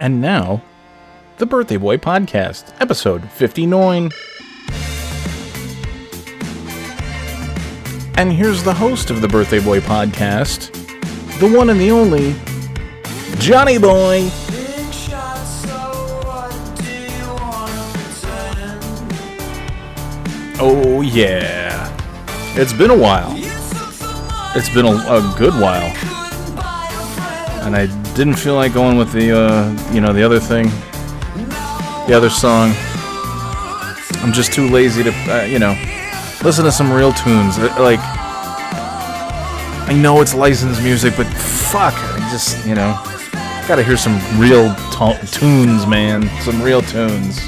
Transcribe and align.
And 0.00 0.20
now, 0.20 0.60
the 1.38 1.46
Birthday 1.46 1.76
Boy 1.76 1.98
Podcast, 1.98 2.74
episode 2.80 3.30
59. 3.30 4.10
And 8.16 8.32
here's 8.32 8.64
the 8.64 8.74
host 8.74 9.10
of 9.10 9.20
the 9.20 9.28
Birthday 9.28 9.60
Boy 9.60 9.78
Podcast, 9.80 10.72
the 11.38 11.48
one 11.48 11.70
and 11.70 11.80
the 11.80 11.92
only 11.92 12.34
Johnny 13.38 13.78
Boy. 13.78 14.30
Oh, 20.60 21.02
yeah. 21.02 21.90
It's 22.56 22.72
been 22.72 22.90
a 22.90 22.96
while. 22.96 23.32
It's 24.56 24.72
been 24.74 24.86
a, 24.86 24.90
a 24.90 25.34
good 25.38 25.54
while. 25.54 25.92
And 27.64 27.76
I 27.76 28.03
didn't 28.14 28.34
feel 28.36 28.54
like 28.54 28.72
going 28.72 28.96
with 28.96 29.12
the, 29.12 29.36
uh, 29.36 29.92
you 29.92 30.00
know, 30.00 30.12
the 30.12 30.22
other 30.22 30.38
thing, 30.38 30.66
the 32.06 32.14
other 32.14 32.30
song. 32.30 32.72
I'm 34.22 34.32
just 34.32 34.52
too 34.52 34.68
lazy 34.68 35.02
to, 35.02 35.10
uh, 35.28 35.42
you 35.44 35.58
know, 35.58 35.74
listen 36.42 36.64
to 36.64 36.72
some 36.72 36.92
real 36.92 37.12
tunes. 37.12 37.58
Uh, 37.58 37.74
Like, 37.78 38.00
I 39.88 39.92
know 39.92 40.20
it's 40.20 40.34
licensed 40.34 40.82
music, 40.82 41.14
but 41.16 41.26
fuck, 41.26 41.94
I 41.94 42.28
just, 42.30 42.64
you 42.66 42.74
know, 42.74 42.98
gotta 43.68 43.82
hear 43.82 43.96
some 43.96 44.18
real 44.38 44.74
to- 44.92 45.18
tunes, 45.32 45.86
man. 45.86 46.30
Some 46.42 46.62
real 46.62 46.82
tunes. 46.82 47.40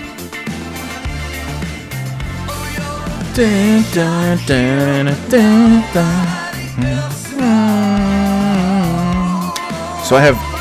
So 10.05 10.15
I 10.15 10.21
have, 10.21 10.56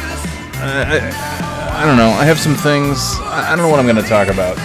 I, 0.76 0.98
I, 0.98 1.82
I 1.82 1.86
don't 1.86 1.98
know. 1.98 2.10
I 2.10 2.26
have 2.26 2.40
some 2.40 2.56
things. 2.56 3.16
I, 3.22 3.54
I 3.54 3.56
don't 3.56 3.66
know 3.66 3.70
what 3.70 3.80
I'm 3.80 3.86
going 3.86 3.96
to 3.96 4.10
talk 4.10 4.28
about. 4.28 4.58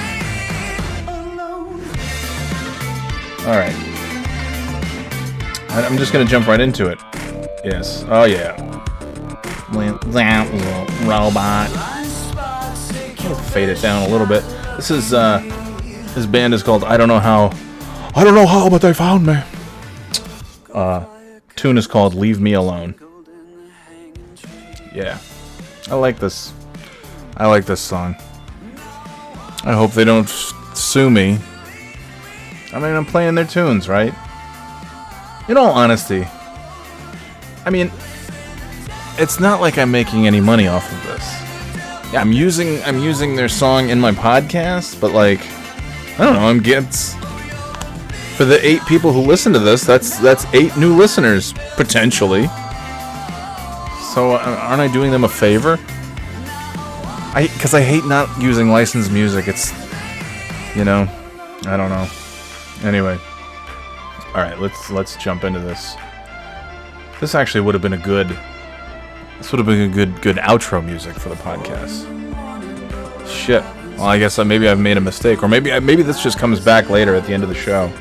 All 3.47 3.57
right. 3.57 3.75
I'm 5.71 5.97
just 5.97 6.13
going 6.13 6.27
to 6.27 6.31
jump 6.31 6.47
right 6.47 6.61
into 6.61 6.89
it. 6.89 6.99
Yes. 7.65 8.05
Oh 8.09 8.25
yeah. 8.25 8.57
That 10.13 10.89
robot. 11.07 11.71
Fade 13.53 13.69
it 13.69 13.81
down 13.81 14.09
a 14.09 14.09
little 14.09 14.27
bit. 14.27 14.43
This 14.77 14.91
is 14.91 15.13
uh, 15.15 15.39
this 16.15 16.27
band 16.27 16.55
is 16.55 16.63
called 16.63 16.85
I 16.85 16.97
don't 16.97 17.09
know 17.09 17.21
how. 17.21 17.53
I 18.17 18.25
don't 18.25 18.35
know 18.35 18.47
how, 18.47 18.69
but 18.69 18.83
they 18.83 18.93
found 18.93 19.27
me. 19.27 19.41
Uh, 20.73 21.05
tune 21.55 21.79
is 21.79 21.87
called 21.87 22.15
"Leave 22.15 22.41
Me 22.41 22.55
Alone." 22.55 22.95
Yeah, 24.93 25.19
I 25.91 25.95
like 25.95 26.19
this. 26.19 26.53
I 27.37 27.47
like 27.47 27.67
this 27.67 27.81
song. 27.81 28.15
I 29.65 29.73
hope 29.73 29.93
they 29.93 30.05
don't 30.05 30.29
sue 30.29 31.11
me. 31.11 31.39
I 32.73 32.79
mean, 32.79 32.95
I'm 32.95 33.05
playing 33.05 33.35
their 33.35 33.45
tunes, 33.45 33.89
right? 33.89 34.15
In 35.49 35.57
all 35.57 35.73
honesty, 35.73 36.27
I 37.67 37.71
mean, 37.71 37.91
it's 39.19 39.41
not 39.41 39.61
like 39.61 39.79
I'm 39.79 39.91
making 39.91 40.27
any 40.27 40.41
money 40.41 40.69
off 40.69 40.91
of 40.93 41.03
this. 41.03 42.13
Yeah, 42.13 42.21
I'm 42.21 42.33
using 42.33 42.83
I'm 42.85 42.99
using 42.99 43.35
their 43.35 43.49
song 43.49 43.91
in 43.91 43.99
my 43.99 44.13
podcast, 44.13 45.01
but 45.01 45.13
like, 45.13 45.41
I 46.19 46.25
don't 46.25 46.35
know. 46.35 46.47
I'm 46.47 46.61
getting 46.61 46.89
for 48.37 48.45
the 48.45 48.65
eight 48.67 48.81
people 48.87 49.13
who 49.13 49.21
listen 49.21 49.53
to 49.53 49.59
this. 49.59 49.85
That's 49.85 50.19
that's 50.21 50.47
eight 50.55 50.77
new 50.77 50.97
listeners 50.97 51.53
potentially. 51.77 52.49
So 54.13 54.33
uh, 54.33 54.39
aren't 54.39 54.81
I 54.81 54.89
doing 54.89 55.13
them 55.13 55.23
a 55.23 55.29
favor? 55.29 55.79
I 57.33 57.49
because 57.55 57.75
I 57.75 57.81
hate 57.81 58.05
not 58.07 58.29
using 58.43 58.69
licensed 58.69 59.13
music. 59.13 59.47
It's 59.47 59.73
you 60.75 60.85
know, 60.85 61.09
I 61.67 61.77
don't 61.77 61.91
know. 61.91 62.09
Anyway, 62.83 63.17
all 64.35 64.43
right, 64.43 64.59
let's 64.59 64.91
let's 64.91 65.17
jump 65.17 65.45
into 65.45 65.61
this. 65.61 65.95
This 67.21 67.37
actually 67.37 67.61
would 67.61 67.75
have 67.75 67.83
been 67.83 67.93
a 67.93 67.99
good. 67.99 68.37
This 69.39 69.53
would 69.53 69.59
have 69.59 69.67
been 69.67 69.89
a 69.89 69.95
good 69.95 70.21
good 70.21 70.37
outro 70.39 70.85
music 70.85 71.15
for 71.15 71.29
the 71.29 71.37
podcast. 71.37 72.09
Shit. 73.29 73.63
Well, 73.97 74.07
I 74.07 74.19
guess 74.19 74.39
maybe 74.39 74.69
I've 74.69 74.81
made 74.81 74.97
a 74.97 75.01
mistake, 75.01 75.45
or 75.45 75.49
maybe 75.49 75.79
maybe 75.79 76.03
this 76.03 76.21
just 76.21 76.37
comes 76.37 76.59
back 76.59 76.91
later 76.91 77.15
at 77.15 77.27
the 77.27 77.33
end 77.33 77.45
of 77.45 77.49
the 77.49 77.55
show. 77.55 77.93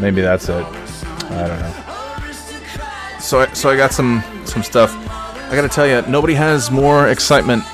Maybe 0.00 0.22
that's 0.22 0.48
it. 0.48 0.64
I 0.64 1.46
don't 1.46 1.60
know. 1.60 1.80
So 3.20 3.40
I, 3.40 3.52
so 3.52 3.70
I 3.70 3.76
got 3.76 3.92
some 3.92 4.24
some 4.50 4.62
stuff. 4.62 4.94
I 5.50 5.54
gotta 5.54 5.68
tell 5.68 5.86
you, 5.86 6.02
nobody 6.10 6.34
has 6.34 6.70
more 6.70 7.08
excitement 7.08 7.64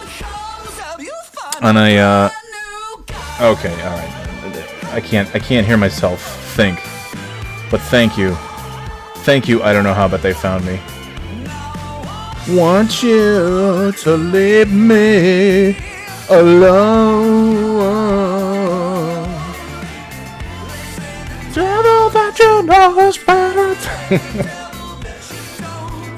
on 1.63 1.77
a. 1.77 1.99
Uh, 1.99 2.31
okay, 3.41 3.73
all 3.83 3.97
right. 3.97 4.13
I 4.93 5.01
can't 5.01 5.29
I 5.35 5.39
can't 5.39 5.67
hear 5.67 5.77
myself 5.77 6.21
think, 6.55 6.79
but 7.71 7.81
thank 7.81 8.17
you, 8.17 8.35
thank 9.25 9.49
you. 9.49 9.63
I 9.63 9.73
don't 9.73 9.85
know 9.85 9.95
how, 9.95 10.09
but 10.09 10.23
they 10.23 10.33
found 10.33 10.65
me. 10.65 10.81
Want 12.49 13.03
you 13.03 13.93
to 13.93 14.17
leave 14.17 14.73
me 14.73 15.77
alone. 16.31 17.77
Devil 21.53 22.11
that 22.11 22.37
you 22.39 22.63
know 22.63 22.99
is 23.01 23.19
better. 23.19 24.63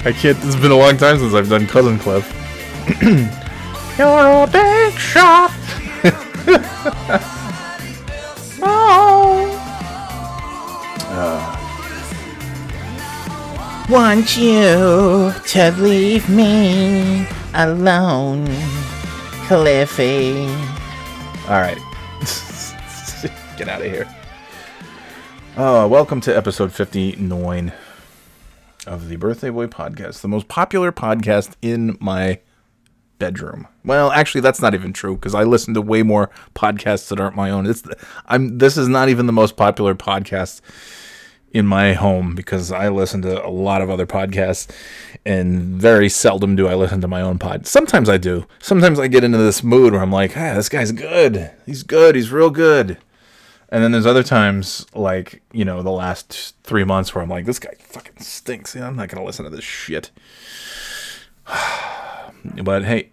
I 0.05 0.13
can't. 0.13 0.37
It's 0.45 0.55
been 0.55 0.71
a 0.71 0.77
long 0.77 0.95
time 0.95 1.19
since 1.19 1.33
I've 1.33 1.49
done 1.49 1.67
Cousin 1.67 1.99
Cliff. 1.99 2.25
You're 3.97 4.07
a 4.07 4.47
big 4.47 4.93
shot. 4.93 5.51
oh. 8.61 9.55
Want 13.89 14.37
you 14.37 15.33
to 15.47 15.71
leave 15.77 16.29
me 16.29 17.27
alone, 17.53 18.47
Cliffy. 19.47 20.47
All 21.49 21.59
right. 21.59 21.77
Get 23.57 23.67
out 23.67 23.81
of 23.81 23.91
here. 23.91 24.07
Uh, 25.57 25.85
welcome 25.91 26.21
to 26.21 26.37
episode 26.37 26.71
59 26.71 27.73
of 28.89 29.07
the 29.07 29.15
Birthday 29.15 29.51
Boy 29.51 29.67
podcast, 29.67 30.21
the 30.21 30.27
most 30.27 30.47
popular 30.47 30.91
podcast 30.91 31.53
in 31.61 31.95
my 32.01 32.39
bedroom. 33.19 33.67
Well, 33.85 34.11
actually, 34.11 34.41
that's 34.41 34.61
not 34.61 34.73
even 34.73 34.93
true 34.93 35.15
because 35.15 35.35
I 35.35 35.43
listen 35.43 35.73
to 35.75 35.81
way 35.81 36.01
more 36.01 36.31
podcasts 36.55 37.07
that 37.09 37.19
aren't 37.19 37.35
my 37.35 37.51
own. 37.51 37.67
It's 37.67 37.83
I'm 38.25 38.57
this 38.57 38.77
is 38.77 38.87
not 38.87 39.07
even 39.07 39.27
the 39.27 39.33
most 39.33 39.55
popular 39.55 39.93
podcast 39.93 40.61
in 41.51 41.67
my 41.67 41.93
home 41.93 42.35
because 42.35 42.71
I 42.71 42.89
listen 42.89 43.21
to 43.23 43.45
a 43.45 43.49
lot 43.49 43.81
of 43.81 43.89
other 43.89 44.05
podcasts 44.07 44.69
and 45.25 45.61
very 45.61 46.09
seldom 46.09 46.55
do 46.55 46.67
I 46.67 46.75
listen 46.75 47.01
to 47.01 47.07
my 47.07 47.21
own 47.21 47.37
pod. 47.37 47.67
Sometimes 47.67 48.09
I 48.09 48.17
do. 48.17 48.45
Sometimes 48.59 48.99
I 48.99 49.07
get 49.07 49.23
into 49.23 49.37
this 49.37 49.63
mood 49.63 49.93
where 49.93 50.01
I'm 50.01 50.11
like, 50.11 50.35
ah, 50.35 50.55
this 50.55 50.69
guy's 50.69 50.91
good. 50.91 51.51
He's 51.65 51.83
good. 51.83 52.15
He's 52.15 52.31
real 52.31 52.49
good. 52.49 52.97
And 53.71 53.83
then 53.83 53.91
there's 53.91 54.07
other 54.07 54.23
times, 54.23 54.87
like, 54.95 55.43
you 55.51 55.63
know, 55.63 55.83
the 55.83 55.91
last 55.91 56.55
three 56.63 56.83
months 56.83 57.13
where 57.13 57.23
I'm 57.23 57.29
like, 57.29 57.45
this 57.45 57.59
guy 57.59 57.75
fucking 57.77 58.19
stinks. 58.19 58.75
I'm 58.75 58.95
not 58.95 59.09
going 59.09 59.21
to 59.21 59.25
listen 59.25 59.45
to 59.45 59.51
this 59.51 59.63
shit. 59.63 60.09
but 62.63 62.83
hey, 62.83 63.11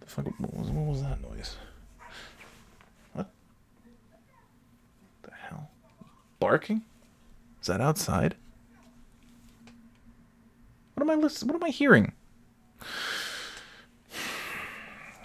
the 0.00 0.06
fuck, 0.06 0.26
what, 0.38 0.54
was, 0.54 0.70
what 0.70 0.86
was 0.86 1.02
that 1.02 1.20
noise? 1.20 1.56
What 3.12 3.28
the 5.22 5.32
hell? 5.32 5.68
Barking? 6.38 6.82
Is 7.60 7.66
that 7.66 7.80
outside? 7.80 8.36
What 10.94 11.02
am 11.02 11.10
I 11.10 11.14
listening? 11.14 11.52
What 11.52 11.60
am 11.60 11.66
I 11.66 11.70
hearing? 11.70 12.12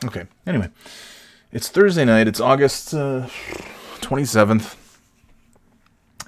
Okay. 0.05 0.25
Anyway, 0.45 0.67
it's 1.53 1.69
Thursday 1.69 2.03
night. 2.03 2.27
It's 2.27 2.41
August 2.41 2.93
uh, 2.93 3.29
27th. 4.03 4.75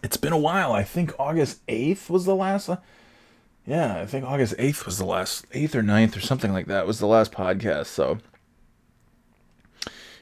It's 0.03 0.17
been 0.17 0.33
a 0.33 0.37
while. 0.37 0.71
I 0.73 0.83
think 0.83 1.13
August 1.19 1.65
8th 1.67 2.09
was 2.09 2.25
the 2.25 2.35
last. 2.35 2.69
Uh, 2.69 2.77
yeah, 3.65 3.99
I 4.01 4.05
think 4.05 4.25
August 4.25 4.55
8th 4.57 4.85
was 4.85 4.97
the 4.97 5.05
last 5.05 5.49
8th 5.51 5.75
or 5.75 5.81
9th 5.81 6.15
or 6.15 6.21
something 6.21 6.53
like 6.53 6.67
that 6.67 6.85
was 6.85 6.99
the 6.99 7.07
last 7.07 7.31
podcast. 7.31 7.87
So 7.87 8.19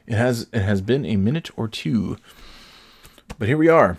it 0.07 0.15
has 0.15 0.47
it 0.53 0.61
has 0.61 0.81
been 0.81 1.05
a 1.05 1.15
minute 1.17 1.50
or 1.57 1.67
two. 1.67 2.17
But 3.38 3.47
here 3.47 3.57
we 3.57 3.67
are. 3.69 3.97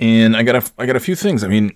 And 0.00 0.36
I 0.36 0.42
got 0.42 0.56
a 0.56 0.70
I 0.78 0.86
got 0.86 0.96
a 0.96 1.00
few 1.00 1.16
things. 1.16 1.42
I 1.44 1.48
mean, 1.48 1.72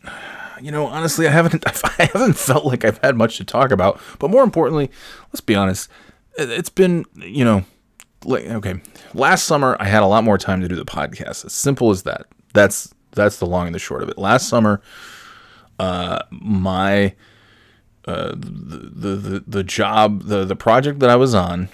you 0.61 0.71
know, 0.71 0.87
honestly, 0.87 1.27
I 1.27 1.31
haven't 1.31 1.65
I 1.99 2.05
haven't 2.13 2.37
felt 2.37 2.65
like 2.65 2.85
I've 2.85 2.99
had 2.99 3.17
much 3.17 3.37
to 3.39 3.45
talk 3.45 3.71
about. 3.73 4.01
But 4.19 4.31
more 4.31 4.43
importantly, 4.45 4.91
let's 5.33 5.41
be 5.41 5.55
honest, 5.57 5.91
it- 6.39 6.51
it's 6.51 6.71
been 6.71 7.05
you 7.17 7.45
know, 7.45 7.65
okay, 8.27 8.81
last 9.15 9.45
summer 9.45 9.77
I 9.81 9.85
had 9.85 10.03
a 10.03 10.07
lot 10.07 10.25
more 10.25 10.39
time 10.39 10.61
to 10.61 10.69
do 10.69 10.77
the 10.77 10.85
podcast. 10.85 11.45
As 11.45 11.53
simple 11.53 11.91
as 11.91 12.03
that. 12.05 12.27
That's 12.55 12.93
that's 13.13 13.39
the 13.39 13.47
long 13.47 13.67
and 13.67 13.75
the 13.75 13.79
short 13.79 14.03
of 14.03 14.09
it. 14.09 14.19
Last 14.19 14.49
summer, 14.49 14.81
uh, 15.79 16.21
my 16.31 17.15
uh, 18.07 18.31
the, 18.31 18.91
the 18.95 19.17
the 19.17 19.45
the 19.47 19.65
job 19.65 20.25
the 20.25 20.45
the 20.45 20.57
project 20.57 21.01
that 21.01 21.11
I 21.11 21.17
was 21.17 21.35
on 21.35 21.69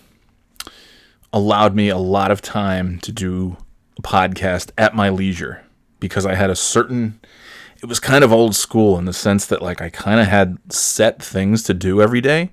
allowed 1.32 1.74
me 1.74 1.88
a 1.88 1.98
lot 1.98 2.30
of 2.30 2.40
time 2.40 2.98
to 3.00 3.12
do 3.12 3.56
a 3.98 4.02
podcast 4.02 4.70
at 4.78 4.94
my 4.94 5.08
leisure 5.08 5.64
because 6.00 6.26
I 6.26 6.34
had 6.34 6.50
a 6.50 6.56
certain 6.56 7.20
it 7.82 7.86
was 7.86 8.00
kind 8.00 8.24
of 8.24 8.32
old 8.32 8.56
school 8.56 8.96
in 8.98 9.04
the 9.04 9.12
sense 9.12 9.46
that 9.46 9.60
like 9.60 9.82
I 9.82 9.90
kind 9.90 10.18
of 10.18 10.26
had 10.26 10.58
set 10.72 11.22
things 11.22 11.62
to 11.64 11.74
do 11.74 12.00
every 12.00 12.20
day 12.20 12.50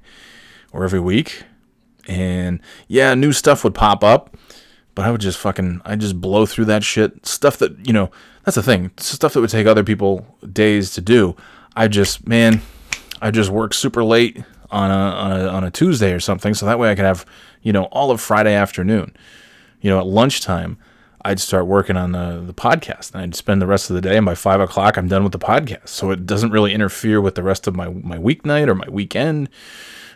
or 0.73 0.83
every 0.83 0.99
week. 0.99 1.43
And 2.07 2.59
yeah, 2.87 3.13
new 3.13 3.31
stuff 3.31 3.63
would 3.63 3.75
pop 3.75 4.03
up, 4.03 4.35
but 4.95 5.05
I 5.05 5.11
would 5.11 5.21
just 5.21 5.37
fucking 5.37 5.81
I 5.85 5.95
just 5.95 6.19
blow 6.19 6.45
through 6.45 6.65
that 6.65 6.83
shit. 6.83 7.25
Stuff 7.25 7.57
that, 7.57 7.85
you 7.85 7.93
know, 7.93 8.11
that's 8.43 8.55
the 8.55 8.63
thing. 8.63 8.91
Stuff 8.97 9.33
that 9.33 9.41
would 9.41 9.49
take 9.49 9.67
other 9.67 9.83
people 9.83 10.25
days 10.51 10.91
to 10.91 11.01
do. 11.01 11.35
I 11.75 11.87
just 11.87 12.27
man, 12.27 12.61
I 13.21 13.31
just 13.31 13.49
work 13.49 13.73
super 13.73 14.03
late 14.03 14.43
on 14.69 14.89
a, 14.89 14.93
on 14.93 15.31
a 15.31 15.47
on 15.47 15.63
a 15.63 15.71
Tuesday 15.71 16.13
or 16.13 16.19
something 16.19 16.53
so 16.53 16.65
that 16.65 16.79
way 16.79 16.91
I 16.91 16.95
could 16.95 17.05
have, 17.05 17.25
you 17.61 17.73
know, 17.73 17.85
all 17.85 18.11
of 18.11 18.21
Friday 18.21 18.53
afternoon. 18.53 19.15
You 19.81 19.89
know, 19.89 19.99
at 19.99 20.05
lunchtime 20.05 20.77
I'd 21.23 21.39
start 21.39 21.67
working 21.67 21.97
on 21.97 22.13
the, 22.13 22.41
the 22.45 22.53
podcast 22.53 23.13
and 23.13 23.21
I'd 23.21 23.35
spend 23.35 23.61
the 23.61 23.67
rest 23.67 23.89
of 23.89 23.95
the 23.95 24.01
day 24.01 24.17
and 24.17 24.25
by 24.25 24.35
five 24.35 24.59
o'clock 24.59 24.97
I'm 24.97 25.07
done 25.07 25.23
with 25.23 25.33
the 25.33 25.39
podcast. 25.39 25.89
So 25.89 26.11
it 26.11 26.25
doesn't 26.25 26.51
really 26.51 26.73
interfere 26.73 27.21
with 27.21 27.35
the 27.35 27.43
rest 27.43 27.67
of 27.67 27.75
my, 27.75 27.89
my 27.89 28.17
weeknight 28.17 28.67
or 28.67 28.75
my 28.75 28.89
weekend 28.89 29.49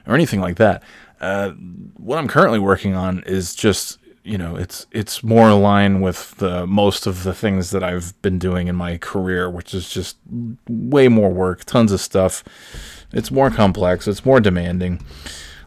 or 0.07 0.15
anything 0.15 0.41
like 0.41 0.57
that. 0.57 0.81
Uh, 1.25 1.53
what 1.97 2.19
I'm 2.19 2.27
currently 2.27 2.59
working 2.59 2.93
on 2.93 3.23
is 3.25 3.55
just, 3.55 3.97
you 4.23 4.37
know, 4.37 4.55
it's, 4.55 4.85
it's 4.91 5.23
more 5.23 5.51
line 5.55 5.99
with 5.99 6.35
the, 6.37 6.67
most 6.67 7.07
of 7.07 7.23
the 7.23 7.33
things 7.33 7.71
that 7.71 7.83
I've 7.83 8.13
been 8.21 8.37
doing 8.37 8.67
in 8.67 8.75
my 8.75 8.99
career, 8.99 9.49
which 9.49 9.73
is 9.73 9.89
just 9.89 10.17
way 10.69 11.07
more 11.07 11.31
work, 11.31 11.63
tons 11.63 11.91
of 11.91 11.99
stuff. 11.99 12.43
It's 13.11 13.31
more 13.31 13.49
complex. 13.49 14.07
It's 14.07 14.23
more 14.23 14.39
demanding. 14.39 15.03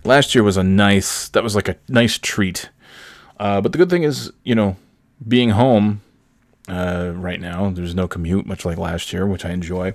Last 0.05 0.32
year 0.32 0.44
was 0.44 0.56
a 0.56 0.62
nice, 0.62 1.28
that 1.31 1.43
was 1.43 1.56
like 1.56 1.69
a 1.69 1.76
nice 1.88 2.19
treat. 2.19 2.70
Uh, 3.40 3.60
but 3.60 3.72
the 3.72 3.78
good 3.78 3.90
thing 3.90 4.05
is, 4.05 4.31
you 4.44 4.55
know, 4.55 4.76
being 5.26 5.50
home 5.50 6.02
uh, 6.69 7.10
right 7.16 7.40
now, 7.40 7.70
there's 7.70 7.96
no 7.96 8.06
commute, 8.06 8.46
much 8.46 8.64
like 8.64 8.78
last 8.78 9.12
year, 9.12 9.26
which 9.26 9.44
I 9.44 9.50
enjoy. 9.50 9.94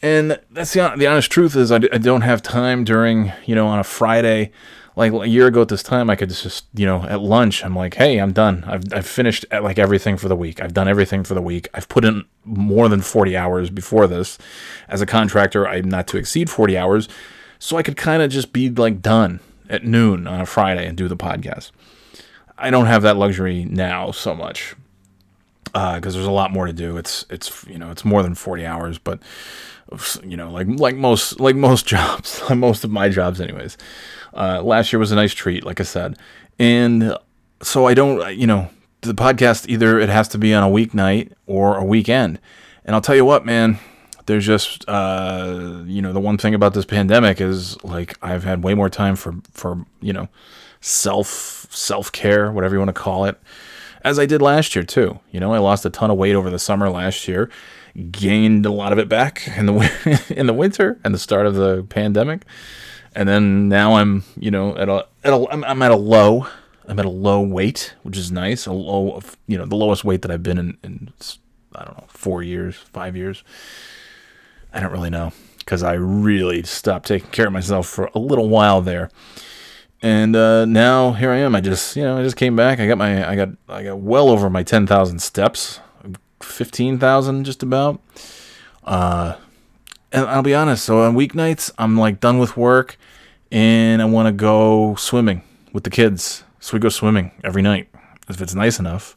And 0.00 0.38
that's 0.50 0.72
the, 0.72 0.94
the 0.96 1.06
honest 1.06 1.30
truth 1.30 1.56
is 1.56 1.72
I 1.72 1.78
don't 1.78 2.20
have 2.20 2.42
time 2.42 2.84
during, 2.84 3.32
you 3.46 3.54
know, 3.54 3.66
on 3.66 3.78
a 3.78 3.84
Friday. 3.84 4.52
Like 4.94 5.12
a 5.12 5.28
year 5.28 5.46
ago 5.46 5.62
at 5.62 5.68
this 5.68 5.84
time, 5.84 6.10
I 6.10 6.16
could 6.16 6.30
just, 6.30 6.66
you 6.74 6.84
know, 6.84 7.04
at 7.04 7.20
lunch, 7.20 7.64
I'm 7.64 7.76
like, 7.76 7.94
hey, 7.94 8.18
I'm 8.18 8.32
done. 8.32 8.64
I've, 8.66 8.82
I've 8.92 9.06
finished 9.06 9.44
at, 9.52 9.62
like 9.62 9.78
everything 9.78 10.16
for 10.16 10.28
the 10.28 10.34
week. 10.34 10.60
I've 10.60 10.74
done 10.74 10.88
everything 10.88 11.22
for 11.22 11.34
the 11.34 11.42
week. 11.42 11.68
I've 11.72 11.88
put 11.88 12.04
in 12.04 12.24
more 12.44 12.88
than 12.88 13.00
40 13.00 13.36
hours 13.36 13.70
before 13.70 14.08
this. 14.08 14.38
As 14.88 15.00
a 15.00 15.06
contractor, 15.06 15.68
I'm 15.68 15.88
not 15.88 16.08
to 16.08 16.16
exceed 16.16 16.50
40 16.50 16.76
hours. 16.76 17.08
So 17.60 17.76
I 17.76 17.82
could 17.84 17.96
kind 17.96 18.22
of 18.22 18.30
just 18.30 18.52
be 18.52 18.70
like 18.70 19.00
done 19.00 19.38
at 19.68 19.84
noon 19.84 20.26
on 20.26 20.40
a 20.40 20.46
Friday 20.46 20.86
and 20.86 20.96
do 20.96 21.06
the 21.06 21.16
podcast. 21.16 21.70
I 22.56 22.70
don't 22.70 22.86
have 22.86 23.02
that 23.02 23.16
luxury 23.16 23.64
now 23.64 24.10
so 24.10 24.34
much 24.34 24.74
because 25.64 26.14
uh, 26.14 26.18
there's 26.18 26.26
a 26.26 26.30
lot 26.30 26.50
more 26.50 26.66
to 26.66 26.72
do. 26.72 26.96
It's 26.96 27.24
it's 27.30 27.64
you 27.66 27.78
know 27.78 27.90
it's 27.90 28.04
more 28.04 28.22
than 28.22 28.34
40 28.34 28.66
hours, 28.66 28.98
but 28.98 29.20
you 30.22 30.36
know 30.36 30.50
like 30.50 30.66
like 30.68 30.96
most 30.96 31.40
like 31.40 31.56
most 31.56 31.86
jobs, 31.94 32.42
most 32.50 32.84
of 32.84 32.90
my 32.90 33.08
jobs, 33.08 33.40
anyways. 33.40 33.76
Uh, 34.34 34.62
last 34.62 34.92
year 34.92 35.00
was 35.00 35.10
a 35.10 35.16
nice 35.16 35.32
treat, 35.32 35.64
like 35.64 35.80
I 35.80 35.84
said, 35.84 36.18
and 36.58 37.16
so 37.62 37.86
I 37.86 37.94
don't 37.94 38.36
you 38.36 38.46
know 38.46 38.70
the 39.00 39.14
podcast 39.14 39.68
either 39.68 39.98
it 39.98 40.08
has 40.08 40.28
to 40.28 40.38
be 40.38 40.52
on 40.52 40.62
a 40.62 40.72
weeknight 40.72 41.32
or 41.46 41.76
a 41.76 41.84
weekend, 41.84 42.38
and 42.84 42.94
I'll 42.94 43.02
tell 43.02 43.16
you 43.16 43.24
what, 43.24 43.44
man. 43.44 43.78
There's 44.26 44.44
just 44.44 44.86
uh, 44.88 45.82
you 45.86 46.02
know 46.02 46.12
the 46.12 46.20
one 46.20 46.36
thing 46.36 46.54
about 46.54 46.74
this 46.74 46.84
pandemic 46.84 47.40
is 47.40 47.82
like 47.82 48.18
I've 48.22 48.44
had 48.44 48.62
way 48.62 48.74
more 48.74 48.90
time 48.90 49.16
for 49.16 49.36
for 49.52 49.86
you 50.02 50.12
know 50.12 50.28
self 50.80 51.66
self 51.70 52.12
care, 52.12 52.52
whatever 52.52 52.74
you 52.74 52.78
want 52.78 52.90
to 52.90 53.00
call 53.00 53.24
it, 53.24 53.40
as 54.02 54.18
I 54.18 54.26
did 54.26 54.42
last 54.42 54.74
year 54.74 54.84
too. 54.84 55.18
You 55.30 55.40
know, 55.40 55.54
I 55.54 55.58
lost 55.58 55.86
a 55.86 55.90
ton 55.90 56.10
of 56.10 56.18
weight 56.18 56.34
over 56.34 56.50
the 56.50 56.58
summer 56.58 56.90
last 56.90 57.26
year, 57.26 57.48
gained 58.10 58.66
a 58.66 58.70
lot 58.70 58.92
of 58.92 58.98
it 58.98 59.08
back 59.08 59.48
in 59.56 59.66
the 59.66 60.24
in 60.36 60.46
the 60.46 60.54
winter 60.54 60.98
and 61.04 61.14
the 61.14 61.18
start 61.18 61.46
of 61.46 61.54
the 61.54 61.84
pandemic, 61.84 62.42
and 63.14 63.28
then 63.28 63.68
now 63.68 63.96
I'm 63.96 64.24
you 64.36 64.50
know 64.50 64.76
at 64.76 64.88
a 64.88 65.06
at 65.24 65.32
a 65.32 65.46
I'm, 65.50 65.64
I'm 65.64 65.82
at 65.82 65.90
a 65.90 65.96
low. 65.96 66.46
I'm 66.86 66.98
at 66.98 67.04
a 67.04 67.10
low 67.10 67.42
weight, 67.42 67.94
which 68.02 68.16
is 68.16 68.32
nice. 68.32 68.64
A 68.64 68.72
low, 68.72 69.12
of, 69.12 69.36
you 69.46 69.58
know, 69.58 69.66
the 69.66 69.76
lowest 69.76 70.04
weight 70.04 70.22
that 70.22 70.30
I've 70.30 70.42
been 70.42 70.56
in, 70.56 70.78
in 70.82 71.12
I 71.74 71.84
don't 71.84 71.98
know, 71.98 72.06
four 72.08 72.42
years, 72.42 72.76
five 72.76 73.14
years. 73.14 73.44
I 74.72 74.80
don't 74.80 74.92
really 74.92 75.10
know 75.10 75.32
because 75.58 75.82
I 75.82 75.92
really 75.92 76.62
stopped 76.62 77.08
taking 77.08 77.28
care 77.30 77.48
of 77.48 77.52
myself 77.52 77.86
for 77.86 78.10
a 78.14 78.18
little 78.18 78.48
while 78.48 78.80
there 78.80 79.10
and 80.00 80.36
uh, 80.36 80.64
now 80.64 81.12
here 81.12 81.30
I 81.30 81.38
am. 81.38 81.54
I 81.54 81.60
just 81.60 81.96
you 81.96 82.02
know 82.02 82.18
I 82.18 82.22
just 82.22 82.36
came 82.36 82.56
back. 82.56 82.78
I 82.78 82.86
got 82.86 82.98
my 82.98 83.28
I 83.28 83.36
got 83.36 83.48
I 83.68 83.82
got 83.82 83.98
well 83.98 84.28
over 84.28 84.48
my 84.48 84.62
ten 84.62 84.86
thousand 84.86 85.20
steps, 85.20 85.80
fifteen 86.42 86.98
thousand 86.98 87.44
just 87.44 87.62
about. 87.62 88.00
Uh, 88.84 89.36
and 90.12 90.26
I'll 90.26 90.42
be 90.42 90.54
honest. 90.54 90.84
So 90.84 91.02
on 91.02 91.14
weeknights, 91.14 91.70
I'm 91.78 91.98
like 91.98 92.20
done 92.20 92.38
with 92.38 92.56
work, 92.56 92.96
and 93.50 94.00
I 94.00 94.04
want 94.06 94.26
to 94.26 94.32
go 94.32 94.94
swimming 94.96 95.42
with 95.72 95.84
the 95.84 95.90
kids. 95.90 96.44
So 96.60 96.74
we 96.74 96.80
go 96.80 96.88
swimming 96.88 97.32
every 97.44 97.62
night 97.62 97.88
if 98.28 98.40
it's 98.40 98.54
nice 98.54 98.78
enough. 98.78 99.16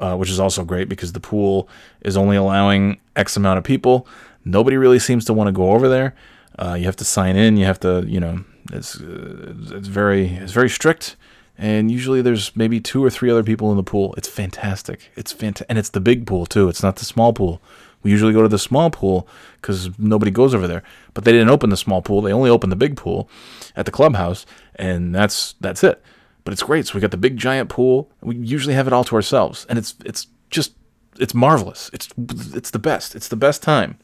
Uh, 0.00 0.14
which 0.14 0.30
is 0.30 0.38
also 0.38 0.64
great 0.64 0.88
because 0.88 1.12
the 1.12 1.18
pool 1.18 1.68
is 2.02 2.16
only 2.16 2.36
allowing 2.36 3.00
X 3.16 3.36
amount 3.36 3.58
of 3.58 3.64
people. 3.64 4.06
Nobody 4.44 4.76
really 4.76 5.00
seems 5.00 5.24
to 5.24 5.32
want 5.32 5.48
to 5.48 5.52
go 5.52 5.72
over 5.72 5.88
there. 5.88 6.14
Uh, 6.56 6.74
you 6.78 6.84
have 6.84 6.94
to 6.94 7.04
sign 7.04 7.34
in. 7.34 7.56
You 7.56 7.64
have 7.64 7.80
to, 7.80 8.04
you 8.06 8.20
know, 8.20 8.44
it's 8.72 9.00
uh, 9.00 9.54
it's 9.72 9.88
very 9.88 10.28
it's 10.28 10.52
very 10.52 10.70
strict, 10.70 11.16
and 11.58 11.90
usually 11.90 12.22
there's 12.22 12.54
maybe 12.56 12.80
two 12.80 13.04
or 13.04 13.10
three 13.10 13.30
other 13.30 13.42
people 13.42 13.70
in 13.70 13.76
the 13.76 13.82
pool. 13.82 14.14
It's 14.16 14.28
fantastic. 14.28 15.10
It's 15.16 15.34
fant- 15.34 15.62
and 15.68 15.76
it's 15.76 15.90
the 15.90 16.00
big 16.00 16.26
pool 16.26 16.46
too. 16.46 16.68
It's 16.68 16.82
not 16.82 16.96
the 16.96 17.04
small 17.04 17.32
pool. 17.32 17.60
We 18.02 18.12
usually 18.12 18.32
go 18.32 18.42
to 18.42 18.48
the 18.48 18.60
small 18.60 18.90
pool 18.90 19.26
because 19.60 19.98
nobody 19.98 20.30
goes 20.30 20.54
over 20.54 20.68
there. 20.68 20.84
But 21.14 21.24
they 21.24 21.32
didn't 21.32 21.48
open 21.48 21.70
the 21.70 21.76
small 21.76 22.00
pool. 22.00 22.22
They 22.22 22.32
only 22.32 22.48
opened 22.48 22.70
the 22.70 22.76
big 22.76 22.96
pool 22.96 23.28
at 23.74 23.86
the 23.86 23.92
clubhouse, 23.92 24.46
and 24.76 25.12
that's 25.12 25.54
that's 25.60 25.82
it. 25.82 26.00
But 26.44 26.52
it's 26.52 26.62
great. 26.62 26.86
So 26.86 26.94
we 26.94 27.00
got 27.00 27.10
the 27.10 27.16
big 27.16 27.36
giant 27.36 27.68
pool. 27.68 28.10
We 28.22 28.36
usually 28.36 28.74
have 28.74 28.86
it 28.86 28.92
all 28.92 29.04
to 29.04 29.16
ourselves, 29.16 29.66
and 29.68 29.78
it's 29.78 29.96
it's 30.04 30.28
just 30.48 30.74
it's 31.18 31.34
marvelous. 31.34 31.90
It's 31.92 32.08
it's 32.54 32.70
the 32.70 32.78
best. 32.78 33.16
It's 33.16 33.28
the 33.28 33.36
best 33.36 33.62
time, 33.62 33.98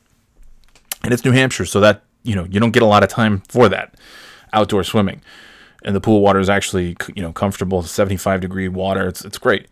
and 1.04 1.12
it's 1.12 1.24
New 1.24 1.30
Hampshire, 1.32 1.64
so 1.64 1.78
that 1.80 2.02
you 2.24 2.34
know 2.34 2.44
you 2.44 2.58
don't 2.58 2.72
get 2.72 2.82
a 2.82 2.86
lot 2.86 3.04
of 3.04 3.08
time 3.08 3.42
for 3.48 3.68
that 3.68 3.94
outdoor 4.52 4.82
swimming, 4.82 5.22
and 5.84 5.94
the 5.94 6.00
pool 6.00 6.20
water 6.20 6.40
is 6.40 6.48
actually 6.48 6.96
you 7.14 7.22
know 7.22 7.32
comfortable, 7.32 7.82
75 7.82 8.40
degree 8.40 8.68
water. 8.68 9.06
It's 9.06 9.24
it's 9.24 9.38
great. 9.38 9.68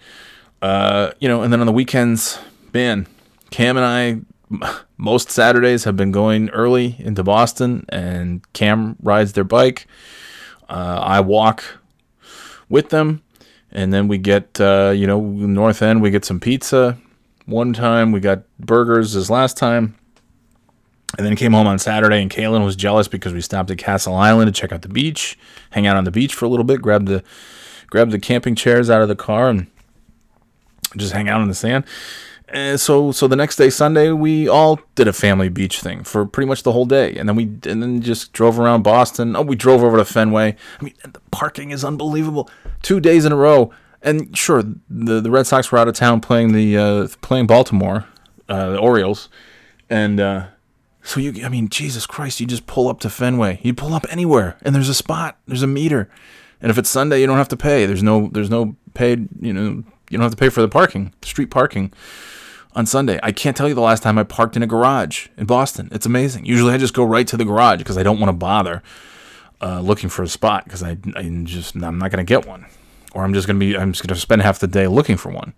Uh, 0.61 1.13
you 1.19 1.29
know, 1.29 1.43
and 1.43 1.53
then 1.53 1.61
on 1.61 1.67
the 1.67 1.73
weekends, 1.73 2.39
man, 2.73 3.07
Cam 3.51 3.77
and 3.77 3.87
I 3.87 4.21
most 4.97 5.31
Saturdays 5.31 5.85
have 5.85 5.97
been 5.97 6.13
going 6.13 6.51
early 6.51 6.97
into 6.99 7.23
Boston, 7.23 7.85
and 7.89 8.41
Cam 8.53 8.97
rides 9.03 9.33
their 9.33 9.45
bike. 9.45 9.87
Uh, 10.69 11.01
I 11.03 11.21
walk 11.21 11.65
with 12.69 12.91
them, 12.91 13.23
and 13.71 13.93
then 13.93 14.09
we 14.09 14.19
get 14.19 14.61
uh, 14.61 14.93
you 14.95 15.07
know 15.07 15.21
North 15.21 15.83
End. 15.83 16.03
We 16.03 16.11
get 16.11 16.25
some 16.25 16.41
pizza. 16.41 16.99
One 17.47 17.73
time 17.73 18.13
we 18.13 18.21
got 18.21 18.45
burgers. 18.59 19.17
As 19.17 19.29
last 19.31 19.57
time, 19.57 19.97
and 21.19 21.27
then 21.27 21.37
came 21.37 21.53
home 21.53 21.67
on 21.67 21.79
Saturday, 21.79 22.23
and 22.23 22.31
Kaylin 22.31 22.65
was 22.65 22.77
jealous 22.77 23.09
because 23.09 23.33
we 23.33 23.41
stopped 23.41 23.71
at 23.71 23.79
Castle 23.79 24.15
Island 24.15 24.53
to 24.53 24.61
check 24.61 24.73
out 24.73 24.83
the 24.83 24.89
beach, 24.89 25.39
hang 25.71 25.87
out 25.87 25.97
on 25.97 26.05
the 26.05 26.11
beach 26.11 26.35
for 26.35 26.47
a 26.47 26.49
little 26.49 26.65
bit, 26.65 26.81
grab 26.81 27.07
the 27.07 27.23
grab 27.89 28.11
the 28.11 28.19
camping 28.19 28.55
chairs 28.55 28.89
out 28.89 29.03
of 29.03 29.09
the 29.09 29.17
car, 29.17 29.49
and 29.49 29.67
just 30.97 31.13
hang 31.13 31.29
out 31.29 31.43
in 31.43 31.49
the 31.49 31.55
sand. 31.55 31.85
And 32.49 32.79
so, 32.79 33.13
so 33.13 33.27
the 33.29 33.37
next 33.37 33.57
day, 33.57 33.71
Sunday, 33.71 34.11
we 34.11 34.47
all 34.47 34.79
did 34.95 35.09
a 35.09 35.13
family 35.13 35.49
beach 35.49 35.81
thing 35.81 36.05
for 36.05 36.27
pretty 36.27 36.47
much 36.47 36.63
the 36.63 36.73
whole 36.73 36.85
day, 36.85 37.15
and 37.15 37.29
then 37.29 37.37
we 37.37 37.45
and 37.45 37.83
then 37.83 38.03
just 38.03 38.33
drove 38.33 38.59
around 38.59 38.83
Boston. 38.83 39.35
Oh, 39.37 39.43
we 39.43 39.57
drove 39.57 39.83
over 39.83 39.97
to 39.97 40.05
Fenway. 40.05 40.57
I 40.81 40.85
mean, 40.85 40.95
the 41.03 41.21
parking 41.31 41.71
is 41.71 41.85
unbelievable. 41.85 42.51
Two 42.83 43.01
days 43.01 43.25
in 43.25 43.33
a 43.33 43.37
row, 43.37 43.71
and 44.03 44.37
sure, 44.37 44.63
the 44.91 45.21
the 45.21 45.31
Red 45.31 45.47
Sox 45.47 45.73
were 45.73 45.79
out 45.79 45.89
of 45.89 45.95
town 45.95 46.21
playing 46.21 46.53
the 46.53 46.77
uh, 46.77 47.09
playing 47.23 47.47
Baltimore, 47.47 48.07
uh, 48.49 48.71
the 48.71 48.79
Orioles, 48.79 49.29
and. 49.91 50.21
Uh, 50.21 50.47
so 51.03 51.21
you, 51.21 51.45
I 51.45 51.49
mean, 51.49 51.69
Jesus 51.69 52.07
Christ, 52.07 52.41
you 52.41 52.47
just 52.47 52.67
pull 52.67 52.89
up 52.89 53.01
to 53.01 53.11
Fenway. 53.11 53.61
You 53.63 53.75
pull 53.75 53.95
up 53.95 54.07
anywhere, 54.11 54.57
and 54.63 54.75
there's 54.75 54.89
a 54.89 54.95
spot. 54.95 55.39
There's 55.47 55.63
a 55.63 55.67
meter, 55.67 56.09
and 56.61 56.71
if 56.71 56.79
it's 56.79 56.91
Sunday, 56.91 57.21
you 57.21 57.27
don't 57.27 57.39
have 57.39 57.49
to 57.49 57.57
pay. 57.57 57.87
There's 57.87 58.03
no, 58.03 58.29
there's 58.33 58.51
no 58.51 58.77
paid. 58.95 59.29
You 59.41 59.53
know, 59.53 59.63
you 60.11 60.19
don't 60.19 60.23
have 60.23 60.31
to 60.31 60.37
pay 60.37 60.49
for 60.49 60.63
the 60.63 60.69
parking, 60.69 61.13
street 61.23 61.51
parking, 61.51 61.93
on 62.75 62.87
Sunday. 62.87 63.19
I 63.23 63.33
can't 63.33 63.57
tell 63.57 63.69
you 63.69 63.75
the 63.75 63.81
last 63.81 64.03
time 64.03 64.19
I 64.19 64.25
parked 64.25 64.57
in 64.57 64.63
a 64.63 64.67
garage 64.67 65.29
in 65.37 65.47
Boston. 65.47 65.89
It's 65.93 66.07
amazing. 66.07 66.45
Usually, 66.45 66.73
I 66.73 66.79
just 66.79 66.95
go 66.95 67.05
right 67.05 67.27
to 67.27 67.37
the 67.37 67.45
garage 67.45 67.79
because 67.79 67.99
I 67.99 68.03
don't 68.03 68.21
want 68.21 68.29
to 68.29 68.37
bother 68.37 68.83
uh, 69.61 69.81
looking 69.81 70.09
for 70.09 70.23
a 70.23 70.29
spot 70.29 70.65
because 70.65 70.83
I, 70.83 70.97
I 71.17 71.23
just, 71.45 71.75
I'm 71.75 71.99
not 71.99 72.11
going 72.11 72.25
to 72.25 72.29
get 72.29 72.47
one, 72.47 72.67
or 73.13 73.25
I'm 73.25 73.35
just 73.35 73.47
to 73.49 73.55
be, 73.55 73.77
I'm 73.77 73.93
just 73.93 74.07
going 74.07 74.15
to 74.15 74.21
spend 74.21 74.43
half 74.43 74.59
the 74.59 74.67
day 74.67 74.87
looking 74.87 75.17
for 75.17 75.31
one. 75.31 75.55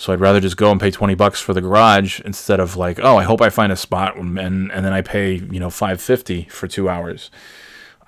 So 0.00 0.14
I'd 0.14 0.20
rather 0.20 0.40
just 0.40 0.56
go 0.56 0.70
and 0.70 0.80
pay 0.80 0.90
20 0.90 1.14
bucks 1.14 1.42
for 1.42 1.52
the 1.52 1.60
garage 1.60 2.20
instead 2.20 2.58
of 2.58 2.74
like, 2.74 2.98
oh, 3.02 3.18
I 3.18 3.24
hope 3.24 3.42
I 3.42 3.50
find 3.50 3.70
a 3.70 3.76
spot 3.76 4.16
and 4.16 4.38
and 4.38 4.70
then 4.70 4.94
I 4.94 5.02
pay, 5.02 5.34
you 5.34 5.60
know, 5.60 5.68
550 5.68 6.44
for 6.44 6.66
2 6.66 6.88
hours. 6.88 7.30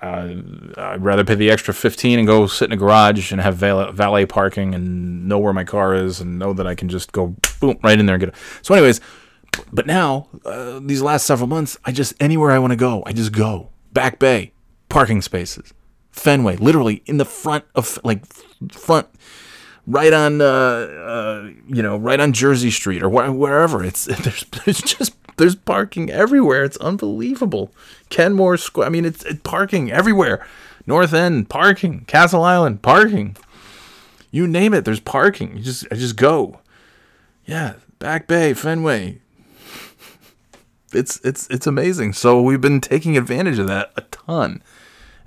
uh, 0.01 0.33
I'd 0.75 1.03
rather 1.03 1.23
pay 1.23 1.35
the 1.35 1.51
extra 1.51 1.71
15 1.71 2.17
and 2.17 2.27
go 2.27 2.47
sit 2.47 2.65
in 2.65 2.71
a 2.71 2.77
garage 2.77 3.31
and 3.31 3.39
have 3.39 3.57
valet, 3.57 3.91
valet 3.91 4.25
parking 4.25 4.73
and 4.73 5.27
know 5.27 5.37
where 5.37 5.53
my 5.53 5.63
car 5.63 5.93
is 5.93 6.19
and 6.19 6.39
know 6.39 6.51
that 6.53 6.65
I 6.65 6.73
can 6.73 6.89
just 6.89 7.11
go 7.11 7.35
boom 7.59 7.77
right 7.83 7.99
in 7.99 8.07
there 8.07 8.15
and 8.15 8.21
get 8.21 8.29
it. 8.29 8.35
So, 8.63 8.73
anyways, 8.73 8.99
but 9.71 9.85
now 9.85 10.29
uh, 10.45 10.79
these 10.81 11.03
last 11.03 11.27
several 11.27 11.47
months, 11.47 11.77
I 11.85 11.91
just 11.91 12.15
anywhere 12.19 12.51
I 12.51 12.57
want 12.57 12.71
to 12.71 12.77
go, 12.77 13.03
I 13.05 13.13
just 13.13 13.31
go. 13.31 13.69
Back 13.93 14.17
Bay, 14.17 14.51
parking 14.89 15.21
spaces, 15.21 15.73
Fenway, 16.11 16.57
literally 16.57 17.03
in 17.05 17.17
the 17.17 17.25
front 17.25 17.65
of 17.75 17.99
like 18.03 18.25
front, 18.71 19.07
right 19.87 20.13
on 20.13 20.41
uh, 20.41 20.45
uh, 20.45 21.49
you 21.67 21.81
know 21.81 21.97
right 21.97 22.19
on 22.19 22.33
Jersey 22.33 22.71
Street 22.71 23.03
or 23.03 23.09
wh- 23.09 23.37
wherever. 23.37 23.83
It's 23.83 24.05
there's 24.23 24.45
there's 24.65 24.81
just 24.81 25.13
there's 25.37 25.55
parking 25.55 26.09
everywhere. 26.09 26.63
It's 26.63 26.77
unbelievable. 26.77 27.71
Kenmore 28.09 28.57
Square. 28.57 28.87
I 28.87 28.89
mean, 28.89 29.05
it's, 29.05 29.25
parking 29.43 29.91
everywhere. 29.91 30.45
North 30.85 31.13
End 31.13 31.49
parking, 31.49 32.05
Castle 32.05 32.43
Island 32.43 32.81
parking. 32.81 33.37
You 34.31 34.47
name 34.47 34.73
it, 34.73 34.85
there's 34.85 34.99
parking. 34.99 35.57
You 35.57 35.63
just 35.63 35.85
I 35.91 35.95
just 35.95 36.15
go. 36.15 36.59
Yeah, 37.45 37.75
Back 37.99 38.27
Bay, 38.27 38.53
Fenway. 38.53 39.19
It's 40.91 41.19
it's 41.23 41.47
it's 41.49 41.67
amazing. 41.67 42.13
So 42.13 42.41
we've 42.41 42.61
been 42.61 42.81
taking 42.81 43.17
advantage 43.17 43.59
of 43.59 43.67
that 43.67 43.91
a 43.95 44.01
ton, 44.01 44.61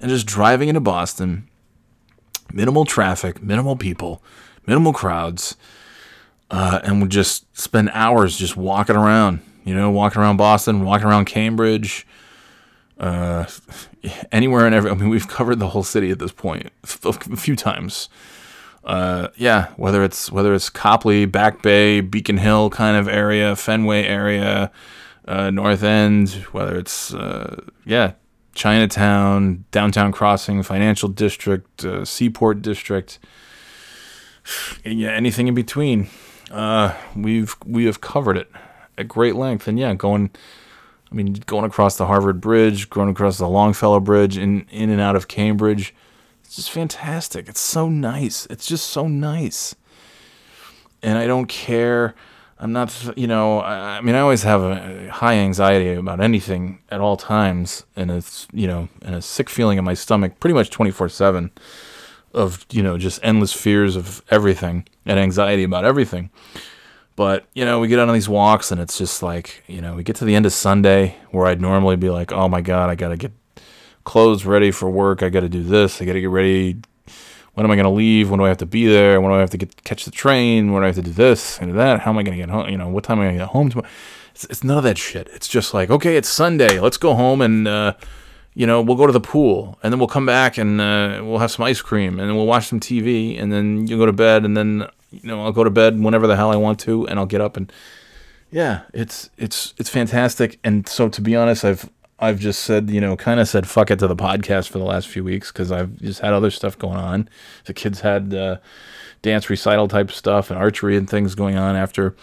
and 0.00 0.10
just 0.10 0.26
driving 0.26 0.68
into 0.68 0.80
Boston. 0.80 1.48
Minimal 2.52 2.84
traffic, 2.84 3.42
minimal 3.42 3.76
people, 3.76 4.22
minimal 4.66 4.92
crowds, 4.92 5.56
uh, 6.50 6.80
and 6.84 7.02
we 7.02 7.08
just 7.08 7.44
spend 7.58 7.90
hours 7.92 8.36
just 8.36 8.56
walking 8.56 8.96
around. 8.96 9.40
You 9.64 9.74
know, 9.74 9.90
walking 9.90 10.22
around 10.22 10.36
Boston, 10.36 10.84
walking 10.84 11.08
around 11.08 11.24
Cambridge, 11.24 12.06
uh, 12.98 13.46
anywhere 14.32 14.66
and 14.66 14.74
every. 14.74 14.90
I 14.90 14.94
mean, 14.94 15.08
we've 15.08 15.28
covered 15.28 15.58
the 15.58 15.68
whole 15.68 15.82
city 15.82 16.10
at 16.10 16.18
this 16.18 16.32
point 16.32 16.70
a 17.04 17.12
few 17.36 17.56
times. 17.56 18.08
Uh, 18.84 19.28
yeah, 19.36 19.72
whether 19.76 20.04
it's 20.04 20.30
whether 20.30 20.54
it's 20.54 20.70
Copley, 20.70 21.26
Back 21.26 21.60
Bay, 21.60 22.00
Beacon 22.00 22.38
Hill 22.38 22.70
kind 22.70 22.96
of 22.96 23.08
area, 23.08 23.56
Fenway 23.56 24.04
area, 24.04 24.70
uh, 25.26 25.50
North 25.50 25.82
End, 25.82 26.30
whether 26.52 26.78
it's 26.78 27.12
uh, 27.12 27.64
yeah, 27.84 28.12
Chinatown, 28.56 29.64
Downtown 29.70 30.10
Crossing, 30.10 30.62
Financial 30.62 31.08
District, 31.08 31.84
uh, 31.84 32.04
Seaport 32.04 32.62
District, 32.62 33.18
yeah, 34.84 35.10
anything 35.10 35.46
in 35.46 35.54
between. 35.54 36.08
Uh, 36.50 36.94
we've 37.14 37.54
we 37.64 37.84
have 37.84 38.00
covered 38.00 38.36
it 38.36 38.50
at 38.98 39.06
great 39.06 39.36
length, 39.36 39.68
and 39.68 39.78
yeah, 39.78 39.94
going 39.94 40.30
I 41.10 41.14
mean, 41.14 41.34
going 41.46 41.64
across 41.64 41.96
the 41.96 42.06
Harvard 42.06 42.40
Bridge, 42.40 42.90
going 42.90 43.08
across 43.08 43.38
the 43.38 43.48
Longfellow 43.48 44.00
Bridge, 44.00 44.36
in 44.36 44.66
in 44.70 44.90
and 44.90 45.00
out 45.00 45.14
of 45.16 45.28
Cambridge, 45.28 45.94
it's 46.44 46.56
just 46.56 46.70
fantastic. 46.70 47.48
It's 47.48 47.60
so 47.60 47.88
nice. 47.88 48.46
It's 48.46 48.66
just 48.66 48.88
so 48.88 49.06
nice. 49.06 49.74
And 51.02 51.18
I 51.18 51.26
don't 51.26 51.46
care. 51.46 52.14
I'm 52.58 52.72
not, 52.72 53.18
you 53.18 53.26
know, 53.26 53.60
I, 53.60 53.98
I 53.98 54.00
mean, 54.00 54.14
I 54.14 54.20
always 54.20 54.42
have 54.44 54.62
a 54.62 55.10
high 55.10 55.34
anxiety 55.34 55.92
about 55.92 56.20
anything 56.20 56.80
at 56.90 57.00
all 57.00 57.16
times, 57.16 57.84
and 57.96 58.10
it's, 58.10 58.48
you 58.52 58.66
know, 58.66 58.88
and 59.02 59.14
a 59.14 59.20
sick 59.20 59.50
feeling 59.50 59.76
in 59.76 59.84
my 59.84 59.94
stomach, 59.94 60.40
pretty 60.40 60.54
much 60.54 60.70
24 60.70 61.10
seven, 61.10 61.50
of 62.32 62.64
you 62.70 62.82
know, 62.82 62.96
just 62.96 63.20
endless 63.22 63.52
fears 63.52 63.94
of 63.94 64.22
everything 64.30 64.86
and 65.04 65.18
anxiety 65.18 65.64
about 65.64 65.84
everything. 65.84 66.30
But, 67.14 67.46
you 67.54 67.64
know, 67.64 67.80
we 67.80 67.88
get 67.88 67.98
on 67.98 68.12
these 68.12 68.28
walks 68.28 68.70
and 68.70 68.80
it's 68.80 68.98
just 68.98 69.22
like, 69.22 69.64
you 69.66 69.80
know, 69.80 69.94
we 69.94 70.02
get 70.02 70.16
to 70.16 70.26
the 70.26 70.34
end 70.34 70.44
of 70.44 70.52
Sunday 70.52 71.16
where 71.30 71.46
I'd 71.46 71.62
normally 71.62 71.96
be 71.96 72.10
like, 72.10 72.30
oh 72.30 72.46
my 72.46 72.60
God, 72.60 72.90
I 72.90 72.94
got 72.94 73.08
to 73.08 73.16
get 73.16 73.32
clothes 74.04 74.44
ready 74.44 74.70
for 74.70 74.90
work. 74.90 75.22
I 75.22 75.30
got 75.30 75.40
to 75.40 75.48
do 75.48 75.62
this. 75.62 76.00
I 76.00 76.04
got 76.04 76.12
to 76.12 76.20
get 76.20 76.28
ready. 76.28 76.76
When 77.56 77.64
am 77.64 77.72
I 77.72 77.74
going 77.74 77.84
to 77.84 77.90
leave? 77.90 78.28
When 78.28 78.38
do 78.38 78.44
I 78.44 78.48
have 78.48 78.58
to 78.58 78.66
be 78.66 78.86
there? 78.86 79.18
When 79.18 79.30
do 79.30 79.36
I 79.36 79.40
have 79.40 79.48
to 79.50 79.56
get 79.56 79.82
catch 79.82 80.04
the 80.04 80.10
train? 80.10 80.72
When 80.72 80.82
do 80.82 80.84
I 80.84 80.88
have 80.88 80.96
to 80.96 81.02
do 81.02 81.10
this 81.10 81.58
and 81.58 81.74
that? 81.78 82.00
How 82.00 82.10
am 82.10 82.18
I 82.18 82.22
going 82.22 82.36
to 82.36 82.42
get 82.44 82.50
home? 82.50 82.68
You 82.68 82.76
know, 82.76 82.88
what 82.88 83.02
time 83.02 83.16
am 83.16 83.22
I 83.22 83.24
going 83.28 83.38
to 83.38 83.44
get 83.44 83.48
home 83.48 83.70
tomorrow? 83.70 83.88
It's, 84.32 84.44
it's 84.44 84.62
none 84.62 84.76
of 84.76 84.84
that 84.84 84.98
shit. 84.98 85.26
It's 85.32 85.48
just 85.48 85.72
like, 85.72 85.88
okay, 85.88 86.18
it's 86.18 86.28
Sunday. 86.28 86.78
Let's 86.78 86.98
go 86.98 87.14
home 87.14 87.40
and, 87.40 87.66
uh, 87.66 87.94
you 88.52 88.66
know, 88.66 88.82
we'll 88.82 88.98
go 88.98 89.06
to 89.06 89.12
the 89.12 89.20
pool 89.20 89.78
and 89.82 89.90
then 89.90 89.98
we'll 89.98 90.06
come 90.06 90.26
back 90.26 90.58
and 90.58 90.82
uh, 90.82 91.22
we'll 91.24 91.38
have 91.38 91.50
some 91.50 91.64
ice 91.64 91.80
cream 91.80 92.20
and 92.20 92.28
then 92.28 92.36
we'll 92.36 92.44
watch 92.44 92.66
some 92.66 92.78
TV 92.78 93.40
and 93.40 93.50
then 93.50 93.86
you 93.86 93.96
go 93.96 94.04
to 94.04 94.12
bed 94.12 94.44
and 94.44 94.54
then 94.54 94.86
you 95.10 95.26
know 95.26 95.42
I'll 95.42 95.52
go 95.52 95.64
to 95.64 95.70
bed 95.70 95.98
whenever 95.98 96.26
the 96.26 96.36
hell 96.36 96.52
I 96.52 96.56
want 96.56 96.78
to 96.80 97.08
and 97.08 97.18
I'll 97.18 97.24
get 97.24 97.40
up 97.40 97.56
and 97.56 97.72
yeah, 98.50 98.82
it's 98.94 99.30
it's 99.36 99.74
it's 99.76 99.90
fantastic. 99.90 100.58
And 100.62 100.88
so 100.88 101.08
to 101.08 101.20
be 101.20 101.34
honest, 101.34 101.64
I've 101.64 101.90
I've 102.18 102.38
just 102.38 102.60
said 102.60 102.90
you 102.90 103.00
know 103.00 103.16
kind 103.16 103.40
of 103.40 103.48
said 103.48 103.68
fuck 103.68 103.90
it 103.90 103.98
to 103.98 104.06
the 104.06 104.16
podcast 104.16 104.68
for 104.68 104.78
the 104.78 104.84
last 104.84 105.08
few 105.08 105.24
weeks 105.24 105.52
because 105.52 105.70
I've 105.70 105.96
just 106.00 106.20
had 106.20 106.32
other 106.32 106.50
stuff 106.50 106.78
going 106.78 106.98
on. 106.98 107.28
The 107.64 107.74
kids 107.74 108.00
had 108.00 108.34
uh, 108.34 108.56
dance 109.22 109.50
recital 109.50 109.88
type 109.88 110.10
stuff 110.10 110.50
and 110.50 110.58
archery 110.58 110.96
and 110.96 111.08
things 111.08 111.34
going 111.34 111.56
on 111.56 111.76
after 111.76 112.16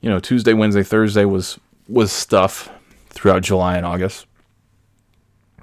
you 0.00 0.10
know 0.10 0.20
Tuesday, 0.20 0.52
Wednesday, 0.52 0.82
Thursday 0.82 1.24
was 1.24 1.58
was 1.88 2.12
stuff 2.12 2.70
throughout 3.10 3.42
July 3.42 3.76
and 3.76 3.86
August 3.86 4.26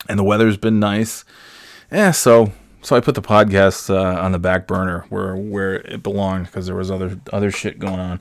and 0.07 0.19
the 0.19 0.23
weather's 0.23 0.57
been 0.57 0.79
nice. 0.79 1.25
Yeah, 1.91 2.11
so 2.11 2.51
so 2.81 2.95
I 2.95 2.99
put 2.99 3.15
the 3.15 3.21
podcast 3.21 3.89
uh, 3.89 4.21
on 4.21 4.31
the 4.31 4.39
back 4.39 4.67
burner 4.67 5.05
where 5.09 5.35
where 5.35 5.75
it 5.75 6.03
belonged 6.03 6.47
because 6.47 6.65
there 6.65 6.75
was 6.75 6.91
other 6.91 7.19
other 7.31 7.51
shit 7.51 7.79
going 7.79 7.99
on. 7.99 8.19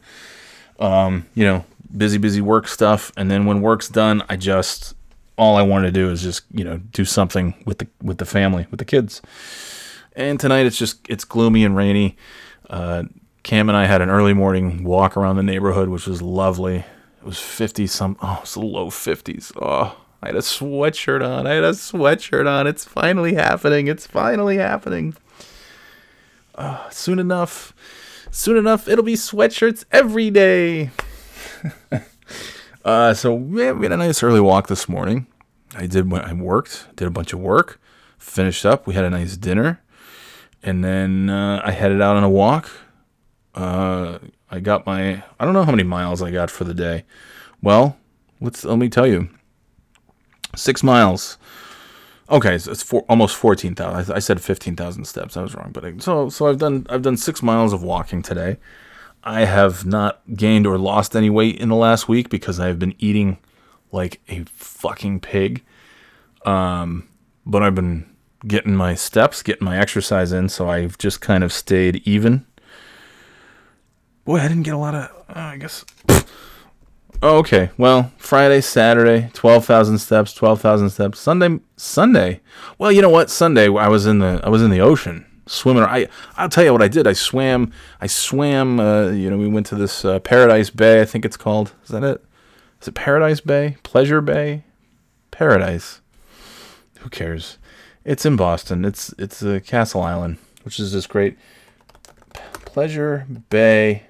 Um, 0.79 1.27
you 1.35 1.45
know, 1.45 1.65
busy 1.97 2.19
busy 2.19 2.41
work 2.41 2.69
stuff, 2.69 3.13
and 3.17 3.31
then 3.31 3.47
when 3.47 3.61
work's 3.61 3.89
done, 3.89 4.23
I 4.29 4.37
just 4.37 4.95
all 5.37 5.57
I 5.57 5.63
wanted 5.63 5.87
to 5.87 5.93
do 5.93 6.11
is 6.11 6.23
just 6.23 6.43
you 6.53 6.65
know 6.65 6.79
do 6.79 7.05
something 7.05 7.55
with 7.67 7.79
the 7.79 7.89
with 8.03 8.19
the 8.19 8.27
family 8.27 8.67
with 8.71 8.79
the 8.79 8.85
kids. 8.85 9.23
And 10.15 10.39
tonight 10.39 10.67
it's 10.67 10.77
just 10.77 10.99
it's 11.09 11.25
gloomy 11.25 11.65
and 11.65 11.77
rainy. 11.77 12.17
Uh, 12.69 13.05
Cam 13.43 13.69
and 13.69 13.77
I 13.77 13.87
had 13.87 14.01
an 14.01 14.11
early 14.11 14.35
morning 14.35 14.85
walk 14.85 15.17
around 15.17 15.37
the 15.37 15.43
neighborhood, 15.43 15.89
which 15.89 16.07
was 16.07 16.23
lovely. 16.23 16.77
It 16.77 17.25
was 17.25 17.39
fifty 17.39 17.87
some 17.87 18.17
oh, 18.23 18.41
it's 18.43 18.57
low 18.57 18.91
fifties. 18.91 19.53
Oh, 19.57 19.97
I 20.23 20.27
had 20.27 20.37
a 20.37 20.41
sweatshirt 20.41 21.27
on. 21.27 21.47
I 21.47 21.55
had 21.55 21.65
a 21.65 21.71
sweatshirt 21.71 22.49
on. 22.49 22.67
It's 22.67 22.85
finally 22.85 23.35
happening. 23.35 23.89
It's 23.89 24.07
finally 24.07 24.59
happening. 24.59 25.17
Uh, 26.55 26.89
soon 26.91 27.19
enough, 27.19 27.75
soon 28.31 28.57
enough, 28.57 28.87
it'll 28.87 29.05
be 29.05 29.15
sweatshirts 29.15 29.85
every 29.91 30.31
day. 30.31 30.91
uh, 32.85 33.15
so 33.15 33.35
we 33.35 33.63
had 33.63 33.81
a 33.81 33.97
nice 33.97 34.23
early 34.23 34.41
walk 34.41 34.69
this 34.69 34.89
morning. 34.89 35.27
I 35.75 35.87
did. 35.87 36.13
I 36.13 36.33
worked. 36.33 36.95
Did 36.97 37.09
a 37.09 37.11
bunch 37.11 37.33
of 37.33 37.41
work. 37.41 37.81
Finished 38.19 38.67
up. 38.67 38.87
We 38.87 38.95
had 38.95 39.05
a 39.05 39.11
nice 39.11 39.37
dinner, 39.37 39.83
and 40.63 40.85
then 40.85 41.31
uh, 41.31 41.63
I 41.65 41.73
headed 41.73 42.01
out 42.01 42.17
on 42.17 42.25
a 42.25 42.31
walk. 42.31 42.71
Uh, 43.55 44.19
I 44.51 44.61
got 44.61 44.87
my. 44.87 45.23
I 45.39 45.45
don't 45.45 45.55
know 45.55 45.65
how 45.65 45.71
many 45.71 45.83
miles 45.83 46.23
I 46.23 46.31
got 46.31 46.51
for 46.51 46.65
the 46.65 46.75
day. 46.75 47.05
Well, 47.63 47.97
let's 48.41 48.65
let 48.65 48.79
me 48.79 48.89
tell 48.89 49.07
you 49.07 49.29
six 50.57 50.83
miles. 50.83 51.39
Okay, 52.31 52.57
so 52.59 52.71
it's 52.71 52.83
four, 52.83 53.05
almost 53.09 53.37
fourteen 53.37 53.75
thousand. 53.75 54.13
I, 54.13 54.17
I, 54.17 54.19
said 54.19 54.41
fifteen 54.41 54.77
thousand 54.77 55.05
steps. 55.07 55.37
I 55.37 55.43
was 55.43 55.55
wrong, 55.55 55.71
but 55.73 55.85
I, 55.85 55.95
so 55.99 56.29
so 56.29 56.47
I've 56.47 56.59
done 56.59 56.87
I've 56.89 57.03
done 57.03 57.17
six 57.17 57.43
miles 57.43 57.73
of 57.73 57.83
walking 57.83 58.23
today. 58.23 58.59
I 59.25 59.45
have 59.45 59.87
not 59.87 60.21
gained 60.35 60.67
or 60.67 60.79
lost 60.79 61.15
any 61.15 61.31
weight 61.31 61.61
in 61.61 61.69
the 61.69 61.77
last 61.77 62.09
week 62.09 62.29
because 62.29 62.59
I 62.59 62.67
have 62.67 62.79
been 62.79 62.95
eating 62.99 63.39
like 63.93 64.21
a 64.29 64.45
fucking 64.45 65.21
pig. 65.21 65.63
Um, 66.45 67.09
but 67.47 67.63
I've 67.63 67.75
been 67.75 68.09
getting 68.47 68.75
my 68.75 68.95
steps, 68.95 69.43
getting 69.43 69.65
my 69.65 69.79
exercise 69.79 70.33
in, 70.33 70.49
so 70.49 70.69
I've 70.69 70.99
just 70.99 71.21
kind 71.21 71.45
of 71.45 71.53
stayed 71.53 72.03
even. 72.05 72.47
Boy, 74.25 74.39
I 74.39 74.49
didn't 74.49 74.65
get 74.65 74.75
a 74.75 74.79
lot 74.79 74.95
of. 74.95 75.11
Uh, 75.29 75.41
I 75.41 75.57
guess. 75.57 75.85
Oh, 77.25 77.39
okay. 77.39 77.71
Well, 77.79 78.11
Friday, 78.19 78.61
Saturday, 78.61 79.31
twelve 79.33 79.65
thousand 79.65 79.99
steps, 79.99 80.35
twelve 80.35 80.61
thousand 80.61 80.91
steps. 80.91 81.21
Sunday, 81.21 81.61
Sunday. 81.77 82.41
Well, 82.79 82.91
you 82.91 83.01
know 83.01 83.09
what? 83.09 83.31
Sunday, 83.31 83.67
I 83.67 83.87
was 83.87 84.07
in 84.07 84.19
the 84.19 84.41
I 84.43 84.49
was 84.49 84.63
in 84.63 84.71
the 84.71 84.81
ocean 84.81 85.25
swimming. 85.47 85.83
I 85.85 86.09
I'll 86.37 86.49
tell 86.49 86.65
you 86.65 86.73
what 86.73 86.83
I 86.83 86.89
did. 86.89 87.07
I 87.07 87.13
swam. 87.13 87.73
I 88.01 88.07
swam. 88.07 88.81
Uh, 88.81 89.09
you 89.09 89.31
know, 89.31 89.39
we 89.39 89.49
went 89.49 89.67
to 89.67 89.75
this 89.75 90.05
uh, 90.05 90.19
Paradise 90.21 90.71
Bay. 90.71 91.01
I 91.01 91.05
think 91.05 91.25
it's 91.25 91.37
called. 91.37 91.75
Is 91.85 91.91
that 91.91 92.05
it? 92.05 92.25
Is 92.81 92.89
it 92.89 92.95
Paradise 92.95 93.41
Bay? 93.41 93.77
Pleasure 93.83 94.21
Bay? 94.21 94.65
Paradise. 95.31 96.01
Who 97.01 97.09
cares? 97.09 97.59
It's 98.05 98.27
in 98.27 98.37
Boston. 98.37 98.85
It's 98.85 99.15
it's 99.19 99.43
uh, 99.43 99.61
Castle 99.65 100.03
Island, 100.03 100.39
which 100.65 100.81
is 100.81 100.93
this 100.93 101.07
great 101.07 101.37
Pleasure 102.65 103.27
Bay, 103.51 104.05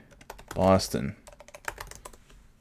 Boston. 0.55 1.17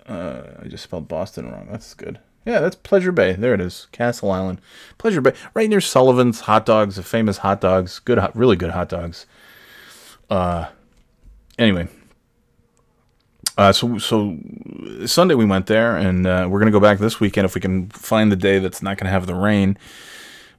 Uh, 0.08 0.42
I 0.62 0.68
just 0.68 0.84
spelled 0.84 1.08
Boston 1.08 1.50
wrong. 1.51 1.68
That's 1.70 1.94
good. 1.94 2.20
Yeah, 2.46 2.60
that's 2.60 2.76
Pleasure 2.76 3.12
Bay. 3.12 3.34
There 3.34 3.54
it 3.54 3.62
is. 3.62 3.88
Castle 3.92 4.32
Island. 4.32 4.62
Pleasure 4.98 5.22
Bay. 5.22 5.34
Right 5.54 5.70
near 5.70 5.82
Sullivan's 5.82 6.42
Hot 6.42 6.66
Dogs, 6.66 6.96
the 6.96 7.04
famous 7.04 7.40
hot 7.40 7.62
dogs. 7.62 8.00
Good, 8.00 8.18
hot, 8.18 8.36
really 8.36 8.56
good 8.56 8.72
hot 8.72 8.90
dogs. 8.90 9.28
Uh, 10.30 10.70
anyway. 11.60 11.88
Uh, 13.58 13.72
so 13.72 13.98
so 14.00 14.38
Sunday 15.06 15.36
we 15.36 15.46
went 15.46 15.68
there, 15.68 15.96
and 15.96 16.26
uh, 16.26 16.48
we're 16.50 16.58
gonna 16.60 16.72
go 16.72 16.80
back 16.80 16.98
this 16.98 17.20
weekend 17.20 17.46
if 17.46 17.54
we 17.54 17.62
can 17.62 17.90
find 17.90 18.32
the 18.32 18.36
day 18.36 18.58
that's 18.60 18.82
not 18.82 18.98
gonna 18.98 19.12
have 19.12 19.28
the 19.28 19.36
rain. 19.36 19.78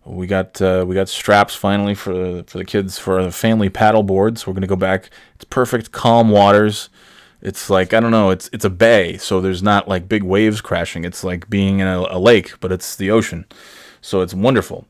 We 0.05 0.27
got 0.27 0.61
uh, 0.61 0.85
we 0.87 0.95
got 0.95 1.09
straps 1.09 1.55
finally 1.55 1.95
for 1.95 2.45
for 2.45 2.59
the 2.59 2.65
kids 2.65 2.99
for 2.99 3.25
the 3.25 3.33
family 3.33 3.71
paddle 3.71 4.03
board. 4.03 4.39
So 4.39 4.51
we're 4.51 4.55
gonna 4.55 4.67
go 4.67 4.77
back. 4.77 5.11
It's 5.35 5.45
perfect, 5.45 5.91
calm 5.91 6.29
waters. 6.31 6.91
It's 7.42 7.68
like 7.68 7.92
I 7.92 8.00
don't 8.00 8.11
know. 8.11 8.30
It's 8.30 8.49
it's 8.52 8.64
a 8.64 8.70
bay, 8.70 9.18
so 9.18 9.40
there's 9.40 9.62
not 9.62 9.88
like 9.88 10.08
big 10.08 10.22
waves 10.22 10.61
crashing. 10.61 11.04
It's 11.04 11.25
like 11.25 11.50
being 11.50 11.80
in 11.80 11.87
a, 11.87 12.00
a 12.11 12.18
lake, 12.18 12.54
but 12.61 12.72
it's 12.72 12.96
the 12.96 13.11
ocean. 13.11 13.46
So 14.00 14.20
it's 14.20 14.34
wonderful. 14.34 14.87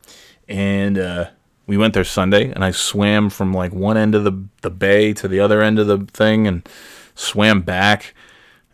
And 0.49 0.99
uh, 0.99 1.31
we 1.67 1.77
went 1.77 1.95
there 1.95 2.05
Sunday, 2.05 2.51
and 2.51 2.65
I 2.65 2.71
swam 2.71 3.31
from 3.31 3.53
like 3.53 3.73
one 3.73 3.97
end 3.97 4.15
of 4.15 4.25
the 4.25 4.45
the 4.61 4.71
bay 4.71 5.13
to 5.15 5.29
the 5.29 5.41
other 5.41 5.63
end 5.63 5.79
of 5.79 5.87
the 5.87 6.07
thing, 6.13 6.47
and 6.47 6.69
swam 7.15 7.63
back 7.63 8.15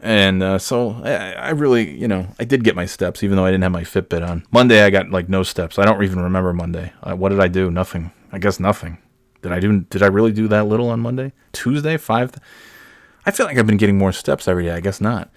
and 0.00 0.42
uh, 0.42 0.58
so 0.58 1.00
I, 1.02 1.32
I, 1.32 1.50
really, 1.50 1.90
you 1.90 2.06
know, 2.06 2.28
I 2.38 2.44
did 2.44 2.62
get 2.62 2.76
my 2.76 2.86
steps, 2.86 3.22
even 3.24 3.36
though 3.36 3.44
I 3.44 3.50
didn't 3.50 3.64
have 3.64 3.72
my 3.72 3.82
Fitbit 3.82 4.26
on. 4.26 4.44
Monday, 4.52 4.82
I 4.82 4.90
got 4.90 5.10
like 5.10 5.28
no 5.28 5.42
steps. 5.42 5.78
I 5.78 5.84
don't 5.84 6.02
even 6.02 6.20
remember 6.20 6.52
Monday. 6.52 6.92
Uh, 7.02 7.16
what 7.16 7.30
did 7.30 7.40
I 7.40 7.48
do? 7.48 7.70
Nothing. 7.70 8.12
I 8.30 8.38
guess 8.38 8.60
nothing. 8.60 8.98
Did 9.42 9.52
I 9.52 9.60
do? 9.60 9.80
Did 9.80 10.02
I 10.02 10.06
really 10.06 10.32
do 10.32 10.46
that 10.48 10.66
little 10.66 10.90
on 10.90 11.00
Monday? 11.00 11.32
Tuesday, 11.52 11.96
five. 11.96 12.32
Th- 12.32 12.42
I 13.28 13.30
feel 13.30 13.44
like 13.44 13.58
I've 13.58 13.66
been 13.66 13.76
getting 13.76 13.98
more 13.98 14.10
steps 14.12 14.48
every 14.48 14.64
day. 14.64 14.70
I 14.70 14.80
guess 14.80 15.02
not. 15.02 15.28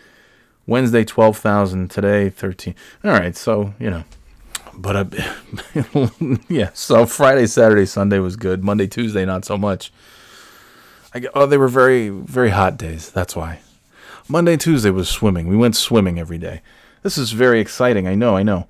Wednesday, 0.66 1.04
twelve 1.04 1.38
thousand. 1.38 1.92
Today, 1.92 2.30
thirteen. 2.30 2.74
All 3.04 3.12
right, 3.12 3.36
so 3.36 3.74
you 3.80 3.90
know, 3.90 4.06
but 4.74 4.96
I, 4.96 6.10
yeah. 6.48 6.70
So 6.74 7.06
Friday, 7.06 7.48
Saturday, 7.48 7.86
Sunday 7.86 8.20
was 8.20 8.38
good. 8.38 8.64
Monday, 8.64 8.88
Tuesday, 8.88 9.26
not 9.26 9.44
so 9.44 9.58
much. 9.58 9.92
I, 11.14 11.22
oh, 11.34 11.46
they 11.46 11.58
were 11.58 11.68
very, 11.68 12.08
very 12.08 12.52
hot 12.52 12.78
days. 12.78 13.10
That's 13.10 13.36
why. 13.36 13.60
Monday 14.30 14.56
Tuesday 14.56 14.92
was 14.92 15.10
swimming. 15.10 15.50
We 15.50 15.58
went 15.58 15.76
swimming 15.76 16.18
every 16.18 16.38
day. 16.38 16.62
This 17.04 17.18
is 17.18 17.34
very 17.34 17.60
exciting. 17.60 18.08
I 18.08 18.16
know. 18.16 18.38
I 18.38 18.44
know. 18.44 18.68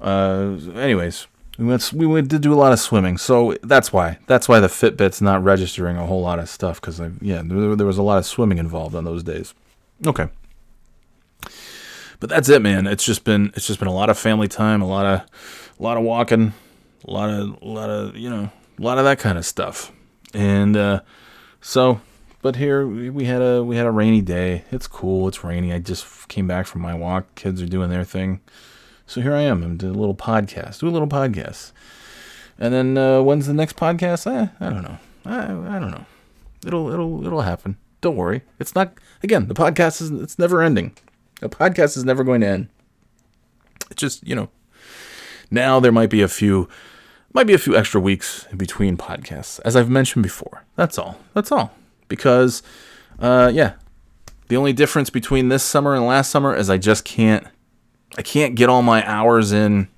Uh, 0.00 0.56
anyways, 0.74 1.26
we 1.58 1.66
went. 1.66 1.92
We 1.92 2.06
went 2.06 2.30
to 2.30 2.38
do 2.38 2.52
a 2.52 2.56
lot 2.56 2.72
of 2.72 2.78
swimming, 2.78 3.18
so 3.18 3.56
that's 3.62 3.92
why. 3.92 4.18
That's 4.26 4.48
why 4.48 4.60
the 4.60 4.68
Fitbit's 4.68 5.20
not 5.20 5.44
registering 5.44 5.96
a 5.96 6.06
whole 6.06 6.22
lot 6.22 6.38
of 6.38 6.48
stuff 6.48 6.80
because 6.80 7.00
yeah 7.20 7.42
there, 7.44 7.76
there 7.76 7.86
was 7.86 7.98
a 7.98 8.02
lot 8.02 8.18
of 8.18 8.26
swimming 8.26 8.58
involved 8.58 8.94
on 8.94 9.04
those 9.04 9.22
days. 9.22 9.54
Okay. 10.06 10.28
But 12.20 12.30
that's 12.30 12.48
it, 12.48 12.62
man. 12.62 12.86
It's 12.86 13.04
just 13.04 13.24
been 13.24 13.52
it's 13.54 13.66
just 13.66 13.78
been 13.78 13.88
a 13.88 13.94
lot 13.94 14.08
of 14.08 14.18
family 14.18 14.48
time, 14.48 14.80
a 14.80 14.86
lot 14.86 15.06
of 15.06 15.20
a 15.78 15.82
lot 15.82 15.96
of 15.96 16.04
walking, 16.04 16.52
a 17.06 17.10
lot 17.10 17.30
of 17.30 17.60
a 17.60 17.66
lot 17.66 17.90
of 17.90 18.16
you 18.16 18.30
know 18.30 18.50
a 18.78 18.82
lot 18.82 18.98
of 18.98 19.04
that 19.04 19.18
kind 19.18 19.36
of 19.36 19.44
stuff, 19.44 19.92
and 20.32 20.76
uh, 20.76 21.00
so 21.60 22.00
but 22.42 22.56
here 22.56 22.86
we 22.86 23.24
had 23.24 23.40
a 23.40 23.62
we 23.62 23.76
had 23.76 23.86
a 23.86 23.90
rainy 23.90 24.20
day. 24.20 24.64
It's 24.70 24.86
cool. 24.86 25.28
It's 25.28 25.44
rainy. 25.44 25.72
I 25.72 25.78
just 25.78 26.28
came 26.28 26.46
back 26.46 26.66
from 26.66 26.80
my 26.80 26.94
walk. 26.94 27.34
Kids 27.36 27.62
are 27.62 27.66
doing 27.66 27.88
their 27.90 28.04
thing. 28.04 28.40
So 29.12 29.20
here 29.20 29.34
I 29.34 29.42
am. 29.42 29.62
I'm 29.62 29.76
doing 29.76 29.94
a 29.94 29.98
little 29.98 30.14
podcast. 30.14 30.80
Do 30.80 30.88
a 30.88 30.90
little 30.90 31.06
podcast. 31.06 31.72
And 32.58 32.72
then 32.72 32.96
uh, 32.96 33.20
when's 33.20 33.46
the 33.46 33.52
next 33.52 33.76
podcast? 33.76 34.26
Eh, 34.26 34.46
I 34.58 34.70
don't 34.70 34.80
know. 34.80 34.96
I, 35.26 35.42
I 35.76 35.78
don't 35.78 35.90
know. 35.90 36.06
It'll 36.66 36.90
it'll 36.90 37.26
it'll 37.26 37.42
happen. 37.42 37.76
Don't 38.00 38.16
worry. 38.16 38.40
It's 38.58 38.74
not 38.74 38.94
again, 39.22 39.48
the 39.48 39.54
podcast 39.54 40.00
is 40.00 40.10
it's 40.10 40.38
never 40.38 40.62
ending. 40.62 40.96
A 41.42 41.50
podcast 41.50 41.98
is 41.98 42.06
never 42.06 42.24
going 42.24 42.40
to 42.40 42.46
end. 42.46 42.68
It's 43.90 44.00
just, 44.00 44.26
you 44.26 44.34
know, 44.34 44.48
now 45.50 45.78
there 45.78 45.92
might 45.92 46.08
be 46.08 46.22
a 46.22 46.28
few 46.28 46.66
might 47.34 47.46
be 47.46 47.52
a 47.52 47.58
few 47.58 47.76
extra 47.76 48.00
weeks 48.00 48.46
in 48.50 48.56
between 48.56 48.96
podcasts, 48.96 49.60
as 49.62 49.76
I've 49.76 49.90
mentioned 49.90 50.22
before. 50.22 50.64
That's 50.76 50.96
all. 50.96 51.18
That's 51.34 51.52
all 51.52 51.70
because, 52.08 52.62
uh, 53.18 53.50
yeah, 53.52 53.74
the 54.48 54.56
only 54.56 54.72
difference 54.72 55.10
between 55.10 55.50
this 55.50 55.62
summer 55.62 55.94
and 55.94 56.06
last 56.06 56.30
summer 56.30 56.56
is 56.56 56.70
I 56.70 56.78
just 56.78 57.04
can't, 57.04 57.46
I 58.16 58.22
can't 58.22 58.54
get 58.54 58.68
all 58.68 58.82
my 58.82 59.06
hours 59.08 59.52
in. 59.52 59.88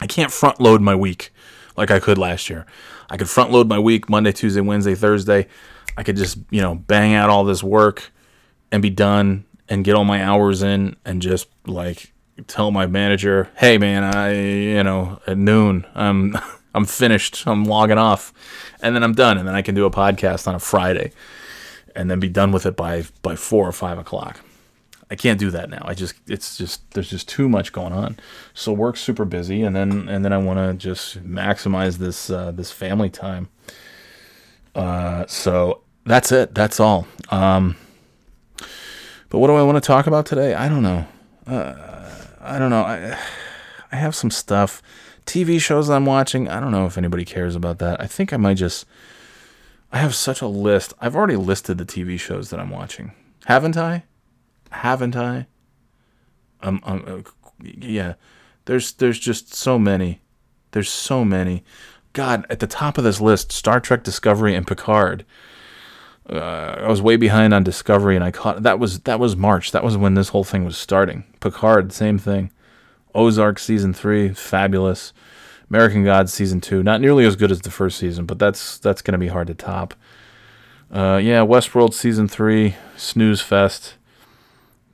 I 0.00 0.06
can't 0.06 0.32
front 0.32 0.60
load 0.60 0.80
my 0.80 0.94
week 0.94 1.32
like 1.76 1.90
I 1.90 2.00
could 2.00 2.18
last 2.18 2.50
year. 2.50 2.66
I 3.08 3.16
could 3.16 3.28
front 3.28 3.50
load 3.50 3.68
my 3.68 3.78
week 3.78 4.08
Monday, 4.08 4.32
Tuesday, 4.32 4.60
Wednesday, 4.60 4.94
Thursday. 4.94 5.46
I 5.96 6.02
could 6.02 6.16
just, 6.16 6.38
you 6.50 6.60
know, 6.62 6.74
bang 6.74 7.14
out 7.14 7.30
all 7.30 7.44
this 7.44 7.62
work 7.62 8.10
and 8.70 8.82
be 8.82 8.90
done 8.90 9.44
and 9.68 9.84
get 9.84 9.94
all 9.94 10.04
my 10.04 10.22
hours 10.22 10.62
in 10.62 10.96
and 11.04 11.20
just 11.20 11.48
like 11.66 12.12
tell 12.46 12.70
my 12.70 12.86
manager, 12.86 13.50
"Hey 13.56 13.78
man, 13.78 14.02
I 14.02 14.34
you 14.34 14.82
know, 14.82 15.20
at 15.26 15.36
noon, 15.38 15.86
I'm 15.94 16.36
I'm 16.74 16.86
finished. 16.86 17.46
I'm 17.46 17.64
logging 17.64 17.98
off." 17.98 18.32
and 18.82 18.94
then 18.94 19.02
I'm 19.02 19.14
done, 19.14 19.38
and 19.38 19.46
then 19.46 19.54
I 19.54 19.62
can 19.62 19.74
do 19.74 19.86
a 19.86 19.90
podcast 19.90 20.46
on 20.48 20.54
a 20.54 20.58
Friday, 20.58 21.12
and 21.94 22.10
then 22.10 22.20
be 22.20 22.28
done 22.28 22.52
with 22.52 22.66
it 22.66 22.76
by 22.76 23.04
by 23.22 23.36
four 23.36 23.66
or 23.66 23.72
five 23.72 23.98
o'clock. 23.98 24.40
I 25.12 25.14
can't 25.14 25.38
do 25.38 25.50
that 25.50 25.68
now. 25.68 25.82
I 25.84 25.92
just 25.92 26.14
it's 26.26 26.56
just 26.56 26.90
there's 26.92 27.10
just 27.10 27.28
too 27.28 27.46
much 27.46 27.70
going 27.70 27.92
on. 27.92 28.16
So 28.54 28.72
work's 28.72 29.02
super 29.02 29.26
busy, 29.26 29.62
and 29.62 29.76
then 29.76 30.08
and 30.08 30.24
then 30.24 30.32
I 30.32 30.38
want 30.38 30.58
to 30.58 30.72
just 30.72 31.22
maximize 31.22 31.98
this 31.98 32.30
uh, 32.30 32.50
this 32.50 32.70
family 32.70 33.10
time. 33.10 33.50
Uh, 34.74 35.26
so 35.26 35.82
that's 36.06 36.32
it. 36.32 36.54
That's 36.54 36.80
all. 36.80 37.06
Um, 37.28 37.76
but 39.28 39.38
what 39.38 39.48
do 39.48 39.54
I 39.54 39.62
want 39.62 39.76
to 39.76 39.86
talk 39.86 40.06
about 40.06 40.24
today? 40.24 40.54
I 40.54 40.70
don't 40.70 40.82
know. 40.82 41.06
Uh, 41.46 41.74
I 42.40 42.58
don't 42.58 42.70
know. 42.70 42.82
I 42.82 43.18
I 43.92 43.96
have 43.96 44.14
some 44.14 44.30
stuff 44.30 44.80
TV 45.26 45.60
shows 45.60 45.90
I'm 45.90 46.06
watching. 46.06 46.48
I 46.48 46.58
don't 46.58 46.72
know 46.72 46.86
if 46.86 46.96
anybody 46.96 47.26
cares 47.26 47.54
about 47.54 47.80
that. 47.80 48.00
I 48.00 48.06
think 48.06 48.32
I 48.32 48.38
might 48.38 48.56
just. 48.56 48.86
I 49.92 49.98
have 49.98 50.14
such 50.14 50.40
a 50.40 50.46
list. 50.46 50.94
I've 51.02 51.14
already 51.14 51.36
listed 51.36 51.76
the 51.76 51.84
TV 51.84 52.18
shows 52.18 52.48
that 52.48 52.58
I'm 52.58 52.70
watching. 52.70 53.12
Haven't 53.44 53.76
I? 53.76 54.04
Haven't 54.72 55.16
I? 55.16 55.46
Um, 56.60 56.80
um 56.84 57.04
uh, 57.06 57.64
yeah. 57.64 58.14
There's 58.64 58.92
there's 58.92 59.18
just 59.18 59.54
so 59.54 59.78
many. 59.78 60.20
There's 60.72 60.90
so 60.90 61.24
many. 61.24 61.64
God, 62.12 62.46
at 62.50 62.60
the 62.60 62.66
top 62.66 62.98
of 62.98 63.04
this 63.04 63.20
list, 63.20 63.52
Star 63.52 63.80
Trek 63.80 64.02
Discovery 64.04 64.54
and 64.54 64.66
Picard. 64.66 65.24
Uh, 66.28 66.76
I 66.80 66.88
was 66.88 67.02
way 67.02 67.16
behind 67.16 67.52
on 67.52 67.64
Discovery, 67.64 68.14
and 68.14 68.24
I 68.24 68.30
caught 68.30 68.62
that 68.62 68.78
was 68.78 69.00
that 69.00 69.18
was 69.18 69.36
March. 69.36 69.72
That 69.72 69.82
was 69.82 69.96
when 69.96 70.14
this 70.14 70.28
whole 70.28 70.44
thing 70.44 70.64
was 70.64 70.76
starting. 70.76 71.24
Picard, 71.40 71.92
same 71.92 72.18
thing. 72.18 72.52
Ozark 73.14 73.58
season 73.58 73.92
three, 73.92 74.30
fabulous. 74.30 75.12
American 75.68 76.04
Gods 76.04 76.32
season 76.32 76.60
two, 76.60 76.82
not 76.82 77.00
nearly 77.00 77.24
as 77.24 77.34
good 77.34 77.50
as 77.50 77.62
the 77.62 77.70
first 77.70 77.98
season, 77.98 78.26
but 78.26 78.38
that's 78.38 78.78
that's 78.78 79.02
gonna 79.02 79.18
be 79.18 79.28
hard 79.28 79.46
to 79.48 79.54
top. 79.54 79.94
Uh, 80.90 81.18
yeah, 81.22 81.40
Westworld 81.40 81.94
season 81.94 82.28
three, 82.28 82.76
snooze 82.96 83.40
fest. 83.40 83.94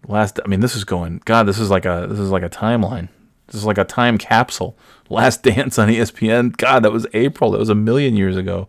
Last, 0.06 0.40
I 0.44 0.48
mean, 0.48 0.60
this 0.60 0.76
is 0.76 0.84
going. 0.84 1.22
God, 1.24 1.44
this 1.44 1.58
is 1.58 1.70
like 1.70 1.84
a 1.84 2.06
this 2.08 2.18
is 2.18 2.30
like 2.30 2.42
a 2.42 2.48
timeline. 2.48 3.08
This 3.46 3.56
is 3.56 3.64
like 3.64 3.78
a 3.78 3.84
time 3.84 4.18
capsule. 4.18 4.76
Last 5.10 5.42
Dance 5.42 5.78
on 5.78 5.88
ESPN. 5.88 6.56
God, 6.56 6.82
that 6.82 6.92
was 6.92 7.06
April. 7.14 7.50
That 7.50 7.58
was 7.58 7.70
a 7.70 7.74
million 7.74 8.16
years 8.16 8.36
ago. 8.36 8.68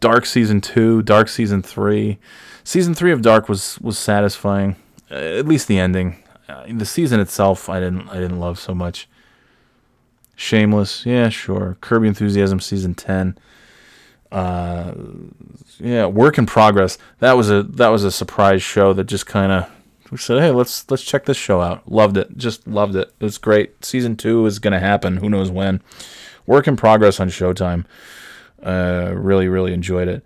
Dark 0.00 0.26
season 0.26 0.60
two, 0.60 1.02
Dark 1.02 1.28
season 1.28 1.62
three. 1.62 2.18
Season 2.64 2.94
three 2.94 3.12
of 3.12 3.22
Dark 3.22 3.48
was 3.48 3.80
was 3.80 3.98
satisfying, 3.98 4.76
uh, 5.10 5.14
at 5.14 5.46
least 5.46 5.68
the 5.68 5.78
ending. 5.78 6.22
Uh, 6.48 6.64
the 6.70 6.86
season 6.86 7.20
itself, 7.20 7.68
I 7.68 7.80
didn't 7.80 8.08
I 8.08 8.14
didn't 8.14 8.40
love 8.40 8.58
so 8.58 8.74
much. 8.74 9.08
Shameless, 10.36 11.04
yeah, 11.04 11.30
sure. 11.30 11.76
Curb 11.80 12.02
Your 12.02 12.08
Enthusiasm 12.08 12.60
season 12.60 12.94
ten. 12.94 13.36
Uh, 14.30 14.92
yeah, 15.78 16.06
Work 16.06 16.38
in 16.38 16.46
Progress. 16.46 16.98
That 17.18 17.32
was 17.32 17.50
a 17.50 17.62
that 17.62 17.88
was 17.88 18.04
a 18.04 18.12
surprise 18.12 18.62
show 18.62 18.92
that 18.92 19.04
just 19.04 19.26
kind 19.26 19.50
of 19.50 19.70
we 20.10 20.18
said, 20.18 20.40
hey, 20.40 20.50
let's 20.50 20.90
let's 20.90 21.02
check 21.02 21.24
this 21.24 21.36
show 21.36 21.60
out. 21.60 21.90
Loved 21.90 22.16
it, 22.16 22.36
just 22.36 22.66
loved 22.66 22.96
it. 22.96 23.12
It 23.20 23.24
was 23.24 23.38
great. 23.38 23.84
Season 23.84 24.16
two 24.16 24.46
is 24.46 24.58
gonna 24.58 24.80
happen. 24.80 25.18
Who 25.18 25.28
knows 25.28 25.50
when? 25.50 25.82
Work 26.46 26.66
in 26.66 26.76
Progress 26.76 27.20
on 27.20 27.28
Showtime. 27.28 27.84
Uh, 28.62 29.12
really, 29.14 29.48
really 29.48 29.72
enjoyed 29.72 30.08
it. 30.08 30.24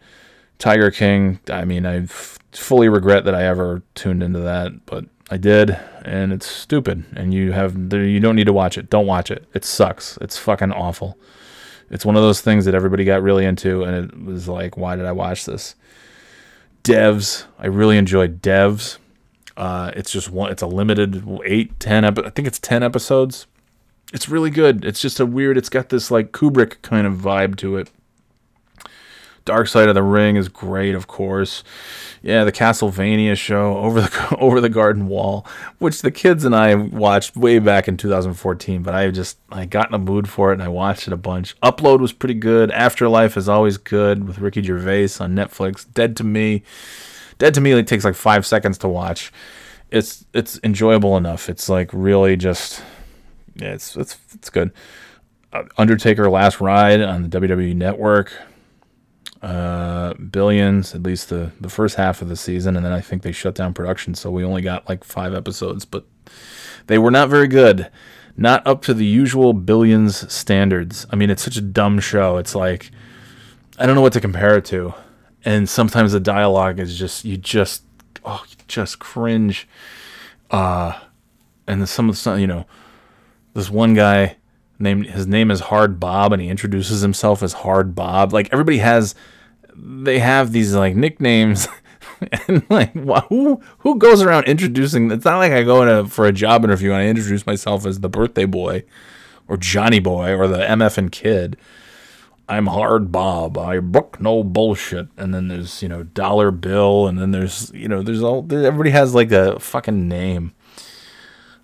Tiger 0.59 0.91
King. 0.91 1.41
I 1.51 1.65
mean, 1.65 1.85
I 1.85 2.07
fully 2.07 2.89
regret 2.89 3.25
that 3.25 3.35
I 3.35 3.45
ever 3.45 3.83
tuned 3.95 4.23
into 4.23 4.39
that, 4.41 4.87
but 4.87 5.07
I 5.31 5.37
did, 5.37 5.71
and 6.05 6.33
it's 6.33 6.47
stupid. 6.47 7.05
And 7.17 7.35
you 7.35 7.53
have 7.53 7.93
you 7.93 8.21
don't 8.21 8.37
need 8.37 8.47
to 8.47 8.53
watch 8.53 8.79
it. 8.79 8.89
Don't 8.91 9.07
watch 9.07 9.31
it. 9.31 9.49
It 9.55 9.65
sucks. 9.65 10.19
It's 10.21 10.39
fucking 10.39 10.73
awful. 10.73 11.19
It's 11.91 12.07
one 12.07 12.17
of 12.17 12.23
those 12.23 12.41
things 12.41 12.65
that 12.65 12.75
everybody 12.75 13.05
got 13.05 13.23
really 13.23 13.45
into, 13.45 13.83
and 13.83 14.11
it 14.11 14.25
was 14.25 14.49
like, 14.49 14.77
why 14.77 14.97
did 14.97 15.05
I 15.05 15.13
watch 15.13 15.45
this? 15.45 15.75
Devs. 16.85 17.45
I 17.59 17.67
really 17.67 17.99
enjoyed 17.99 18.41
Devs. 18.41 18.99
Uh, 19.63 19.93
it's 19.95 20.11
just 20.11 20.29
one. 20.29 20.51
It's 20.51 20.61
a 20.63 20.67
limited 20.67 21.25
eight, 21.45 21.79
ten. 21.79 22.05
Epi- 22.05 22.25
I 22.25 22.31
think 22.31 22.49
it's 22.49 22.59
ten 22.59 22.83
episodes. 22.83 23.47
It's 24.13 24.29
really 24.29 24.51
good. 24.51 24.85
It's 24.85 25.01
just 25.01 25.21
a 25.21 25.25
weird. 25.25 25.57
It's 25.57 25.69
got 25.69 25.89
this 25.89 26.11
like 26.11 26.33
Kubrick 26.33 26.83
kind 26.83 27.07
of 27.07 27.15
vibe 27.15 27.55
to 27.59 27.77
it. 27.77 27.89
Dark 29.45 29.69
Side 29.69 29.89
of 29.89 29.95
the 29.95 30.03
Ring 30.03 30.35
is 30.35 30.49
great, 30.49 30.97
of 30.97 31.07
course. 31.07 31.63
Yeah, 32.23 32.43
the 32.43 32.51
Castlevania 32.51 33.37
show, 33.37 33.77
Over 33.85 34.01
the 34.01 34.37
Over 34.41 34.61
the 34.61 34.69
Garden 34.69 35.07
Wall, 35.07 35.47
which 35.79 36.03
the 36.03 36.11
kids 36.11 36.45
and 36.45 36.57
I 36.57 36.75
watched 36.75 37.37
way 37.37 37.61
back 37.61 37.87
in 37.87 37.97
2014, 37.97 38.83
but 38.83 38.95
I 38.95 39.13
just 39.13 39.39
I 39.53 39.65
got 39.67 39.91
in 39.91 39.95
a 39.95 39.99
mood 39.99 40.29
for 40.29 40.51
it 40.51 40.55
and 40.55 40.63
I 40.65 40.69
watched 40.69 41.07
it 41.07 41.13
a 41.13 41.17
bunch. 41.17 41.55
Upload 41.61 42.01
was 42.01 42.13
pretty 42.13 42.35
good. 42.35 42.73
Afterlife 42.73 43.37
is 43.37 43.49
always 43.49 43.79
good 43.79 44.27
with 44.27 44.41
Ricky 44.41 44.61
Gervais 44.61 45.11
on 45.21 45.37
Netflix. 45.37 45.87
Dead 45.95 46.17
to 46.17 46.25
Me, 46.25 46.65
Dead 47.43 47.55
to 47.55 47.61
Me 47.61 47.73
it 47.73 47.89
takes 47.89 48.05
like 48.05 48.15
5 48.15 48.47
seconds 48.47 48.79
to 48.79 48.89
watch. 48.89 49.33
It's 49.91 50.25
it's 50.33 50.61
enjoyable 50.63 51.17
enough. 51.17 51.49
It's 51.49 51.69
like 51.69 51.91
really 51.93 52.37
just 52.37 52.85
yeah, 53.57 53.73
it's 53.73 53.97
it's 53.97 54.17
it's 54.33 54.49
good. 54.49 54.71
Undertaker 55.77 56.31
Last 56.31 56.61
Ride 56.61 57.01
on 57.01 57.29
the 57.29 57.41
WWE 57.41 57.75
Network. 57.75 58.33
Uh, 59.43 60.15
Billions, 60.15 60.95
at 60.95 61.03
least 61.03 61.31
the 61.31 61.51
the 61.61 61.69
first 61.69 61.97
half 61.97 62.23
of 62.23 62.29
the 62.29 62.37
season, 62.37 62.77
and 62.77 62.87
then 62.87 62.93
I 62.93 63.01
think 63.01 63.23
they 63.23 63.33
shut 63.33 63.57
down 63.57 63.75
production, 63.75 64.15
so 64.15 64.31
we 64.31 64.45
only 64.45 64.63
got 64.63 64.89
like 64.89 65.03
five 65.03 65.35
episodes, 65.35 65.85
but 65.85 66.07
they 66.87 66.97
were 66.97 67.11
not 67.11 67.29
very 67.29 67.49
good, 67.49 67.91
not 68.37 68.65
up 68.65 68.83
to 68.83 68.95
the 68.95 69.05
usual 69.05 69.53
Billions 69.53 70.33
standards. 70.33 71.07
I 71.11 71.17
mean, 71.17 71.29
it's 71.29 71.43
such 71.43 71.57
a 71.57 71.61
dumb 71.61 71.99
show. 71.99 72.37
It's 72.37 72.55
like 72.55 72.93
I 73.81 73.87
don't 73.87 73.97
know 73.97 74.01
what 74.01 74.13
to 74.13 74.21
compare 74.21 74.57
it 74.59 74.65
to, 74.67 74.95
and 75.45 75.69
sometimes 75.69 76.13
the 76.13 76.21
dialogue 76.21 76.79
is 76.79 76.99
just 76.99 77.25
you 77.25 77.37
just 77.37 77.85
oh 78.25 78.45
you 78.49 78.57
just 78.69 78.99
cringe. 78.99 79.69
Uh, 80.51 80.99
and 81.67 81.89
some 81.89 82.09
of 82.09 82.23
the 82.23 82.35
you 82.35 82.47
know 82.47 82.67
this 83.55 83.71
one 83.71 83.95
guy 83.95 84.37
named 84.79 85.07
his 85.07 85.27
name 85.27 85.51
is 85.51 85.61
Hard 85.61 85.99
Bob, 86.01 86.33
and 86.33 86.43
he 86.43 86.49
introduces 86.49 87.01
himself 87.01 87.43
as 87.43 87.53
Hard 87.53 87.95
Bob. 87.95 88.33
Like 88.33 88.49
everybody 88.53 88.79
has, 88.79 89.15
they 89.75 90.19
have 90.19 90.53
these 90.53 90.75
like 90.75 90.97
nicknames. 90.97 91.69
and 92.49 92.65
like 92.71 92.93
who 93.29 93.61
who 93.79 93.99
goes 93.99 94.23
around 94.23 94.45
introducing 94.45 95.11
it's 95.11 95.25
not 95.25 95.39
like 95.39 95.51
i 95.51 95.63
go 95.63 95.83
in 95.83 95.89
a, 95.89 96.07
for 96.07 96.27
a 96.27 96.33
job 96.33 96.63
interview 96.63 96.91
and 96.91 97.01
i 97.01 97.07
introduce 97.07 97.47
myself 97.47 97.85
as 97.85 97.99
the 97.99 98.09
birthday 98.09 98.45
boy 98.45 98.85
or 99.49 99.57
johnny 99.57 99.99
boy 99.99 100.33
or 100.33 100.47
the 100.47 100.59
mf 100.59 100.99
and 100.99 101.11
kid 101.11 101.57
i'm 102.49 102.67
hard 102.67 103.13
bob. 103.13 103.57
I 103.59 103.81
book 103.81 104.21
no 104.21 104.43
bullshit. 104.45 105.09
And 105.17 105.33
then 105.35 105.49
there's 105.49 105.83
you 105.83 105.89
know 105.89 106.03
dollar 106.03 106.51
bill. 106.51 107.07
And 107.07 107.19
then 107.19 107.31
there's 107.31 107.71
you 107.75 107.89
know 107.89 108.03
there's 108.03 108.23
all 108.23 108.47
everybody 108.53 108.91
has 108.91 109.15
like 109.15 109.33
a 109.33 109.59
fucking 109.61 110.09
name. 110.09 110.53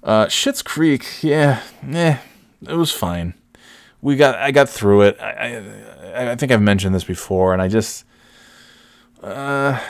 Uh 0.02 0.26
Schitt's 0.26 0.62
creek. 0.62 1.22
Yeah 1.22 1.62
eh, 1.92 2.18
it 2.66 2.74
was 2.74 2.92
fine. 2.92 3.34
We 4.00 4.16
got 4.16 4.36
i 4.36 4.50
got 4.50 4.68
through 4.68 5.02
it. 5.02 5.20
I 5.20 5.62
i, 6.14 6.30
I 6.32 6.36
think 6.36 6.52
i've 6.52 6.62
mentioned 6.62 6.94
this 6.94 7.04
before. 7.04 7.52
And 7.52 7.60
i 7.60 7.68
just 7.68 8.04
uh 9.22 9.80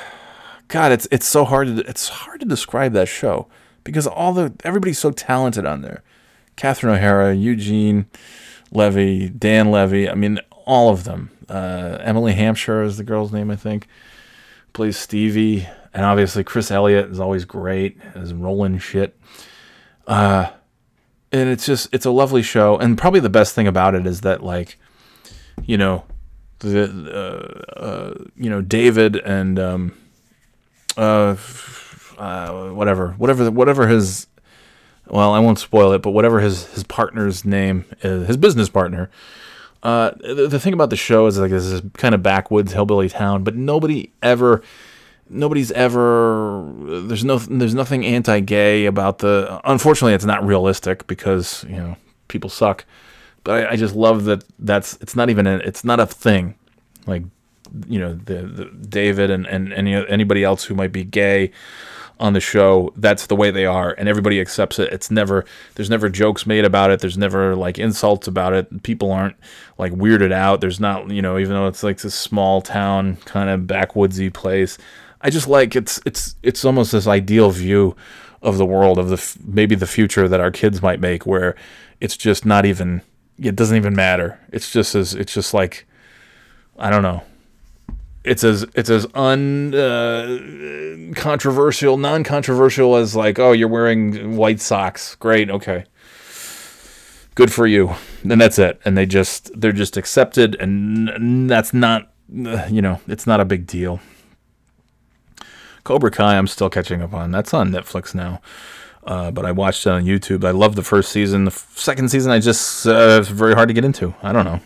God, 0.69 0.93
it's 0.93 1.09
it's 1.11 1.27
so 1.27 1.45
hard 1.45 1.69
to 1.69 1.79
it's 1.89 2.09
hard 2.09 2.41
to 2.41 2.47
describe 2.47 2.93
that 2.93 3.09
show 3.09 3.49
because 3.85 4.07
all 4.07 4.35
the 4.35 4.53
everybody's 4.65 4.99
so 4.99 5.11
talented 5.11 5.65
on 5.65 5.81
there. 5.81 6.03
Catherine 6.57 6.95
O'Hara, 6.95 7.35
Eugene 7.35 8.07
Levy, 8.71 9.31
Dan 9.31 9.71
Levy. 9.71 10.11
I 10.11 10.15
mean, 10.15 10.41
all 10.69 10.91
of 10.91 11.05
them. 11.05 11.31
Uh, 11.49 11.97
Emily 12.03 12.35
Hampshire 12.35 12.83
is 12.83 12.99
the 12.99 13.03
girl's 13.03 13.33
name, 13.33 13.51
I 13.51 13.57
think. 13.57 13.89
Plays 14.75 14.99
Stevie, 14.99 15.67
and 15.95 16.05
obviously 16.05 16.45
Chris 16.45 16.71
Elliott 16.71 17.09
is 17.09 17.19
always 17.19 17.47
great 17.47 17.99
as 18.15 18.35
Roland 18.35 18.81
Schitt. 18.81 19.13
Uh, 20.07 20.51
and 21.33 21.49
it's 21.49 21.65
just 21.65 21.89
it's 21.93 22.05
a 22.05 22.11
lovely 22.11 22.43
show, 22.43 22.77
and 22.77 22.99
probably 22.99 23.21
the 23.21 23.31
best 23.31 23.55
thing 23.55 23.67
about 23.67 23.95
it 23.95 24.07
is 24.07 24.21
that 24.21 24.43
like, 24.43 24.79
you 25.65 25.79
know, 25.79 26.05
the 26.59 26.85
uh, 27.75 27.81
uh 27.81 28.25
you 28.37 28.51
know 28.51 28.61
David 28.61 29.17
and 29.17 29.59
um, 29.59 29.99
uh, 30.99 31.37
uh, 32.19 32.71
whatever, 32.71 33.13
whatever, 33.13 33.51
whatever 33.51 33.89
his, 33.89 34.27
well, 35.07 35.33
I 35.33 35.39
won't 35.39 35.59
spoil 35.59 35.93
it, 35.93 36.03
but 36.03 36.11
whatever 36.11 36.41
his 36.41 36.67
his 36.75 36.85
partner's 36.85 37.47
name 37.47 37.87
is, 38.03 38.27
his 38.27 38.37
business 38.37 38.69
partner. 38.69 39.11
Uh, 39.83 40.11
the, 40.21 40.49
the 40.49 40.61
thing 40.61 40.73
about 40.73 40.91
the 40.91 40.97
show 40.97 41.27
is 41.27 41.39
like 41.39 41.51
this 41.51 41.65
is 41.65 41.83
kind 41.95 42.15
of 42.15 42.23
backwoods 42.23 42.73
hillbilly 42.73 43.09
town, 43.09 43.45
but 43.45 43.55
nobody 43.55 44.11
ever, 44.23 44.63
nobody's 45.31 45.71
ever. 45.73 46.69
There's 47.07 47.25
no, 47.25 47.39
there's 47.39 47.75
nothing 47.75 48.05
anti-gay 48.05 48.87
about 48.87 49.19
the. 49.19 49.61
Unfortunately, 49.65 50.15
it's 50.15 50.25
not 50.25 50.45
realistic 50.45 51.07
because 51.07 51.65
you 51.69 51.77
know 51.77 51.97
people 52.27 52.51
suck. 52.51 52.85
But 53.45 53.67
I, 53.67 53.71
I 53.73 53.77
just 53.77 53.95
love 53.95 54.25
that 54.25 54.45
that's 54.59 54.99
it's 55.01 55.15
not 55.15 55.31
even 55.31 55.47
a, 55.47 55.59
it's 55.59 55.85
not 55.85 56.01
a 56.01 56.07
thing. 56.07 56.57
Like 57.07 57.23
you 57.87 58.01
know 58.01 58.15
the, 58.15 58.43
the 58.43 58.65
David 58.65 59.31
and, 59.31 59.47
and 59.47 59.73
any 59.73 59.95
anybody 60.09 60.43
else 60.43 60.65
who 60.65 60.75
might 60.75 60.93
be 60.93 61.05
gay 61.05 61.53
on 62.21 62.33
the 62.33 62.41
show 62.41 62.93
that's 62.97 63.27
the 63.27 63.37
way 63.37 63.51
they 63.51 63.65
are 63.65 63.95
and 63.97 64.09
everybody 64.09 64.41
accepts 64.41 64.79
it. 64.79 64.93
It's 64.93 65.11
never 65.11 65.45
there's 65.75 65.91
never 65.91 66.09
jokes 66.09 66.47
made 66.47 66.65
about 66.65 66.91
it. 66.91 67.01
There's 67.01 67.19
never 67.19 67.55
like 67.55 67.79
insults 67.79 68.27
about 68.27 68.53
it. 68.53 68.83
People 68.83 69.13
aren't 69.13 69.37
like 69.79 69.93
weirded 69.93 70.33
out. 70.33 70.61
There's 70.61 70.81
not 70.81 71.11
you 71.11 71.23
know 71.23 71.39
even 71.39 71.53
though 71.53 71.67
it's 71.67 71.83
like 71.83 71.99
this 71.99 72.15
small 72.15 72.61
town 72.61 73.17
kind 73.25 73.51
of 73.51 73.63
backwoodsy 73.63 74.33
place 74.33 74.79
i 75.21 75.31
just 75.31 75.49
like 75.49 75.75
it's 75.75 76.01
it's 76.07 76.37
it's 76.43 76.65
almost 76.65 76.93
this 76.93 77.07
ideal 77.07 77.51
view 77.51 77.97
of 78.43 78.57
the 78.57 78.65
world 78.65 78.99
of 78.99 79.09
the 79.09 79.37
maybe 79.45 79.75
the 79.75 79.87
future 79.87 80.29
that 80.29 80.41
our 80.41 80.51
kids 80.51 80.81
might 80.81 81.01
make 81.01 81.27
where 81.27 81.57
it's 82.01 82.17
just 82.17 82.47
not 82.47 82.65
even 82.65 83.03
it 83.39 83.55
doesn't 83.55 83.77
even 83.77 83.95
matter. 83.95 84.41
It's 84.53 84.71
just 84.71 84.95
as 84.95 85.15
it's 85.15 85.33
just 85.33 85.55
like 85.55 85.87
i 86.79 86.91
don't 86.91 87.03
know 87.03 87.23
it's 88.29 88.45
as 88.45 88.67
it's 88.75 88.91
as 88.91 89.07
uncontroversial, 89.15 91.95
uh, 91.95 91.97
non-controversial 91.97 92.97
as 92.97 93.17
like, 93.17 93.39
oh, 93.39 93.53
you're 93.53 93.69
wearing 93.69 94.37
white 94.37 94.61
socks. 94.61 95.15
Great, 95.17 95.51
okay, 95.51 95.85
good 97.35 97.53
for 97.53 97.67
you. 97.67 97.95
And 98.23 98.41
that's 98.41 98.59
it. 98.59 98.81
And 98.85 98.97
they 98.97 99.05
just 99.07 99.51
they're 99.59 99.73
just 99.73 99.97
accepted, 99.97 100.55
and 100.61 101.51
that's 101.51 101.73
not, 101.73 102.13
uh, 102.47 102.67
you 102.69 102.83
know, 102.83 103.01
it's 103.09 103.27
not 103.27 103.41
a 103.41 103.45
big 103.45 103.67
deal. 103.67 103.99
Cobra 105.85 106.11
Kai, 106.11 106.37
I'm 106.37 106.47
still 106.47 106.69
catching 106.69 107.01
up 107.01 107.15
on. 107.15 107.31
That's 107.31 107.55
on 107.55 107.71
Netflix 107.71 108.15
now. 108.15 108.43
Uh, 109.05 109.31
but 109.31 109.47
I 109.47 109.53
watched 109.53 109.87
it 109.87 109.91
on 109.91 110.05
YouTube. 110.05 110.45
I 110.45 110.51
love 110.51 110.75
the 110.75 110.83
first 110.83 111.11
season. 111.11 111.47
The 111.47 111.51
second 111.51 112.11
season, 112.11 112.31
I 112.31 112.41
just 112.41 112.87
uh, 112.87 113.17
it's 113.21 113.29
very 113.29 113.55
hard 113.55 113.69
to 113.69 113.75
get 113.75 113.87
into. 113.87 114.15
I 114.23 114.35
don't 114.35 114.45
know. 114.45 114.61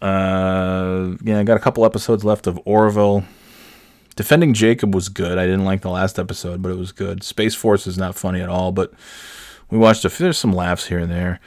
Uh, 0.00 1.16
yeah, 1.24 1.40
I 1.40 1.44
got 1.44 1.56
a 1.56 1.60
couple 1.60 1.84
episodes 1.84 2.24
left 2.24 2.46
of 2.46 2.60
Orville. 2.64 3.24
Defending 4.16 4.54
Jacob 4.54 4.94
was 4.94 5.08
good. 5.08 5.38
I 5.38 5.44
didn't 5.44 5.64
like 5.64 5.82
the 5.82 5.90
last 5.90 6.18
episode, 6.18 6.60
but 6.62 6.70
it 6.70 6.78
was 6.78 6.92
good. 6.92 7.22
Space 7.22 7.54
Force 7.54 7.86
is 7.86 7.96
not 7.98 8.14
funny 8.14 8.40
at 8.40 8.48
all, 8.48 8.72
but 8.72 8.92
we 9.70 9.78
watched 9.78 10.04
a 10.04 10.08
there's 10.08 10.38
some 10.38 10.52
laughs 10.52 10.86
here 10.86 10.98
and 10.98 11.10
there. 11.10 11.40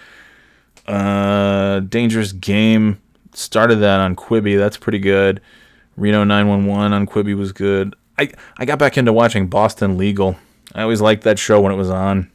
Uh, 0.88 1.82
Dangerous 1.82 2.32
Game 2.32 3.02
started 3.34 3.78
that 3.78 4.00
on 4.00 4.16
Quibi. 4.16 4.58
That's 4.58 4.78
pretty 4.78 5.00
good. 5.00 5.42
Reno 5.98 6.24
911 6.24 6.94
on 6.94 7.06
Quibi 7.06 7.36
was 7.36 7.52
good. 7.52 7.96
I 8.18 8.32
I 8.58 8.66
got 8.66 8.80
back 8.80 8.98
into 8.98 9.14
watching 9.14 9.48
Boston 9.48 9.98
Legal. 9.98 10.38
I 10.74 10.84
always 10.84 11.02
liked 11.02 11.24
that 11.24 11.40
show 11.40 11.60
when 11.62 11.72
it 11.72 11.78
was 11.78 11.90
on. 11.90 12.32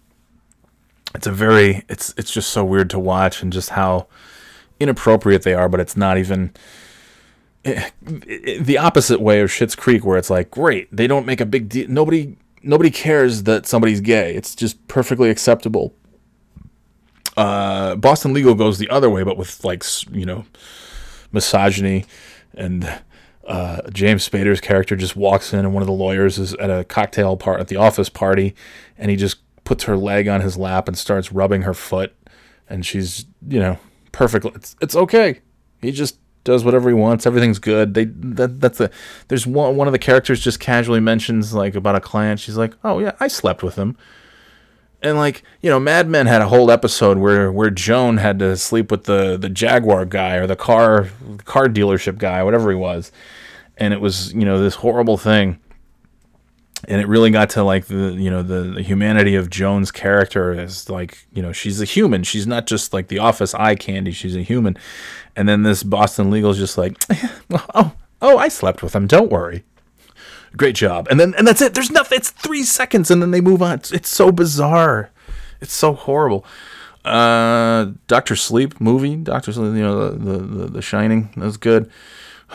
It's 1.14 1.26
a 1.26 1.32
very 1.32 1.84
it's 1.88 2.12
it's 2.16 2.32
just 2.32 2.50
so 2.50 2.64
weird 2.64 2.90
to 2.90 2.98
watch 2.98 3.42
and 3.42 3.52
just 3.52 3.70
how 3.70 4.06
inappropriate 4.80 5.42
they 5.42 5.54
are, 5.54 5.68
but 5.68 5.80
it's 5.80 5.96
not 5.96 6.18
even 6.18 6.52
eh, 7.64 7.90
the 8.60 8.78
opposite 8.78 9.20
way 9.20 9.40
of 9.40 9.50
Schitt's 9.50 9.74
Creek, 9.74 10.04
where 10.04 10.18
it's 10.18 10.30
like, 10.30 10.50
great, 10.50 10.94
they 10.94 11.06
don't 11.06 11.26
make 11.26 11.40
a 11.40 11.46
big 11.46 11.68
deal. 11.68 11.88
Nobody, 11.88 12.36
nobody 12.62 12.90
cares 12.90 13.44
that 13.44 13.66
somebody's 13.66 14.00
gay. 14.00 14.34
It's 14.34 14.54
just 14.54 14.86
perfectly 14.88 15.30
acceptable. 15.30 15.94
Uh, 17.36 17.96
Boston 17.96 18.32
Legal 18.32 18.54
goes 18.54 18.78
the 18.78 18.88
other 18.88 19.10
way, 19.10 19.22
but 19.22 19.36
with 19.36 19.62
like 19.64 19.84
you 20.10 20.24
know, 20.24 20.46
misogyny, 21.32 22.06
and 22.54 23.00
uh, 23.46 23.82
James 23.92 24.28
Spader's 24.28 24.60
character 24.60 24.96
just 24.96 25.16
walks 25.16 25.52
in, 25.52 25.60
and 25.60 25.74
one 25.74 25.82
of 25.82 25.86
the 25.86 25.92
lawyers 25.92 26.38
is 26.38 26.54
at 26.54 26.70
a 26.70 26.84
cocktail 26.84 27.36
part 27.36 27.60
at 27.60 27.68
the 27.68 27.76
office 27.76 28.08
party, 28.08 28.54
and 28.96 29.10
he 29.10 29.16
just 29.16 29.38
puts 29.64 29.84
her 29.84 29.96
leg 29.96 30.28
on 30.28 30.40
his 30.40 30.56
lap 30.56 30.88
and 30.88 30.96
starts 30.96 31.30
rubbing 31.30 31.62
her 31.62 31.74
foot, 31.74 32.14
and 32.68 32.86
she's 32.86 33.26
you 33.46 33.60
know 33.60 33.78
perfectly. 34.16 34.52
It's 34.54 34.74
it's 34.80 34.96
okay. 34.96 35.40
He 35.80 35.92
just 35.92 36.18
does 36.44 36.64
whatever 36.64 36.88
he 36.88 36.94
wants. 36.94 37.26
Everything's 37.26 37.58
good. 37.58 37.94
They 37.94 38.06
that 38.06 38.60
that's 38.60 38.78
the 38.78 38.90
there's 39.28 39.46
one 39.46 39.76
one 39.76 39.86
of 39.86 39.92
the 39.92 39.98
characters 39.98 40.40
just 40.40 40.58
casually 40.58 41.00
mentions 41.00 41.52
like 41.52 41.74
about 41.74 41.96
a 41.96 42.00
client. 42.00 42.40
She's 42.40 42.56
like, 42.56 42.74
"Oh 42.82 42.98
yeah, 42.98 43.12
I 43.20 43.28
slept 43.28 43.62
with 43.62 43.76
him." 43.76 43.96
And 45.02 45.18
like, 45.18 45.42
you 45.60 45.68
know, 45.68 45.78
Mad 45.78 46.08
Men 46.08 46.26
had 46.26 46.40
a 46.40 46.48
whole 46.48 46.70
episode 46.70 47.18
where 47.18 47.52
where 47.52 47.70
Joan 47.70 48.16
had 48.16 48.38
to 48.38 48.56
sleep 48.56 48.90
with 48.90 49.04
the 49.04 49.36
the 49.36 49.50
Jaguar 49.50 50.06
guy 50.06 50.36
or 50.36 50.46
the 50.46 50.56
car 50.56 51.10
car 51.44 51.66
dealership 51.66 52.18
guy, 52.18 52.42
whatever 52.42 52.70
he 52.70 52.76
was. 52.76 53.12
And 53.76 53.92
it 53.92 54.00
was, 54.00 54.32
you 54.32 54.46
know, 54.46 54.58
this 54.58 54.76
horrible 54.76 55.18
thing 55.18 55.58
and 56.88 57.00
it 57.00 57.08
really 57.08 57.30
got 57.30 57.50
to 57.50 57.64
like 57.64 57.86
the 57.86 58.14
you 58.14 58.30
know 58.30 58.42
the, 58.42 58.62
the, 58.62 58.82
humanity 58.82 59.34
of 59.34 59.50
Joan's 59.50 59.90
character 59.90 60.52
as 60.52 60.88
like 60.88 61.26
you 61.32 61.42
know 61.42 61.52
she's 61.52 61.80
a 61.80 61.84
human. 61.84 62.22
She's 62.22 62.46
not 62.46 62.66
just 62.66 62.92
like 62.92 63.08
the 63.08 63.18
office 63.18 63.54
eye 63.54 63.74
candy. 63.74 64.12
She's 64.12 64.36
a 64.36 64.42
human. 64.42 64.76
And 65.34 65.48
then 65.48 65.62
this 65.62 65.82
Boston 65.82 66.30
legal 66.30 66.50
is 66.50 66.58
just 66.58 66.78
like 66.78 66.96
oh 67.74 67.92
oh 68.22 68.38
I 68.38 68.48
slept 68.48 68.82
with 68.82 68.94
him. 68.94 69.06
Don't 69.06 69.30
worry. 69.30 69.64
Great 70.56 70.76
job. 70.76 71.08
And 71.10 71.18
then 71.18 71.34
and 71.36 71.46
that's 71.46 71.60
it. 71.60 71.74
There's 71.74 71.90
nothing. 71.90 72.16
It's 72.16 72.30
three 72.30 72.62
seconds 72.62 73.10
and 73.10 73.20
then 73.20 73.32
they 73.32 73.40
move 73.40 73.62
on. 73.62 73.74
It's, 73.74 73.92
it's 73.92 74.08
so 74.08 74.30
bizarre. 74.30 75.10
It's 75.60 75.74
so 75.74 75.92
horrible. 75.92 76.44
Uh 77.04 77.92
Doctor 78.06 78.36
Sleep 78.36 78.80
movie. 78.80 79.16
Doctor 79.16 79.52
Sleep 79.52 79.74
you 79.74 79.82
know 79.82 80.10
the 80.10 80.18
the, 80.18 80.38
the, 80.38 80.66
the 80.66 80.82
Shining. 80.82 81.30
That 81.36 81.44
was 81.44 81.56
good 81.56 81.90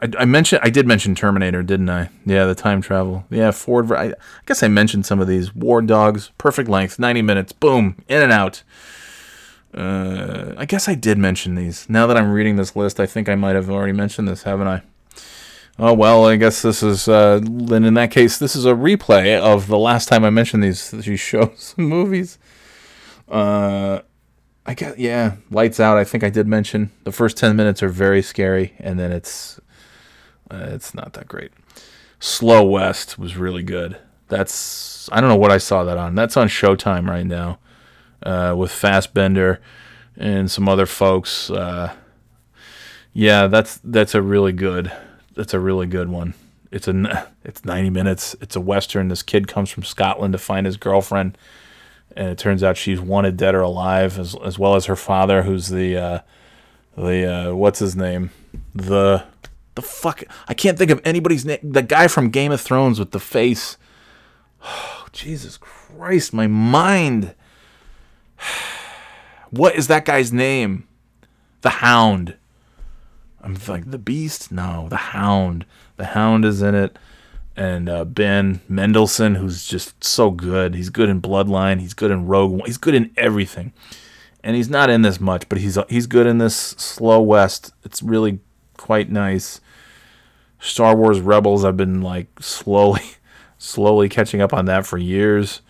I, 0.00 0.08
I, 0.20 0.24
mentioned 0.24 0.60
I 0.62 0.70
did 0.70 0.86
mention 0.86 1.14
Terminator, 1.14 1.62
didn't 1.62 1.90
I? 1.90 2.10
Yeah, 2.24 2.44
the 2.44 2.54
time 2.54 2.80
travel. 2.80 3.24
Yeah, 3.30 3.50
Ford. 3.50 3.90
I, 3.92 4.04
I, 4.04 4.12
guess 4.46 4.62
I 4.62 4.68
mentioned 4.68 5.06
some 5.06 5.20
of 5.20 5.26
these. 5.26 5.54
War 5.54 5.82
Dogs, 5.82 6.30
perfect 6.38 6.68
length, 6.68 6.98
ninety 6.98 7.22
minutes. 7.22 7.52
Boom, 7.52 7.96
in 8.08 8.22
and 8.22 8.32
out. 8.32 8.62
Uh, 9.74 10.54
I 10.56 10.64
guess 10.64 10.88
I 10.88 10.94
did 10.94 11.18
mention 11.18 11.54
these. 11.54 11.88
Now 11.90 12.06
that 12.06 12.16
I'm 12.16 12.32
reading 12.32 12.56
this 12.56 12.74
list, 12.74 13.00
I 13.00 13.06
think 13.06 13.28
I 13.28 13.34
might 13.34 13.54
have 13.54 13.70
already 13.70 13.92
mentioned 13.92 14.28
this, 14.28 14.44
haven't 14.44 14.68
I? 14.68 14.82
Oh 15.78 15.94
well, 15.94 16.26
I 16.26 16.36
guess 16.36 16.62
this 16.62 16.82
is. 16.82 17.08
Uh, 17.08 17.40
then 17.42 17.84
in 17.84 17.94
that 17.94 18.10
case, 18.10 18.38
this 18.38 18.56
is 18.56 18.64
a 18.64 18.72
replay 18.72 19.38
of 19.38 19.68
the 19.68 19.78
last 19.78 20.08
time 20.08 20.24
I 20.24 20.30
mentioned 20.30 20.62
these 20.62 20.90
these 20.90 21.20
shows 21.20 21.74
and 21.76 21.88
movies. 21.88 22.38
Uh, 23.28 24.00
I 24.64 24.74
guess 24.74 24.96
yeah, 24.98 25.36
Lights 25.50 25.80
Out. 25.80 25.98
I 25.98 26.04
think 26.04 26.24
I 26.24 26.30
did 26.30 26.46
mention 26.46 26.90
the 27.04 27.12
first 27.12 27.36
ten 27.36 27.54
minutes 27.54 27.82
are 27.82 27.88
very 27.88 28.22
scary, 28.22 28.74
and 28.78 28.98
then 28.98 29.12
it's 29.12 29.60
uh, 30.50 30.68
it's 30.70 30.94
not 30.94 31.12
that 31.14 31.28
great. 31.28 31.52
Slow 32.20 32.64
West 32.64 33.18
was 33.18 33.36
really 33.36 33.62
good. 33.62 33.96
That's 34.28 35.08
I 35.12 35.20
don't 35.20 35.30
know 35.30 35.36
what 35.36 35.52
I 35.52 35.58
saw 35.58 35.84
that 35.84 35.96
on. 35.96 36.14
That's 36.14 36.36
on 36.36 36.48
Showtime 36.48 37.08
right 37.08 37.26
now, 37.26 37.58
uh, 38.22 38.54
with 38.56 38.70
Fassbender 38.70 39.60
and 40.16 40.50
some 40.50 40.68
other 40.68 40.86
folks. 40.86 41.50
Uh, 41.50 41.94
yeah, 43.12 43.46
that's 43.46 43.80
that's 43.84 44.14
a 44.14 44.22
really 44.22 44.52
good 44.52 44.92
that's 45.34 45.54
a 45.54 45.60
really 45.60 45.86
good 45.86 46.08
one. 46.08 46.34
It's 46.70 46.88
a 46.88 47.28
it's 47.44 47.64
90 47.64 47.90
minutes. 47.90 48.36
It's 48.40 48.56
a 48.56 48.60
western. 48.60 49.08
This 49.08 49.22
kid 49.22 49.48
comes 49.48 49.70
from 49.70 49.84
Scotland 49.84 50.32
to 50.32 50.38
find 50.38 50.66
his 50.66 50.76
girlfriend, 50.76 51.38
and 52.16 52.28
it 52.28 52.38
turns 52.38 52.62
out 52.62 52.76
she's 52.76 53.00
wanted 53.00 53.36
dead 53.36 53.54
or 53.54 53.62
alive, 53.62 54.18
as 54.18 54.34
as 54.44 54.58
well 54.58 54.74
as 54.74 54.86
her 54.86 54.96
father, 54.96 55.44
who's 55.44 55.68
the 55.68 55.96
uh, 55.96 56.18
the 56.96 57.32
uh, 57.32 57.54
what's 57.54 57.78
his 57.78 57.96
name, 57.96 58.30
the 58.74 59.24
the 59.78 59.82
fuck 59.82 60.24
I 60.48 60.54
can't 60.54 60.76
think 60.76 60.90
of 60.90 61.00
anybody's 61.04 61.44
name. 61.44 61.60
The 61.62 61.82
guy 61.82 62.08
from 62.08 62.30
Game 62.30 62.50
of 62.50 62.60
Thrones 62.60 62.98
with 62.98 63.12
the 63.12 63.20
face. 63.20 63.76
Oh, 64.64 65.06
Jesus 65.12 65.56
Christ, 65.56 66.34
my 66.34 66.48
mind. 66.48 67.34
What 69.50 69.76
is 69.76 69.86
that 69.86 70.04
guy's 70.04 70.30
name? 70.30 70.86
The 71.62 71.70
Hound. 71.70 72.36
I'm 73.40 73.56
like 73.66 73.90
the 73.90 73.96
Beast. 73.96 74.52
No, 74.52 74.88
the 74.90 74.96
Hound. 74.96 75.64
The 75.96 76.04
Hound 76.04 76.44
is 76.44 76.60
in 76.60 76.74
it, 76.74 76.98
and 77.56 77.88
uh, 77.88 78.04
Ben 78.04 78.60
Mendelsohn, 78.68 79.36
who's 79.36 79.66
just 79.66 80.04
so 80.04 80.30
good. 80.30 80.74
He's 80.74 80.90
good 80.90 81.08
in 81.08 81.22
Bloodline. 81.22 81.80
He's 81.80 81.94
good 81.94 82.10
in 82.10 82.26
Rogue 82.26 82.50
One. 82.50 82.66
He's 82.66 82.76
good 82.76 82.94
in 82.94 83.10
everything, 83.16 83.72
and 84.44 84.54
he's 84.54 84.68
not 84.68 84.90
in 84.90 85.00
this 85.00 85.18
much, 85.18 85.48
but 85.48 85.56
he's 85.56 85.78
he's 85.88 86.06
good 86.06 86.26
in 86.26 86.36
this 86.36 86.54
Slow 86.54 87.22
West. 87.22 87.72
It's 87.84 88.02
really 88.02 88.40
quite 88.76 89.10
nice. 89.10 89.62
Star 90.60 90.96
Wars 90.96 91.20
Rebels. 91.20 91.64
I've 91.64 91.76
been 91.76 92.02
like 92.02 92.28
slowly, 92.40 93.02
slowly 93.58 94.08
catching 94.08 94.40
up 94.40 94.52
on 94.52 94.66
that 94.66 94.86
for 94.86 94.98
years. 94.98 95.62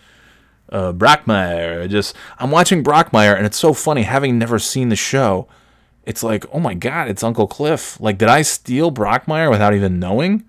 Uh, 0.71 0.93
Brockmire. 0.93 1.89
Just 1.89 2.15
I'm 2.39 2.51
watching 2.51 2.85
Brockmire, 2.85 3.37
and 3.37 3.47
it's 3.47 3.59
so 3.59 3.73
funny 3.73 4.03
having 4.03 4.39
never 4.39 4.59
seen 4.59 4.89
the 4.89 4.97
show 4.97 5.49
it's 6.09 6.23
like, 6.23 6.47
oh 6.55 6.59
my 6.59 6.73
god, 6.73 7.11
it's 7.11 7.23
Uncle 7.23 7.47
Cliff. 7.47 8.01
Like, 8.01 8.17
did 8.17 8.29
I 8.31 8.41
steal 8.41 8.91
Brockmire 8.91 9.51
without 9.51 9.75
even 9.75 10.01
knowing? 10.01 10.43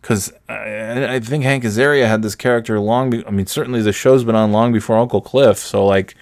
Because 0.00 0.32
I, 0.48 1.16
I, 1.16 1.20
think 1.20 1.44
Hank 1.44 1.64
Azaria 1.64 2.08
had 2.08 2.22
this 2.22 2.34
character 2.34 2.80
long. 2.80 3.10
Be- 3.10 3.26
I 3.26 3.30
mean, 3.30 3.44
certainly 3.44 3.82
the 3.82 3.92
show's 3.92 4.24
been 4.24 4.34
on 4.34 4.52
long 4.52 4.72
before 4.72 4.96
Uncle 4.96 5.20
Cliff. 5.20 5.58
So 5.58 5.84
like, 5.84 6.14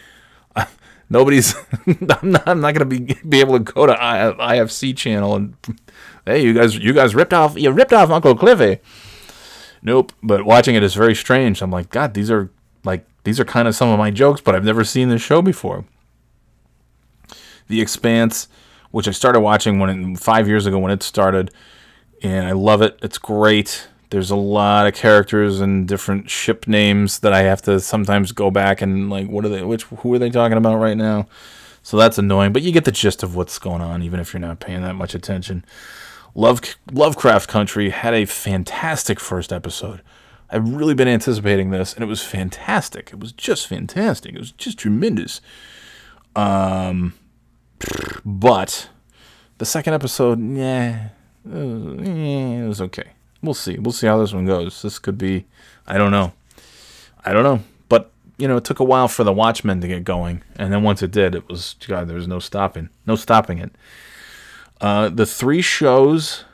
nobody's. 1.09 1.55
I'm 1.87 2.33
not. 2.33 2.49
I'm 2.49 2.61
not 2.61 2.75
gonna 2.75 2.85
be 2.85 3.17
be 3.29 3.38
able 3.38 3.59
to 3.59 3.73
go 3.73 3.87
to 3.87 3.93
I, 3.93 4.57
IFC 4.57 4.97
channel 4.97 5.37
and 5.37 5.55
hey, 6.27 6.43
you 6.43 6.55
guys, 6.55 6.77
you 6.77 6.93
guys 6.93 7.15
ripped 7.15 7.33
off. 7.33 7.59
You 7.59 7.71
ripped 7.71 7.93
off 7.93 8.11
Uncle 8.11 8.35
Cliffy. 8.35 8.81
Nope. 9.83 10.13
But 10.23 10.45
watching 10.45 10.75
it 10.75 10.83
is 10.83 10.95
very 10.95 11.15
strange. 11.15 11.63
I'm 11.63 11.71
like, 11.71 11.91
God, 11.91 12.15
these 12.15 12.31
are 12.31 12.51
like 12.85 13.07
these 13.25 13.41
are 13.41 13.45
kind 13.45 13.69
of 13.69 13.75
some 13.75 13.89
of 13.89 13.99
my 13.99 14.11
jokes, 14.11 14.41
but 14.41 14.55
I've 14.55 14.65
never 14.65 14.85
seen 14.85 15.09
this 15.09 15.23
show 15.23 15.43
before. 15.43 15.85
The 17.69 17.81
Expanse 17.81 18.49
which 18.95 19.09
I 19.09 19.11
started 19.11 19.41
watching 19.41 19.81
when 19.81 20.13
it, 20.13 20.19
five 20.21 20.47
years 20.47 20.67
ago 20.67 20.79
when 20.79 20.93
it 20.93 21.03
started, 21.03 21.51
and 22.23 22.47
I 22.47 22.53
love 22.53 22.81
it. 22.81 22.97
It's 23.03 23.19
great. 23.19 23.89
There's 24.11 24.31
a 24.31 24.37
lot 24.37 24.87
of 24.87 24.95
characters 24.95 25.59
and 25.59 25.89
different 25.89 26.31
ship 26.31 26.69
names 26.69 27.19
that 27.19 27.33
I 27.33 27.41
have 27.41 27.61
to 27.63 27.81
sometimes 27.81 28.31
go 28.31 28.53
back 28.53 28.83
and 28.83 29.11
like, 29.11 29.27
what 29.27 29.45
are 29.45 29.49
they? 29.49 29.65
Which 29.65 29.83
who 29.83 30.15
are 30.15 30.21
they 30.21 30.31
talking 30.31 30.57
about 30.57 30.77
right 30.77 30.97
now? 30.97 31.27
So 31.83 31.97
that's 31.97 32.19
annoying, 32.19 32.53
but 32.53 32.63
you 32.63 32.71
get 32.71 32.85
the 32.85 32.93
gist 32.93 33.25
of 33.25 33.35
what's 33.35 33.59
going 33.59 33.81
on, 33.81 34.01
even 34.05 34.21
if 34.21 34.33
you're 34.33 34.39
not 34.39 34.61
paying 34.61 34.83
that 34.83 34.95
much 34.95 35.13
attention. 35.13 35.65
Love 36.35 36.61
Lovecraft 36.90 37.49
Country 37.49 37.90
had 37.90 38.14
a 38.14 38.25
fantastic 38.25 39.20
first 39.20 39.53
episode. 39.53 40.03
I've 40.51 40.68
really 40.68 40.94
been 40.94 41.09
anticipating 41.09 41.70
this, 41.70 41.94
and 41.94 42.03
it 42.03 42.07
was 42.07 42.23
fantastic. 42.23 43.11
It 43.12 43.18
was 43.18 43.33
just 43.33 43.66
fantastic. 43.66 44.35
It 44.35 44.38
was 44.38 44.53
just 44.53 44.79
tremendous. 44.79 45.40
Um, 46.37 47.14
but 48.25 48.88
the 49.59 49.64
second 49.64 49.94
episode, 49.94 50.40
yeah, 50.57 51.09
it 51.44 51.51
was, 51.51 52.09
it 52.09 52.68
was 52.68 52.81
okay. 52.83 53.11
We'll 53.42 53.55
see. 53.55 53.79
We'll 53.79 53.92
see 53.92 54.07
how 54.07 54.18
this 54.18 54.33
one 54.33 54.47
goes. 54.47 54.83
This 54.83 54.99
could 54.99 55.18
be, 55.18 55.47
I 55.87 55.99
don't 55.99 56.11
know. 56.11 56.33
I 57.25 57.33
don't 57.33 57.42
know. 57.44 57.61
But, 57.88 58.11
you 58.38 58.49
know, 58.49 58.57
it 58.57 58.64
took 58.64 58.81
a 58.81 58.85
while 58.85 59.09
for 59.09 59.25
the 59.25 59.33
Watchmen 59.33 59.81
to 59.81 59.88
get 59.88 60.05
going. 60.05 60.42
And 60.57 60.73
then 60.73 60.83
once 60.83 61.03
it 61.03 61.11
did, 61.11 61.35
it 61.35 61.49
was, 61.49 61.77
God, 61.87 62.09
there 62.09 62.16
was 62.16 62.29
no 62.29 62.38
stopping. 62.38 62.88
No 63.07 63.16
stopping 63.16 63.59
it. 63.59 63.73
Uh, 64.81 65.09
the 65.09 65.27
three 65.27 65.63
shows, 65.63 66.45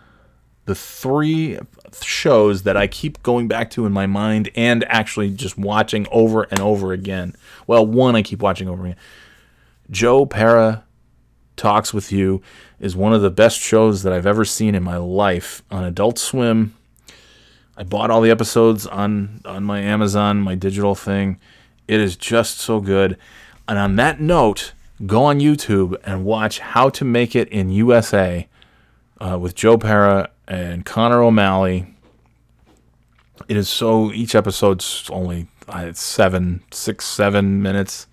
the 0.66 0.74
three 0.74 1.58
shows 2.02 2.62
that 2.62 2.76
I 2.76 2.86
keep 2.86 3.22
going 3.22 3.48
back 3.48 3.70
to 3.70 3.86
in 3.86 3.92
my 3.92 4.06
mind 4.06 4.50
and 4.54 4.84
actually 4.84 5.30
just 5.30 5.58
watching 5.58 6.06
over 6.10 6.44
and 6.44 6.60
over 6.60 6.92
again. 6.92 7.34
Well, 7.66 7.84
one 7.86 8.14
I 8.16 8.22
keep 8.22 8.42
watching 8.42 8.68
over 8.68 8.84
again. 8.84 8.96
Joe 9.90 10.26
Pera 10.26 10.84
Talks 11.56 11.92
with 11.92 12.10
You 12.10 12.40
is 12.78 12.96
one 12.96 13.12
of 13.12 13.20
the 13.20 13.30
best 13.30 13.58
shows 13.58 14.02
that 14.02 14.12
I've 14.12 14.26
ever 14.26 14.44
seen 14.44 14.74
in 14.74 14.82
my 14.82 14.96
life 14.96 15.62
on 15.70 15.84
Adult 15.84 16.18
Swim. 16.18 16.74
I 17.76 17.82
bought 17.82 18.10
all 18.10 18.20
the 18.20 18.30
episodes 18.30 18.86
on 18.86 19.42
on 19.44 19.64
my 19.64 19.80
Amazon, 19.80 20.40
my 20.40 20.54
digital 20.54 20.94
thing. 20.94 21.38
It 21.86 22.00
is 22.00 22.16
just 22.16 22.58
so 22.58 22.80
good. 22.80 23.18
And 23.68 23.78
on 23.78 23.96
that 23.96 24.20
note, 24.20 24.72
go 25.06 25.24
on 25.24 25.40
YouTube 25.40 25.96
and 26.04 26.24
watch 26.24 26.58
How 26.58 26.88
to 26.90 27.04
Make 27.04 27.34
It 27.34 27.48
in 27.48 27.70
USA 27.70 28.48
uh, 29.20 29.38
with 29.38 29.54
Joe 29.54 29.78
Pera 29.78 30.30
and 30.46 30.84
Connor 30.84 31.22
O'Malley. 31.22 31.94
It 33.48 33.56
is 33.56 33.68
so 33.68 34.12
each 34.12 34.34
episode's 34.34 35.08
only 35.10 35.48
uh, 35.68 35.92
seven, 35.92 36.62
six, 36.70 37.06
seven 37.06 37.62
minutes. 37.62 38.06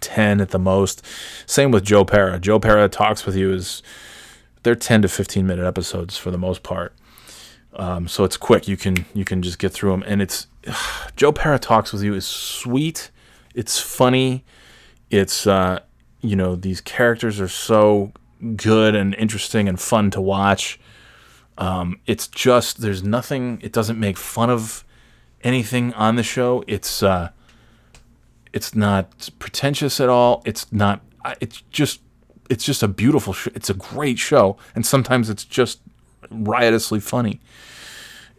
10 0.00 0.40
at 0.40 0.48
the 0.48 0.58
most. 0.58 1.04
Same 1.46 1.70
with 1.70 1.84
Joe 1.84 2.04
Pera. 2.04 2.38
Joe 2.38 2.58
Pera 2.58 2.88
talks 2.88 3.26
with 3.26 3.36
you 3.36 3.52
is 3.52 3.82
they're 4.62 4.74
10 4.74 5.02
to 5.02 5.08
15 5.08 5.46
minute 5.46 5.66
episodes 5.66 6.16
for 6.16 6.30
the 6.30 6.38
most 6.38 6.62
part. 6.62 6.94
Um, 7.74 8.08
so 8.08 8.24
it's 8.24 8.36
quick. 8.36 8.66
You 8.66 8.76
can 8.76 9.06
you 9.14 9.24
can 9.24 9.42
just 9.42 9.58
get 9.58 9.72
through 9.72 9.92
them, 9.92 10.04
and 10.06 10.20
it's 10.20 10.48
ugh, 10.66 11.12
Joe 11.16 11.32
Pera 11.32 11.58
talks 11.58 11.92
with 11.92 12.02
you 12.02 12.14
is 12.14 12.26
sweet. 12.26 13.10
It's 13.54 13.78
funny. 13.78 14.44
It's 15.08 15.46
uh, 15.46 15.80
you 16.20 16.36
know 16.36 16.54
these 16.56 16.80
characters 16.80 17.40
are 17.40 17.48
so 17.48 18.12
good 18.56 18.94
and 18.94 19.14
interesting 19.14 19.68
and 19.68 19.80
fun 19.80 20.10
to 20.12 20.20
watch. 20.20 20.80
Um, 21.58 22.00
it's 22.06 22.26
just 22.26 22.80
there's 22.80 23.02
nothing. 23.02 23.60
It 23.62 23.72
doesn't 23.72 23.98
make 23.98 24.16
fun 24.16 24.50
of 24.50 24.84
anything 25.42 25.92
on 25.94 26.16
the 26.16 26.22
show. 26.22 26.64
It's 26.66 27.02
uh, 27.02 27.30
it's 28.52 28.74
not 28.74 29.30
pretentious 29.38 30.00
at 30.00 30.08
all. 30.08 30.42
It's 30.44 30.72
not. 30.72 31.02
It's 31.40 31.62
just. 31.70 32.00
It's 32.48 32.64
just 32.64 32.82
a 32.82 32.88
beautiful. 32.88 33.32
Sh- 33.32 33.48
it's 33.54 33.70
a 33.70 33.74
great 33.74 34.18
show, 34.18 34.56
and 34.74 34.84
sometimes 34.84 35.30
it's 35.30 35.44
just 35.44 35.80
riotously 36.30 36.98
funny. 36.98 37.40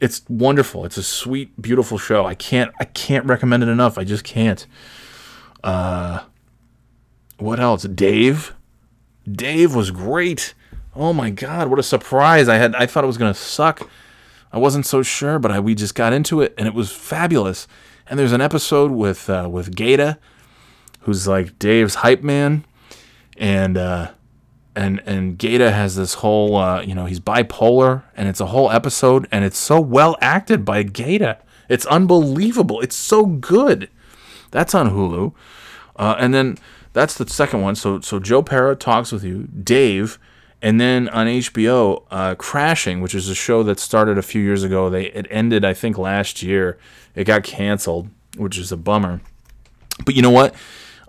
It's 0.01 0.23
wonderful. 0.27 0.83
It's 0.83 0.97
a 0.97 1.03
sweet, 1.03 1.61
beautiful 1.61 1.97
show. 1.97 2.25
I 2.25 2.35
can't. 2.35 2.71
I 2.79 2.85
can't 2.85 3.25
recommend 3.25 3.63
it 3.63 3.69
enough. 3.69 3.97
I 3.97 4.03
just 4.03 4.23
can't. 4.23 4.65
Uh, 5.63 6.23
what 7.41 7.59
else? 7.59 7.83
Dave. 7.83 8.53
Dave 9.29 9.75
was 9.75 9.91
great. 9.91 10.53
Oh 10.95 11.13
my 11.13 11.29
god, 11.29 11.69
what 11.69 11.79
a 11.79 11.83
surprise! 11.83 12.47
I 12.47 12.55
had. 12.55 12.75
I 12.75 12.85
thought 12.85 13.03
it 13.03 13.07
was 13.07 13.17
gonna 13.17 13.33
suck. 13.33 13.89
I 14.51 14.57
wasn't 14.57 14.85
so 14.85 15.01
sure, 15.01 15.39
but 15.39 15.51
I, 15.51 15.59
we 15.59 15.73
just 15.73 15.95
got 15.95 16.13
into 16.13 16.41
it, 16.41 16.53
and 16.57 16.67
it 16.67 16.73
was 16.73 16.91
fabulous. 16.91 17.67
And 18.07 18.19
there's 18.19 18.33
an 18.33 18.41
episode 18.41 18.91
with 18.91 19.29
uh, 19.29 19.47
with 19.49 19.75
Gata, 19.75 20.19
who's 21.01 21.27
like 21.27 21.57
Dave's 21.57 21.95
hype 21.95 22.23
man, 22.23 22.65
and 23.37 23.77
uh, 23.77 24.11
and 24.75 25.01
and 25.05 25.37
Gata 25.37 25.71
has 25.71 25.95
this 25.95 26.15
whole 26.15 26.57
uh, 26.57 26.81
you 26.81 26.93
know 26.93 27.05
he's 27.05 27.19
bipolar, 27.19 28.03
and 28.15 28.27
it's 28.27 28.41
a 28.41 28.47
whole 28.47 28.69
episode, 28.69 29.27
and 29.31 29.45
it's 29.45 29.57
so 29.57 29.79
well 29.79 30.17
acted 30.21 30.65
by 30.65 30.83
Gata. 30.83 31.37
It's 31.69 31.85
unbelievable. 31.85 32.81
It's 32.81 32.97
so 32.97 33.25
good. 33.25 33.89
That's 34.51 34.75
on 34.75 34.89
Hulu, 34.89 35.33
uh, 35.95 36.15
and 36.19 36.33
then 36.33 36.57
that's 36.93 37.15
the 37.15 37.27
second 37.27 37.61
one. 37.61 37.75
So 37.75 38.01
so 38.01 38.19
Joe 38.19 38.41
Pera 38.41 38.75
talks 38.75 39.11
with 39.11 39.23
you, 39.23 39.43
Dave. 39.47 40.19
And 40.63 40.79
then 40.79 41.09
on 41.09 41.25
HBO, 41.25 42.03
uh, 42.11 42.35
Crashing, 42.35 43.01
which 43.01 43.15
is 43.15 43.27
a 43.29 43.33
show 43.33 43.63
that 43.63 43.79
started 43.79 44.19
a 44.19 44.21
few 44.21 44.43
years 44.43 44.63
ago, 44.63 44.91
they 44.91 45.05
it 45.05 45.25
ended 45.29 45.65
I 45.65 45.73
think 45.73 45.97
last 45.97 46.43
year. 46.43 46.77
It 47.13 47.25
got 47.25 47.43
canceled, 47.43 48.09
which 48.37 48.57
is 48.57 48.71
a 48.71 48.77
bummer. 48.77 49.21
But 50.05 50.15
you 50.15 50.21
know 50.21 50.29
what? 50.29 50.55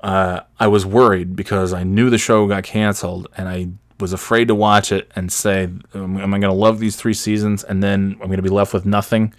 uh, 0.02 0.40
I 0.58 0.66
was 0.66 0.84
worried 0.84 1.36
because 1.36 1.72
I 1.72 1.84
knew 1.84 2.10
the 2.10 2.18
show 2.18 2.46
got 2.46 2.64
canceled, 2.64 3.28
and 3.36 3.48
I 3.48 3.68
was 4.00 4.12
afraid 4.12 4.48
to 4.48 4.54
watch 4.54 4.90
it 4.90 5.10
and 5.14 5.32
say, 5.32 5.68
"Am 5.94 6.16
I 6.16 6.38
going 6.38 6.42
to 6.42 6.52
love 6.52 6.80
these 6.80 6.96
three 6.96 7.14
seasons?" 7.14 7.62
And 7.62 7.82
then 7.82 8.16
I'm 8.20 8.26
going 8.26 8.36
to 8.36 8.42
be 8.42 8.48
left 8.48 8.74
with 8.74 8.84
nothing, 8.84 9.32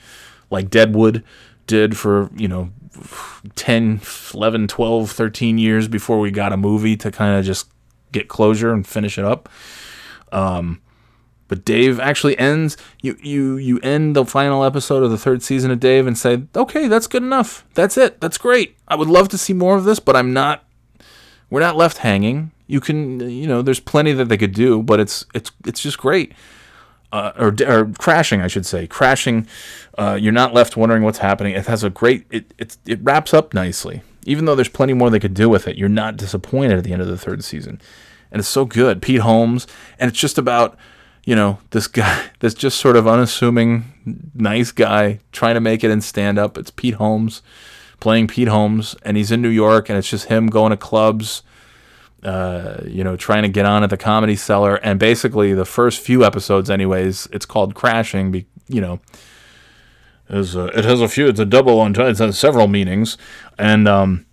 like 0.49 0.69
Deadwood 0.69 1.23
did 1.67 1.97
for 1.97 2.29
you 2.35 2.47
know 2.47 2.69
10 3.55 4.01
11 4.33 4.67
12 4.67 5.11
13 5.11 5.57
years 5.57 5.87
before 5.87 6.19
we 6.19 6.31
got 6.31 6.53
a 6.53 6.57
movie 6.57 6.95
to 6.97 7.11
kind 7.11 7.37
of 7.37 7.45
just 7.45 7.69
get 8.11 8.27
closure 8.27 8.71
and 8.71 8.85
finish 8.87 9.17
it 9.17 9.25
up 9.25 9.49
um 10.31 10.79
but 11.53 11.65
Dave 11.65 11.99
actually 11.99 12.35
ends 12.39 12.77
you 13.03 13.15
you 13.21 13.57
you 13.57 13.79
end 13.81 14.15
the 14.15 14.25
final 14.25 14.63
episode 14.63 15.03
of 15.03 15.11
the 15.11 15.19
third 15.19 15.43
season 15.43 15.69
of 15.69 15.79
Dave 15.79 16.07
and 16.07 16.17
say, 16.17 16.41
"Okay, 16.55 16.87
that's 16.87 17.05
good 17.05 17.21
enough. 17.21 17.63
That's 17.75 17.95
it. 17.95 18.19
That's 18.21 18.39
great. 18.39 18.75
I 18.87 18.95
would 18.95 19.07
love 19.07 19.29
to 19.29 19.37
see 19.37 19.53
more 19.53 19.75
of 19.75 19.83
this, 19.83 19.99
but 19.99 20.15
I'm 20.15 20.33
not 20.33 20.63
we're 21.51 21.59
not 21.59 21.75
left 21.75 21.97
hanging. 21.97 22.51
You 22.65 22.79
can 22.79 23.19
you 23.29 23.45
know, 23.45 23.61
there's 23.61 23.79
plenty 23.79 24.13
that 24.13 24.29
they 24.29 24.37
could 24.37 24.55
do, 24.55 24.81
but 24.81 24.99
it's 24.99 25.27
it's 25.35 25.51
it's 25.67 25.81
just 25.81 25.99
great." 25.99 26.33
Uh, 27.13 27.31
or, 27.37 27.55
or 27.67 27.91
crashing, 27.99 28.41
I 28.41 28.47
should 28.47 28.65
say, 28.65 28.87
crashing. 28.87 29.47
Uh, 29.97 30.17
you're 30.19 30.31
not 30.33 30.53
left 30.53 30.75
wondering 30.75 31.03
what's 31.03 31.19
happening. 31.19 31.53
It 31.53 31.67
has 31.67 31.83
a 31.83 31.89
great. 31.91 32.25
It, 32.31 32.53
it 32.57 32.77
it 32.87 32.99
wraps 33.03 33.33
up 33.33 33.53
nicely, 33.53 34.01
even 34.25 34.45
though 34.45 34.55
there's 34.55 34.67
plenty 34.67 34.93
more 34.93 35.09
they 35.09 35.19
could 35.19 35.35
do 35.35 35.47
with 35.47 35.67
it. 35.67 35.77
You're 35.77 35.89
not 35.89 36.17
disappointed 36.17 36.77
at 36.77 36.83
the 36.83 36.91
end 36.91 37.03
of 37.03 37.07
the 37.07 37.17
third 37.17 37.43
season, 37.43 37.79
and 38.31 38.39
it's 38.39 38.49
so 38.49 38.65
good. 38.65 39.01
Pete 39.01 39.21
Holmes, 39.21 39.67
and 39.99 40.09
it's 40.09 40.19
just 40.19 40.39
about 40.39 40.75
you 41.25 41.35
know, 41.35 41.59
this 41.71 41.87
guy, 41.87 42.29
this 42.39 42.53
just 42.53 42.79
sort 42.79 42.95
of 42.95 43.07
unassuming, 43.07 44.31
nice 44.33 44.71
guy 44.71 45.19
trying 45.31 45.55
to 45.55 45.61
make 45.61 45.83
it 45.83 45.91
in 45.91 46.01
stand 46.01 46.37
up. 46.37 46.57
It's 46.57 46.71
Pete 46.71 46.95
Holmes 46.95 47.41
playing 47.99 48.27
Pete 48.27 48.49
Holmes, 48.49 48.95
and 49.03 49.15
he's 49.15 49.31
in 49.31 49.41
New 49.41 49.49
York, 49.49 49.87
and 49.89 49.97
it's 49.97 50.09
just 50.09 50.25
him 50.25 50.47
going 50.47 50.71
to 50.71 50.77
clubs, 50.77 51.41
uh, 52.23 52.81
you 52.85 53.03
know, 53.03 53.15
trying 53.15 53.43
to 53.43 53.49
get 53.49 53.65
on 53.65 53.83
at 53.83 53.89
the 53.89 53.97
comedy 53.97 54.35
cellar. 54.35 54.75
And 54.75 54.99
basically, 54.99 55.53
the 55.53 55.65
first 55.65 55.99
few 55.99 56.23
episodes, 56.23 56.69
anyways, 56.69 57.27
it's 57.31 57.45
called 57.45 57.75
Crashing, 57.75 58.31
be, 58.31 58.45
you 58.67 58.81
know. 58.81 58.99
Is 60.29 60.55
a, 60.55 60.67
it 60.67 60.85
has 60.85 61.01
a 61.01 61.07
few. 61.07 61.27
It's 61.27 61.39
a 61.39 61.45
double 61.45 61.79
on. 61.79 61.93
It 61.99 62.17
has 62.17 62.39
several 62.39 62.67
meanings, 62.67 63.17
and 63.59 63.87
um, 63.89 64.25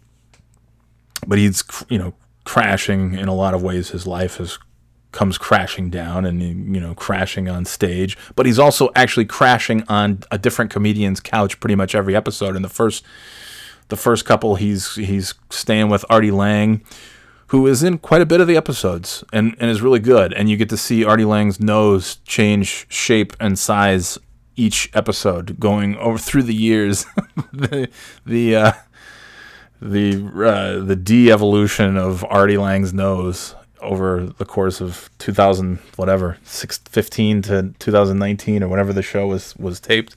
but 1.26 1.36
he's 1.36 1.64
you 1.88 1.98
know 1.98 2.14
crashing 2.44 3.14
in 3.14 3.26
a 3.26 3.34
lot 3.34 3.54
of 3.54 3.62
ways. 3.62 3.90
His 3.90 4.06
life 4.06 4.40
is 4.40 4.58
comes 5.12 5.36
crashing 5.36 5.90
down 5.90 6.24
and 6.24 6.40
you 6.40 6.80
know 6.80 6.94
crashing 6.94 7.48
on 7.48 7.64
stage 7.64 8.16
but 8.36 8.46
he's 8.46 8.58
also 8.58 8.90
actually 8.94 9.24
crashing 9.24 9.82
on 9.88 10.20
a 10.30 10.38
different 10.38 10.70
comedian's 10.70 11.18
couch 11.18 11.58
pretty 11.58 11.74
much 11.74 11.96
every 11.96 12.14
episode 12.14 12.54
in 12.54 12.62
the 12.62 12.68
first 12.68 13.04
the 13.88 13.96
first 13.96 14.24
couple 14.24 14.54
he's 14.54 14.94
he's 14.94 15.34
staying 15.50 15.88
with 15.88 16.04
Artie 16.08 16.30
Lange 16.30 16.80
who 17.50 17.66
is 17.66 17.82
in 17.82 17.98
quite 17.98 18.22
a 18.22 18.26
bit 18.26 18.40
of 18.40 18.46
the 18.46 18.56
episodes 18.56 19.24
and, 19.32 19.56
and 19.58 19.70
is 19.70 19.82
really 19.82 19.98
good 19.98 20.32
and 20.32 20.48
you 20.48 20.56
get 20.56 20.68
to 20.68 20.76
see 20.76 21.04
Artie 21.04 21.24
Lange's 21.24 21.58
nose 21.58 22.16
change 22.24 22.86
shape 22.88 23.34
and 23.40 23.58
size 23.58 24.18
each 24.54 24.88
episode 24.94 25.58
going 25.58 25.96
over 25.96 26.16
through 26.16 26.44
the 26.44 26.54
years 26.54 27.06
the 27.52 27.88
the 28.24 28.54
uh, 28.54 28.72
the 29.82 30.30
uh, 30.44 30.84
the 30.84 30.94
de-evolution 30.94 31.96
of 31.96 32.24
Artie 32.24 32.58
Lange's 32.58 32.94
nose 32.94 33.56
over 33.80 34.26
the 34.26 34.44
course 34.44 34.80
of 34.80 35.10
2000 35.18 35.78
whatever 35.96 36.36
15 36.44 37.42
to 37.42 37.74
2019 37.80 38.62
or 38.62 38.68
whenever 38.68 38.92
the 38.92 39.02
show 39.02 39.26
was 39.26 39.56
was 39.56 39.80
taped. 39.80 40.14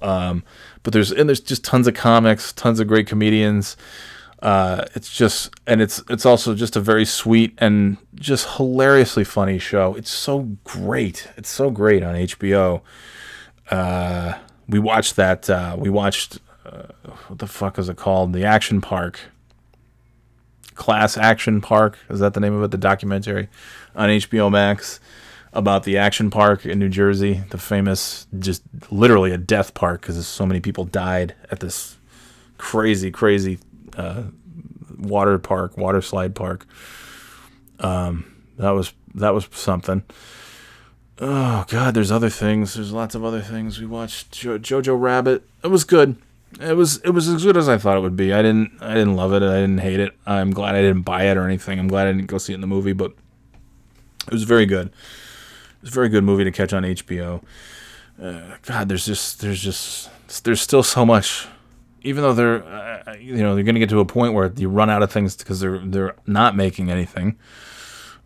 Um, 0.00 0.44
but 0.84 0.92
there's 0.92 1.10
and 1.10 1.28
there's 1.28 1.40
just 1.40 1.64
tons 1.64 1.88
of 1.88 1.94
comics 1.94 2.52
tons 2.52 2.78
of 2.78 2.86
great 2.86 3.08
comedians 3.08 3.76
uh, 4.42 4.84
it's 4.94 5.16
just 5.16 5.50
and 5.66 5.80
it's 5.80 6.02
it's 6.10 6.26
also 6.26 6.54
just 6.54 6.76
a 6.76 6.80
very 6.80 7.04
sweet 7.04 7.54
and 7.58 7.96
just 8.14 8.56
hilariously 8.56 9.24
funny 9.24 9.58
show. 9.58 9.94
It's 9.94 10.10
so 10.10 10.56
great. 10.64 11.28
It's 11.36 11.48
so 11.48 11.70
great 11.70 12.02
on 12.02 12.14
HBO 12.14 12.82
uh, 13.72 14.34
we 14.68 14.78
watched 14.78 15.16
that 15.16 15.48
uh, 15.48 15.76
we 15.78 15.90
watched 15.90 16.38
uh, 16.64 16.84
what 17.28 17.38
the 17.38 17.46
fuck 17.46 17.78
is 17.78 17.88
it 17.88 17.96
called? 17.96 18.32
The 18.32 18.44
action 18.44 18.80
park. 18.80 19.20
Class 20.74 21.18
Action 21.18 21.60
Park. 21.60 21.98
Is 22.08 22.20
that 22.20 22.32
the 22.34 22.40
name 22.40 22.54
of 22.54 22.62
it? 22.62 22.70
The 22.70 22.78
documentary 22.78 23.48
on 23.94 24.08
HBO 24.08 24.50
Max 24.50 25.00
about 25.52 25.84
the 25.84 25.98
action 25.98 26.30
park 26.30 26.64
in 26.64 26.78
New 26.78 26.88
Jersey, 26.88 27.42
the 27.50 27.58
famous, 27.58 28.26
just 28.38 28.62
literally 28.90 29.32
a 29.32 29.38
death 29.38 29.74
park 29.74 30.00
because 30.00 30.26
so 30.26 30.46
many 30.46 30.60
people 30.60 30.84
died 30.84 31.34
at 31.50 31.60
this 31.60 31.98
crazy, 32.56 33.10
crazy 33.10 33.58
uh, 33.96 34.24
water 34.98 35.38
park, 35.38 35.76
water 35.76 36.00
slide 36.00 36.34
park. 36.34 36.66
Um, 37.80 38.46
that 38.58 38.70
was 38.70 38.92
that 39.14 39.34
was 39.34 39.48
something. 39.52 40.02
Oh 41.20 41.64
God, 41.68 41.94
there's 41.94 42.10
other 42.10 42.30
things. 42.30 42.74
There's 42.74 42.92
lots 42.92 43.14
of 43.14 43.24
other 43.24 43.40
things. 43.40 43.78
We 43.80 43.86
watched 43.86 44.32
jo- 44.32 44.58
Jojo 44.58 45.00
Rabbit. 45.00 45.46
It 45.62 45.68
was 45.68 45.84
good 45.84 46.16
it 46.60 46.74
was 46.76 46.98
it 46.98 47.10
was 47.10 47.28
as 47.28 47.44
good 47.44 47.56
as 47.56 47.68
I 47.68 47.78
thought 47.78 47.96
it 47.96 48.00
would 48.00 48.16
be. 48.16 48.32
I 48.32 48.42
didn't 48.42 48.72
I 48.80 48.94
didn't 48.94 49.16
love 49.16 49.32
it. 49.32 49.42
I 49.42 49.60
didn't 49.60 49.78
hate 49.78 50.00
it. 50.00 50.12
I'm 50.26 50.50
glad 50.50 50.74
I 50.74 50.82
didn't 50.82 51.02
buy 51.02 51.24
it 51.24 51.36
or 51.36 51.44
anything. 51.44 51.78
I'm 51.78 51.88
glad 51.88 52.06
I 52.06 52.12
didn't 52.12 52.26
go 52.26 52.38
see 52.38 52.52
it 52.52 52.56
in 52.56 52.60
the 52.60 52.66
movie, 52.66 52.92
but 52.92 53.12
it 54.26 54.32
was 54.32 54.44
very 54.44 54.66
good. 54.66 54.88
It 54.88 55.82
was 55.82 55.90
a 55.90 55.94
very 55.94 56.08
good 56.08 56.24
movie 56.24 56.44
to 56.44 56.52
catch 56.52 56.72
on 56.72 56.82
HBO. 56.82 57.42
Uh, 58.20 58.56
God, 58.62 58.88
there's 58.88 59.06
just 59.06 59.40
there's 59.40 59.60
just 59.60 60.10
there's 60.44 60.60
still 60.60 60.82
so 60.82 61.06
much. 61.06 61.46
Even 62.02 62.22
though 62.22 62.32
they're 62.32 62.64
uh, 62.64 63.14
you 63.18 63.36
know 63.36 63.54
they're 63.54 63.64
going 63.64 63.74
to 63.74 63.80
get 63.80 63.90
to 63.90 64.00
a 64.00 64.04
point 64.04 64.34
where 64.34 64.52
you 64.56 64.68
run 64.68 64.90
out 64.90 65.02
of 65.02 65.10
things 65.10 65.36
because 65.36 65.60
they're 65.60 65.78
they're 65.78 66.14
not 66.26 66.56
making 66.56 66.90
anything. 66.90 67.38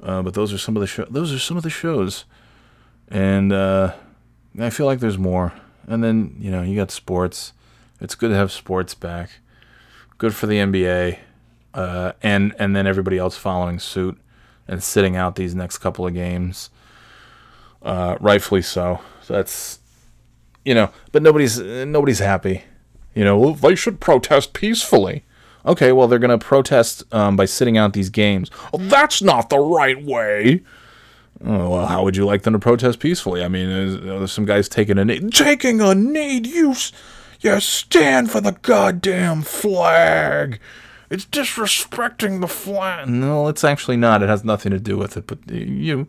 Uh, 0.03 0.23
but 0.23 0.35
those 0.35 0.53
are 0.53 0.59
some 0.59 0.77
of 0.77 0.81
the 0.81 0.87
show. 0.87 1.07
Those 1.09 1.33
are 1.33 1.39
some 1.39 1.57
of 1.57 1.63
the 1.63 1.71
shows, 1.71 2.25
and 3.09 3.53
uh, 3.53 3.95
I 4.59 4.71
feel 4.71 4.87
like 4.87 5.01
there's 5.01 5.19
more. 5.19 5.53
And 5.87 6.03
then 6.03 6.37
you 6.39 6.51
know 6.51 6.63
you 6.63 6.77
got 6.77 6.91
sports 6.91 7.53
it's 8.01 8.15
good 8.15 8.29
to 8.29 8.37
have 8.37 8.53
sports 8.53 8.95
back. 8.95 9.31
Good 10.19 10.35
for 10.35 10.47
the 10.47 10.57
NBA, 10.57 11.19
uh, 11.75 12.13
and 12.23 12.55
and 12.59 12.75
then 12.75 12.87
everybody 12.87 13.19
else 13.19 13.37
following 13.37 13.79
suit 13.79 14.19
and 14.69 14.83
sitting 14.83 15.17
out 15.17 15.37
these 15.37 15.55
next 15.55 15.79
couple 15.79 16.07
of 16.07 16.15
games. 16.15 16.71
Uh, 17.83 18.17
rightfully 18.21 18.63
so. 18.63 19.01
so. 19.23 19.35
That's 19.35 19.79
you 20.65 20.75
know, 20.75 20.91
but 21.13 21.23
nobody's 21.23 21.59
nobody's 21.59 22.19
happy. 22.19 22.65
You 23.17 23.25
know, 23.25 23.53
they 23.55 23.75
should 23.75 23.99
protest 23.99 24.53
peacefully. 24.53 25.25
Okay, 25.65 25.91
well 25.91 26.07
they're 26.07 26.21
gonna 26.21 26.39
protest 26.39 27.03
um, 27.13 27.35
by 27.35 27.47
sitting 27.47 27.77
out 27.77 27.95
these 27.95 28.11
games. 28.11 28.51
Oh, 28.73 28.79
that's 28.79 29.23
not 29.23 29.49
the 29.49 29.59
right 29.59 30.01
way. 30.01 30.63
Oh, 31.45 31.71
well, 31.71 31.87
how 31.87 32.05
would 32.05 32.17
you 32.17 32.25
like 32.25 32.43
them 32.43 32.53
to 32.53 32.59
protest 32.59 33.01
peacefully? 33.01 33.43
I 33.43 33.49
mean, 33.49 33.69
there's, 33.69 34.01
there's 34.01 34.33
some 34.33 34.45
guys 34.45 34.69
taking 34.69 34.99
a 34.99 35.05
knee. 35.05 35.21
Taking 35.31 35.81
a 35.81 35.95
knee, 35.95 36.41
you 36.45 36.75
you 37.41 37.61
stand 37.61 38.31
for 38.31 38.41
the 38.41 38.53
goddamn 38.53 39.43
flag. 39.43 40.61
It's 41.09 41.25
disrespecting 41.25 42.41
the 42.41 42.49
flag. 42.49 43.09
No, 43.09 43.49
it's 43.49 43.65
actually 43.65 43.97
not. 43.97 44.23
It 44.23 44.29
has 44.29 44.45
nothing 44.45 44.73
to 44.73 44.79
do 44.79 44.99
with 44.99 45.17
it. 45.17 45.27
But 45.27 45.39
you, 45.51 46.07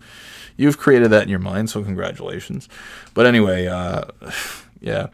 you've 0.57 0.77
created 0.77 1.11
that 1.11 1.23
in 1.23 1.29
your 1.29 1.39
mind, 1.39 1.69
so 1.69 1.83
congratulations. 1.83 2.67
But 3.13 3.25
anyway, 3.25 3.67
uh, 3.67 4.05
yeah. 4.81 5.07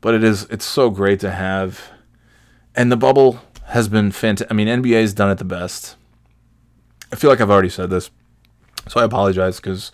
But 0.00 0.14
it 0.14 0.24
is. 0.24 0.44
It's 0.44 0.64
so 0.64 0.90
great 0.90 1.20
to 1.20 1.30
have, 1.30 1.90
and 2.74 2.90
the 2.90 2.96
bubble 2.96 3.40
has 3.66 3.88
been 3.88 4.12
fantastic. 4.12 4.50
I 4.50 4.54
mean, 4.54 4.68
NBA's 4.68 5.12
done 5.12 5.30
it 5.30 5.38
the 5.38 5.44
best. 5.44 5.96
I 7.12 7.16
feel 7.16 7.30
like 7.30 7.40
I've 7.40 7.50
already 7.50 7.68
said 7.68 7.90
this, 7.90 8.10
so 8.88 9.00
I 9.00 9.04
apologize 9.04 9.56
because 9.56 9.92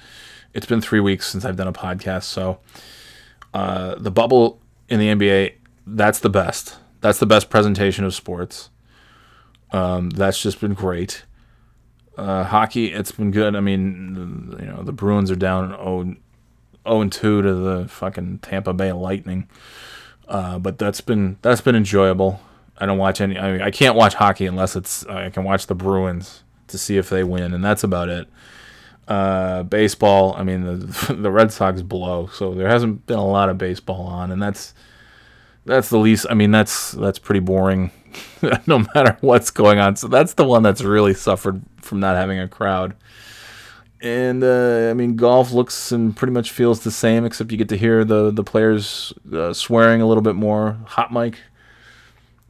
it's 0.54 0.66
been 0.66 0.80
three 0.80 1.00
weeks 1.00 1.26
since 1.26 1.44
I've 1.44 1.56
done 1.56 1.68
a 1.68 1.72
podcast. 1.72 2.24
So 2.24 2.58
uh, 3.52 3.96
the 3.96 4.10
bubble 4.10 4.60
in 4.88 5.00
the 5.00 5.08
NBA 5.08 5.54
that's 5.86 6.18
the 6.18 6.28
best. 6.28 6.76
That's 7.00 7.18
the 7.18 7.26
best 7.26 7.48
presentation 7.48 8.04
of 8.04 8.14
sports. 8.14 8.70
Um, 9.70 10.10
that's 10.10 10.42
just 10.42 10.60
been 10.60 10.74
great. 10.74 11.24
Uh, 12.16 12.44
hockey, 12.44 12.92
it's 12.92 13.12
been 13.12 13.30
good. 13.30 13.54
I 13.54 13.60
mean, 13.60 14.56
you 14.58 14.66
know, 14.66 14.82
the 14.82 14.92
Bruins 14.92 15.30
are 15.30 15.36
down 15.36 15.70
0, 15.70 16.16
0 16.88 17.00
and 17.00 17.12
2 17.12 17.42
to 17.42 17.54
the 17.54 17.88
fucking 17.88 18.38
Tampa 18.40 18.72
Bay 18.72 18.92
Lightning. 18.92 19.48
Uh, 20.28 20.58
but 20.58 20.78
that's 20.78 21.00
been 21.00 21.38
that's 21.42 21.60
been 21.60 21.76
enjoyable. 21.76 22.40
I 22.78 22.86
don't 22.86 22.98
watch 22.98 23.20
any. 23.20 23.38
I, 23.38 23.52
mean, 23.52 23.62
I 23.62 23.70
can't 23.70 23.96
watch 23.96 24.14
hockey 24.14 24.46
unless 24.46 24.76
it's 24.76 25.06
I 25.06 25.30
can 25.30 25.44
watch 25.44 25.66
the 25.66 25.74
Bruins 25.74 26.42
to 26.68 26.78
see 26.78 26.96
if 26.96 27.08
they 27.08 27.24
win, 27.24 27.54
and 27.54 27.64
that's 27.64 27.84
about 27.84 28.08
it. 28.08 28.28
Uh, 29.08 29.62
baseball, 29.62 30.34
I 30.36 30.42
mean 30.42 30.64
the 30.64 31.14
the 31.18 31.30
Red 31.30 31.52
Sox 31.52 31.82
blow, 31.82 32.26
so 32.26 32.54
there 32.54 32.68
hasn't 32.68 33.06
been 33.06 33.18
a 33.18 33.26
lot 33.26 33.48
of 33.48 33.58
baseball 33.58 34.06
on, 34.06 34.32
and 34.32 34.42
that's 34.42 34.74
that's 35.64 35.90
the 35.90 35.98
least. 35.98 36.26
I 36.28 36.34
mean, 36.34 36.50
that's 36.50 36.92
that's 36.92 37.18
pretty 37.18 37.40
boring, 37.40 37.90
no 38.66 38.84
matter 38.94 39.16
what's 39.20 39.50
going 39.50 39.78
on. 39.78 39.96
So 39.96 40.08
that's 40.08 40.34
the 40.34 40.44
one 40.44 40.62
that's 40.62 40.82
really 40.82 41.14
suffered 41.14 41.62
from 41.80 42.00
not 42.00 42.16
having 42.16 42.38
a 42.38 42.48
crowd. 42.48 42.94
And 44.02 44.44
uh, 44.44 44.88
I 44.90 44.94
mean, 44.94 45.16
golf 45.16 45.52
looks 45.52 45.90
and 45.90 46.14
pretty 46.14 46.32
much 46.32 46.50
feels 46.50 46.80
the 46.80 46.90
same, 46.90 47.24
except 47.24 47.50
you 47.50 47.56
get 47.56 47.68
to 47.70 47.76
hear 47.78 48.04
the 48.04 48.30
the 48.30 48.44
players 48.44 49.12
uh, 49.32 49.52
swearing 49.52 50.02
a 50.02 50.06
little 50.06 50.22
bit 50.22 50.34
more, 50.34 50.78
hot 50.86 51.12
mic, 51.12 51.38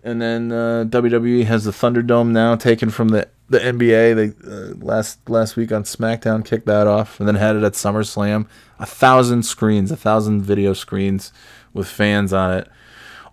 And 0.03 0.21
then 0.21 0.51
uh, 0.51 0.85
WWE 0.89 1.45
has 1.45 1.65
the 1.65 1.71
Thunderdome 1.71 2.31
now, 2.31 2.57
taken 2.57 2.91
from 2.91 3.09
the 3.09 3.29
the 3.49 3.59
NBA. 3.61 4.17
They 4.17 4.51
uh, 4.51 4.75
last 4.85 5.29
last 5.29 5.57
week 5.57 5.71
on 5.71 5.85
SmackDown 5.85 6.45
kicked 6.45 6.67
that 6.67 6.87
off, 6.87 7.21
and 7.21 7.29
then 7.29 7.37
had 7.37 7.55
it 7.57 7.63
at 7.63 7.75
SummerSlam. 7.75 8.47
A 8.79 8.87
thousand 8.87 9.45
screens, 9.45 9.91
a 9.93 9.97
thousand 9.97 10.43
video 10.43 10.73
screens 10.73 11.33
with 11.73 11.87
fans 11.87 12.33
on 12.33 12.59
it, 12.59 12.69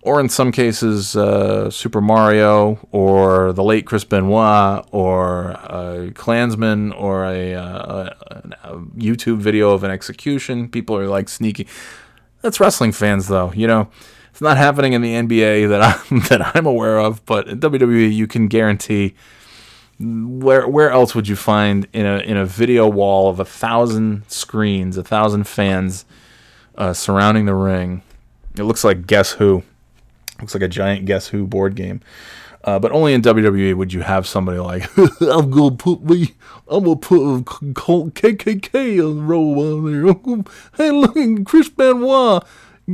or 0.04 0.20
in 0.20 0.28
some 0.28 0.52
cases, 0.52 1.16
uh, 1.16 1.70
Super 1.70 2.02
Mario, 2.02 2.78
or 2.92 3.54
the 3.54 3.64
late 3.64 3.86
Chris 3.86 4.04
Benoit, 4.04 4.86
or 4.92 5.52
a 5.52 6.12
Klansman, 6.14 6.92
or 6.92 7.24
a, 7.24 7.54
uh, 7.54 8.14
a 8.64 8.76
YouTube 8.98 9.38
video 9.38 9.72
of 9.72 9.86
an 9.86 9.92
execution. 9.92 10.68
People 10.68 10.98
are 10.98 11.08
like 11.08 11.30
sneaky. 11.30 11.68
That's 12.42 12.60
wrestling 12.60 12.92
fans, 12.92 13.30
though. 13.30 13.54
You 13.54 13.66
know, 13.66 13.88
it's 14.32 14.42
not 14.42 14.58
happening 14.58 14.92
in 14.92 15.02
the 15.02 15.14
NBA 15.14 15.70
that 15.70 15.82
I'm 16.12 16.20
that 16.28 16.54
I'm 16.54 16.66
aware 16.66 17.00
of, 17.00 17.26
but 17.26 17.48
in 17.48 17.62
WWE, 17.62 18.14
you 18.14 18.28
can 18.28 18.50
guarantee 18.50 19.16
where 20.02 20.68
where 20.68 20.92
else 20.92 21.16
would 21.16 21.30
you 21.30 21.38
find 21.38 21.88
in 21.94 22.06
a 22.06 22.18
in 22.18 22.36
a 22.36 22.46
video 22.46 22.90
wall 22.90 23.30
of 23.30 23.40
a 23.40 23.46
thousand 23.46 24.30
screens, 24.30 24.98
a 24.98 25.04
thousand 25.04 25.46
fans 25.46 26.04
uh, 26.78 26.92
surrounding 26.92 27.46
the 27.46 27.56
ring? 27.56 28.02
It 28.58 28.64
looks 28.64 28.84
like 28.84 29.08
Guess 29.08 29.34
Who. 29.34 29.64
Looks 30.44 30.54
like 30.54 30.64
a 30.64 30.68
giant 30.68 31.06
Guess 31.06 31.28
Who 31.28 31.48
board 31.48 31.74
game. 31.74 32.02
Uh, 32.66 32.78
but 32.78 32.92
only 32.92 33.14
in 33.14 33.22
WWE 33.22 33.78
would 33.78 33.94
you 33.94 34.02
have 34.02 34.28
somebody 34.28 34.60
like 34.60 34.90
I'm 35.22 35.50
gonna 35.50 35.78
put 35.78 36.04
me, 36.04 36.36
I'm 36.68 36.84
gonna 36.84 36.98
put 36.98 37.46
KKK 37.46 39.10
on 39.10 39.16
the 39.16 39.24
roll 39.24 39.78
on 39.78 40.04
there. 40.04 40.44
Hey, 40.76 40.92
look, 40.92 41.46
Chris 41.46 41.70
Benoit, 41.70 42.44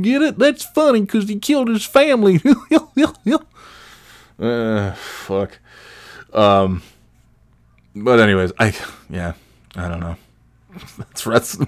get 0.00 0.22
it? 0.22 0.38
That's 0.38 0.64
funny 0.64 1.00
because 1.00 1.28
he 1.28 1.40
killed 1.40 1.66
his 1.66 1.84
family. 1.84 2.40
uh, 4.38 4.92
fuck. 4.92 5.58
Um, 6.32 6.84
but 7.96 8.20
anyways, 8.20 8.52
I 8.60 8.76
yeah, 9.08 9.32
I 9.74 9.88
don't 9.88 9.98
know. 9.98 10.14
It's 11.10 11.26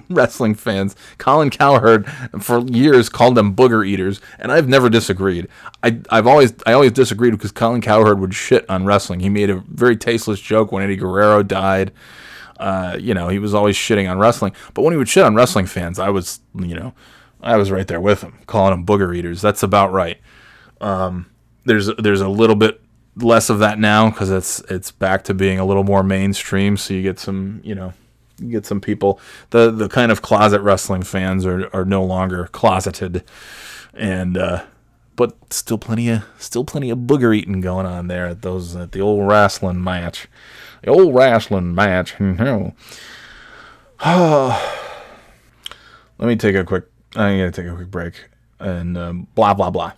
wrestling 0.09 0.55
fans. 0.55 0.95
Colin 1.17 1.49
Cowherd 1.49 2.07
for 2.39 2.61
years 2.61 3.09
called 3.09 3.35
them 3.35 3.55
booger 3.55 3.85
eaters, 3.85 4.21
and 4.39 4.51
I've 4.51 4.67
never 4.67 4.89
disagreed. 4.89 5.47
I 5.83 5.99
I've 6.09 6.27
always 6.27 6.53
I 6.65 6.73
always 6.73 6.91
disagreed 6.91 7.33
because 7.33 7.51
Colin 7.51 7.81
Cowherd 7.81 8.19
would 8.19 8.33
shit 8.33 8.67
on 8.69 8.85
wrestling. 8.85 9.19
He 9.19 9.29
made 9.29 9.49
a 9.49 9.55
very 9.55 9.97
tasteless 9.97 10.39
joke 10.39 10.71
when 10.71 10.83
Eddie 10.83 10.95
Guerrero 10.95 11.43
died. 11.43 11.91
Uh, 12.59 12.97
you 12.99 13.13
know, 13.13 13.27
he 13.27 13.39
was 13.39 13.53
always 13.53 13.75
shitting 13.75 14.09
on 14.09 14.17
wrestling. 14.19 14.53
But 14.73 14.83
when 14.83 14.93
he 14.93 14.97
would 14.97 15.09
shit 15.09 15.23
on 15.23 15.35
wrestling 15.35 15.65
fans, 15.65 15.99
I 15.99 16.09
was, 16.09 16.39
you 16.55 16.75
know, 16.75 16.93
I 17.41 17.57
was 17.57 17.71
right 17.71 17.87
there 17.87 17.99
with 17.99 18.21
him, 18.21 18.39
calling 18.47 18.71
them 18.71 18.85
booger 18.85 19.15
eaters. 19.15 19.41
That's 19.41 19.63
about 19.63 19.91
right. 19.91 20.19
Um, 20.79 21.27
there's 21.65 21.89
there's 21.97 22.21
a 22.21 22.29
little 22.29 22.55
bit 22.55 22.81
less 23.15 23.49
of 23.49 23.59
that 23.59 23.79
now 23.79 24.09
because 24.09 24.31
it's 24.31 24.59
it's 24.69 24.91
back 24.91 25.23
to 25.25 25.33
being 25.33 25.59
a 25.59 25.65
little 25.65 25.83
more 25.83 26.03
mainstream. 26.03 26.77
So 26.77 26.93
you 26.93 27.01
get 27.01 27.19
some, 27.19 27.61
you 27.63 27.75
know, 27.75 27.93
get 28.49 28.65
some 28.65 28.81
people. 28.81 29.19
The 29.51 29.71
the 29.71 29.89
kind 29.89 30.11
of 30.11 30.21
closet 30.21 30.61
wrestling 30.61 31.03
fans 31.03 31.45
are 31.45 31.69
are 31.75 31.85
no 31.85 32.03
longer 32.03 32.47
closeted, 32.47 33.23
and 33.93 34.37
uh, 34.37 34.63
but 35.15 35.35
still 35.51 35.77
plenty 35.77 36.09
of 36.09 36.23
still 36.37 36.65
plenty 36.65 36.89
of 36.89 36.99
booger 36.99 37.35
eating 37.35 37.61
going 37.61 37.85
on 37.85 38.07
there 38.07 38.25
at 38.27 38.41
those 38.41 38.75
at 38.75 38.91
the 38.91 39.01
old 39.01 39.27
wrestling 39.27 39.83
match, 39.83 40.27
the 40.83 40.89
old 40.89 41.13
wrestling 41.15 41.73
match. 41.75 42.15
Let 42.19 42.73
me 46.19 46.35
take 46.35 46.55
a 46.55 46.63
quick. 46.63 46.85
I'm 47.15 47.37
gonna 47.37 47.51
take 47.51 47.67
a 47.67 47.75
quick 47.75 47.91
break 47.91 48.15
and 48.59 48.97
um, 48.97 49.27
blah 49.35 49.53
blah 49.53 49.69
blah. 49.69 49.93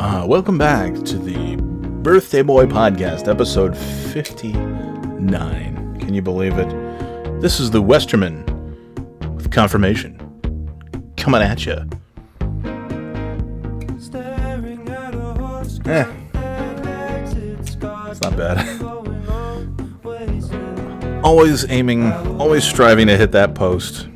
Uh, 0.00 0.24
welcome 0.24 0.56
back 0.56 0.94
to 0.94 1.18
the 1.18 1.56
Birthday 2.02 2.42
Boy 2.42 2.66
Podcast, 2.66 3.26
episode 3.26 3.76
59. 3.76 5.98
Can 5.98 6.14
you 6.14 6.22
believe 6.22 6.56
it? 6.56 6.68
This 7.40 7.58
is 7.58 7.72
the 7.72 7.82
Westerman 7.82 8.44
with 9.34 9.50
confirmation. 9.50 10.16
Coming 11.16 11.42
at 11.42 11.66
you. 11.66 11.72
Eh. 15.84 16.06
It's 18.06 18.20
not 18.20 18.36
bad. 18.36 18.80
always 21.24 21.68
aiming, 21.68 22.12
always 22.38 22.62
striving 22.62 23.08
to 23.08 23.16
hit 23.16 23.32
that 23.32 23.56
post. 23.56 24.06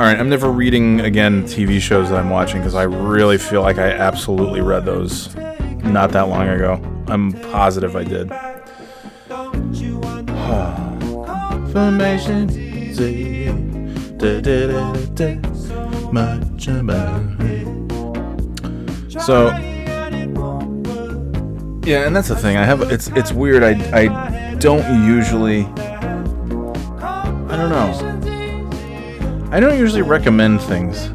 All 0.00 0.06
right, 0.06 0.18
I'm 0.18 0.30
never 0.30 0.50
reading 0.50 1.00
again 1.00 1.42
TV 1.44 1.78
shows 1.78 2.08
that 2.08 2.18
I'm 2.18 2.30
watching 2.30 2.56
because 2.56 2.74
I 2.74 2.84
really 2.84 3.36
feel 3.36 3.60
like 3.60 3.76
I 3.76 3.90
absolutely 3.90 4.62
read 4.62 4.86
those 4.86 5.36
not 5.84 6.12
that 6.12 6.30
long 6.30 6.48
ago. 6.48 6.80
I'm 7.06 7.34
positive 7.52 7.94
I 7.94 8.04
did. 8.04 8.32
Information. 11.66 12.48
So 19.20 19.48
yeah, 21.84 22.06
and 22.06 22.16
that's 22.16 22.28
the 22.28 22.36
thing. 22.40 22.56
I 22.56 22.64
have 22.64 22.90
it's 22.90 23.08
it's 23.08 23.32
weird. 23.32 23.62
I 23.62 23.74
I 23.94 24.54
don't 24.54 25.04
usually 25.06 25.66
I 25.66 27.56
don't 27.58 27.68
know. 27.68 28.09
I 29.52 29.58
don't 29.58 29.76
usually 29.76 30.02
recommend 30.02 30.62
things. 30.62 31.08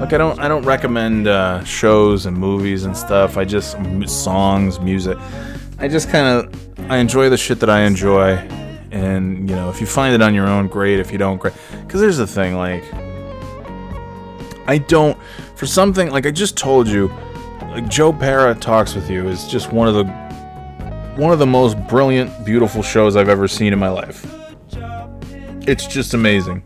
Like 0.00 0.12
I 0.12 0.18
don't 0.18 0.38
I 0.38 0.48
don't 0.48 0.64
recommend 0.64 1.26
uh, 1.26 1.64
shows 1.64 2.26
and 2.26 2.36
movies 2.36 2.84
and 2.84 2.94
stuff. 2.94 3.38
I 3.38 3.46
just 3.46 3.76
songs, 4.06 4.78
music. 4.80 5.16
I 5.78 5.88
just 5.88 6.10
kind 6.10 6.26
of 6.26 6.90
I 6.90 6.98
enjoy 6.98 7.30
the 7.30 7.38
shit 7.38 7.58
that 7.60 7.70
I 7.70 7.84
enjoy, 7.84 8.32
and 8.90 9.48
you 9.48 9.56
know 9.56 9.70
if 9.70 9.80
you 9.80 9.86
find 9.86 10.14
it 10.14 10.20
on 10.20 10.34
your 10.34 10.46
own, 10.46 10.68
great. 10.68 11.00
If 11.00 11.10
you 11.10 11.16
don't, 11.16 11.38
great. 11.38 11.54
Because 11.86 12.02
there's 12.02 12.18
the 12.18 12.26
thing, 12.26 12.54
like 12.54 12.84
I 14.68 14.76
don't 14.86 15.18
for 15.56 15.64
something 15.66 16.10
like 16.10 16.26
I 16.26 16.30
just 16.30 16.54
told 16.54 16.86
you, 16.86 17.08
like 17.62 17.88
Joe 17.88 18.12
Pera 18.12 18.54
talks 18.54 18.94
with 18.94 19.08
you 19.08 19.26
is 19.26 19.48
just 19.48 19.72
one 19.72 19.88
of 19.88 19.94
the 19.94 20.04
one 21.16 21.32
of 21.32 21.38
the 21.38 21.46
most 21.46 21.78
brilliant, 21.88 22.44
beautiful 22.44 22.82
shows 22.82 23.16
I've 23.16 23.30
ever 23.30 23.48
seen 23.48 23.72
in 23.72 23.78
my 23.78 23.88
life. 23.88 24.26
It's 25.66 25.86
just 25.86 26.12
amazing. 26.12 26.62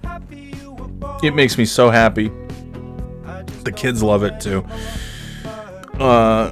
It 1.23 1.35
makes 1.35 1.57
me 1.57 1.64
so 1.64 1.91
happy. 1.91 2.31
The 3.62 3.73
kids 3.73 4.03
love 4.03 4.25
it 4.25 4.41
too. 4.41 4.64
Uh, 6.01 6.51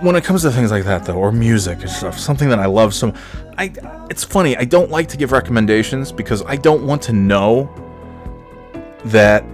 when 0.00 0.16
it 0.16 0.24
comes 0.24 0.42
to 0.42 0.50
things 0.50 0.70
like 0.70 0.84
that, 0.84 1.04
though, 1.04 1.16
or 1.16 1.30
music 1.30 1.80
and 1.80 1.90
stuff, 1.90 2.18
something 2.18 2.48
that 2.48 2.58
I 2.58 2.66
love 2.66 2.94
so, 2.94 3.12
I 3.58 3.72
it's 4.10 4.24
funny. 4.24 4.56
I 4.56 4.64
don't 4.64 4.90
like 4.90 5.06
to 5.08 5.16
give 5.16 5.32
recommendations 5.32 6.10
because 6.10 6.42
I 6.46 6.56
don't 6.56 6.86
want 6.86 7.02
to 7.02 7.12
know 7.12 7.70
that 9.04 9.44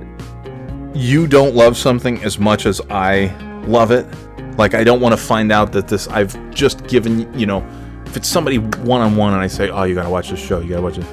you 0.94 1.26
don't 1.26 1.54
love 1.54 1.76
something 1.76 2.22
as 2.22 2.38
much 2.38 2.66
as 2.66 2.80
I 2.88 3.26
love 3.66 3.90
it. 3.90 4.06
Like 4.56 4.74
I 4.74 4.84
don't 4.84 5.00
want 5.00 5.12
to 5.12 5.20
find 5.20 5.50
out 5.50 5.72
that 5.72 5.88
this 5.88 6.06
I've 6.08 6.36
just 6.50 6.86
given 6.86 7.32
you 7.38 7.46
know, 7.46 7.66
if 8.06 8.16
it's 8.16 8.28
somebody 8.28 8.58
one 8.58 9.00
on 9.00 9.16
one 9.16 9.32
and 9.32 9.42
I 9.42 9.48
say, 9.48 9.70
oh, 9.70 9.82
you 9.82 9.94
gotta 9.94 10.10
watch 10.10 10.30
this 10.30 10.40
show, 10.40 10.60
you 10.60 10.70
gotta 10.70 10.82
watch 10.82 10.98
it 10.98 11.06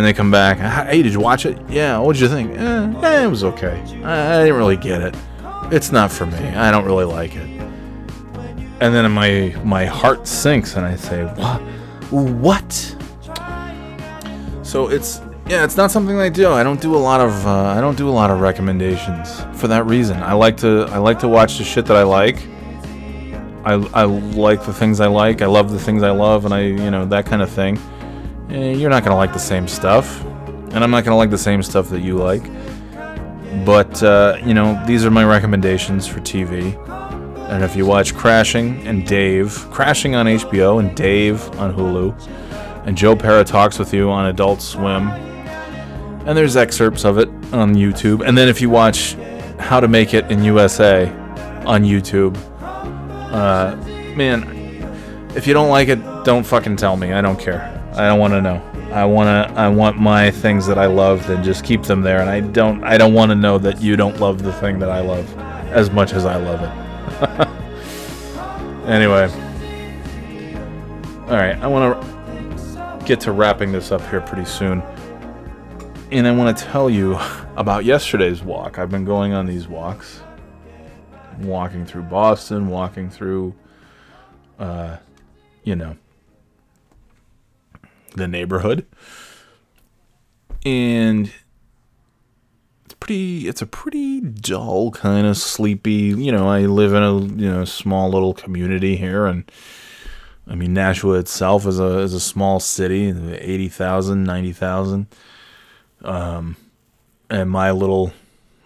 and 0.00 0.06
they 0.06 0.14
come 0.14 0.30
back. 0.30 0.56
Hey, 0.86 1.02
did 1.02 1.12
you 1.12 1.20
watch 1.20 1.44
it? 1.44 1.58
Yeah. 1.68 1.98
What 1.98 2.14
did 2.14 2.22
you 2.22 2.28
think? 2.28 2.56
Eh, 2.56 2.92
eh, 3.02 3.24
it 3.24 3.26
was 3.26 3.44
okay. 3.44 3.82
I, 4.02 4.36
I, 4.36 4.44
didn't 4.44 4.56
really 4.56 4.78
get 4.78 5.02
it. 5.02 5.14
It's 5.70 5.92
not 5.92 6.10
for 6.10 6.24
me. 6.24 6.38
I 6.38 6.70
don't 6.70 6.86
really 6.86 7.04
like 7.04 7.36
it. 7.36 7.46
And 8.80 8.94
then 8.94 9.12
my 9.12 9.54
my 9.62 9.84
heart 9.84 10.26
sinks, 10.26 10.76
and 10.76 10.86
I 10.86 10.96
say, 10.96 11.24
what? 11.24 11.60
What? 12.10 12.96
So 14.62 14.88
it's 14.88 15.20
yeah, 15.46 15.64
it's 15.64 15.76
not 15.76 15.90
something 15.90 16.18
I 16.18 16.30
do. 16.30 16.50
I 16.50 16.62
don't 16.62 16.80
do 16.80 16.94
a 16.94 17.02
lot 17.10 17.20
of 17.20 17.46
uh, 17.46 17.64
I 17.64 17.82
don't 17.82 17.98
do 17.98 18.08
a 18.08 18.16
lot 18.20 18.30
of 18.30 18.40
recommendations 18.40 19.42
for 19.52 19.68
that 19.68 19.84
reason. 19.84 20.22
I 20.22 20.32
like 20.32 20.56
to 20.58 20.86
I 20.88 20.96
like 20.96 21.18
to 21.18 21.28
watch 21.28 21.58
the 21.58 21.64
shit 21.64 21.84
that 21.86 21.96
I 21.98 22.04
like. 22.04 22.38
I, 23.66 23.74
I 23.92 24.04
like 24.04 24.64
the 24.64 24.72
things 24.72 24.98
I 25.00 25.08
like. 25.08 25.42
I 25.42 25.46
love 25.46 25.70
the 25.70 25.78
things 25.78 26.02
I 26.02 26.10
love, 26.10 26.46
and 26.46 26.54
I 26.54 26.62
you 26.62 26.90
know 26.90 27.04
that 27.04 27.26
kind 27.26 27.42
of 27.42 27.50
thing 27.50 27.78
you're 28.50 28.90
not 28.90 29.04
going 29.04 29.12
to 29.12 29.16
like 29.16 29.32
the 29.32 29.38
same 29.38 29.68
stuff. 29.68 30.24
And 30.72 30.84
I'm 30.84 30.90
not 30.90 31.04
going 31.04 31.12
to 31.12 31.16
like 31.16 31.30
the 31.30 31.38
same 31.38 31.62
stuff 31.62 31.88
that 31.90 32.00
you 32.00 32.16
like. 32.16 32.42
But, 33.64 34.02
uh, 34.02 34.38
you 34.44 34.54
know, 34.54 34.80
these 34.86 35.04
are 35.04 35.10
my 35.10 35.24
recommendations 35.24 36.06
for 36.06 36.20
TV. 36.20 36.76
And 37.50 37.64
if 37.64 37.74
you 37.74 37.84
watch 37.84 38.14
Crashing 38.14 38.86
and 38.86 39.04
Dave, 39.06 39.52
Crashing 39.72 40.14
on 40.14 40.26
HBO 40.26 40.78
and 40.78 40.96
Dave 40.96 41.42
on 41.58 41.74
Hulu, 41.74 42.86
and 42.86 42.96
Joe 42.96 43.16
Pera 43.16 43.42
talks 43.44 43.78
with 43.78 43.92
you 43.92 44.08
on 44.08 44.26
Adult 44.26 44.62
Swim, 44.62 45.08
and 45.08 46.38
there's 46.38 46.56
excerpts 46.56 47.04
of 47.04 47.18
it 47.18 47.28
on 47.52 47.74
YouTube. 47.74 48.26
And 48.26 48.38
then 48.38 48.48
if 48.48 48.60
you 48.60 48.70
watch 48.70 49.14
How 49.58 49.80
to 49.80 49.88
Make 49.88 50.14
It 50.14 50.30
in 50.30 50.44
USA 50.44 51.08
on 51.66 51.82
YouTube, 51.82 52.36
uh, 52.62 53.76
man, 54.14 54.58
If 55.34 55.46
you 55.46 55.54
don't 55.54 55.68
like 55.68 55.88
it, 55.88 55.98
don't 56.24 56.44
fucking 56.44 56.76
tell 56.76 56.96
me. 56.96 57.12
I 57.12 57.20
don't 57.20 57.38
care. 57.38 57.79
I 57.92 58.06
don't 58.06 58.18
want 58.20 58.32
to 58.34 58.40
know. 58.40 58.62
I 58.92 59.04
want 59.04 59.26
to 59.26 59.54
I 59.58 59.68
want 59.68 59.98
my 59.98 60.30
things 60.30 60.66
that 60.66 60.78
I 60.78 60.86
love 60.86 61.28
and 61.30 61.44
just 61.44 61.64
keep 61.64 61.82
them 61.82 62.02
there 62.02 62.20
and 62.20 62.30
I 62.30 62.40
don't 62.40 62.82
I 62.84 62.98
don't 62.98 63.14
want 63.14 63.30
to 63.30 63.34
know 63.34 63.58
that 63.58 63.80
you 63.80 63.96
don't 63.96 64.18
love 64.20 64.42
the 64.42 64.52
thing 64.54 64.78
that 64.80 64.90
I 64.90 65.00
love 65.00 65.26
as 65.70 65.90
much 65.90 66.12
as 66.12 66.24
I 66.24 66.36
love 66.36 66.62
it. 66.62 67.48
anyway. 68.88 69.30
All 71.28 71.36
right, 71.36 71.56
I 71.62 71.66
want 71.68 72.02
to 72.02 73.04
get 73.06 73.20
to 73.20 73.32
wrapping 73.32 73.70
this 73.70 73.92
up 73.92 74.00
here 74.08 74.20
pretty 74.20 74.44
soon. 74.44 74.82
And 76.10 76.26
I 76.26 76.32
want 76.32 76.56
to 76.56 76.64
tell 76.64 76.90
you 76.90 77.16
about 77.56 77.84
yesterday's 77.84 78.42
walk. 78.42 78.78
I've 78.78 78.90
been 78.90 79.04
going 79.04 79.32
on 79.32 79.46
these 79.46 79.68
walks. 79.68 80.22
Walking 81.38 81.86
through 81.86 82.02
Boston, 82.02 82.68
walking 82.68 83.10
through 83.10 83.54
uh 84.58 84.96
you 85.64 85.76
know, 85.76 85.96
the 88.16 88.28
neighborhood. 88.28 88.86
And 90.64 91.32
it's 92.84 92.94
pretty 92.94 93.48
it's 93.48 93.62
a 93.62 93.66
pretty 93.66 94.20
dull 94.20 94.90
kind 94.90 95.26
of 95.26 95.36
sleepy, 95.36 95.92
you 95.92 96.32
know, 96.32 96.48
I 96.48 96.60
live 96.60 96.92
in 96.92 97.02
a, 97.02 97.18
you 97.18 97.50
know, 97.50 97.64
small 97.64 98.10
little 98.10 98.34
community 98.34 98.96
here 98.96 99.26
and 99.26 99.50
I 100.46 100.54
mean 100.54 100.74
Nashua 100.74 101.18
itself 101.18 101.66
is 101.66 101.80
a 101.80 101.98
is 102.00 102.12
a 102.12 102.20
small 102.20 102.60
city, 102.60 103.08
80,000, 103.08 104.24
90,000. 104.24 105.06
Um 106.02 106.56
and 107.30 107.50
my 107.50 107.70
little 107.70 108.12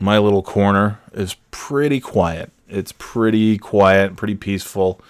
my 0.00 0.18
little 0.18 0.42
corner 0.42 0.98
is 1.12 1.36
pretty 1.50 2.00
quiet. 2.00 2.50
It's 2.68 2.92
pretty 2.98 3.58
quiet, 3.58 4.16
pretty 4.16 4.34
peaceful 4.34 5.00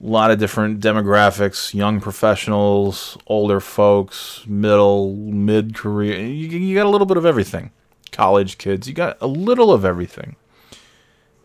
a 0.00 0.06
lot 0.06 0.30
of 0.30 0.38
different 0.38 0.80
demographics 0.80 1.72
young 1.72 2.00
professionals 2.00 3.16
older 3.26 3.60
folks 3.60 4.44
middle 4.46 5.14
mid 5.14 5.74
career 5.74 6.18
you, 6.20 6.48
you 6.58 6.74
got 6.74 6.86
a 6.86 6.90
little 6.90 7.06
bit 7.06 7.16
of 7.16 7.24
everything. 7.24 7.70
College 8.12 8.58
kids 8.58 8.86
you 8.88 8.94
got 8.94 9.16
a 9.20 9.26
little 9.26 9.72
of 9.72 9.84
everything. 9.84 10.36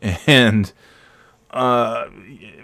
And 0.25 0.71
uh, 1.51 2.05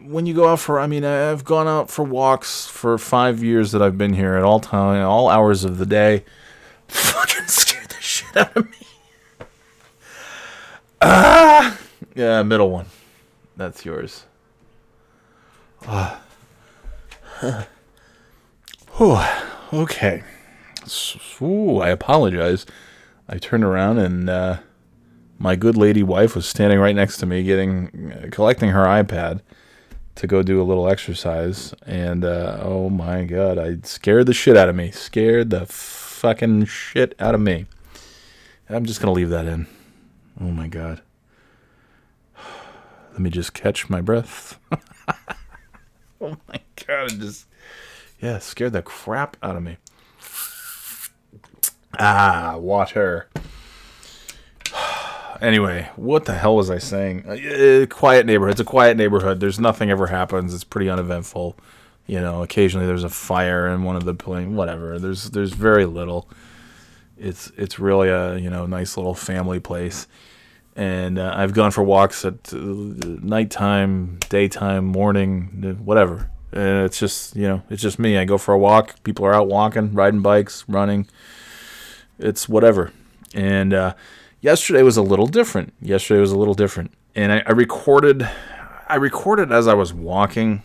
when 0.04 0.26
you 0.26 0.34
go 0.34 0.48
out 0.48 0.60
for 0.60 0.80
i 0.80 0.88
mean 0.88 1.04
i've 1.04 1.44
gone 1.44 1.68
out 1.68 1.90
for 1.90 2.04
walks 2.04 2.66
for 2.68 2.98
five 2.98 3.44
years 3.44 3.74
that 3.74 3.82
i've 3.82 3.98
been 3.98 4.14
here 4.14 4.36
at 4.36 4.44
all 4.44 4.60
time 4.62 5.06
all 5.06 5.30
hours 5.30 5.64
of 5.64 5.78
the 5.78 5.86
day. 5.86 6.24
Fucking 6.88 7.48
scared 7.48 7.90
the 7.90 8.02
shit 8.02 8.36
out 8.38 8.56
of 8.56 8.66
me. 8.66 9.48
Ah! 11.02 11.78
Yeah 12.16 12.42
middle 12.44 12.72
one. 12.72 12.88
That's 13.56 13.86
yours 13.86 14.26
uh, 15.88 16.18
Whew, 18.98 19.18
okay. 19.74 20.24
Ooh, 21.42 21.80
I 21.80 21.90
apologize. 21.90 22.66
I 23.30 23.38
turned 23.38 23.64
around 23.64 24.00
and 24.00 24.30
uh, 24.30 24.58
my 25.38 25.56
good 25.56 25.78
lady 25.78 26.04
wife 26.04 26.36
was 26.36 26.48
standing 26.48 26.80
right 26.80 26.96
next 26.96 27.18
to 27.18 27.26
me, 27.26 27.44
getting 27.44 28.12
uh, 28.12 28.28
collecting 28.32 28.70
her 28.70 28.86
iPad 28.86 29.42
to 30.16 30.28
go 30.28 30.42
do 30.42 30.62
a 30.62 30.64
little 30.64 30.90
exercise. 30.90 31.74
And 31.86 32.26
uh, 32.26 32.60
oh 32.62 32.90
my 32.90 33.24
god, 33.26 33.58
I 33.58 33.78
scared 33.84 34.26
the 34.26 34.34
shit 34.34 34.58
out 34.58 34.70
of 34.70 34.76
me. 34.76 34.92
Scared 34.92 35.50
the 35.52 35.66
fucking 35.66 36.66
shit 36.66 37.14
out 37.20 37.36
of 37.36 37.42
me. 37.42 37.66
I'm 38.70 38.86
just 38.86 39.00
gonna 39.00 39.14
leave 39.14 39.30
that 39.30 39.46
in. 39.46 39.68
Oh 40.42 40.52
my 40.52 40.68
god. 40.68 41.02
Let 43.12 43.20
me 43.20 43.30
just 43.30 43.54
catch 43.54 43.90
my 43.90 44.02
breath. 44.02 44.60
oh 46.22 46.38
my 46.48 46.60
god, 46.88 47.12
it 47.12 47.20
just 47.20 47.46
yeah, 48.20 48.40
scared 48.40 48.74
the 48.74 48.82
crap 48.82 49.38
out 49.44 49.56
of 49.56 49.64
me. 49.64 49.78
Ah, 52.00 52.58
water. 52.58 53.28
anyway, 55.42 55.90
what 55.96 56.26
the 56.26 56.34
hell 56.34 56.56
was 56.56 56.70
I 56.70 56.80
saying? 56.80 57.28
Uh, 57.28 57.86
quiet 57.88 58.26
neighborhood. 58.26 58.54
It's 58.54 58.62
a 58.62 58.66
quiet 58.66 58.98
neighborhood. 58.98 59.40
There's 59.40 59.60
nothing 59.60 59.92
ever 59.92 60.08
happens. 60.08 60.54
It's 60.54 60.64
pretty 60.64 60.90
uneventful. 60.90 61.58
You 62.08 62.22
know, 62.22 62.42
occasionally 62.42 62.88
there's 62.88 63.04
a 63.04 63.10
fire 63.10 63.68
in 63.68 63.84
one 63.84 63.96
of 63.96 64.06
the 64.06 64.14
plane. 64.14 64.56
Whatever. 64.56 64.98
There's 64.98 65.30
there's 65.32 65.54
very 65.54 65.86
little. 65.86 66.30
It's 67.18 67.52
it's 67.58 67.80
really 67.80 68.10
a 68.10 68.38
you 68.38 68.50
know 68.50 68.66
nice 68.66 68.98
little 68.98 69.14
family 69.16 69.60
place 69.60 70.08
and 70.78 71.18
uh, 71.18 71.34
I've 71.36 71.54
gone 71.54 71.72
for 71.72 71.84
walks 71.84 72.24
at 72.24 72.54
uh, 72.54 72.58
nighttime, 72.58 74.20
daytime, 74.30 74.86
morning, 74.86 75.80
whatever. 75.84 76.30
And 76.54 76.86
it's 76.86 77.00
just 77.00 77.36
you 77.36 77.48
know, 77.48 77.64
it's 77.70 77.82
just 77.82 78.00
me. 78.00 78.18
I 78.18 78.24
go 78.26 78.38
for 78.38 78.54
a 78.54 78.60
walk. 78.60 79.04
People 79.04 79.26
are 79.26 79.34
out 79.34 79.48
walking, 79.48 79.94
riding 79.94 80.22
bikes, 80.22 80.64
running. 80.70 81.08
It's 82.20 82.48
whatever. 82.48 82.94
And 83.34 83.74
uh, 83.74 83.96
yesterday 84.40 84.84
was 84.84 84.98
a 84.98 85.02
little 85.02 85.28
different. 85.28 85.74
Yesterday 85.82 86.22
was 86.22 86.32
a 86.32 86.38
little 86.38 86.54
different, 86.54 86.94
and 87.16 87.34
I, 87.34 87.44
I 87.46 87.52
recorded. 87.52 88.30
I 88.88 88.96
recorded 88.96 89.52
as 89.52 89.68
I 89.68 89.74
was 89.74 89.94
walking. 89.94 90.64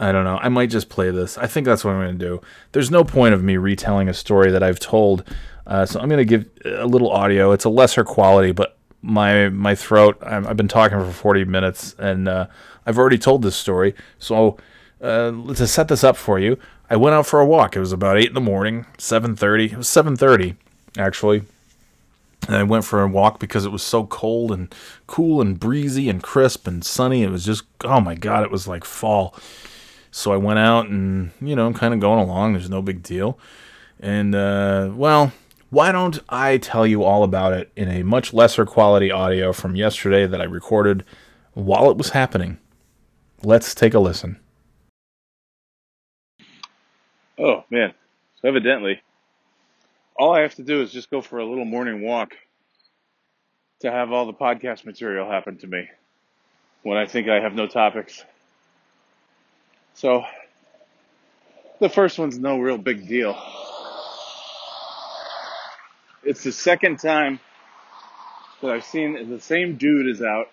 I 0.00 0.10
don't 0.12 0.24
know. 0.24 0.38
I 0.40 0.48
might 0.48 0.70
just 0.70 0.88
play 0.88 1.10
this. 1.10 1.36
I 1.38 1.46
think 1.46 1.66
that's 1.66 1.84
what 1.84 1.92
I'm 1.92 2.00
going 2.00 2.18
to 2.18 2.24
do. 2.24 2.40
There's 2.70 2.90
no 2.90 3.02
point 3.02 3.34
of 3.34 3.42
me 3.42 3.56
retelling 3.56 4.08
a 4.08 4.14
story 4.14 4.50
that 4.52 4.62
I've 4.62 4.78
told 4.78 5.24
uh, 5.68 5.86
so 5.86 6.00
I'm 6.00 6.08
going 6.08 6.18
to 6.18 6.24
give 6.24 6.48
a 6.64 6.86
little 6.86 7.10
audio. 7.10 7.52
It's 7.52 7.64
a 7.64 7.68
lesser 7.68 8.02
quality, 8.02 8.52
but 8.52 8.76
my 9.02 9.48
my 9.50 9.74
throat. 9.74 10.18
i 10.22 10.34
have 10.34 10.56
been 10.56 10.66
talking 10.66 10.98
for 10.98 11.12
40 11.12 11.44
minutes, 11.44 11.94
and 11.98 12.26
uh, 12.26 12.46
I've 12.86 12.98
already 12.98 13.18
told 13.18 13.42
this 13.42 13.54
story. 13.54 13.94
So 14.18 14.56
uh, 15.00 15.30
to 15.54 15.66
set 15.66 15.88
this 15.88 16.02
up 16.02 16.16
for 16.16 16.38
you, 16.38 16.58
I 16.90 16.96
went 16.96 17.14
out 17.14 17.26
for 17.26 17.40
a 17.40 17.46
walk. 17.46 17.76
It 17.76 17.80
was 17.80 17.92
about 17.92 18.18
eight 18.18 18.28
in 18.28 18.34
the 18.34 18.40
morning, 18.40 18.86
7:30. 18.96 19.72
It 19.72 19.76
was 19.76 19.88
7:30 19.88 20.56
actually. 20.96 21.42
And 22.46 22.56
I 22.56 22.62
went 22.62 22.84
for 22.84 23.02
a 23.02 23.08
walk 23.08 23.40
because 23.40 23.66
it 23.66 23.72
was 23.72 23.82
so 23.82 24.06
cold 24.06 24.52
and 24.52 24.72
cool 25.06 25.40
and 25.40 25.58
breezy 25.58 26.08
and 26.08 26.22
crisp 26.22 26.66
and 26.66 26.84
sunny. 26.84 27.22
It 27.24 27.30
was 27.30 27.44
just 27.44 27.64
oh 27.84 28.00
my 28.00 28.14
god, 28.14 28.42
it 28.42 28.50
was 28.50 28.66
like 28.66 28.84
fall. 28.84 29.34
So 30.10 30.32
I 30.32 30.38
went 30.38 30.58
out 30.58 30.88
and 30.88 31.32
you 31.42 31.54
know 31.54 31.66
I'm 31.66 31.74
kind 31.74 31.92
of 31.92 32.00
going 32.00 32.20
along. 32.20 32.54
There's 32.54 32.70
no 32.70 32.80
big 32.80 33.02
deal. 33.02 33.38
And 34.00 34.34
uh, 34.34 34.90
well, 34.94 35.32
why 35.70 35.92
don't 35.92 36.18
I 36.28 36.56
tell 36.58 36.86
you 36.86 37.02
all 37.02 37.24
about 37.24 37.52
it 37.52 37.70
in 37.76 37.88
a 37.88 38.02
much 38.02 38.32
lesser 38.32 38.64
quality 38.64 39.10
audio 39.10 39.52
from 39.52 39.76
yesterday 39.76 40.26
that 40.26 40.40
I 40.40 40.44
recorded 40.44 41.04
while 41.52 41.90
it 41.90 41.96
was 41.96 42.10
happening? 42.10 42.58
Let's 43.42 43.74
take 43.74 43.94
a 43.94 43.98
listen. 43.98 44.40
Oh, 47.38 47.64
man. 47.70 47.92
So 48.40 48.48
evidently, 48.48 49.00
all 50.16 50.34
I 50.34 50.40
have 50.40 50.54
to 50.56 50.62
do 50.62 50.80
is 50.82 50.90
just 50.90 51.10
go 51.10 51.20
for 51.20 51.38
a 51.38 51.44
little 51.44 51.64
morning 51.64 52.02
walk 52.02 52.34
to 53.80 53.90
have 53.90 54.10
all 54.10 54.26
the 54.26 54.32
podcast 54.32 54.84
material 54.84 55.30
happen 55.30 55.58
to 55.58 55.66
me 55.66 55.88
when 56.82 56.96
I 56.96 57.06
think 57.06 57.28
I 57.28 57.40
have 57.40 57.54
no 57.54 57.66
topics. 57.66 58.24
So, 59.94 60.24
the 61.80 61.88
first 61.88 62.18
one's 62.18 62.38
no 62.38 62.58
real 62.58 62.78
big 62.78 63.06
deal. 63.06 63.40
It's 66.24 66.42
the 66.42 66.52
second 66.52 66.98
time 66.98 67.40
that 68.60 68.70
I've 68.70 68.84
seen 68.84 69.30
the 69.30 69.40
same 69.40 69.76
dude 69.76 70.08
is 70.08 70.20
out 70.22 70.48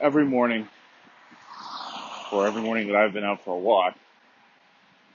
every 0.00 0.24
morning, 0.24 0.68
or 2.32 2.46
every 2.46 2.62
morning 2.62 2.86
that 2.88 2.96
I've 2.96 3.12
been 3.12 3.24
out 3.24 3.44
for 3.44 3.54
a 3.54 3.58
walk. 3.58 3.94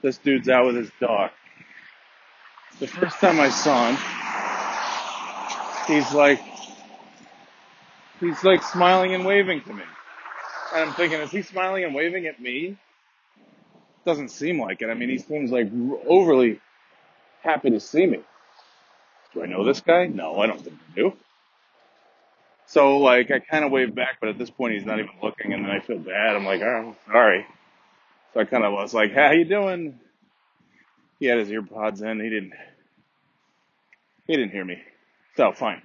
This 0.02 0.18
dude's 0.18 0.48
out 0.48 0.66
with 0.66 0.76
his 0.76 0.90
dog. 1.00 1.30
The 2.78 2.86
first 2.86 3.16
time 3.18 3.40
I 3.40 3.48
saw 3.48 3.90
him, 3.90 3.98
he's 5.86 6.12
like, 6.14 6.40
he's 8.20 8.44
like 8.44 8.62
smiling 8.62 9.14
and 9.14 9.24
waving 9.24 9.62
to 9.62 9.72
me. 9.72 9.82
And 10.74 10.90
I'm 10.90 10.94
thinking, 10.94 11.20
is 11.20 11.30
he 11.30 11.42
smiling 11.42 11.84
and 11.84 11.94
waving 11.94 12.26
at 12.26 12.40
me? 12.40 12.76
Doesn't 14.04 14.28
seem 14.30 14.60
like 14.60 14.82
it. 14.82 14.90
I 14.90 14.94
mean, 14.94 15.08
he 15.08 15.18
seems 15.18 15.50
like 15.50 15.68
overly 16.06 16.60
happy 17.42 17.70
to 17.70 17.80
see 17.80 18.06
me. 18.06 18.20
Do 19.34 19.42
I 19.42 19.46
know 19.46 19.64
this 19.64 19.80
guy? 19.80 20.06
No, 20.06 20.38
I 20.40 20.46
don't 20.46 20.60
think 20.60 20.76
I 20.92 20.94
do. 20.94 21.12
So 22.66 22.98
like 22.98 23.30
I 23.30 23.38
kind 23.38 23.64
of 23.64 23.70
wave 23.72 23.94
back, 23.94 24.18
but 24.20 24.28
at 24.28 24.38
this 24.38 24.50
point 24.50 24.74
he's 24.74 24.84
not 24.84 24.98
even 24.98 25.12
looking, 25.22 25.52
and 25.52 25.64
then 25.64 25.70
I 25.70 25.80
feel 25.80 25.98
bad. 25.98 26.36
I'm 26.36 26.44
like, 26.44 26.60
oh, 26.60 26.96
sorry. 27.06 27.46
So 28.34 28.40
I 28.40 28.44
kind 28.44 28.64
of 28.64 28.72
was 28.72 28.92
like, 28.92 29.12
how 29.12 29.32
you 29.32 29.44
doing? 29.44 29.98
He 31.18 31.26
had 31.26 31.38
his 31.38 31.48
earpods 31.48 32.02
in. 32.02 32.20
He 32.20 32.28
didn't. 32.28 32.52
He 34.26 34.36
didn't 34.36 34.50
hear 34.50 34.64
me. 34.64 34.82
So 35.36 35.52
fine. 35.52 35.82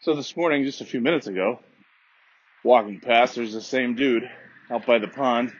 So 0.00 0.14
this 0.14 0.36
morning, 0.36 0.64
just 0.64 0.80
a 0.80 0.84
few 0.84 1.00
minutes 1.00 1.26
ago, 1.26 1.60
walking 2.62 3.00
past, 3.00 3.36
there's 3.36 3.54
the 3.54 3.62
same 3.62 3.94
dude 3.94 4.28
out 4.70 4.84
by 4.84 4.98
the 4.98 5.08
pond. 5.08 5.52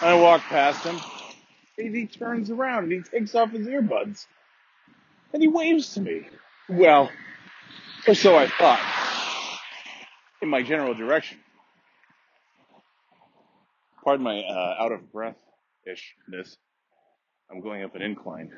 I 0.00 0.14
walk 0.20 0.40
past 0.42 0.84
him 0.84 0.98
and 1.78 1.94
he 1.94 2.06
turns 2.06 2.50
around 2.50 2.84
and 2.84 2.92
he 2.92 3.00
takes 3.00 3.34
off 3.34 3.50
his 3.50 3.66
earbuds. 3.66 4.26
And 5.32 5.42
he 5.42 5.48
waves 5.48 5.94
to 5.94 6.00
me. 6.00 6.26
Well, 6.68 7.10
or 8.06 8.14
so 8.14 8.36
I 8.36 8.48
thought. 8.48 8.80
in 10.42 10.48
my 10.48 10.62
general 10.62 10.94
direction. 10.94 11.38
Pardon 14.04 14.24
my 14.24 14.40
uh, 14.40 14.76
out 14.78 14.92
of 14.92 15.12
breath 15.12 15.36
ishness. 15.88 16.56
I'm 17.50 17.60
going 17.60 17.82
up 17.82 17.94
an 17.94 18.02
incline. 18.02 18.50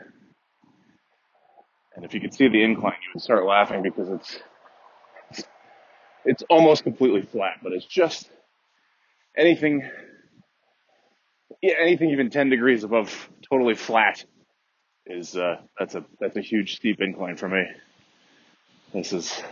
And 1.95 2.05
if 2.05 2.15
you 2.15 2.21
could 2.21 2.35
see 2.35 2.49
the 2.49 2.63
incline, 2.63 2.97
you 3.03 3.11
would 3.15 3.23
start 3.23 3.45
laughing 3.45 3.83
because 3.83 4.09
it's 4.09 4.39
it's 6.25 6.43
almost 6.49 6.83
completely 6.83 7.23
flat, 7.23 7.59
but 7.63 7.73
it's 7.73 7.85
just 7.85 8.31
anything 9.37 9.89
yeah, 11.65 11.77
anything 11.81 12.11
even 12.11 12.29
10 12.29 12.51
degrees 12.51 12.85
above 12.85 13.31
totally 13.49 13.75
flat 13.75 14.23
is 15.07 15.35
uh 15.35 15.57
that's 15.79 15.95
a 15.95 16.05
that's 16.21 16.37
a 16.37 16.43
huge 16.43 16.77
steep 16.77 17.01
incline 17.01 17.39
for 17.39 17.49
me. 17.49 17.65
This 18.93 19.15
is 19.15 19.43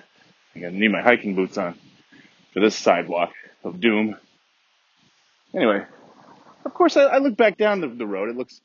I'm 0.54 0.60
gonna 0.60 0.76
need 0.76 0.92
my 0.92 1.00
hiking 1.00 1.34
boots 1.34 1.56
on 1.56 1.78
for 2.52 2.60
this 2.60 2.76
sidewalk 2.76 3.30
of 3.64 3.80
doom. 3.80 4.16
Anyway, 5.54 5.86
of 6.66 6.74
course 6.74 6.98
I, 6.98 7.04
I 7.04 7.18
look 7.18 7.38
back 7.38 7.56
down 7.56 7.80
the, 7.80 7.88
the 7.88 8.06
road. 8.06 8.28
It 8.28 8.36
looks 8.36 8.60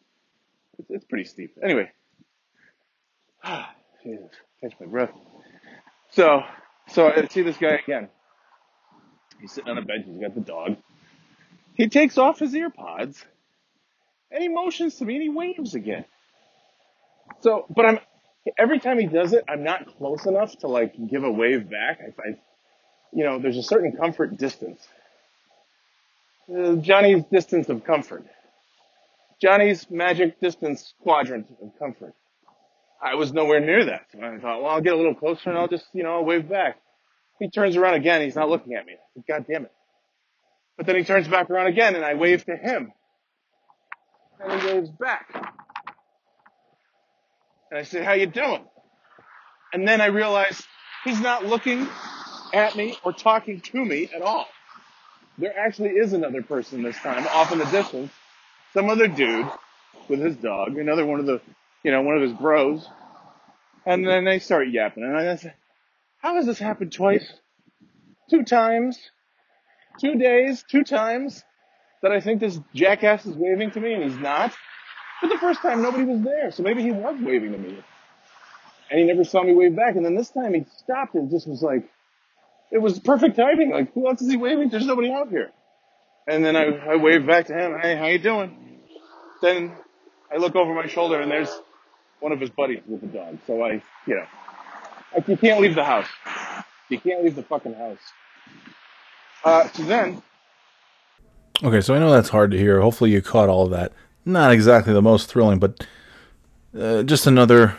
it's, 0.77 0.89
it's 0.89 1.05
pretty 1.05 1.23
steep. 1.23 1.57
Anyway, 1.63 1.89
Jesus, 4.03 4.29
catch 4.59 4.73
my 4.81 4.87
breath. 4.87 5.11
So, 6.11 6.41
so 6.89 7.07
I 7.07 7.25
see 7.27 7.43
this 7.43 7.57
guy 7.57 7.75
again. 7.75 8.09
He's 9.39 9.53
sitting 9.53 9.69
on 9.69 9.77
a 9.77 9.81
bench. 9.81 10.05
He's 10.05 10.19
got 10.19 10.35
the 10.35 10.41
dog. 10.41 10.75
He 11.75 11.87
takes 11.87 12.17
off 12.17 12.39
his 12.39 12.53
ear 12.53 12.69
pods 12.69 13.23
and 14.31 14.41
he 14.41 14.49
motions 14.49 14.95
to 14.95 15.05
me 15.05 15.15
and 15.15 15.23
he 15.23 15.29
waves 15.29 15.75
again. 15.75 16.05
So, 17.41 17.65
but 17.69 17.85
I'm 17.85 17.99
every 18.57 18.79
time 18.79 18.99
he 18.99 19.07
does 19.07 19.33
it, 19.33 19.43
I'm 19.47 19.63
not 19.63 19.97
close 19.97 20.25
enough 20.25 20.57
to 20.59 20.67
like 20.67 20.95
give 21.09 21.23
a 21.23 21.31
wave 21.31 21.69
back. 21.69 21.99
I, 22.01 22.29
I 22.29 22.39
you 23.13 23.23
know, 23.23 23.39
there's 23.39 23.57
a 23.57 23.63
certain 23.63 23.95
comfort 23.95 24.37
distance. 24.37 24.85
Uh, 26.53 26.75
Johnny's 26.75 27.23
distance 27.31 27.69
of 27.69 27.83
comfort. 27.83 28.25
Johnny's 29.41 29.89
magic 29.89 30.39
distance 30.39 30.93
quadrant 31.01 31.47
of 31.61 31.77
comfort. 31.77 32.13
I 33.01 33.15
was 33.15 33.31
nowhere 33.31 33.59
near 33.59 33.85
that. 33.85 34.07
So 34.11 34.19
I 34.19 34.39
thought, 34.39 34.61
well, 34.61 34.71
I'll 34.71 34.81
get 34.81 34.93
a 34.93 34.97
little 34.97 35.13
closer 35.13 35.49
and 35.49 35.57
I'll 35.57 35.67
just, 35.67 35.85
you 35.93 36.03
know, 36.03 36.15
I'll 36.15 36.25
wave 36.25 36.49
back. 36.49 36.77
He 37.39 37.49
turns 37.49 37.75
around 37.75 37.93
again. 37.95 38.21
He's 38.21 38.35
not 38.35 38.49
looking 38.49 38.73
at 38.73 38.85
me. 38.85 38.93
God 39.27 39.45
damn 39.47 39.65
it. 39.65 39.71
But 40.77 40.87
then 40.87 40.95
he 40.95 41.03
turns 41.03 41.27
back 41.27 41.49
around 41.49 41.67
again 41.67 41.95
and 41.95 42.03
I 42.03 42.15
wave 42.15 42.45
to 42.45 42.55
him. 42.55 42.91
And 44.39 44.61
he 44.61 44.67
waves 44.67 44.89
back. 44.89 45.29
And 47.69 47.79
I 47.79 47.83
say, 47.83 48.03
how 48.03 48.13
you 48.13 48.27
doing? 48.27 48.63
And 49.73 49.87
then 49.87 49.99
I 50.01 50.07
realize 50.07 50.63
he's 51.03 51.19
not 51.19 51.45
looking 51.45 51.87
at 52.53 52.75
me 52.75 52.97
or 53.03 53.11
talking 53.11 53.59
to 53.61 53.83
me 53.83 54.09
at 54.15 54.21
all. 54.21 54.47
There 55.37 55.57
actually 55.57 55.89
is 55.89 56.13
another 56.13 56.41
person 56.41 56.81
this 56.81 56.97
time 56.97 57.27
off 57.27 57.51
in 57.51 57.59
the 57.59 57.65
distance. 57.65 58.11
Some 58.73 58.89
other 58.89 59.07
dude 59.07 59.47
with 60.07 60.19
his 60.19 60.35
dog, 60.37 60.77
another 60.77 61.05
one 61.05 61.19
of 61.19 61.25
the, 61.25 61.41
you 61.83 61.91
know, 61.91 62.01
one 62.01 62.15
of 62.15 62.21
his 62.21 62.33
bros. 62.33 62.87
And 63.85 64.07
then 64.07 64.25
they 64.25 64.39
start 64.39 64.69
yapping. 64.69 65.03
And 65.03 65.15
I 65.15 65.35
say, 65.35 65.53
how 66.19 66.35
has 66.35 66.45
this 66.45 66.59
happened 66.59 66.91
twice? 66.91 67.31
Two 68.29 68.43
times? 68.43 68.97
Two 69.99 70.15
days? 70.15 70.63
Two 70.69 70.83
times? 70.83 71.43
That 72.01 72.11
I 72.11 72.19
think 72.21 72.39
this 72.39 72.59
jackass 72.73 73.25
is 73.25 73.35
waving 73.35 73.71
to 73.71 73.79
me 73.79 73.93
and 73.93 74.03
he's 74.03 74.17
not? 74.17 74.53
But 75.21 75.29
the 75.29 75.37
first 75.37 75.61
time 75.61 75.81
nobody 75.81 76.03
was 76.03 76.21
there, 76.21 76.51
so 76.51 76.61
maybe 76.61 76.83
he 76.83 76.91
was 76.91 77.15
waving 77.19 77.53
to 77.53 77.57
me. 77.57 77.83
And 78.89 78.99
he 78.99 79.05
never 79.05 79.23
saw 79.23 79.43
me 79.43 79.53
wave 79.53 79.75
back. 79.75 79.95
And 79.95 80.05
then 80.05 80.15
this 80.15 80.29
time 80.29 80.53
he 80.53 80.65
stopped 80.77 81.15
and 81.15 81.29
just 81.29 81.47
was 81.47 81.61
like, 81.61 81.89
it 82.71 82.77
was 82.77 82.99
perfect 82.99 83.35
timing. 83.35 83.71
Like, 83.71 83.93
who 83.93 84.07
else 84.07 84.21
is 84.21 84.29
he 84.29 84.37
waving? 84.37 84.69
There's 84.69 84.85
nobody 84.85 85.11
out 85.11 85.29
here. 85.29 85.51
And 86.27 86.45
then 86.45 86.55
I, 86.55 86.65
I 86.65 86.95
waved 86.97 87.25
back 87.25 87.47
to 87.47 87.53
him. 87.53 87.79
Hey, 87.81 87.95
how 87.95 88.05
you 88.07 88.19
doing? 88.19 88.79
Then 89.41 89.71
I 90.31 90.37
look 90.37 90.55
over 90.55 90.73
my 90.73 90.87
shoulder 90.87 91.21
and 91.21 91.31
there's 91.31 91.49
one 92.19 92.31
of 92.31 92.39
his 92.39 92.49
buddies 92.49 92.81
with 92.87 93.03
a 93.03 93.07
dog. 93.07 93.39
So 93.47 93.63
I, 93.63 93.81
you 94.05 94.15
know, 94.15 95.23
you 95.27 95.37
can't 95.37 95.61
leave 95.61 95.75
the 95.75 95.83
house. 95.83 96.07
You 96.89 96.99
can't 96.99 97.23
leave 97.23 97.35
the 97.35 97.43
fucking 97.43 97.73
house. 97.73 97.99
Uh, 99.43 99.67
so 99.69 99.83
then, 99.83 100.21
Okay, 101.63 101.81
so 101.81 101.95
I 101.95 101.99
know 101.99 102.11
that's 102.11 102.29
hard 102.29 102.51
to 102.51 102.57
hear. 102.57 102.81
Hopefully 102.81 103.11
you 103.11 103.21
caught 103.21 103.49
all 103.49 103.63
of 103.63 103.71
that. 103.71 103.91
Not 104.25 104.51
exactly 104.51 104.93
the 104.93 105.01
most 105.01 105.27
thrilling, 105.27 105.57
but 105.57 105.85
uh, 106.77 107.03
just 107.03 107.25
another 107.25 107.77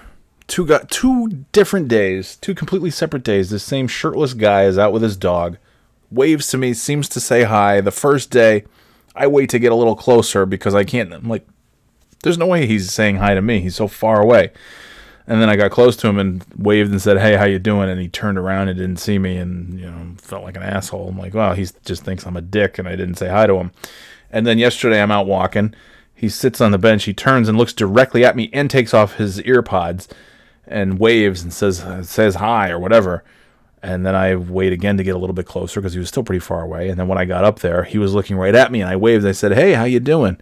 two 0.49 0.66
got 0.66 0.91
two 0.91 1.45
different 1.53 1.87
days, 1.89 2.37
two 2.37 2.55
completely 2.55 2.91
separate 2.91 3.22
days. 3.22 3.51
This 3.51 3.62
same 3.62 3.87
shirtless 3.87 4.35
guy 4.35 4.64
is 4.64 4.79
out 4.79 4.93
with 4.93 5.03
his 5.03 5.16
dog, 5.16 5.59
waves 6.11 6.49
to 6.49 6.59
me, 6.59 6.74
seems 6.74 7.09
to 7.11 7.20
say 7.20 7.45
hi. 7.45 7.81
The 7.81 7.93
first 7.93 8.31
day, 8.31 8.64
I 9.14 9.26
wait 9.26 9.51
to 9.51 9.59
get 9.59 9.72
a 9.72 9.76
little 9.76 9.97
closer 9.97 10.47
because 10.47 10.74
I 10.74 10.85
can't. 10.85 11.12
I'm 11.12 11.29
like, 11.29 11.47
there's 12.22 12.39
no 12.39 12.47
way 12.47 12.66
he's 12.66 12.93
saying 12.93 13.16
hi 13.16 13.35
to 13.35 13.43
me. 13.43 13.61
He's 13.61 13.76
so 13.76 13.87
far 13.87 14.20
away. 14.20 14.51
And 15.29 15.43
then 15.43 15.51
I 15.51 15.57
got 15.57 15.70
close 15.70 15.95
to 15.97 16.09
him 16.09 16.18
and 16.18 16.43
waved 16.57 16.91
and 16.91 17.03
said, 17.03 17.18
"Hey, 17.18 17.37
how 17.37 17.45
you 17.45 17.59
doing?" 17.59 17.91
And 17.91 18.01
he 18.01 18.09
turned 18.09 18.39
around 18.39 18.68
and 18.68 18.79
didn't 18.79 18.97
see 18.97 19.18
me, 19.18 19.37
and 19.37 19.79
you 19.79 19.85
know, 19.85 20.14
felt 20.16 20.43
like 20.43 20.57
an 20.57 20.62
asshole. 20.62 21.09
I'm 21.09 21.18
like, 21.18 21.35
"Wow, 21.35 21.53
he 21.53 21.66
just 21.85 22.03
thinks 22.03 22.26
I'm 22.26 22.37
a 22.37 22.41
dick," 22.41 22.79
and 22.79 22.89
I 22.89 22.97
didn't 22.97 23.16
say 23.16 23.29
hi 23.29 23.47
to 23.47 23.57
him. 23.57 23.70
And 24.33 24.47
then 24.47 24.57
yesterday, 24.57 25.03
I'm 25.03 25.11
out 25.11 25.26
walking. 25.26 25.74
He 26.14 26.31
sits 26.31 26.62
on 26.62 26.72
the 26.72 26.79
bench. 26.79 27.05
He 27.05 27.12
turns 27.12 27.47
and 27.47 27.59
looks 27.59 27.74
directly 27.74 28.24
at 28.24 28.37
me 28.37 28.49
and 28.55 28.70
takes 28.70 28.95
off 28.95 29.16
his 29.16 29.41
ear 29.43 29.61
pods 29.61 30.09
and 30.66 30.99
waves 30.99 31.43
and 31.43 31.53
says 31.53 31.85
says 32.09 32.37
hi 32.37 32.70
or 32.70 32.79
whatever. 32.79 33.22
And 33.83 34.07
then 34.07 34.14
I 34.14 34.35
wait 34.35 34.72
again 34.72 34.97
to 34.97 35.05
get 35.05 35.14
a 35.14 35.18
little 35.18 35.35
bit 35.35 35.47
closer 35.47 35.81
because 35.81 35.93
he 35.93 36.01
was 36.01 36.09
still 36.09 36.24
pretty 36.24 36.41
far 36.41 36.62
away. 36.62 36.89
And 36.89 36.99
then 36.99 37.07
when 37.07 37.18
I 37.18 37.26
got 37.26 37.45
up 37.45 37.59
there, 37.59 37.85
he 37.85 37.99
was 37.99 38.14
looking 38.14 38.37
right 38.37 38.55
at 38.55 38.72
me, 38.72 38.81
and 38.81 38.91
I 38.91 38.97
waved. 38.97 39.24
And 39.24 39.29
I 39.29 39.33
said, 39.33 39.53
"Hey, 39.53 39.74
how 39.74 39.85
you 39.85 40.01
doing?" 40.01 40.39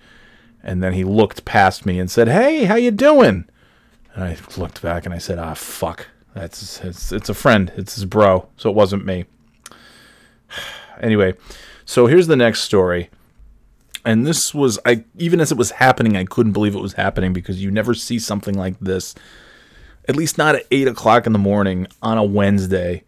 And 0.62 0.80
then 0.80 0.92
he 0.92 1.02
looked 1.02 1.44
past 1.44 1.84
me 1.84 1.98
and 1.98 2.08
said, 2.08 2.28
"Hey, 2.28 2.64
how 2.64 2.76
you 2.76 2.92
doing?" 2.92 3.46
And 4.16 4.24
I 4.24 4.36
looked 4.56 4.80
back 4.80 5.04
and 5.04 5.14
I 5.14 5.18
said, 5.18 5.38
"Ah, 5.38 5.52
fuck. 5.54 6.08
That's 6.34 6.80
it's 6.80 7.12
it's 7.12 7.28
a 7.28 7.34
friend. 7.34 7.70
It's 7.76 7.94
his 7.94 8.06
bro. 8.06 8.48
So 8.56 8.70
it 8.70 8.74
wasn't 8.74 9.04
me." 9.04 9.26
anyway, 11.00 11.34
so 11.84 12.06
here's 12.06 12.26
the 12.26 12.36
next 12.36 12.60
story. 12.60 13.10
And 14.06 14.26
this 14.26 14.54
was 14.54 14.78
I 14.86 15.04
even 15.18 15.38
as 15.38 15.52
it 15.52 15.58
was 15.58 15.72
happening, 15.72 16.16
I 16.16 16.24
couldn't 16.24 16.52
believe 16.52 16.74
it 16.74 16.80
was 16.80 16.94
happening 16.94 17.34
because 17.34 17.62
you 17.62 17.70
never 17.70 17.92
see 17.92 18.18
something 18.18 18.54
like 18.54 18.80
this. 18.80 19.14
At 20.08 20.16
least 20.16 20.38
not 20.38 20.54
at 20.54 20.66
eight 20.70 20.88
o'clock 20.88 21.26
in 21.26 21.32
the 21.34 21.38
morning 21.38 21.86
on 22.00 22.16
a 22.16 22.24
Wednesday. 22.24 23.04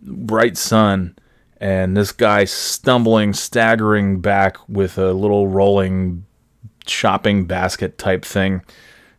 Bright 0.00 0.56
sun, 0.56 1.16
and 1.60 1.94
this 1.96 2.12
guy 2.12 2.44
stumbling, 2.44 3.34
staggering 3.34 4.20
back 4.20 4.56
with 4.66 4.96
a 4.96 5.12
little 5.12 5.48
rolling 5.48 6.24
shopping 6.86 7.44
basket 7.44 7.98
type 7.98 8.24
thing 8.24 8.62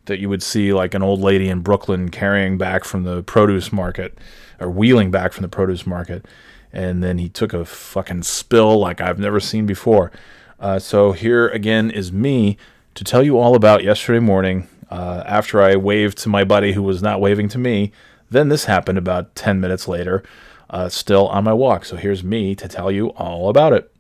that 0.07 0.19
you 0.19 0.27
would 0.29 0.43
see 0.43 0.73
like 0.73 0.93
an 0.93 1.03
old 1.03 1.21
lady 1.21 1.47
in 1.49 1.61
Brooklyn 1.61 2.09
carrying 2.09 2.57
back 2.57 2.83
from 2.83 3.03
the 3.03 3.23
produce 3.23 3.71
market 3.71 4.17
or 4.59 4.69
wheeling 4.69 5.11
back 5.11 5.33
from 5.33 5.43
the 5.43 5.49
produce 5.49 5.85
market. 5.85 6.25
And 6.73 7.03
then 7.03 7.17
he 7.17 7.29
took 7.29 7.53
a 7.53 7.63
fucking 7.63 8.23
spill 8.23 8.79
like 8.79 8.99
I've 8.99 9.19
never 9.19 9.39
seen 9.39 9.65
before. 9.65 10.11
Uh, 10.59 10.79
so 10.79 11.11
here 11.11 11.47
again 11.49 11.91
is 11.91 12.11
me 12.11 12.57
to 12.95 13.03
tell 13.03 13.23
you 13.23 13.37
all 13.37 13.55
about 13.55 13.83
yesterday 13.83 14.19
morning 14.19 14.67
uh, 14.89 15.23
after 15.25 15.61
I 15.61 15.75
waved 15.75 16.17
to 16.19 16.29
my 16.29 16.43
buddy 16.43 16.73
who 16.73 16.83
was 16.83 17.01
not 17.01 17.21
waving 17.21 17.49
to 17.49 17.57
me. 17.57 17.91
Then 18.29 18.49
this 18.49 18.65
happened 18.65 18.97
about 18.97 19.35
10 19.35 19.61
minutes 19.61 19.87
later, 19.87 20.23
uh, 20.69 20.89
still 20.89 21.27
on 21.27 21.43
my 21.43 21.53
walk. 21.53 21.85
So 21.85 21.95
here's 21.95 22.23
me 22.23 22.55
to 22.55 22.67
tell 22.67 22.91
you 22.91 23.09
all 23.09 23.49
about 23.49 23.73
it. 23.73 23.91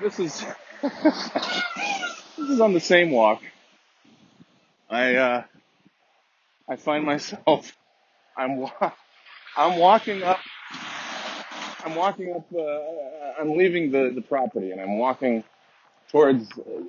this 0.00 0.20
is 0.20 0.44
this 2.38 2.50
is 2.50 2.60
on 2.60 2.74
the 2.74 2.80
same 2.80 3.10
walk. 3.12 3.42
I 4.90 5.16
uh, 5.16 5.44
I 6.68 6.76
find 6.76 7.04
myself 7.04 7.72
I'm 8.36 8.58
wa- 8.58 8.92
I'm 9.56 9.78
walking 9.78 10.22
up 10.22 10.40
I'm 11.84 11.94
walking 11.94 12.34
up 12.34 12.46
uh, 12.54 13.40
I'm 13.42 13.56
leaving 13.56 13.90
the, 13.92 14.12
the 14.14 14.22
property 14.22 14.72
and 14.72 14.80
I'm 14.80 14.98
walking 14.98 15.44
towards 16.10 16.48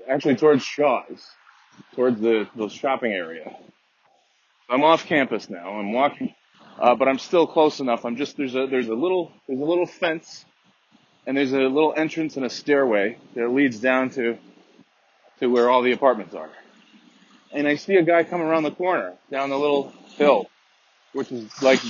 actually 0.09 0.35
towards 0.37 0.63
Shaw's 0.63 1.25
towards 1.95 2.21
the 2.21 2.47
the 2.55 2.69
shopping 2.69 3.13
area. 3.13 3.55
I'm 4.69 4.83
off 4.83 5.05
campus 5.05 5.49
now. 5.49 5.69
I'm 5.79 5.93
walking 5.93 6.33
uh, 6.79 6.95
but 6.95 7.07
I'm 7.07 7.19
still 7.19 7.47
close 7.47 7.79
enough. 7.81 8.05
I'm 8.05 8.17
just 8.17 8.37
there's 8.37 8.55
a 8.55 8.67
there's 8.67 8.89
a 8.89 8.95
little 8.95 9.31
there's 9.47 9.61
a 9.61 9.65
little 9.65 9.87
fence 9.87 10.45
and 11.27 11.37
there's 11.37 11.53
a 11.53 11.59
little 11.59 11.93
entrance 11.95 12.37
and 12.37 12.45
a 12.45 12.49
stairway 12.49 13.17
that 13.35 13.49
leads 13.49 13.79
down 13.79 14.09
to 14.11 14.37
to 15.39 15.47
where 15.47 15.69
all 15.69 15.81
the 15.81 15.91
apartments 15.91 16.35
are. 16.35 16.49
And 17.51 17.67
I 17.67 17.75
see 17.75 17.95
a 17.95 18.03
guy 18.03 18.23
coming 18.23 18.47
around 18.47 18.63
the 18.63 18.71
corner 18.71 19.13
down 19.31 19.49
the 19.49 19.57
little 19.57 19.93
hill, 20.17 20.47
which 21.13 21.31
is 21.31 21.49
like 21.61 21.81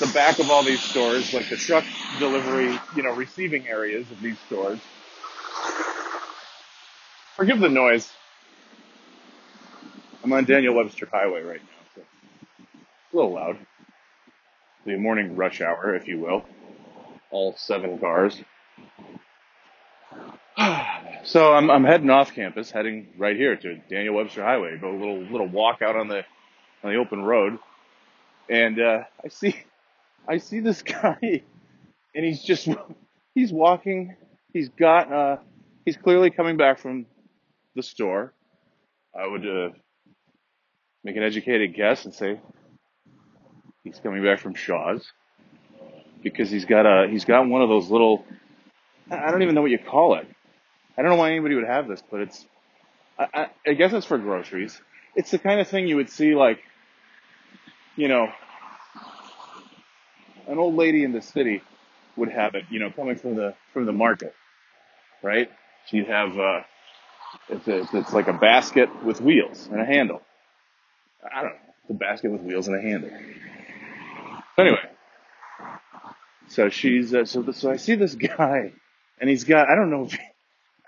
the 0.00 0.10
back 0.12 0.38
of 0.38 0.50
all 0.50 0.62
these 0.62 0.82
stores, 0.82 1.32
like 1.32 1.48
the 1.48 1.56
truck 1.56 1.84
delivery, 2.18 2.78
you 2.96 3.02
know, 3.02 3.14
receiving 3.14 3.66
areas 3.66 4.10
of 4.10 4.20
these 4.20 4.38
stores. 4.46 4.80
Forgive 7.36 7.60
the 7.60 7.68
noise. 7.70 8.10
I'm 10.22 10.32
on 10.32 10.44
Daniel 10.44 10.74
Webster 10.74 11.08
Highway 11.10 11.42
right 11.42 11.62
now, 11.62 11.86
so 11.94 12.02
it's 12.02 13.14
a 13.14 13.16
little 13.16 13.32
loud. 13.32 13.56
the 14.84 14.96
morning 14.96 15.36
rush 15.36 15.60
hour, 15.62 15.94
if 15.94 16.08
you 16.08 16.18
will, 16.18 16.44
all 17.30 17.54
seven 17.56 17.98
cars. 17.98 18.42
Ah, 20.58 21.02
So 21.24 21.52
I'm 21.52 21.70
I'm 21.70 21.84
heading 21.84 22.10
off 22.10 22.34
campus, 22.34 22.70
heading 22.70 23.08
right 23.18 23.36
here 23.36 23.54
to 23.54 23.76
Daniel 23.90 24.14
Webster 24.14 24.42
Highway. 24.42 24.78
Go 24.78 24.90
a 24.90 24.96
little 24.96 25.20
little 25.20 25.48
walk 25.48 25.82
out 25.82 25.96
on 25.96 26.08
the 26.08 26.24
on 26.82 26.92
the 26.92 26.96
open 26.96 27.22
road, 27.22 27.58
and 28.48 28.80
uh, 28.80 29.04
I 29.22 29.28
see 29.28 29.56
I 30.26 30.38
see 30.38 30.60
this 30.60 30.82
guy, 30.82 31.42
and 32.14 32.24
he's 32.24 32.42
just 32.42 32.68
he's 33.34 33.52
walking. 33.52 34.16
He's 34.52 34.70
got 34.70 35.12
uh, 35.12 35.36
he's 35.84 35.96
clearly 35.96 36.30
coming 36.30 36.56
back 36.56 36.78
from 36.78 37.06
the 37.76 37.82
store. 37.82 38.32
I 39.14 39.26
would 39.26 39.46
uh, 39.46 39.70
make 41.04 41.16
an 41.16 41.22
educated 41.22 41.74
guess 41.74 42.06
and 42.06 42.14
say 42.14 42.40
he's 43.84 44.00
coming 44.00 44.24
back 44.24 44.40
from 44.40 44.54
Shaw's 44.54 45.12
because 46.22 46.50
he's 46.50 46.64
got 46.64 46.86
a 46.86 47.08
he's 47.08 47.26
got 47.26 47.46
one 47.46 47.60
of 47.60 47.68
those 47.68 47.90
little 47.90 48.24
I 49.10 49.30
don't 49.30 49.42
even 49.42 49.54
know 49.54 49.62
what 49.62 49.70
you 49.70 49.78
call 49.78 50.14
it. 50.14 50.26
I 50.96 51.02
don't 51.02 51.10
know 51.10 51.16
why 51.16 51.30
anybody 51.30 51.54
would 51.54 51.66
have 51.66 51.88
this, 51.88 52.02
but 52.10 52.20
it's 52.20 52.44
I, 53.18 53.26
I, 53.34 53.70
I 53.70 53.74
guess 53.74 53.92
it's 53.92 54.06
for 54.06 54.18
groceries. 54.18 54.80
It's 55.14 55.30
the 55.30 55.38
kind 55.38 55.60
of 55.60 55.68
thing 55.68 55.88
you 55.88 55.96
would 55.96 56.10
see 56.10 56.34
like 56.34 56.60
you 57.96 58.08
know 58.08 58.28
an 60.48 60.58
old 60.58 60.74
lady 60.74 61.04
in 61.04 61.12
the 61.12 61.22
city 61.22 61.62
would 62.16 62.30
have 62.30 62.54
it, 62.54 62.64
you 62.70 62.80
know, 62.80 62.90
coming 62.90 63.16
from 63.16 63.36
the 63.36 63.54
from 63.72 63.86
the 63.86 63.92
market, 63.92 64.34
right? 65.22 65.50
She'd 65.86 66.08
have 66.08 66.38
uh, 66.38 66.60
it's 67.48 67.68
a, 67.68 67.86
it's 67.96 68.12
like 68.12 68.28
a 68.28 68.32
basket 68.32 69.04
with 69.04 69.20
wheels 69.20 69.68
and 69.70 69.80
a 69.80 69.84
handle. 69.84 70.22
I 71.24 71.42
don't 71.42 71.50
know, 71.50 71.58
it's 71.82 71.90
a 71.90 71.94
basket 71.94 72.30
with 72.30 72.42
wheels 72.42 72.68
and 72.68 72.76
a 72.76 72.80
handle. 72.82 73.10
Anyway, 74.58 74.90
so 76.48 76.68
she's 76.68 77.14
uh, 77.14 77.24
so 77.24 77.50
so 77.52 77.70
I 77.70 77.76
see 77.76 77.94
this 77.94 78.14
guy, 78.36 78.72
and 79.20 79.30
he's 79.30 79.44
got 79.44 79.68
I 79.68 79.74
don't 79.76 79.90
know 79.90 80.04
if 80.04 80.18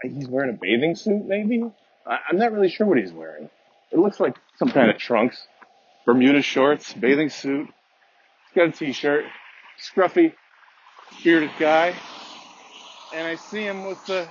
he's 0.02 0.28
wearing 0.28 0.50
a 0.50 0.58
bathing 0.58 0.94
suit 0.94 1.24
maybe. 1.26 1.62
I, 2.06 2.18
I'm 2.28 2.38
not 2.38 2.52
really 2.52 2.68
sure 2.68 2.86
what 2.86 2.98
he's 2.98 3.12
wearing. 3.12 3.48
It 3.90 3.98
looks 3.98 4.18
like 4.18 4.36
some 4.56 4.68
kind 4.68 4.90
of 4.90 4.98
trunks, 4.98 5.46
Bermuda 6.06 6.42
shorts, 6.42 6.92
bathing 6.94 7.28
suit. 7.28 7.66
He's 7.66 8.54
got 8.54 8.68
a 8.68 8.72
t-shirt, 8.72 9.24
scruffy, 9.78 10.32
bearded 11.22 11.50
guy, 11.58 11.94
and 13.14 13.26
I 13.26 13.36
see 13.36 13.62
him 13.62 13.84
with 13.86 14.04
the. 14.06 14.28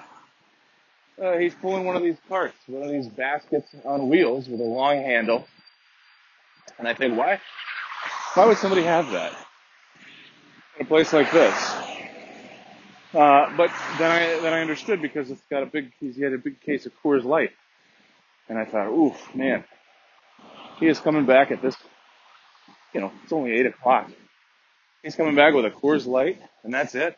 Uh, 1.21 1.37
he's 1.37 1.53
pulling 1.53 1.85
one 1.85 1.95
of 1.95 2.01
these 2.01 2.17
carts, 2.27 2.55
one 2.65 2.81
of 2.81 2.89
these 2.89 3.07
baskets 3.07 3.67
on 3.85 4.09
wheels 4.09 4.47
with 4.49 4.59
a 4.59 4.63
long 4.63 4.95
handle, 4.95 5.45
and 6.79 6.87
I 6.87 6.95
think, 6.95 7.15
why? 7.15 7.39
Why 8.33 8.45
would 8.45 8.57
somebody 8.57 8.83
have 8.83 9.11
that 9.11 9.33
in 10.79 10.85
a 10.85 10.87
place 10.87 11.13
like 11.13 11.31
this? 11.31 11.53
Uh, 13.13 13.55
but 13.57 13.71
then 13.99 14.09
I 14.09 14.39
then 14.41 14.53
I 14.53 14.61
understood 14.61 15.01
because 15.01 15.29
it's 15.29 15.41
got 15.49 15.63
a 15.63 15.65
big 15.65 15.91
he's 15.99 16.15
he 16.15 16.21
had 16.21 16.33
a 16.33 16.37
big 16.37 16.61
case 16.61 16.85
of 16.85 16.93
Coors 17.03 17.25
Light, 17.25 17.51
and 18.47 18.57
I 18.57 18.63
thought, 18.63 18.87
oof, 18.87 19.35
man, 19.35 19.65
he 20.79 20.87
is 20.87 20.99
coming 20.99 21.25
back 21.25 21.51
at 21.51 21.61
this. 21.61 21.75
You 22.93 23.01
know, 23.01 23.11
it's 23.23 23.33
only 23.33 23.51
eight 23.51 23.65
o'clock. 23.65 24.09
He's 25.03 25.15
coming 25.15 25.35
back 25.35 25.53
with 25.53 25.65
a 25.65 25.71
Coors 25.71 26.07
Light, 26.07 26.39
and 26.63 26.73
that's 26.73 26.95
it. 26.95 27.17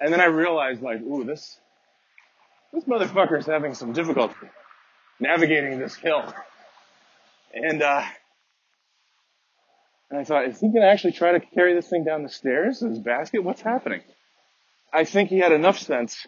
And 0.00 0.12
then 0.12 0.20
I 0.20 0.26
realized, 0.26 0.82
like, 0.82 1.00
ooh, 1.00 1.24
this 1.24 1.58
this 2.72 2.84
motherfucker's 2.84 3.46
having 3.46 3.74
some 3.74 3.92
difficulty 3.92 4.48
navigating 5.20 5.78
this 5.78 5.94
hill. 5.94 6.34
And 7.54 7.82
uh, 7.82 8.04
and 10.10 10.20
I 10.20 10.24
thought, 10.24 10.48
is 10.48 10.60
he 10.60 10.68
gonna 10.68 10.86
actually 10.86 11.12
try 11.12 11.32
to 11.32 11.40
carry 11.40 11.74
this 11.74 11.88
thing 11.88 12.04
down 12.04 12.24
the 12.24 12.28
stairs 12.28 12.80
his 12.80 12.98
basket? 12.98 13.42
What's 13.42 13.62
happening? 13.62 14.02
I 14.94 15.02
think 15.04 15.28
he 15.28 15.38
had 15.40 15.50
enough 15.50 15.80
sense 15.80 16.24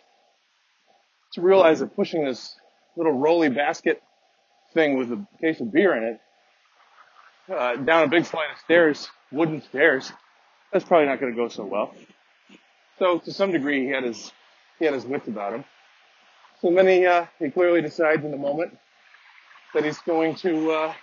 to 1.35 1.41
realize 1.41 1.79
that 1.79 1.95
pushing 1.95 2.25
this 2.25 2.57
little 2.97 3.12
rolly 3.12 3.49
basket 3.49 4.03
thing 4.75 4.99
with 4.99 5.12
a 5.12 5.25
case 5.41 5.61
of 5.61 5.73
beer 5.73 5.95
in 5.97 6.03
it 6.03 6.21
uh, 7.49 7.77
down 7.77 8.03
a 8.03 8.09
big 8.09 8.27
flight 8.27 8.49
of 8.53 8.59
stairs, 8.59 9.09
wooden 9.31 9.62
stairs, 9.62 10.12
that's 10.73 10.85
probably 10.85 11.07
not 11.07 11.21
going 11.21 11.33
to 11.33 11.37
go 11.37 11.49
so 11.49 11.64
well. 11.64 11.95
So 12.99 13.21
to 13.21 13.33
some 13.33 13.53
degree, 13.53 13.85
he 13.85 13.91
had 13.91 14.03
his 14.03 14.33
he 14.81 14.85
had 14.85 14.95
his 14.95 15.05
wits 15.07 15.29
about 15.29 15.55
him. 15.55 15.64
So 16.61 16.75
then 16.75 16.89
he 16.89 17.07
uh, 17.07 17.27
he 17.39 17.51
clearly 17.51 17.83
decides 17.83 18.25
in 18.25 18.33
the 18.33 18.37
moment 18.37 18.77
that 19.75 19.85
he's 19.85 19.99
going 19.99 20.35
to 20.37 20.73
uh, 20.73 20.95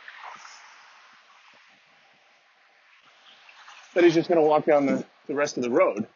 that 3.93 4.03
he's 4.03 4.15
just 4.15 4.27
going 4.27 4.41
to 4.41 4.45
walk 4.45 4.65
down 4.65 4.85
the, 4.85 5.05
the 5.27 5.35
rest 5.35 5.55
of 5.55 5.63
the 5.63 5.69
road 5.69 6.07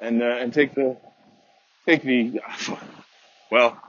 and 0.00 0.22
uh, 0.22 0.26
and 0.26 0.52
take 0.52 0.74
the 0.74 0.96
take 1.86 2.02
the 2.02 2.40
well 3.50 3.80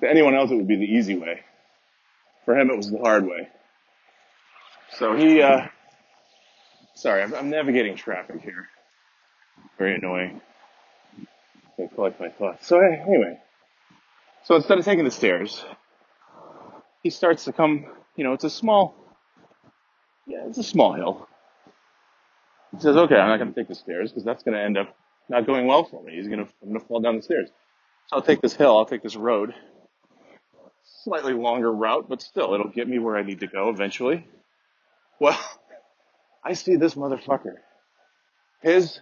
to 0.00 0.10
anyone 0.10 0.34
else 0.34 0.50
it 0.50 0.56
would 0.56 0.68
be 0.68 0.76
the 0.76 0.84
easy 0.84 1.16
way. 1.16 1.40
For 2.44 2.58
him, 2.58 2.70
it 2.70 2.76
was 2.76 2.90
the 2.90 2.98
hard 2.98 3.24
way. 3.24 3.48
So 4.98 5.16
he, 5.16 5.40
uh, 5.40 5.68
sorry, 6.94 7.22
I'm, 7.22 7.34
I'm 7.34 7.50
navigating 7.50 7.96
traffic 7.96 8.40
here. 8.42 8.68
Very 9.78 9.94
annoying. 9.94 10.40
I 11.78 11.86
collect 11.94 12.20
my 12.20 12.28
thoughts. 12.28 12.66
So 12.66 12.78
anyway, 12.80 13.38
so 14.44 14.56
instead 14.56 14.78
of 14.78 14.84
taking 14.84 15.04
the 15.04 15.10
stairs, 15.10 15.64
he 17.02 17.10
starts 17.10 17.44
to 17.44 17.52
come. 17.52 17.86
You 18.16 18.24
know, 18.24 18.32
it's 18.34 18.44
a 18.44 18.50
small, 18.50 18.94
yeah, 20.26 20.44
it's 20.46 20.58
a 20.58 20.64
small 20.64 20.92
hill. 20.92 21.28
He 22.72 22.80
says, 22.80 22.96
"Okay, 22.96 23.14
I'm 23.16 23.28
not 23.28 23.38
going 23.38 23.54
to 23.54 23.60
take 23.60 23.68
the 23.68 23.74
stairs 23.74 24.10
because 24.10 24.24
that's 24.24 24.42
going 24.42 24.56
to 24.56 24.62
end 24.62 24.76
up 24.76 24.94
not 25.28 25.46
going 25.46 25.66
well 25.66 25.84
for 25.84 26.02
me. 26.02 26.16
He's 26.16 26.28
to, 26.28 26.46
I'm 26.62 26.74
to 26.74 26.80
fall 26.80 27.00
down 27.00 27.16
the 27.16 27.22
stairs. 27.22 27.48
So 28.08 28.16
I'll 28.16 28.22
take 28.22 28.40
this 28.40 28.54
hill. 28.54 28.76
I'll 28.76 28.86
take 28.86 29.02
this 29.02 29.16
road. 29.16 29.54
Slightly 31.04 31.32
longer 31.32 31.72
route, 31.72 32.08
but 32.08 32.22
still, 32.22 32.54
it'll 32.54 32.68
get 32.68 32.88
me 32.88 32.98
where 32.98 33.16
I 33.16 33.22
need 33.22 33.40
to 33.40 33.46
go 33.46 33.68
eventually. 33.70 34.26
Well, 35.20 35.38
I 36.44 36.54
see 36.54 36.76
this 36.76 36.94
motherfucker. 36.94 37.54
His 38.62 39.00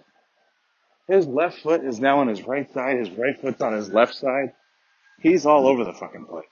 his 1.09 1.27
left 1.27 1.59
foot 1.59 1.85
is 1.85 1.99
now 1.99 2.21
on 2.21 2.29
his 2.29 2.47
right 2.47 2.73
side. 2.73 2.99
His 2.99 3.11
right 3.11 3.39
foot's 3.41 3.61
on 3.61 3.73
his 3.73 3.91
left 3.91 4.15
side. 4.15 4.53
He's 5.21 5.45
all 5.45 5.67
over 5.67 5.85
the 5.85 5.93
fucking 5.93 6.27
place. 6.27 6.47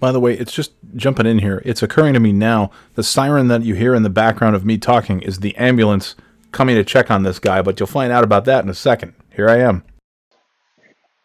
By 0.00 0.10
the 0.10 0.20
way, 0.20 0.32
it's 0.32 0.52
just 0.52 0.72
jumping 0.96 1.26
in 1.26 1.40
here. 1.40 1.62
It's 1.66 1.82
occurring 1.82 2.14
to 2.14 2.20
me 2.20 2.32
now. 2.32 2.70
The 2.94 3.02
siren 3.02 3.48
that 3.48 3.62
you 3.62 3.74
hear 3.74 3.94
in 3.94 4.02
the 4.02 4.08
background 4.08 4.56
of 4.56 4.64
me 4.64 4.78
talking 4.78 5.20
is 5.20 5.40
the 5.40 5.54
ambulance 5.56 6.16
coming 6.52 6.76
to 6.76 6.84
check 6.84 7.10
on 7.10 7.22
this 7.22 7.38
guy, 7.38 7.62
but 7.62 7.78
you'll 7.78 7.86
find 7.86 8.12
out 8.12 8.24
about 8.24 8.44
that 8.46 8.64
in 8.64 8.70
a 8.70 8.74
second. 8.74 9.14
Here 9.34 9.48
I 9.48 9.58
am. 9.58 9.84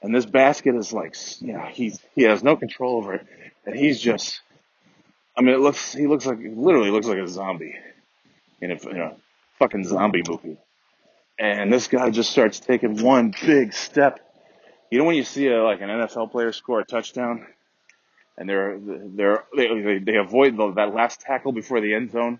And 0.01 0.13
this 0.13 0.25
basket 0.25 0.75
is 0.75 0.93
like, 0.93 1.15
you 1.41 1.53
know, 1.53 1.65
he's 1.71 1.99
he 2.13 2.23
has 2.23 2.43
no 2.43 2.55
control 2.55 2.97
over 2.97 3.15
it, 3.15 3.27
and 3.65 3.75
he's 3.75 3.99
just. 3.99 4.41
I 5.37 5.41
mean, 5.41 5.55
it 5.55 5.59
looks. 5.59 5.93
He 5.93 6.07
looks 6.07 6.25
like 6.25 6.37
literally 6.39 6.91
looks 6.91 7.07
like 7.07 7.17
a 7.17 7.27
zombie 7.27 7.75
in 8.61 8.71
a, 8.71 8.89
in 8.89 8.97
a 8.97 9.15
fucking 9.59 9.85
zombie 9.85 10.23
movie. 10.27 10.57
And 11.37 11.71
this 11.71 11.87
guy 11.87 12.09
just 12.11 12.31
starts 12.31 12.59
taking 12.59 13.01
one 13.01 13.33
big 13.45 13.73
step. 13.73 14.19
You 14.91 14.99
know 14.99 15.05
when 15.05 15.15
you 15.15 15.23
see 15.23 15.47
a, 15.47 15.63
like 15.63 15.81
an 15.81 15.89
NFL 15.89 16.31
player 16.31 16.53
score 16.53 16.79
a 16.79 16.85
touchdown, 16.85 17.47
and 18.37 18.47
they're 18.47 18.77
they're 18.79 19.43
they, 19.55 19.99
they 19.99 20.15
avoid 20.15 20.55
the, 20.55 20.71
that 20.73 20.93
last 20.93 21.21
tackle 21.21 21.51
before 21.51 21.81
the 21.81 21.93
end 21.93 22.11
zone, 22.11 22.39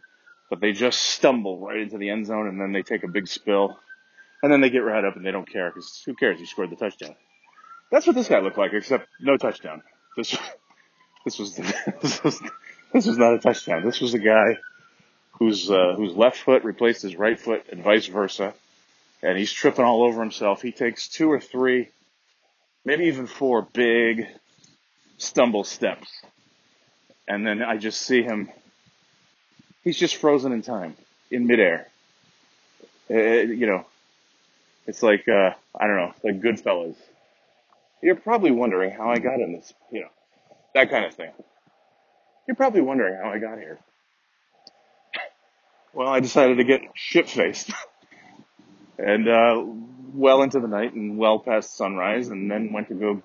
but 0.50 0.60
they 0.60 0.72
just 0.72 1.02
stumble 1.02 1.60
right 1.60 1.80
into 1.80 1.98
the 1.98 2.10
end 2.10 2.26
zone 2.28 2.48
and 2.48 2.60
then 2.60 2.72
they 2.72 2.84
take 2.84 3.04
a 3.04 3.08
big 3.08 3.28
spill, 3.28 3.78
and 4.44 4.52
then 4.52 4.62
they 4.62 4.70
get 4.70 4.80
right 4.80 5.04
up 5.04 5.16
and 5.16 5.26
they 5.26 5.32
don't 5.32 5.50
care 5.50 5.70
because 5.70 6.02
who 6.06 6.14
cares? 6.14 6.40
You 6.40 6.46
scored 6.46 6.70
the 6.70 6.76
touchdown. 6.76 7.16
That's 7.92 8.08
what 8.08 8.16
this 8.16 8.28
guy 8.28 8.40
looked 8.40 8.58
like, 8.58 8.74
except 8.74 9.08
no 9.20 9.38
touchdown. 9.38 9.82
This 10.18 10.38
this 11.26 11.40
was 11.40 11.56
this 12.02 12.24
was 12.24 12.42
this 12.94 13.06
was 13.06 13.18
not 13.18 13.34
a 13.34 13.40
touchdown. 13.40 13.84
This 13.84 14.02
was 14.02 14.14
a 14.14 14.20
guy 14.20 14.58
whose 15.40 15.70
uh, 15.70 15.94
whose 15.96 16.14
left 16.14 16.38
foot 16.38 16.64
replaced 16.64 17.02
his 17.02 17.16
right 17.16 17.40
foot 17.40 17.66
and 17.72 17.84
vice 17.84 18.08
versa, 18.08 18.54
and 19.22 19.38
he's 19.38 19.52
tripping 19.52 19.86
all 19.86 20.04
over 20.04 20.22
himself. 20.22 20.62
He 20.62 20.72
takes 20.72 21.08
two 21.08 21.32
or 21.32 21.40
three, 21.40 21.90
maybe 22.84 23.06
even 23.06 23.28
four 23.28 23.62
big 23.74 24.28
stumble 25.18 25.64
steps, 25.64 26.08
and 27.28 27.46
then 27.46 27.62
I 27.62 27.78
just 27.78 28.02
see 28.02 28.22
him. 28.22 28.50
He's 29.86 29.98
just 29.98 30.18
frozen 30.18 30.52
in 30.52 30.62
time, 30.62 30.98
in 31.32 31.48
midair. 31.48 31.88
Uh, 33.10 33.16
you 33.16 33.68
know, 33.68 33.86
it's 34.88 35.02
like 35.02 35.30
uh, 35.30 35.52
I 35.80 35.88
don't 35.88 35.96
know, 35.96 36.14
like 36.24 36.42
Goodfellas. 36.42 36.98
You're 38.02 38.16
probably 38.16 38.52
wondering 38.52 38.92
how 38.92 39.10
I 39.10 39.20
got 39.20 39.40
in 39.40 39.54
this, 39.54 39.74
you 39.92 40.02
know, 40.02 40.10
that 40.74 40.90
kind 40.90 41.06
of 41.06 41.14
thing. 41.14 41.32
You're 42.48 42.56
probably 42.56 42.82
wondering 42.82 43.16
how 43.16 43.30
I 43.30 43.40
got 43.40 43.58
here. 43.58 43.80
Well, 45.94 46.10
I 46.10 46.20
decided 46.20 46.58
to 46.58 46.66
get 46.66 46.82
shit 46.94 47.30
faced. 47.30 47.72
and, 48.98 49.30
uh, 49.30 49.64
well 50.16 50.44
into 50.44 50.60
the 50.60 50.68
night 50.68 50.94
and 50.94 51.18
well 51.18 51.40
past 51.40 51.76
sunrise 51.76 52.30
and 52.30 52.50
then 52.50 52.72
went 52.72 52.88
to 52.88 52.96
go 52.96 53.22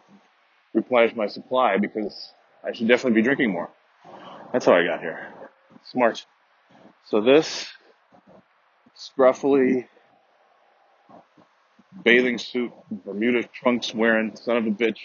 replenish 0.74 1.14
my 1.14 1.26
supply 1.26 1.78
because 1.78 2.32
I 2.64 2.72
should 2.72 2.88
definitely 2.88 3.20
be 3.20 3.24
drinking 3.24 3.50
more. 3.50 3.70
That's 4.52 4.66
how 4.66 4.74
I 4.74 4.84
got 4.84 5.00
here. 5.00 5.28
Smart. 5.84 6.24
So 7.11 7.20
this 7.20 7.66
scruffily 8.96 9.88
bathing 12.04 12.38
suit, 12.38 12.70
Bermuda 12.88 13.42
trunks 13.52 13.92
wearing 13.92 14.36
son 14.36 14.56
of 14.58 14.66
a 14.68 14.70
bitch 14.70 14.98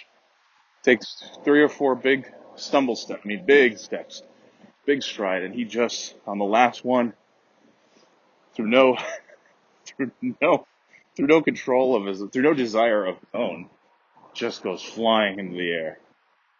takes 0.83 1.23
three 1.43 1.63
or 1.63 1.67
four 1.67 1.95
big 1.95 2.31
stumble 2.57 2.95
steps, 2.95 3.21
I 3.25 3.27
mean 3.27 3.43
big 3.43 3.79
steps, 3.79 4.21
big 4.85 5.01
stride, 5.01 5.41
and 5.41 5.55
he 5.55 5.65
just 5.65 6.13
on 6.27 6.37
the 6.37 6.45
last 6.45 6.85
one, 6.85 7.13
through 8.55 8.67
no, 8.67 8.97
through 9.85 10.11
no, 10.39 10.67
through 11.15 11.25
no 11.25 11.41
control 11.41 11.95
of 11.95 12.05
his, 12.05 12.21
through 12.31 12.43
no 12.43 12.53
desire 12.53 13.03
of 13.03 13.15
his 13.15 13.29
own, 13.33 13.67
just 14.35 14.61
goes 14.61 14.83
flying 14.83 15.39
into 15.39 15.57
the 15.57 15.71
air, 15.71 15.97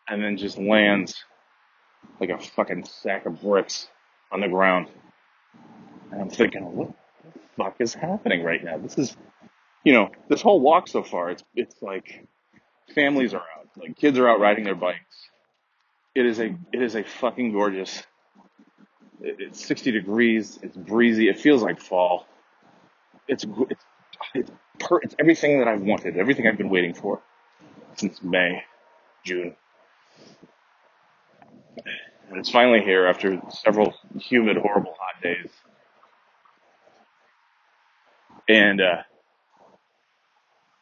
and 0.07 0.23
then 0.23 0.37
just 0.37 0.57
lands 0.57 1.23
like 2.19 2.31
a 2.31 2.39
fucking 2.39 2.83
sack 2.85 3.27
of 3.27 3.43
bricks 3.43 3.87
on 4.31 4.41
the 4.41 4.47
ground. 4.47 4.87
And 6.11 6.21
I'm 6.21 6.29
thinking, 6.29 6.63
what 6.75 6.89
the 7.23 7.39
fuck 7.57 7.75
is 7.79 7.93
happening 7.93 8.43
right 8.43 8.63
now? 8.63 8.77
This 8.77 8.97
is, 8.97 9.15
you 9.83 9.93
know, 9.93 10.09
this 10.29 10.41
whole 10.41 10.59
walk 10.59 10.87
so 10.87 11.03
far, 11.03 11.29
it's, 11.29 11.43
it's 11.55 11.75
like 11.81 12.27
families 12.93 13.33
are 13.33 13.39
out, 13.39 13.67
like 13.77 13.97
kids 13.97 14.17
are 14.17 14.29
out 14.29 14.39
riding 14.39 14.63
their 14.63 14.75
bikes. 14.75 15.29
It 16.13 16.25
is 16.25 16.39
a, 16.39 16.55
it 16.71 16.81
is 16.81 16.95
a 16.95 17.03
fucking 17.03 17.51
gorgeous, 17.51 18.03
it, 19.21 19.37
it's 19.39 19.65
60 19.65 19.91
degrees, 19.91 20.59
it's 20.61 20.77
breezy, 20.77 21.27
it 21.27 21.39
feels 21.39 21.61
like 21.61 21.79
fall. 21.81 22.25
It's, 23.27 23.45
it's, 23.69 23.83
it's, 24.33 24.51
per, 24.79 24.99
it's 25.01 25.15
everything 25.19 25.59
that 25.59 25.67
I've 25.67 25.81
wanted, 25.81 26.17
everything 26.17 26.47
I've 26.47 26.57
been 26.57 26.69
waiting 26.69 26.93
for 26.93 27.21
since 27.95 28.21
May, 28.23 28.63
June. 29.23 29.55
And 32.29 32.39
it's 32.39 32.49
finally 32.49 32.81
here 32.81 33.05
after 33.07 33.41
several 33.49 33.93
humid, 34.19 34.57
horrible, 34.57 34.95
hot 34.99 35.21
days. 35.21 35.49
And 38.47 38.81
uh, 38.81 39.03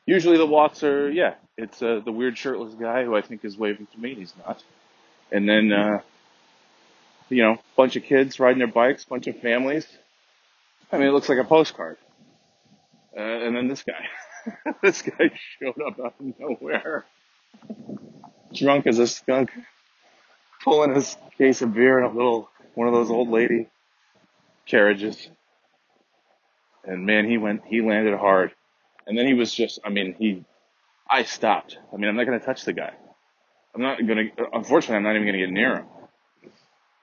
usually 0.05 0.37
the 0.37 0.45
walks 0.45 0.83
are, 0.83 1.09
yeah, 1.09 1.35
it's 1.57 1.81
uh, 1.81 2.01
the 2.03 2.11
weird 2.11 2.37
shirtless 2.37 2.73
guy 2.73 3.03
who 3.03 3.15
I 3.15 3.21
think 3.21 3.45
is 3.45 3.57
waving 3.57 3.87
to 3.93 3.99
me. 3.99 4.15
He's 4.15 4.33
not. 4.45 4.61
And 5.31 5.47
then, 5.47 5.71
uh, 5.71 6.01
you 7.29 7.43
know, 7.43 7.57
bunch 7.75 7.95
of 7.95 8.03
kids 8.03 8.39
riding 8.39 8.59
their 8.59 8.67
bikes, 8.67 9.05
bunch 9.05 9.27
of 9.27 9.39
families. 9.39 9.87
I 10.91 10.97
mean, 10.97 11.07
it 11.07 11.11
looks 11.11 11.29
like 11.29 11.39
a 11.39 11.43
postcard. 11.43 11.97
Uh, 13.15 13.21
and 13.21 13.55
then 13.55 13.67
this 13.67 13.83
guy. 13.83 14.07
this 14.83 15.01
guy 15.01 15.31
showed 15.59 15.81
up 15.81 15.99
out 15.99 16.15
of 16.19 16.39
nowhere. 16.39 17.05
Drunk 18.53 18.87
as 18.87 18.99
a 18.99 19.07
skunk. 19.07 19.51
Pulling 20.63 20.95
his 20.95 21.17
case 21.37 21.61
of 21.61 21.73
beer 21.73 21.99
in 21.99 22.05
a 22.05 22.13
little, 22.13 22.49
one 22.73 22.87
of 22.87 22.93
those 22.93 23.09
old 23.09 23.29
lady 23.29 23.67
carriages. 24.65 25.27
And 26.83 27.05
man, 27.05 27.29
he 27.29 27.37
went, 27.37 27.61
he 27.65 27.81
landed 27.81 28.17
hard. 28.17 28.51
And 29.07 29.17
then 29.17 29.25
he 29.25 29.33
was 29.33 29.53
just, 29.53 29.79
I 29.83 29.89
mean, 29.89 30.15
he, 30.17 30.43
I 31.09 31.23
stopped. 31.23 31.77
I 31.93 31.97
mean, 31.97 32.09
I'm 32.09 32.15
not 32.15 32.25
going 32.25 32.39
to 32.39 32.45
touch 32.45 32.65
the 32.65 32.73
guy. 32.73 32.93
I'm 33.75 33.81
not 33.81 34.05
going 34.05 34.31
to, 34.35 34.45
unfortunately, 34.53 34.97
I'm 34.97 35.03
not 35.03 35.15
even 35.15 35.23
going 35.27 35.39
to 35.39 35.45
get 35.45 35.51
near 35.51 35.77
him. 35.77 35.85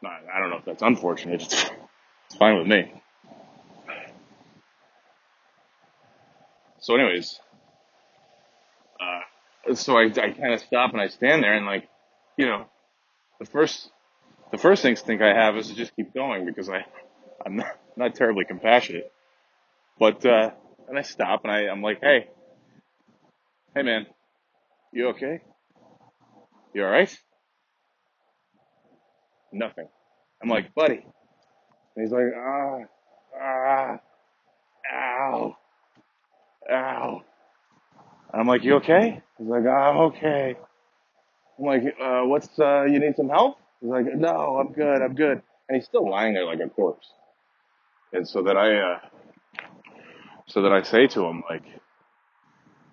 I 0.04 0.40
don't 0.40 0.50
know 0.50 0.56
if 0.56 0.64
that's 0.64 0.82
unfortunate. 0.82 1.42
It's, 1.42 1.70
it's 2.26 2.36
fine 2.38 2.58
with 2.58 2.66
me. 2.66 2.92
So 6.78 6.94
anyways, 6.94 7.38
uh, 8.98 9.74
so 9.74 9.98
I, 9.98 10.04
I 10.04 10.30
kind 10.32 10.54
of 10.54 10.60
stop 10.60 10.92
and 10.92 11.00
I 11.00 11.08
stand 11.08 11.42
there 11.42 11.54
and 11.54 11.66
like, 11.66 11.88
you 12.38 12.46
know, 12.46 12.64
the 13.38 13.44
first, 13.44 13.90
the 14.50 14.56
first 14.56 14.84
instinct 14.86 15.22
I 15.22 15.34
have 15.34 15.56
is 15.58 15.68
to 15.68 15.74
just 15.74 15.94
keep 15.94 16.14
going 16.14 16.46
because 16.46 16.70
I, 16.70 16.86
I'm 17.44 17.56
not, 17.56 17.78
not 17.96 18.14
terribly 18.14 18.46
compassionate. 18.46 19.12
But, 20.00 20.24
uh, 20.24 20.50
and 20.88 20.98
I 20.98 21.02
stop 21.02 21.42
and 21.44 21.52
I, 21.52 21.68
I'm 21.68 21.82
like, 21.82 22.00
hey, 22.02 22.26
hey 23.74 23.82
man, 23.82 24.06
you 24.94 25.08
okay? 25.08 25.42
You 26.74 26.84
alright? 26.84 27.14
Nothing. 29.52 29.88
I'm 30.42 30.48
like, 30.48 30.74
buddy. 30.74 31.04
And 31.96 32.02
he's 32.02 32.12
like, 32.12 32.32
ah, 32.34 32.78
ah, 33.38 33.98
ow, 34.90 35.56
ow. 36.72 37.22
And 38.32 38.40
I'm 38.40 38.46
like, 38.46 38.64
you 38.64 38.76
okay? 38.76 39.22
He's 39.38 39.48
like, 39.48 39.66
I'm 39.66 39.96
okay. 39.98 40.56
I'm 41.58 41.64
like, 41.66 41.82
uh, 42.02 42.22
what's, 42.22 42.58
uh, 42.58 42.84
you 42.84 43.00
need 43.00 43.16
some 43.16 43.28
help? 43.28 43.58
He's 43.82 43.90
like, 43.90 44.06
no, 44.14 44.56
I'm 44.56 44.72
good, 44.72 45.02
I'm 45.02 45.14
good. 45.14 45.42
And 45.68 45.76
he's 45.76 45.84
still 45.84 46.08
lying 46.08 46.32
there 46.32 46.46
like 46.46 46.60
a 46.60 46.70
corpse. 46.70 47.06
And 48.14 48.26
so 48.26 48.42
that 48.44 48.56
I, 48.56 48.76
uh, 48.78 48.98
so 50.50 50.62
that 50.62 50.72
I 50.72 50.82
say 50.82 51.06
to 51.06 51.24
him, 51.24 51.42
like, 51.48 51.62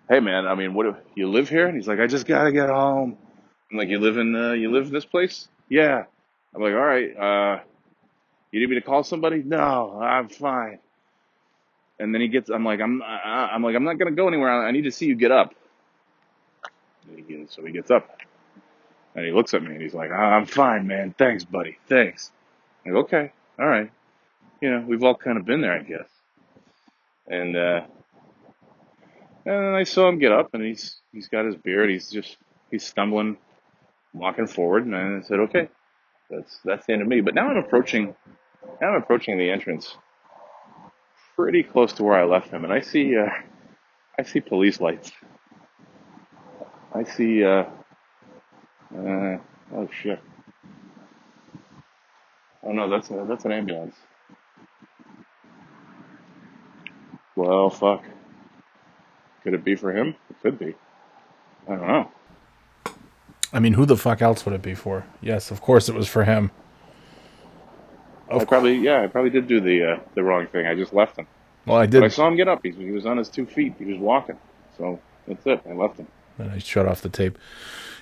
hey 0.10 0.20
man, 0.20 0.48
I 0.48 0.56
mean, 0.56 0.74
what, 0.74 0.84
do 0.84 0.96
you 1.16 1.30
live 1.30 1.50
here? 1.50 1.68
And 1.68 1.76
he's 1.76 1.88
like, 1.88 2.00
I 2.00 2.08
just 2.08 2.28
gotta 2.28 2.52
get 2.52 2.70
home. 2.70 3.18
I'm 3.72 3.78
like, 3.78 3.90
you 3.90 4.00
live 4.00 4.18
in, 4.18 4.36
uh, 4.36 4.54
you 4.54 4.72
live 4.72 4.88
in 4.88 4.94
this 4.94 5.06
place? 5.06 5.48
Yeah. 5.68 6.04
I'm 6.56 6.62
like, 6.62 6.74
all 6.74 6.80
right, 6.80 7.18
uh, 7.18 7.60
you 8.52 8.60
need 8.60 8.70
me 8.70 8.76
to 8.76 8.82
call 8.82 9.04
somebody? 9.04 9.44
No, 9.44 10.00
I'm 10.02 10.30
fine. 10.30 10.80
And 12.00 12.14
then 12.14 12.22
he 12.22 12.28
gets, 12.28 12.50
I'm 12.50 12.64
like, 12.64 12.80
I'm, 12.80 13.02
I, 13.02 13.50
I'm 13.54 13.64
like, 13.64 13.76
I'm 13.76 13.84
not 13.84 13.98
gonna 13.98 14.12
go 14.12 14.28
anywhere. 14.28 14.66
I 14.66 14.72
need 14.72 14.84
to 14.84 14.92
see 14.92 15.08
you 15.08 15.16
get 15.16 15.32
up. 15.32 15.54
So 17.50 17.66
he 17.66 17.72
gets 17.72 17.90
up 17.90 18.20
and 19.16 19.26
he 19.26 19.32
looks 19.32 19.54
at 19.54 19.64
me 19.64 19.72
and 19.74 19.82
he's 19.82 19.94
like, 19.94 20.12
I'm 20.12 20.46
fine, 20.46 20.86
man. 20.86 21.16
Thanks, 21.18 21.44
buddy. 21.44 21.78
Thanks. 21.88 22.32
I'm 22.86 22.94
like, 22.94 23.06
okay, 23.06 23.32
all 23.60 23.68
right. 23.68 23.92
You 24.62 24.72
know, 24.72 24.86
we've 24.88 25.04
all 25.04 25.16
kind 25.16 25.38
of 25.38 25.46
been 25.46 25.62
there, 25.62 25.74
I 25.74 25.84
guess. 25.84 26.08
And, 27.28 27.56
uh, 27.58 27.82
and 29.46 29.76
I 29.76 29.84
saw 29.84 30.08
him 30.10 30.20
get 30.20 30.32
up 30.32 30.50
and 30.54 30.64
he's, 30.64 30.98
he's 31.12 31.28
got 31.28 31.46
his 31.46 31.56
beard. 31.56 31.90
He's 31.90 32.10
just, 32.10 32.38
he's 32.72 32.86
stumbling, 32.86 33.38
walking 34.14 34.48
forward. 34.48 34.86
And 34.86 34.96
I 34.96 35.22
said, 35.22 35.40
okay, 35.42 35.70
that's, 36.30 36.60
that's 36.64 36.86
the 36.86 36.94
end 36.94 37.02
of 37.02 37.08
me. 37.08 37.22
But 37.22 37.36
now 37.36 37.50
I'm 37.50 37.58
approaching, 37.58 38.16
now 38.82 38.90
I'm 38.90 39.02
approaching 39.02 39.38
the 39.38 39.50
entrance 39.50 39.96
pretty 41.36 41.64
close 41.64 41.94
to 41.94 42.04
where 42.04 42.20
I 42.20 42.26
left 42.26 42.50
him. 42.50 42.64
And 42.64 42.74
I 42.74 42.82
see, 42.82 43.18
uh, 43.18 43.30
I 44.18 44.24
see 44.24 44.42
police 44.42 44.82
lights. 44.82 45.12
I 46.94 47.04
see, 47.04 47.44
uh, 47.44 47.66
uh, 48.96 49.38
oh 49.76 49.90
shit. 50.02 50.20
Oh 52.64 52.72
no, 52.72 52.90
that's 52.90 53.10
a, 53.12 53.26
that's 53.28 53.46
an 53.46 53.52
ambulance. 53.52 53.96
Well, 57.38 57.70
fuck. 57.70 58.04
Could 59.44 59.54
it 59.54 59.64
be 59.64 59.76
for 59.76 59.92
him? 59.96 60.16
It 60.30 60.42
could 60.42 60.58
be. 60.58 60.74
I 61.70 61.76
don't 61.76 61.88
know. 61.88 62.12
I 63.54 63.60
mean, 63.60 63.74
who 63.74 63.86
the 63.86 63.96
fuck 63.96 64.24
else 64.24 64.44
would 64.44 64.56
it 64.56 64.64
be 64.64 64.74
for? 64.74 65.06
Yes, 65.22 65.52
of 65.52 65.62
course 65.62 65.88
it 65.88 65.94
was 65.94 66.08
for 66.08 66.24
him. 66.24 66.50
I 68.30 68.44
probably, 68.44 68.76
yeah, 68.76 69.04
I 69.04 69.08
probably 69.08 69.30
did 69.30 69.48
do 69.48 69.62
the 69.62 69.94
uh, 69.94 70.00
the 70.16 70.24
wrong 70.24 70.48
thing. 70.48 70.66
I 70.66 70.74
just 70.74 70.94
left 70.94 71.18
him. 71.18 71.28
Well, 71.66 71.78
I 71.78 71.86
did. 71.86 72.02
But 72.02 72.06
I 72.08 72.10
saw 72.10 72.28
him 72.28 72.36
get 72.36 72.48
up. 72.48 72.62
He, 72.64 72.72
he 72.72 72.92
was 72.92 73.06
on 73.06 73.18
his 73.18 73.30
two 73.30 73.46
feet. 73.46 73.76
He 73.78 73.86
was 73.86 74.00
walking. 74.00 74.38
So 74.78 75.00
that's 75.28 75.46
it. 75.46 75.62
I 75.70 75.74
left 75.74 75.98
him. 75.98 76.08
And 76.40 76.52
I 76.52 76.58
shut 76.58 76.88
off 76.88 77.02
the 77.02 77.10
tape. 77.10 77.38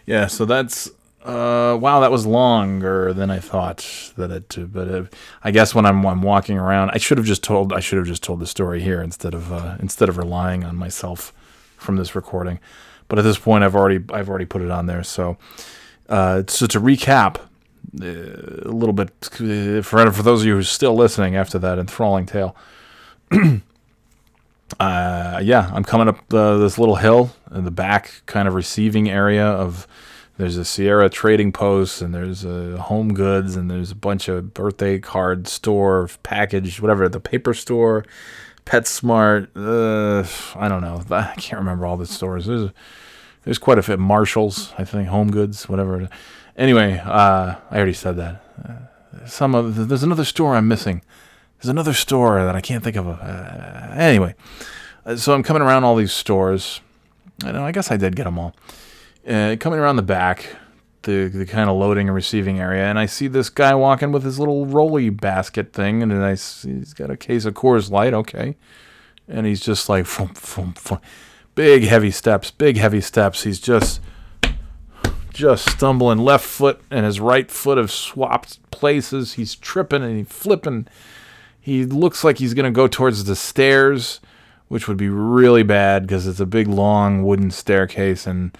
Yeah, 0.05 0.27
so 0.27 0.45
that's 0.45 0.89
uh, 1.25 1.75
wow, 1.75 2.01
that 2.01 2.11
was 2.11 2.27
longer 2.27 3.11
than 3.11 3.31
I 3.31 3.39
thought 3.39 4.11
that 4.15 4.29
it. 4.29 4.71
But 4.71 4.87
uh, 4.87 5.03
I 5.43 5.49
guess 5.49 5.73
when 5.73 5.83
I'm, 5.83 6.05
I'm 6.05 6.21
walking 6.21 6.59
around, 6.59 6.91
I 6.91 6.99
should 6.99 7.17
have 7.17 7.25
just 7.25 7.43
told. 7.43 7.73
I 7.73 7.79
should 7.79 7.97
have 7.97 8.05
just 8.05 8.21
told 8.21 8.39
the 8.39 8.45
story 8.45 8.79
here 8.79 9.01
instead 9.01 9.33
of 9.33 9.51
uh, 9.51 9.77
instead 9.79 10.07
of 10.07 10.19
relying 10.19 10.63
on 10.63 10.75
myself 10.75 11.33
from 11.77 11.95
this 11.95 12.13
recording. 12.15 12.59
But 13.07 13.17
at 13.17 13.23
this 13.23 13.39
point, 13.39 13.63
I've 13.63 13.75
already 13.75 14.03
I've 14.13 14.29
already 14.29 14.45
put 14.45 14.61
it 14.61 14.69
on 14.69 14.85
there. 14.85 15.01
So 15.01 15.37
uh, 16.09 16.43
so 16.47 16.67
to 16.67 16.79
recap 16.79 17.37
uh, 17.99 18.69
a 18.69 18.71
little 18.71 18.93
bit 18.93 19.09
uh, 19.23 19.81
for 19.81 20.11
for 20.11 20.21
those 20.21 20.41
of 20.41 20.47
you 20.47 20.53
who 20.53 20.59
are 20.59 20.63
still 20.63 20.93
listening 20.93 21.35
after 21.35 21.57
that 21.57 21.79
enthralling 21.79 22.27
tale. 22.27 22.55
yeah, 24.79 25.71
I'm 25.73 25.83
coming 25.83 26.07
up 26.07 26.29
this 26.29 26.77
little 26.77 26.97
hill 26.97 27.31
in 27.51 27.63
the 27.65 27.71
back, 27.71 28.21
kind 28.27 28.47
of 28.47 28.53
receiving 28.53 29.09
area 29.09 29.47
of. 29.47 29.87
There's 30.37 30.57
a 30.57 30.65
Sierra 30.65 31.09
trading 31.09 31.53
post, 31.53 32.01
and 32.01 32.13
there's 32.13 32.43
a 32.43 32.77
Home 32.77 33.13
Goods, 33.13 33.55
and 33.55 33.71
there's 33.71 33.91
a 33.91 33.95
bunch 33.95 34.27
of 34.27 34.53
birthday 34.53 34.99
card 34.99 35.47
store, 35.47 36.09
package, 36.23 36.81
whatever, 36.81 37.07
the 37.07 37.21
paper 37.21 37.53
store, 37.53 38.05
PetSmart. 38.65 39.47
Uh, 39.55 40.27
I 40.59 40.67
don't 40.67 40.81
know. 40.81 41.01
I 41.15 41.35
can't 41.37 41.59
remember 41.59 41.85
all 41.85 41.95
the 41.95 42.05
stores. 42.05 42.47
There's 42.47 42.71
there's 43.43 43.57
quite 43.59 43.77
a 43.77 43.83
few. 43.83 43.95
Marshalls, 43.95 44.73
I 44.77 44.83
think, 44.83 45.07
Home 45.07 45.31
Goods, 45.31 45.69
whatever. 45.69 46.09
Anyway, 46.57 46.99
uh, 46.99 47.55
I 47.71 47.75
already 47.75 47.93
said 47.93 48.17
that. 48.17 48.43
Uh, 48.67 49.25
some 49.27 49.55
of 49.55 49.87
there's 49.87 50.03
another 50.03 50.25
store 50.25 50.55
I'm 50.55 50.67
missing. 50.67 51.01
There's 51.59 51.69
another 51.69 51.93
store 51.93 52.43
that 52.43 52.55
I 52.55 52.61
can't 52.61 52.83
think 52.83 52.97
of. 52.97 53.07
Uh, 53.07 53.93
anyway, 53.93 54.35
uh, 55.05 55.15
so 55.15 55.33
I'm 55.33 55.43
coming 55.43 55.61
around 55.61 55.85
all 55.85 55.95
these 55.95 56.11
stores. 56.11 56.81
I 57.43 57.53
know. 57.53 57.65
I 57.65 57.71
guess 57.71 57.89
I 57.89 57.95
did 57.95 58.17
get 58.17 58.25
them 58.25 58.37
all. 58.37 58.53
Uh, 59.27 59.55
coming 59.59 59.79
around 59.79 59.95
the 59.95 60.03
back, 60.03 60.55
the 61.01 61.27
the 61.27 61.45
kind 61.45 61.69
of 61.69 61.77
loading 61.77 62.07
and 62.07 62.15
receiving 62.15 62.59
area, 62.59 62.85
and 62.85 62.99
I 62.99 63.07
see 63.07 63.27
this 63.27 63.49
guy 63.49 63.73
walking 63.73 64.11
with 64.11 64.23
his 64.23 64.37
little 64.37 64.65
rolly 64.65 65.09
basket 65.09 65.73
thing, 65.73 66.03
and 66.03 66.13
I 66.23 66.35
see 66.35 66.73
he's 66.73 66.93
got 66.93 67.09
a 67.09 67.17
case 67.17 67.45
of 67.45 67.55
Coors 67.55 67.89
Light, 67.89 68.13
okay, 68.13 68.55
and 69.27 69.47
he's 69.47 69.61
just 69.61 69.89
like, 69.89 70.05
fum, 70.05 70.29
fum, 70.35 70.73
fum. 70.73 70.99
big 71.55 71.83
heavy 71.83 72.11
steps, 72.11 72.51
big 72.51 72.77
heavy 72.77 73.01
steps. 73.01 73.43
He's 73.43 73.59
just 73.59 74.01
just 75.33 75.69
stumbling 75.69 76.19
left 76.19 76.45
foot 76.45 76.79
and 76.89 77.05
his 77.05 77.19
right 77.19 77.51
foot 77.51 77.77
have 77.77 77.91
swapped 77.91 78.71
places. 78.71 79.33
He's 79.33 79.55
tripping 79.55 80.01
and 80.01 80.17
he's 80.17 80.27
flipping. 80.29 80.87
He 81.59 81.83
looks 81.83 82.23
like 82.23 82.37
he's 82.37 82.53
going 82.53 82.65
to 82.65 82.71
go 82.71 82.87
towards 82.87 83.25
the 83.25 83.35
stairs, 83.35 84.21
which 84.69 84.87
would 84.87 84.95
be 84.95 85.09
really 85.09 85.63
bad 85.63 86.03
because 86.03 86.25
it's 86.25 86.39
a 86.39 86.45
big, 86.45 86.67
long 86.67 87.23
wooden 87.23 87.51
staircase. 87.51 88.25
And, 88.25 88.57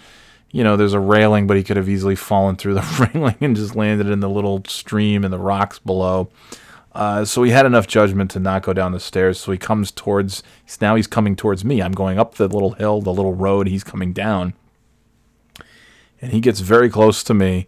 you 0.56 0.64
know, 0.64 0.78
there's 0.78 0.94
a 0.94 1.00
railing, 1.02 1.48
but 1.48 1.58
he 1.58 1.64
could 1.64 1.76
have 1.76 1.90
easily 1.90 2.16
fallen 2.16 2.56
through 2.56 2.76
the 2.76 3.10
railing 3.14 3.36
and 3.42 3.58
just 3.58 3.76
landed 3.76 4.08
in 4.08 4.22
the 4.22 4.30
little 4.30 4.64
stream 4.68 5.26
and 5.26 5.34
the 5.34 5.38
rocks 5.38 5.80
below. 5.80 6.30
Uh, 6.94 7.26
so 7.26 7.44
he 7.44 7.52
had 7.52 7.66
enough 7.66 7.88
judgment 7.88 8.32
to 8.32 8.40
not 8.40 8.64
go 8.64 8.72
down 8.72 8.94
the 8.94 9.00
stairs. 9.02 9.38
So 9.38 9.52
he 9.52 9.58
comes 9.58 9.92
towards, 9.92 10.44
now 10.80 10.96
he's 10.96 11.08
coming 11.08 11.36
towards 11.36 11.66
me. 11.66 11.82
I'm 11.82 11.92
going 11.92 12.18
up 12.18 12.36
the 12.36 12.48
little 12.48 12.72
hill, 12.72 13.02
the 13.02 13.12
little 13.12 13.34
road. 13.34 13.68
He's 13.68 13.84
coming 13.84 14.14
down 14.14 14.54
and 16.22 16.32
he 16.32 16.40
gets 16.40 16.62
very 16.62 16.90
close 16.90 17.22
to 17.26 17.34
me 17.34 17.68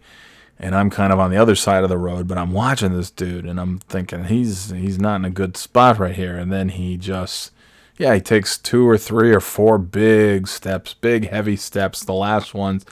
and 0.58 0.74
I'm 0.74 0.88
kind 0.88 1.12
of 1.12 1.18
on 1.18 1.30
the 1.30 1.36
other 1.36 1.54
side 1.54 1.82
of 1.82 1.90
the 1.90 1.98
road, 1.98 2.26
but 2.26 2.38
I'm 2.38 2.52
watching 2.52 2.96
this 2.96 3.10
dude 3.10 3.44
and 3.44 3.60
I'm 3.60 3.80
thinking 3.80 4.24
he's 4.24 4.70
he's 4.70 4.98
not 4.98 5.16
in 5.16 5.26
a 5.26 5.30
good 5.30 5.58
spot 5.58 5.98
right 5.98 6.16
here. 6.16 6.38
And 6.38 6.50
then 6.50 6.70
he 6.70 6.96
just 6.96 7.52
yeah, 7.98 8.14
he 8.14 8.20
takes 8.20 8.56
two 8.56 8.88
or 8.88 8.96
three 8.96 9.34
or 9.34 9.40
four 9.40 9.76
big 9.78 10.46
steps, 10.46 10.94
big 10.94 11.28
heavy 11.28 11.56
steps, 11.56 12.04
the 12.04 12.12
last 12.12 12.54
ones. 12.54 12.86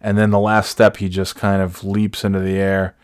And 0.00 0.18
then 0.18 0.30
the 0.30 0.38
last 0.38 0.70
step 0.70 0.96
he 0.96 1.08
just 1.08 1.36
kind 1.36 1.62
of 1.62 1.84
leaps 1.84 2.24
into 2.24 2.40
the 2.40 2.56
air 2.56 2.96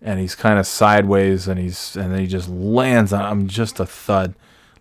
and 0.00 0.20
he's 0.20 0.34
kind 0.34 0.58
of 0.58 0.66
sideways 0.66 1.48
and 1.48 1.58
he's 1.58 1.96
and 1.96 2.12
then 2.12 2.20
he 2.20 2.26
just 2.26 2.48
lands 2.48 3.12
on 3.12 3.24
I'm 3.24 3.48
just 3.48 3.80
a 3.80 3.86
thud. 3.86 4.34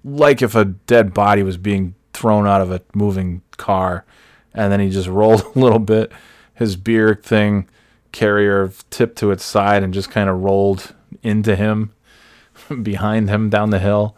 Like 0.04 0.42
if 0.42 0.56
a 0.56 0.66
dead 0.66 1.14
body 1.14 1.44
was 1.44 1.58
being 1.58 1.96
thrown 2.14 2.48
out 2.48 2.62
of 2.62 2.72
a 2.72 2.82
moving 2.94 3.42
car. 3.58 4.06
And 4.54 4.72
then 4.72 4.80
he 4.80 4.90
just 4.90 5.08
rolled 5.10 5.42
a 5.42 5.60
little 5.60 5.80
bit 5.80 6.12
his 6.54 6.76
beer 6.76 7.14
thing 7.14 7.70
carrier 8.12 8.72
tipped 8.90 9.18
to 9.20 9.30
its 9.30 9.44
side 9.44 9.84
and 9.84 9.94
just 9.94 10.10
kind 10.10 10.28
of 10.30 10.42
rolled 10.42 10.96
into 11.22 11.56
him 11.56 11.94
behind 12.82 13.30
him 13.30 13.50
down 13.50 13.70
the 13.70 13.80
hill. 13.80 14.16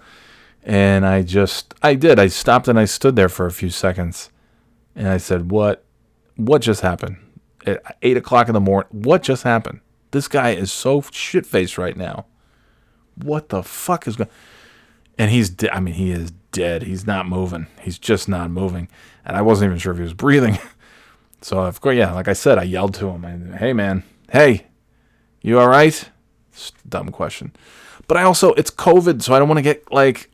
And 0.64 1.06
I 1.06 1.22
just, 1.22 1.74
I 1.82 1.96
did. 1.96 2.20
I 2.20 2.28
stopped 2.28 2.68
and 2.68 2.80
I 2.80 2.86
stood 2.86 3.16
there 3.16 3.30
for 3.30 3.46
a 3.46 3.52
few 3.52 3.70
seconds. 3.70 4.30
And 4.96 5.08
I 5.08 5.18
said, 5.18 5.52
What, 5.52 5.86
what 6.36 6.62
just 6.62 6.82
happened? 6.82 7.18
At 7.66 7.98
eight 8.02 8.18
o'clock 8.18 8.48
in 8.48 8.54
the 8.54 8.60
morning, 8.60 8.90
what 8.92 9.24
just 9.24 9.44
happened? 9.44 9.82
This 10.12 10.28
guy 10.28 10.52
is 10.52 10.72
so 10.72 11.02
shit 11.12 11.46
faced 11.46 11.78
right 11.78 11.96
now. 11.96 12.26
What 13.16 13.50
the 13.50 13.64
fuck 13.64 14.08
is 14.08 14.16
going 14.16 14.30
And 15.18 15.30
he's, 15.32 15.50
de- 15.50 15.74
I 15.74 15.80
mean, 15.80 15.96
he 15.96 16.12
is 16.12 16.32
dead. 16.52 16.84
He's 16.84 17.06
not 17.06 17.28
moving. 17.28 17.68
He's 17.82 18.00
just 18.00 18.28
not 18.28 18.50
moving. 18.50 18.90
And 19.26 19.38
I 19.38 19.42
wasn't 19.42 19.70
even 19.70 19.80
sure 19.80 19.92
if 19.92 19.98
he 19.98 20.04
was 20.04 20.14
breathing. 20.14 20.58
So 21.42 21.60
of 21.60 21.80
course, 21.80 21.96
yeah, 21.96 22.12
like 22.14 22.28
I 22.28 22.34
said, 22.34 22.58
I 22.58 22.64
yelled 22.64 22.94
to 22.96 23.10
him, 23.10 23.54
"Hey, 23.54 23.74
man, 23.74 24.04
hey, 24.32 24.68
you 25.42 25.60
all 25.60 25.68
right?" 25.70 26.10
dumb 26.88 27.10
question, 27.10 27.54
but 28.08 28.18
I 28.18 28.24
also 28.24 28.54
it's 28.54 28.72
COVID, 28.72 29.22
so 29.22 29.34
I 29.34 29.40
don't 29.40 29.48
want 29.48 29.60
to 29.60 29.64
get 29.64 29.90
like, 29.92 30.30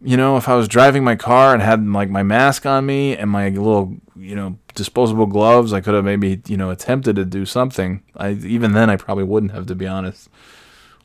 you 0.00 0.16
know, 0.16 0.36
if 0.36 0.48
I 0.48 0.54
was 0.54 0.68
driving 0.68 1.02
my 1.02 1.16
car 1.16 1.52
and 1.52 1.62
had 1.62 1.84
like 1.86 2.10
my 2.10 2.22
mask 2.22 2.66
on 2.66 2.86
me 2.86 3.16
and 3.16 3.30
my 3.30 3.48
little, 3.48 3.96
you 4.16 4.36
know, 4.36 4.58
disposable 4.74 5.26
gloves, 5.26 5.72
I 5.72 5.80
could 5.80 5.94
have 5.94 6.04
maybe 6.04 6.40
you 6.46 6.56
know 6.56 6.70
attempted 6.70 7.16
to 7.16 7.24
do 7.24 7.44
something. 7.44 8.02
I 8.16 8.32
even 8.32 8.72
then 8.72 8.90
I 8.90 8.96
probably 8.96 9.24
wouldn't 9.24 9.52
have, 9.52 9.66
to 9.66 9.74
be 9.74 9.86
honest. 9.86 10.28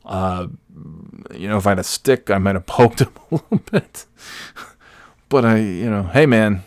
Uh, 0.04 0.48
you 1.34 1.48
know, 1.48 1.56
if 1.56 1.66
I 1.66 1.70
had 1.70 1.78
a 1.78 1.84
stick, 1.84 2.30
I 2.30 2.38
might 2.38 2.54
have 2.54 2.66
poked 2.78 3.00
him 3.00 3.12
a 3.30 3.34
little 3.34 3.58
bit. 3.70 4.06
but 5.28 5.44
I, 5.44 5.58
you 5.58 5.90
know, 5.90 6.04
hey 6.04 6.26
man, 6.26 6.62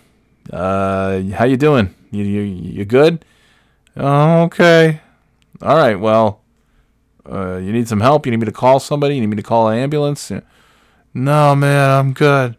uh, 0.52 1.22
how 1.34 1.46
you 1.46 1.58
doing? 1.58 1.96
You 2.12 2.24
you 2.24 2.42
you 2.42 2.86
good? 2.86 3.24
Oh, 3.96 4.44
okay. 4.44 5.02
All 5.62 5.78
right. 5.78 5.96
Well, 5.96 6.42
uh, 7.26 7.58
you 7.58 7.72
need 7.72 7.88
some 7.88 8.02
help. 8.02 8.26
You 8.26 8.32
need 8.32 8.40
me 8.40 8.46
to 8.46 8.52
call 8.52 8.80
somebody. 8.80 9.16
You 9.16 9.22
need 9.22 9.28
me 9.28 9.38
to 9.38 9.44
call 9.44 9.70
an 9.70 9.80
ambulance. 9.80 10.32
No, 11.18 11.56
man, 11.56 11.90
I'm 11.90 12.14
good. 12.14 12.58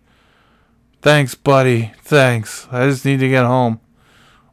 Thanks, 1.01 1.37
buddy. 1.37 1.93
Thanks. 2.03 2.67
I 2.73 2.89
just 2.89 3.05
need 3.05 3.21
to 3.21 3.29
get 3.29 3.45
home. 3.45 3.79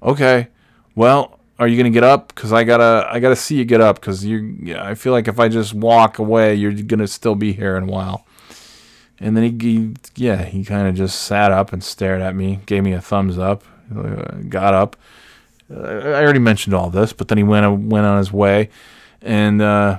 Okay. 0.03 0.49
Well, 0.93 1.39
are 1.57 1.67
you 1.67 1.75
gonna 1.75 1.89
get 1.89 2.03
up? 2.03 2.35
Cause 2.35 2.53
I 2.53 2.65
gotta 2.65 3.07
I 3.11 3.19
gotta 3.19 3.35
see 3.35 3.55
you 3.55 3.65
get 3.65 3.81
up. 3.81 4.01
Cause 4.01 4.23
you 4.23 4.75
I 4.77 4.93
feel 4.93 5.11
like 5.11 5.27
if 5.27 5.39
I 5.39 5.47
just 5.47 5.73
walk 5.73 6.19
away, 6.19 6.53
you're 6.53 6.71
gonna 6.71 7.07
still 7.07 7.33
be 7.33 7.51
here 7.51 7.77
in 7.77 7.85
a 7.85 7.91
while. 7.91 8.27
And 9.19 9.35
then 9.35 9.59
he, 9.59 9.69
he 9.69 9.93
yeah, 10.15 10.43
he 10.43 10.63
kind 10.63 10.87
of 10.87 10.93
just 10.93 11.23
sat 11.23 11.51
up 11.51 11.73
and 11.73 11.83
stared 11.83 12.21
at 12.21 12.35
me, 12.35 12.59
gave 12.67 12.83
me 12.83 12.93
a 12.93 13.01
thumbs 13.01 13.39
up, 13.39 13.63
uh, 13.95 14.35
got 14.47 14.75
up. 14.75 14.95
I 15.67 15.73
already 15.73 16.37
mentioned 16.37 16.75
all 16.75 16.91
this, 16.91 17.11
but 17.11 17.27
then 17.27 17.39
he 17.39 17.43
went 17.43 17.65
went 17.89 18.05
on 18.05 18.19
his 18.19 18.31
way, 18.31 18.69
and 19.23 19.63
uh, 19.63 19.97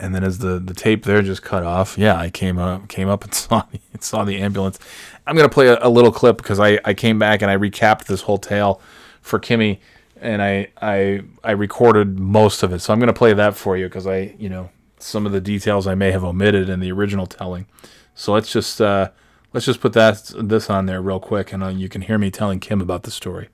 and 0.00 0.14
then 0.14 0.24
as 0.24 0.38
the, 0.38 0.58
the 0.58 0.74
tape 0.74 1.04
there 1.04 1.22
just 1.22 1.42
cut 1.42 1.62
off, 1.62 1.96
yeah, 1.98 2.16
I 2.16 2.30
came 2.30 2.58
up 2.58 2.88
came 2.88 3.08
up 3.08 3.24
and 3.24 3.34
saw 3.34 3.64
the, 3.70 3.80
saw 4.00 4.24
the 4.24 4.38
ambulance. 4.38 4.78
I'm 5.26 5.36
gonna 5.36 5.48
play 5.48 5.68
a, 5.68 5.78
a 5.80 5.88
little 5.88 6.12
clip 6.12 6.36
because 6.36 6.60
I, 6.60 6.78
I 6.84 6.94
came 6.94 7.18
back 7.18 7.42
and 7.42 7.50
I 7.50 7.56
recapped 7.56 8.04
this 8.04 8.22
whole 8.22 8.38
tale 8.38 8.80
for 9.20 9.38
Kimmy, 9.38 9.78
and 10.20 10.42
I 10.42 10.68
I 10.80 11.22
I 11.44 11.52
recorded 11.52 12.18
most 12.18 12.62
of 12.62 12.72
it. 12.72 12.80
So 12.80 12.92
I'm 12.92 13.00
gonna 13.00 13.12
play 13.12 13.32
that 13.32 13.56
for 13.56 13.76
you 13.76 13.86
because 13.86 14.06
I 14.06 14.34
you 14.38 14.48
know 14.48 14.70
some 14.98 15.26
of 15.26 15.32
the 15.32 15.40
details 15.40 15.86
I 15.86 15.94
may 15.94 16.12
have 16.12 16.24
omitted 16.24 16.68
in 16.68 16.80
the 16.80 16.92
original 16.92 17.26
telling. 17.26 17.66
So 18.14 18.32
let's 18.32 18.52
just 18.52 18.80
uh, 18.80 19.10
let's 19.52 19.66
just 19.66 19.80
put 19.80 19.92
that 19.94 20.32
this 20.38 20.70
on 20.70 20.86
there 20.86 21.02
real 21.02 21.20
quick, 21.20 21.52
and 21.52 21.62
uh, 21.62 21.68
you 21.68 21.88
can 21.88 22.02
hear 22.02 22.18
me 22.18 22.30
telling 22.30 22.60
Kim 22.60 22.80
about 22.80 23.02
the 23.02 23.10
story. 23.10 23.48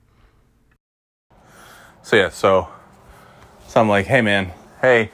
So 2.01 2.15
yeah, 2.15 2.29
so 2.29 2.69
so 3.67 3.81
I'm 3.81 3.89
like, 3.89 4.07
hey 4.07 4.21
man, 4.21 4.51
hey, 4.81 5.11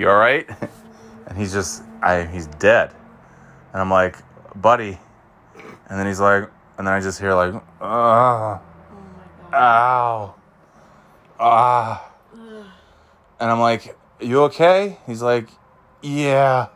you 0.00 0.08
all 0.08 0.16
right? 0.16 0.48
And 1.26 1.38
he's 1.38 1.52
just 1.52 1.84
I 2.02 2.24
he's 2.24 2.48
dead, 2.58 2.90
and 3.72 3.80
I'm 3.80 3.88
like, 3.88 4.16
buddy, 4.60 4.98
and 5.88 5.96
then 5.96 6.04
he's 6.04 6.18
like, 6.18 6.50
and 6.76 6.84
then 6.84 6.92
I 6.92 6.98
just 6.98 7.20
hear 7.20 7.34
like, 7.34 7.54
ah, 7.80 8.60
oh 9.52 9.54
ow, 9.54 10.34
ah, 11.38 12.12
and 13.40 13.50
I'm 13.50 13.60
like, 13.60 13.96
you 14.20 14.42
okay? 14.42 14.98
He's 15.06 15.22
like, 15.22 15.48
yeah. 16.02 16.68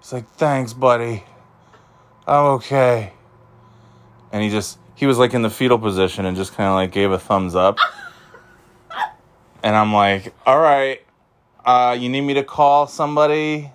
He's 0.00 0.12
like, 0.12 0.28
thanks, 0.32 0.72
buddy. 0.72 1.24
I'm 2.26 2.44
okay. 2.56 3.12
And 4.32 4.42
he 4.42 4.50
just, 4.50 4.78
he 4.94 5.06
was 5.06 5.18
like 5.18 5.34
in 5.34 5.42
the 5.42 5.50
fetal 5.50 5.78
position 5.78 6.24
and 6.24 6.36
just 6.36 6.54
kind 6.54 6.68
of 6.68 6.74
like 6.74 6.92
gave 6.92 7.10
a 7.10 7.18
thumbs 7.18 7.54
up. 7.54 7.78
and 9.62 9.74
I'm 9.74 9.92
like, 9.92 10.32
all 10.46 10.58
right, 10.58 11.00
uh, 11.70 11.92
you 11.92 12.08
need 12.08 12.22
me 12.22 12.34
to 12.34 12.42
call 12.42 12.86
somebody? 12.88 13.70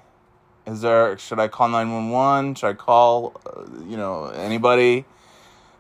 Is 0.67 0.81
there, 0.81 1.17
should 1.17 1.39
I 1.39 1.47
call 1.47 1.69
911? 1.69 2.55
Should 2.55 2.67
I 2.67 2.73
call, 2.73 3.39
uh, 3.45 3.63
you 3.87 3.95
know, 3.95 4.25
anybody? 4.25 5.05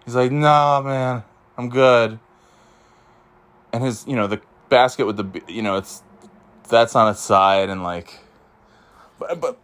He's 0.05 0.15
like, 0.15 0.31
no, 0.31 0.81
man, 0.85 1.23
I'm 1.57 1.69
good. 1.69 2.19
And 3.73 3.83
his, 3.83 4.05
you 4.07 4.15
know, 4.15 4.27
the 4.27 4.39
basket 4.69 5.05
with 5.05 5.17
the, 5.17 5.41
you 5.51 5.61
know, 5.61 5.75
it's, 5.75 6.03
that's 6.69 6.95
on 6.95 7.11
its 7.11 7.19
side 7.19 7.69
and 7.69 7.83
like, 7.83 8.19
but, 9.19 9.41
but 9.41 9.57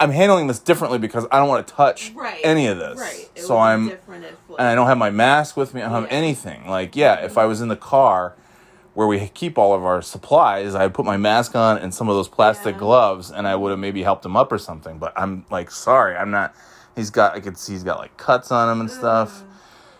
I'm 0.00 0.10
handling 0.12 0.46
this 0.46 0.58
differently 0.58 0.98
because 0.98 1.26
I 1.30 1.38
don't 1.38 1.48
want 1.48 1.66
to 1.66 1.74
touch 1.74 2.12
Right. 2.14 2.40
any 2.42 2.68
of 2.68 2.78
this. 2.78 2.98
Right. 2.98 3.28
It 3.34 3.42
So 3.42 3.58
I'm, 3.58 3.88
different 3.88 4.24
if, 4.24 4.36
like, 4.48 4.60
and 4.60 4.68
I 4.68 4.74
don't 4.74 4.86
have 4.86 4.98
my 4.98 5.10
mask 5.10 5.56
with 5.58 5.74
me. 5.74 5.82
I 5.82 5.90
don't 5.90 6.02
have 6.02 6.10
anything. 6.12 6.66
Like, 6.68 6.96
yeah, 6.96 7.24
if 7.24 7.36
I 7.36 7.44
was 7.44 7.60
in 7.60 7.68
the 7.68 7.76
car 7.76 8.34
where 8.96 9.06
we 9.06 9.28
keep 9.28 9.58
all 9.58 9.74
of 9.74 9.84
our 9.84 10.00
supplies, 10.00 10.74
I'd 10.74 10.94
put 10.94 11.04
my 11.04 11.18
mask 11.18 11.54
on 11.54 11.76
and 11.76 11.94
some 11.94 12.08
of 12.08 12.16
those 12.16 12.28
plastic 12.28 12.76
Yeah. 12.76 12.80
gloves, 12.80 13.30
and 13.30 13.46
I 13.46 13.54
would 13.54 13.68
have 13.68 13.78
maybe 13.78 14.02
helped 14.02 14.24
him 14.24 14.36
up 14.38 14.50
or 14.50 14.56
something. 14.56 14.96
But 14.96 15.12
I'm 15.14 15.44
like, 15.50 15.70
sorry, 15.70 16.16
I'm 16.16 16.30
not. 16.30 16.54
He's 16.96 17.10
got. 17.10 17.34
I 17.34 17.40
could 17.40 17.58
see 17.58 17.74
he's 17.74 17.84
got 17.84 17.98
like 17.98 18.16
cuts 18.16 18.50
on 18.50 18.70
him 18.72 18.80
and 18.80 18.90
stuff. 18.90 19.42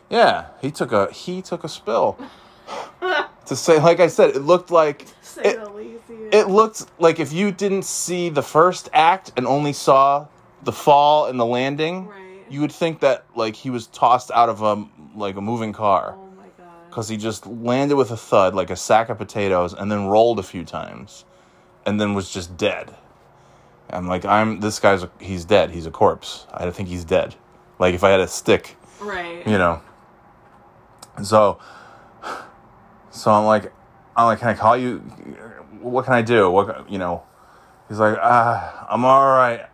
Yeah, 0.09 0.47
he 0.62 0.70
took 0.70 0.92
a 0.92 1.12
he 1.12 1.42
took 1.42 1.62
a 1.62 1.68
spill. 1.68 2.16
to 3.44 3.55
say, 3.55 3.78
like 3.78 4.01
I 4.01 4.07
said, 4.07 4.30
it 4.30 4.40
looked 4.40 4.70
like 4.70 5.07
say 5.20 5.42
it, 5.42 5.59
it 6.32 6.49
looked 6.49 6.86
like 6.99 7.20
if 7.20 7.34
you 7.34 7.53
didn't 7.53 7.84
see 7.84 8.30
the 8.30 8.42
first 8.42 8.88
act 8.94 9.30
and 9.36 9.47
only 9.47 9.74
saw 9.74 10.26
the 10.62 10.72
fall 10.72 11.26
and 11.26 11.38
the 11.38 11.44
landing, 11.44 12.07
Right. 12.09 12.47
you 12.49 12.62
would 12.62 12.72
think 12.72 13.01
that 13.01 13.26
like 13.34 13.57
he 13.57 13.68
was 13.68 13.88
tossed 13.88 14.30
out 14.30 14.49
of 14.49 14.62
a 14.62 14.86
like 15.14 15.36
a 15.36 15.42
moving 15.42 15.74
car 15.74 16.14
Oh. 16.16 16.26
Because 16.97 17.11
he 17.11 17.18
just 17.18 17.47
landed 17.47 17.94
with 17.94 18.11
a 18.11 18.16
thud 18.16 18.55
like 18.55 18.70
a 18.70 18.76
sack 18.76 19.11
of 19.11 19.18
potatoes 19.18 19.74
and 19.74 19.92
then 19.92 20.07
rolled 20.07 20.38
a 20.38 20.42
few 20.42 20.64
times 20.64 21.26
and 21.84 22.01
then 22.01 22.14
was 22.14 22.32
just 22.32 22.57
dead. 22.57 22.97
I'm 23.90 24.09
like, 24.09 24.24
I'm 24.24 24.61
this 24.61 24.80
guy's 24.80 25.03
a, 25.03 25.11
he's 25.20 25.44
dead. 25.44 25.72
He's 25.72 25.84
a 25.84 25.90
corpse. 25.90 26.47
I 26.51 26.70
think 26.70 26.88
he's 26.88 27.05
dead. 27.05 27.34
Like 27.78 27.94
if 27.94 28.03
I 28.03 28.09
had 28.09 28.20
a 28.20 28.26
stick 28.26 28.76
Right. 28.99 29.47
you 29.47 29.59
know. 29.59 29.82
So 31.22 31.59
So 33.11 33.30
I'm 33.30 33.44
like, 33.44 33.70
I'm 34.16 34.24
like, 34.24 34.38
can 34.38 34.49
I 34.49 34.55
call 34.55 34.78
you? 34.78 35.01
What 35.82 36.07
can 36.07 36.14
I 36.14 36.22
do? 36.22 36.51
What 36.51 36.90
you 36.90 36.97
know? 36.97 37.24
He's 37.90 37.99
like, 37.99 38.16
ah, 38.22 38.86
I'm 38.88 39.05
all 39.05 39.26
right, 39.26 39.66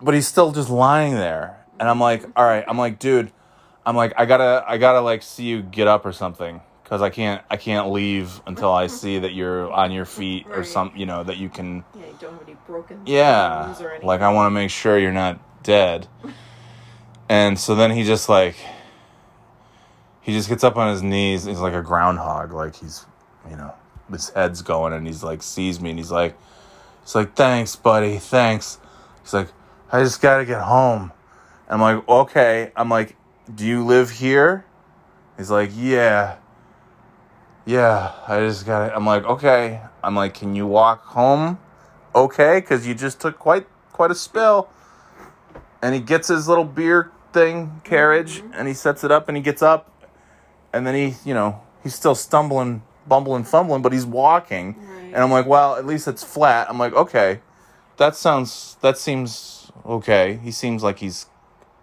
but 0.00 0.14
he's 0.14 0.28
still 0.28 0.52
just 0.52 0.70
lying 0.70 1.14
there, 1.14 1.66
and 1.80 1.88
I'm 1.88 1.98
like, 1.98 2.24
all 2.36 2.44
right, 2.44 2.64
I'm 2.68 2.78
like, 2.78 3.00
dude, 3.00 3.32
I'm 3.88 3.96
like, 3.96 4.12
I 4.18 4.26
gotta, 4.26 4.64
I 4.68 4.76
gotta 4.76 5.00
like 5.00 5.22
see 5.22 5.44
you 5.44 5.62
get 5.62 5.88
up 5.88 6.04
or 6.04 6.12
something. 6.12 6.60
Cause 6.84 7.02
I 7.02 7.10
can't, 7.10 7.42
I 7.50 7.56
can't 7.56 7.90
leave 7.90 8.40
until 8.46 8.70
I 8.72 8.86
see 8.86 9.18
that 9.18 9.32
you're 9.34 9.70
on 9.72 9.92
your 9.92 10.04
feet 10.06 10.46
or 10.50 10.58
Right. 10.58 10.66
some, 10.66 10.92
you 10.96 11.04
know, 11.06 11.22
that 11.22 11.36
you 11.38 11.48
can 11.48 11.84
Yeah, 11.94 12.06
you 12.06 12.12
don't 12.18 12.32
have 12.34 12.42
any 12.42 12.56
broken 12.66 13.00
yeah 13.04 13.64
bones 13.66 13.80
or 13.82 13.90
anything. 13.90 14.06
like 14.06 14.20
i 14.22 14.30
want 14.32 14.46
to 14.46 14.50
make 14.50 14.70
sure 14.70 14.98
you're 14.98 15.12
not 15.12 15.38
dead 15.62 16.06
and 17.28 17.58
so 17.58 17.74
then 17.74 17.90
he 17.90 18.04
just 18.04 18.28
like 18.28 18.56
he 20.20 20.32
just 20.32 20.48
gets 20.48 20.64
up 20.64 20.76
on 20.76 20.90
his 20.90 21.02
knees 21.02 21.44
he's 21.44 21.60
like 21.60 21.74
a 21.74 21.82
groundhog 21.82 22.52
like 22.52 22.76
he's 22.76 23.06
you 23.50 23.56
know 23.56 23.74
his 24.10 24.30
head's 24.30 24.62
going 24.62 24.92
and 24.92 25.06
he's 25.06 25.22
like 25.22 25.42
sees 25.42 25.80
me 25.80 25.90
and 25.90 25.98
he's 25.98 26.10
like 26.10 26.34
he's 27.02 27.14
like 27.14 27.34
thanks 27.34 27.76
buddy 27.76 28.18
thanks 28.18 28.78
he's 29.22 29.34
like 29.34 29.48
i 29.92 30.02
just 30.02 30.20
gotta 30.20 30.44
get 30.44 30.62
home 30.62 31.12
i'm 31.68 31.80
like 31.80 32.06
okay 32.08 32.72
i'm 32.76 32.88
like 32.88 33.14
do 33.54 33.66
you 33.66 33.84
live 33.84 34.10
here? 34.10 34.64
He's 35.36 35.50
like 35.50 35.70
yeah. 35.74 36.36
Yeah 37.64 38.14
i 38.26 38.40
just 38.40 38.64
got 38.64 38.88
it. 38.88 38.92
i'm 38.94 39.06
like 39.06 39.24
okay. 39.24 39.80
I'm 40.02 40.14
like 40.14 40.34
can 40.34 40.54
you 40.54 40.66
walk 40.66 41.04
home 41.04 41.58
okay? 42.14 42.60
Because 42.60 42.86
you 42.86 42.94
just 42.94 43.20
took 43.20 43.38
quite 43.38 43.66
quite 43.92 44.10
a 44.10 44.14
spill. 44.14 44.68
And 45.82 45.94
he 45.94 46.00
gets 46.00 46.28
his 46.28 46.48
little 46.48 46.64
beer 46.64 47.12
thing 47.32 47.80
carriage 47.84 48.40
mm-hmm. 48.40 48.54
and 48.54 48.68
he 48.68 48.74
sets 48.74 49.04
it 49.04 49.12
up 49.12 49.28
and 49.28 49.36
he 49.36 49.42
gets 49.42 49.62
up. 49.62 49.92
And 50.72 50.86
then 50.86 50.94
he 50.94 51.14
you 51.24 51.34
know 51.34 51.60
he's 51.82 51.94
still 51.94 52.14
stumbling 52.14 52.82
bumbling 53.06 53.44
fumbling 53.44 53.82
but 53.82 53.92
he's 53.92 54.06
walking. 54.06 54.76
Right. 54.78 55.04
and 55.06 55.16
i'm 55.16 55.30
like 55.30 55.46
well 55.46 55.76
at 55.76 55.86
least 55.86 56.08
it's 56.08 56.24
flat. 56.24 56.68
I'm 56.68 56.78
like 56.78 56.92
okay. 56.92 57.40
That 57.96 58.14
sounds 58.14 58.76
that 58.80 58.98
seems 58.98 59.72
okay. 59.86 60.38
He 60.42 60.50
seems 60.50 60.82
like 60.82 60.98
he's 60.98 61.26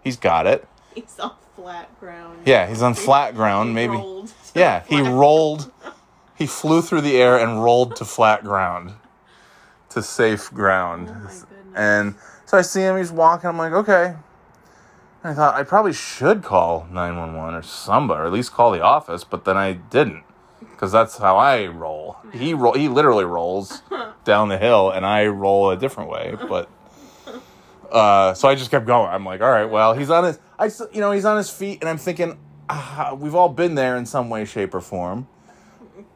he's 0.02 0.16
got 0.16 0.46
it. 0.46 0.66
He's 0.94 1.18
on 1.18 1.32
flat 1.66 2.00
ground. 2.00 2.38
yeah 2.44 2.66
he's 2.68 2.80
on 2.82 2.94
flat 2.94 3.34
ground 3.34 3.70
he 3.70 3.74
maybe 3.74 3.94
rolled 3.94 4.32
yeah 4.54 4.82
he 4.86 5.00
rolled 5.00 5.72
he 6.36 6.46
flew 6.46 6.80
through 6.80 7.00
the 7.00 7.16
air 7.16 7.38
and 7.38 7.62
rolled 7.62 7.96
to 7.96 8.04
flat 8.04 8.44
ground 8.44 8.92
to 9.88 10.00
safe 10.00 10.52
ground 10.54 11.08
Oh 11.10 11.14
my 11.14 11.18
goodness. 11.20 11.44
and 11.74 12.14
so 12.46 12.56
I 12.56 12.62
see 12.62 12.82
him, 12.82 12.96
he's 12.96 13.10
walking. 13.10 13.48
I'm 13.48 13.58
like, 13.58 13.72
okay. 13.72 14.14
And 15.24 15.32
I 15.32 15.34
thought 15.34 15.56
I 15.56 15.64
probably 15.64 15.92
should 15.92 16.44
call 16.44 16.86
911 16.92 17.54
or 17.56 17.62
somebody, 17.62 18.20
or 18.20 18.26
at 18.26 18.32
least 18.32 18.52
call 18.52 18.70
the 18.70 18.82
office, 18.82 19.24
but 19.24 19.44
then 19.44 19.56
I 19.56 19.72
didn't. 19.72 20.22
Because 20.60 20.92
that's 20.92 21.18
how 21.18 21.36
I 21.36 21.66
roll. 21.66 22.18
He 22.32 22.54
roll, 22.54 22.74
he 22.74 22.86
literally 22.88 23.24
rolls 23.24 23.82
down 24.24 24.48
the 24.48 24.58
hill, 24.58 24.92
and 24.92 25.04
I 25.04 25.26
roll 25.26 25.70
a 25.70 25.76
different 25.76 26.08
way. 26.08 26.36
But 26.48 26.68
uh, 27.90 28.34
so 28.34 28.48
I 28.48 28.54
just 28.54 28.70
kept 28.70 28.86
going. 28.86 29.08
I'm 29.08 29.24
like, 29.24 29.40
all 29.40 29.50
right, 29.50 29.64
well, 29.64 29.94
he's 29.94 30.10
on 30.10 30.24
his, 30.24 30.38
I, 30.58 30.70
you 30.92 31.00
know, 31.00 31.12
he's 31.12 31.24
on 31.24 31.36
his 31.36 31.50
feet, 31.50 31.80
and 31.80 31.88
I'm 31.88 31.98
thinking, 31.98 32.38
ah, 32.68 33.16
we've 33.18 33.34
all 33.34 33.48
been 33.48 33.74
there 33.74 33.96
in 33.96 34.06
some 34.06 34.28
way, 34.28 34.44
shape, 34.44 34.74
or 34.74 34.80
form. 34.80 35.28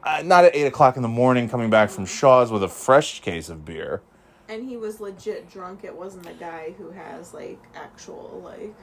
Uh, 0.03 0.21
not 0.25 0.45
at 0.45 0.55
eight 0.55 0.65
o'clock 0.65 0.95
in 0.95 1.01
the 1.01 1.07
morning, 1.07 1.47
coming 1.49 1.69
back 1.69 1.89
from 1.89 2.05
Shaw's 2.05 2.51
with 2.51 2.63
a 2.63 2.67
fresh 2.67 3.21
case 3.21 3.49
of 3.49 3.65
beer. 3.65 4.01
And 4.49 4.67
he 4.67 4.75
was 4.75 4.99
legit 4.99 5.49
drunk. 5.49 5.83
It 5.83 5.95
wasn't 5.95 6.27
a 6.27 6.33
guy 6.33 6.73
who 6.77 6.91
has 6.91 7.33
like 7.33 7.59
actual 7.75 8.41
like 8.43 8.75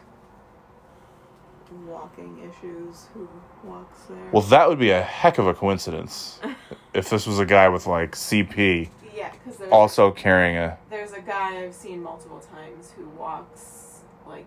walking 1.87 2.39
issues 2.39 3.07
who 3.13 3.29
walks 3.65 4.03
there. 4.05 4.31
Well, 4.33 4.43
that 4.45 4.69
would 4.69 4.79
be 4.79 4.91
a 4.91 5.03
heck 5.03 5.39
of 5.39 5.47
a 5.47 5.55
coincidence 5.55 6.41
if 6.95 7.11
this 7.11 7.27
was 7.27 7.39
a 7.39 7.45
guy 7.45 7.69
with 7.69 7.87
like 7.87 8.13
CP 8.13 8.89
yeah, 9.19 9.33
because 9.33 9.59
there's 9.59 9.73
also 9.73 10.11
carrying 10.11 10.57
a. 10.57 10.79
there's 10.91 11.13
a 11.13 11.21
guy 11.21 11.63
I've 11.63 11.75
seen 11.75 12.03
multiple 12.03 12.41
times 12.41 12.93
who 12.97 13.09
walks 13.11 14.01
like, 14.27 14.47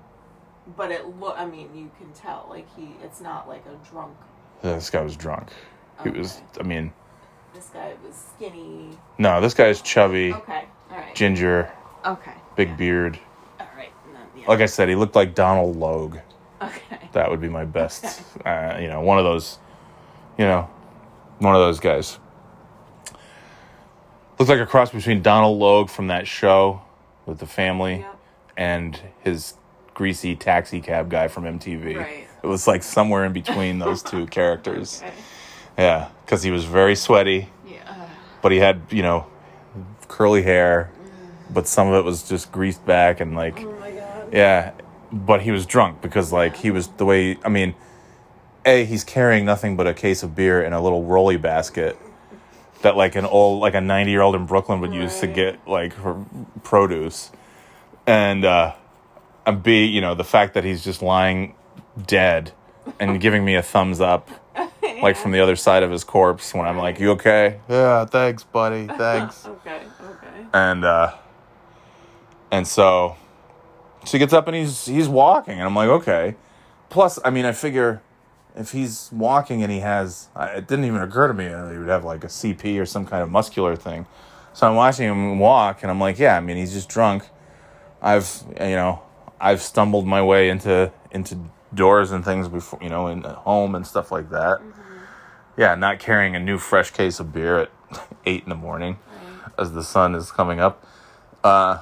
but 0.77 0.91
it 0.91 1.19
look. 1.19 1.35
I 1.37 1.45
mean, 1.45 1.69
you 1.75 1.91
can 1.97 2.11
tell 2.13 2.47
like 2.49 2.67
he. 2.75 2.95
It's 3.03 3.19
not 3.21 3.47
like 3.47 3.63
a 3.65 3.89
drunk. 3.89 4.15
This 4.61 4.89
guy 4.89 5.01
was 5.01 5.15
drunk. 5.17 5.49
He 6.03 6.09
was. 6.09 6.41
I 6.59 6.63
mean, 6.63 6.93
This 7.53 7.67
guy 7.73 7.93
was 8.05 8.15
skinny. 8.35 8.97
no, 9.17 9.41
this 9.41 9.53
guy's 9.53 9.81
chubby, 9.81 10.33
Okay. 10.33 10.65
All 10.89 10.97
right. 10.97 11.13
ginger, 11.15 11.71
Okay. 12.05 12.33
big 12.55 12.69
yeah. 12.69 12.75
beard. 12.75 13.19
All 13.59 13.67
right. 13.75 13.91
then, 14.13 14.21
yeah. 14.35 14.47
Like 14.47 14.61
I 14.61 14.65
said, 14.67 14.87
he 14.89 14.95
looked 14.95 15.15
like 15.15 15.35
Donald 15.35 15.75
Logue. 15.75 16.17
Okay. 16.61 17.09
That 17.13 17.29
would 17.29 17.41
be 17.41 17.49
my 17.49 17.65
best. 17.65 18.21
Uh, 18.45 18.77
you 18.81 18.87
know, 18.87 19.01
one 19.01 19.19
of 19.19 19.23
those. 19.25 19.59
You 20.37 20.45
know, 20.45 20.69
one 21.39 21.53
of 21.55 21.61
those 21.61 21.79
guys. 21.79 22.17
Looks 24.41 24.49
like 24.49 24.59
a 24.59 24.65
cross 24.65 24.89
between 24.89 25.21
Donald 25.21 25.59
Logue 25.59 25.87
from 25.91 26.07
that 26.07 26.25
show 26.27 26.81
with 27.27 27.37
the 27.37 27.45
family. 27.45 27.97
Yep. 27.99 28.17
and 28.57 28.99
his 29.23 29.53
greasy 29.93 30.35
taxi 30.35 30.81
cab 30.81 31.11
guy 31.11 31.27
from 31.27 31.43
MTV. 31.43 31.95
Right. 31.99 32.27
It 32.41 32.47
was 32.47 32.65
like 32.65 32.81
somewhere 32.81 33.23
in 33.23 33.33
between 33.33 33.77
those 33.77 34.01
two 34.11 34.25
characters. 34.25 35.03
Okay. 35.03 35.13
Yeah, 35.77 36.09
because 36.25 36.41
he 36.41 36.49
was 36.49 36.65
very 36.65 36.95
sweaty, 36.95 37.49
Yeah. 37.67 38.09
but 38.41 38.51
he 38.51 38.57
had, 38.57 38.81
you 38.89 39.03
know, 39.03 39.27
curly 40.07 40.41
hair, 40.41 40.89
but 41.51 41.67
some 41.67 41.89
of 41.89 41.93
it 41.93 42.03
was 42.03 42.27
just 42.27 42.51
greased 42.51 42.83
back 42.83 43.19
and 43.19 43.35
like, 43.35 43.59
Oh 43.59 43.71
my 43.79 43.91
god. 43.91 44.33
yeah. 44.33 44.71
But 45.11 45.43
he 45.43 45.51
was 45.51 45.67
drunk 45.67 46.01
because, 46.01 46.33
like, 46.33 46.55
he 46.55 46.71
was 46.71 46.87
the 46.87 47.05
way, 47.05 47.37
I 47.45 47.49
mean, 47.49 47.75
A, 48.65 48.85
he's 48.85 49.03
carrying 49.03 49.45
nothing 49.45 49.77
but 49.77 49.85
a 49.85 49.93
case 49.93 50.23
of 50.23 50.35
beer 50.35 50.63
in 50.63 50.73
a 50.73 50.81
little 50.81 51.03
rolly 51.03 51.37
basket 51.37 51.95
that, 52.81 52.95
like, 52.95 53.15
an 53.15 53.25
old, 53.25 53.61
like 53.61 53.73
a 53.75 53.81
90 53.81 54.11
year 54.11 54.21
old 54.21 54.35
in 54.35 54.45
Brooklyn 54.45 54.81
would 54.81 54.93
use 54.93 55.19
to 55.19 55.27
get, 55.27 55.67
like, 55.67 55.93
her 55.93 56.23
produce. 56.63 57.31
And 58.07 58.43
uh 58.45 58.73
and 59.45 59.63
b 59.63 59.85
you 59.85 60.01
know 60.01 60.15
the 60.15 60.23
fact 60.23 60.53
that 60.53 60.63
he's 60.63 60.83
just 60.83 61.01
lying 61.01 61.55
dead 62.07 62.51
and 62.99 63.19
giving 63.19 63.43
me 63.43 63.55
a 63.55 63.61
thumbs 63.61 63.99
up 63.99 64.29
like 65.01 65.15
from 65.15 65.31
the 65.31 65.39
other 65.39 65.55
side 65.55 65.83
of 65.83 65.91
his 65.91 66.03
corpse 66.03 66.53
when 66.53 66.67
i'm 66.67 66.77
like 66.77 66.99
you 66.99 67.11
okay? 67.11 67.59
Yeah 67.69 68.05
thanks 68.05 68.43
buddy. 68.43 68.87
Thanks. 68.97 69.45
Okay. 69.45 69.81
Okay. 70.03 70.45
and 70.53 70.83
uh 70.85 71.15
and 72.51 72.67
so 72.67 73.15
she 74.05 74.17
gets 74.17 74.33
up 74.33 74.47
and 74.47 74.55
he's 74.55 74.85
he's 74.85 75.07
walking 75.07 75.53
and 75.53 75.63
i'm 75.63 75.75
like 75.75 75.89
okay. 75.89 76.35
Plus 76.89 77.19
i 77.23 77.29
mean 77.29 77.45
i 77.45 77.51
figure 77.51 78.01
if 78.55 78.71
he's 78.71 79.09
walking 79.11 79.63
and 79.63 79.71
he 79.71 79.79
has 79.79 80.27
it 80.39 80.67
didn't 80.67 80.85
even 80.85 81.01
occur 81.01 81.27
to 81.27 81.33
me 81.33 81.47
that 81.47 81.71
he 81.71 81.77
would 81.77 81.87
have 81.87 82.03
like 82.03 82.23
a 82.23 82.27
cp 82.27 82.79
or 82.79 82.85
some 82.85 83.05
kind 83.05 83.23
of 83.23 83.29
muscular 83.29 83.75
thing. 83.75 84.05
So 84.53 84.67
i'm 84.67 84.75
watching 84.75 85.07
him 85.07 85.39
walk 85.39 85.81
and 85.81 85.91
i'm 85.91 85.99
like 85.99 86.19
yeah 86.19 86.37
i 86.37 86.39
mean 86.39 86.57
he's 86.57 86.73
just 86.73 86.89
drunk. 86.89 87.23
I've 88.01 88.43
you 88.59 88.75
know 88.75 89.01
i've 89.39 89.61
stumbled 89.61 90.05
my 90.05 90.21
way 90.21 90.49
into 90.49 90.91
into 91.11 91.37
doors 91.73 92.11
and 92.11 92.25
things 92.25 92.47
before 92.47 92.79
you 92.81 92.89
know 92.89 93.07
in 93.07 93.25
at 93.25 93.35
home 93.35 93.75
and 93.75 93.85
stuff 93.85 94.11
like 94.11 94.29
that. 94.29 94.61
Yeah 95.57 95.75
not 95.75 95.99
carrying 95.99 96.35
a 96.35 96.39
new 96.39 96.57
fresh 96.57 96.91
case 96.91 97.19
of 97.19 97.31
beer 97.31 97.59
at 97.59 97.71
eight 98.25 98.43
in 98.43 98.49
the 98.49 98.55
morning 98.55 98.99
as 99.57 99.71
the 99.73 99.83
sun 99.83 100.15
is 100.15 100.31
coming 100.31 100.59
up. 100.59 100.85
Uh 101.43 101.79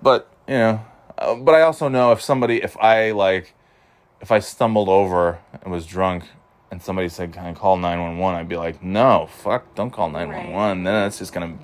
but 0.00 0.30
you 0.46 0.54
know 0.54 0.84
uh, 1.18 1.34
but 1.34 1.54
i 1.54 1.62
also 1.62 1.88
know 1.88 2.12
if 2.12 2.20
somebody 2.20 2.62
if 2.62 2.76
i 2.78 3.10
like 3.10 3.54
if 4.20 4.30
i 4.32 4.38
stumbled 4.38 4.88
over 4.88 5.38
and 5.62 5.72
was 5.72 5.86
drunk 5.86 6.24
and 6.70 6.82
somebody 6.82 7.08
said 7.08 7.32
can 7.32 7.46
i 7.46 7.52
call 7.54 7.76
911 7.76 8.40
i'd 8.40 8.48
be 8.48 8.56
like 8.56 8.82
no 8.82 9.28
fuck 9.30 9.74
don't 9.74 9.90
call 9.90 10.10
911 10.10 10.84
then 10.84 10.94
that's 10.94 11.18
just 11.18 11.32
gonna 11.32 11.56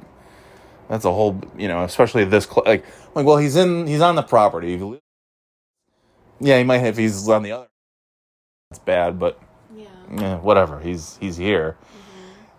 that's 0.89 1.05
a 1.05 1.13
whole 1.13 1.41
you 1.57 1.69
know 1.69 1.85
especially 1.85 2.25
this 2.25 2.45
cl- 2.47 2.65
like 2.67 2.85
like 3.15 3.27
well 3.27 3.39
he's 3.39 3.57
in 3.57 3.87
he's 3.87 4.01
on 4.01 4.17
the 4.17 4.23
property. 4.23 4.75
If 4.75 4.81
he 4.81 4.87
li- 4.87 5.01
yeah 6.41 6.59
he 6.59 6.65
might 6.65 6.85
if 6.85 6.97
he's 6.97 7.29
on 7.29 7.43
the 7.43 7.53
other 7.53 7.69
it's 8.71 8.79
bad 8.81 9.19
but 9.19 9.41
Yeah. 9.75 9.87
eh, 10.19 10.37
whatever. 10.37 10.81
He's 10.81 11.17
he's 11.21 11.37
here. 11.37 11.77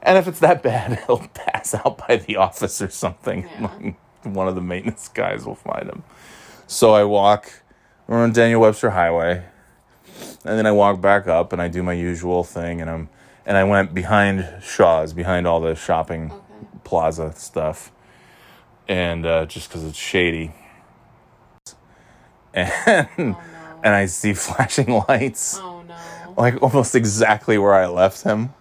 And 0.01 0.17
if 0.17 0.27
it's 0.27 0.39
that 0.39 0.63
bad 0.63 0.99
he'll 1.07 1.27
pass 1.33 1.73
out 1.75 2.07
by 2.07 2.17
the 2.17 2.37
office 2.37 2.81
or 2.81 2.89
something. 2.89 3.43
Yeah. 3.43 3.93
one 4.31 4.47
of 4.47 4.55
the 4.55 4.61
maintenance 4.61 5.07
guys 5.09 5.45
will 5.45 5.55
find 5.55 5.89
him. 5.89 6.03
So 6.67 6.93
i 6.93 7.03
walk 7.03 7.51
we're 8.07 8.17
on 8.23 8.33
daniel 8.33 8.61
webster 8.61 8.91
highway 8.91 9.45
and 10.45 10.57
then 10.57 10.65
i 10.65 10.71
walk 10.71 11.01
back 11.01 11.27
up 11.27 11.51
and 11.53 11.61
i 11.61 11.67
do 11.67 11.81
my 11.83 11.93
usual 11.93 12.43
thing 12.43 12.81
and 12.81 12.89
i'm 12.89 13.09
and 13.45 13.57
i 13.57 13.63
went 13.63 13.93
behind 13.93 14.47
shaw's 14.61 15.13
behind 15.13 15.45
all 15.47 15.59
the 15.61 15.75
shopping 15.75 16.31
Okay. 16.31 16.67
plaza 16.83 17.33
stuff 17.35 17.91
and 18.87 19.25
uh, 19.25 19.45
just 19.45 19.67
because 19.69 19.83
it's 19.83 19.97
shady 19.97 20.51
and 22.53 22.71
Oh 22.87 23.07
no. 23.17 23.37
and 23.83 23.95
i 23.95 24.05
see 24.05 24.33
flashing 24.33 25.01
lights 25.07 25.59
Oh 25.61 25.81
no. 25.87 25.95
like 26.37 26.61
almost 26.61 26.95
exactly 26.95 27.57
where 27.57 27.73
I 27.73 27.87
left 27.87 28.23
him. 28.23 28.53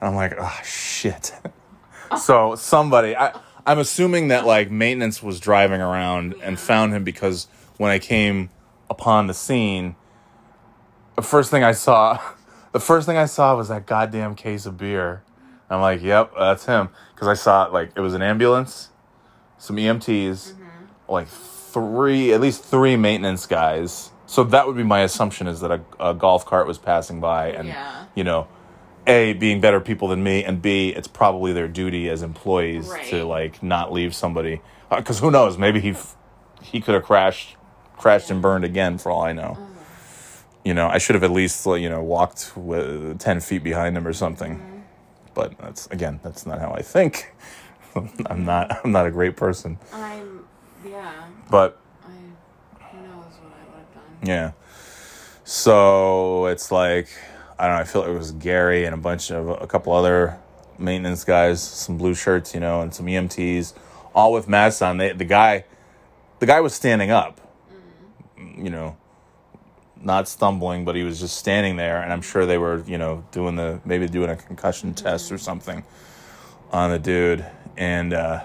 And 0.00 0.08
I'm 0.10 0.14
like, 0.14 0.34
oh 0.38 0.60
shit. 0.64 1.32
so 2.20 2.54
somebody, 2.56 3.14
I, 3.16 3.38
I'm 3.66 3.78
assuming 3.78 4.28
that 4.28 4.46
like 4.46 4.70
maintenance 4.70 5.22
was 5.22 5.38
driving 5.40 5.80
around 5.80 6.34
and 6.42 6.58
found 6.58 6.92
him 6.92 7.04
because 7.04 7.46
when 7.78 7.90
I 7.90 7.98
came 7.98 8.50
upon 8.90 9.26
the 9.26 9.34
scene, 9.34 9.96
the 11.16 11.22
first 11.22 11.50
thing 11.50 11.64
I 11.64 11.72
saw, 11.72 12.20
the 12.72 12.80
first 12.80 13.06
thing 13.06 13.16
I 13.16 13.26
saw 13.26 13.56
was 13.56 13.68
that 13.68 13.86
goddamn 13.86 14.34
case 14.34 14.66
of 14.66 14.76
beer. 14.76 15.22
I'm 15.70 15.80
like, 15.80 16.02
yep, 16.02 16.32
that's 16.38 16.66
him. 16.66 16.90
Because 17.14 17.28
I 17.28 17.34
saw 17.34 17.64
like 17.64 17.90
it 17.96 18.00
was 18.00 18.14
an 18.14 18.22
ambulance, 18.22 18.90
some 19.58 19.76
EMTs, 19.76 20.52
mm-hmm. 20.52 20.62
like 21.08 21.28
three, 21.28 22.32
at 22.32 22.40
least 22.40 22.64
three 22.64 22.96
maintenance 22.96 23.46
guys. 23.46 24.10
So 24.26 24.44
that 24.44 24.66
would 24.66 24.76
be 24.76 24.82
my 24.82 25.00
assumption 25.00 25.46
is 25.46 25.60
that 25.60 25.70
a, 25.70 25.80
a 26.00 26.14
golf 26.14 26.46
cart 26.46 26.66
was 26.66 26.78
passing 26.78 27.20
by, 27.20 27.48
and 27.50 27.68
Yeah. 27.68 28.06
you 28.14 28.24
know, 28.24 28.46
a 29.06 29.34
being 29.34 29.60
better 29.60 29.80
people 29.80 30.08
than 30.08 30.22
me, 30.22 30.44
and 30.44 30.62
b 30.62 30.88
it's 30.90 31.08
probably 31.08 31.52
their 31.52 31.68
duty 31.68 32.08
as 32.08 32.22
employees 32.22 32.90
to 33.10 33.24
like 33.24 33.62
not 33.62 33.92
leave 33.92 34.14
somebody. 34.14 34.60
Uh, 34.90 34.96
because 34.96 35.18
who 35.20 35.30
knows? 35.30 35.58
Maybe 35.58 35.80
he 35.80 35.90
f- 35.90 36.16
he 36.62 36.80
could 36.80 36.94
have 36.94 37.04
crashed, 37.04 37.56
crashed 37.96 38.30
and 38.30 38.36
mm-hmm. 38.36 38.42
burned 38.42 38.64
again 38.64 38.98
for 38.98 39.10
all 39.10 39.22
I 39.22 39.32
know. 39.32 39.56
Mm-hmm. 39.58 39.73
You 40.64 40.74
know, 40.74 40.88
I 40.88 40.98
should 40.98 41.14
have 41.14 41.24
at 41.24 41.30
least 41.30 41.66
you 41.66 41.88
know 41.88 42.02
walked 42.02 42.52
ten 43.18 43.40
feet 43.40 43.62
behind 43.62 43.96
him 43.96 44.06
or 44.06 44.12
something. 44.12 44.56
Mm-hmm. 44.56 44.78
But 45.34 45.58
that's 45.58 45.86
again, 45.88 46.20
that's 46.22 46.46
not 46.46 46.60
how 46.60 46.72
I 46.72 46.82
think. 46.82 47.34
I'm 48.26 48.44
not. 48.44 48.80
I'm 48.84 48.92
not 48.92 49.06
a 49.06 49.10
great 49.10 49.36
person. 49.36 49.78
I'm, 49.92 50.44
yeah, 50.84 51.26
But 51.50 51.78
I, 52.02 52.08
who 52.86 52.98
knows 53.02 53.34
what 53.40 53.52
I 53.52 53.64
would 53.70 53.84
have 53.84 53.94
done. 53.94 54.28
yeah. 54.28 54.52
So 55.44 56.46
it's 56.46 56.72
like 56.72 57.08
I 57.58 57.66
don't 57.66 57.76
know. 57.76 57.80
I 57.80 57.84
feel 57.84 58.02
like 58.02 58.10
it 58.10 58.18
was 58.18 58.32
Gary 58.32 58.84
and 58.84 58.94
a 58.94 58.98
bunch 58.98 59.30
of 59.30 59.48
a 59.48 59.66
couple 59.66 59.92
other 59.92 60.38
maintenance 60.78 61.24
guys, 61.24 61.62
some 61.62 61.98
blue 61.98 62.14
shirts, 62.14 62.54
you 62.54 62.60
know, 62.60 62.80
and 62.80 62.92
some 62.92 63.06
EMTs, 63.06 63.74
all 64.14 64.32
with 64.32 64.48
masks 64.48 64.82
on. 64.82 64.96
They, 64.96 65.12
the 65.12 65.24
guy, 65.24 65.64
the 66.40 66.46
guy 66.46 66.60
was 66.60 66.74
standing 66.74 67.10
up, 67.10 67.40
mm-hmm. 68.38 68.64
you 68.64 68.70
know, 68.70 68.96
not 70.04 70.28
stumbling, 70.28 70.84
but 70.84 70.96
he 70.96 71.02
was 71.02 71.20
just 71.20 71.36
standing 71.36 71.76
there, 71.76 72.02
and 72.02 72.12
I'm 72.12 72.22
sure 72.22 72.46
they 72.46 72.58
were, 72.58 72.82
you 72.86 72.98
know, 72.98 73.24
doing 73.32 73.56
the 73.56 73.80
maybe 73.84 74.08
doing 74.08 74.30
a 74.30 74.36
concussion 74.36 74.94
test 74.94 75.32
or 75.32 75.38
something 75.38 75.84
on 76.72 76.90
the 76.90 76.98
dude, 76.98 77.44
and. 77.76 78.12
uh 78.12 78.44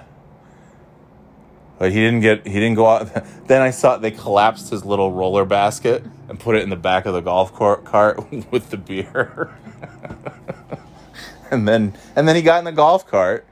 but 1.80 1.94
he 1.94 2.00
didn't 2.00 2.20
get. 2.20 2.46
He 2.46 2.54
didn't 2.54 2.76
go 2.76 2.88
out. 2.88 3.10
Then 3.48 3.62
I 3.64 3.72
saw 3.72 3.98
they 3.98 4.12
collapsed 4.12 4.70
his 4.70 4.86
little 4.86 5.12
roller 5.12 5.46
basket 5.46 6.04
and 6.28 6.40
put 6.40 6.56
it 6.56 6.62
in 6.62 6.70
the 6.70 6.76
back 6.76 7.08
of 7.08 7.14
the 7.14 7.22
golf 7.22 7.54
cart, 7.56 7.84
cart 7.86 8.20
with 8.52 8.70
the 8.70 8.78
beer. 8.78 9.58
and 11.52 11.68
then 11.68 11.96
and 12.16 12.28
then 12.28 12.36
he 12.36 12.44
got 12.44 12.60
in 12.60 12.66
the 12.66 12.72
golf 12.72 13.08
cart, 13.08 13.48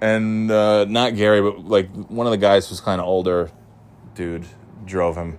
and 0.00 0.50
uh, 0.50 0.84
not 0.86 1.16
Gary, 1.16 1.42
but 1.42 1.64
like 1.64 1.90
one 2.08 2.26
of 2.26 2.30
the 2.30 2.38
guys 2.38 2.68
who's 2.68 2.80
kind 2.80 3.00
of 3.00 3.06
older, 3.06 3.50
dude, 4.14 4.46
drove 4.86 5.16
him 5.16 5.38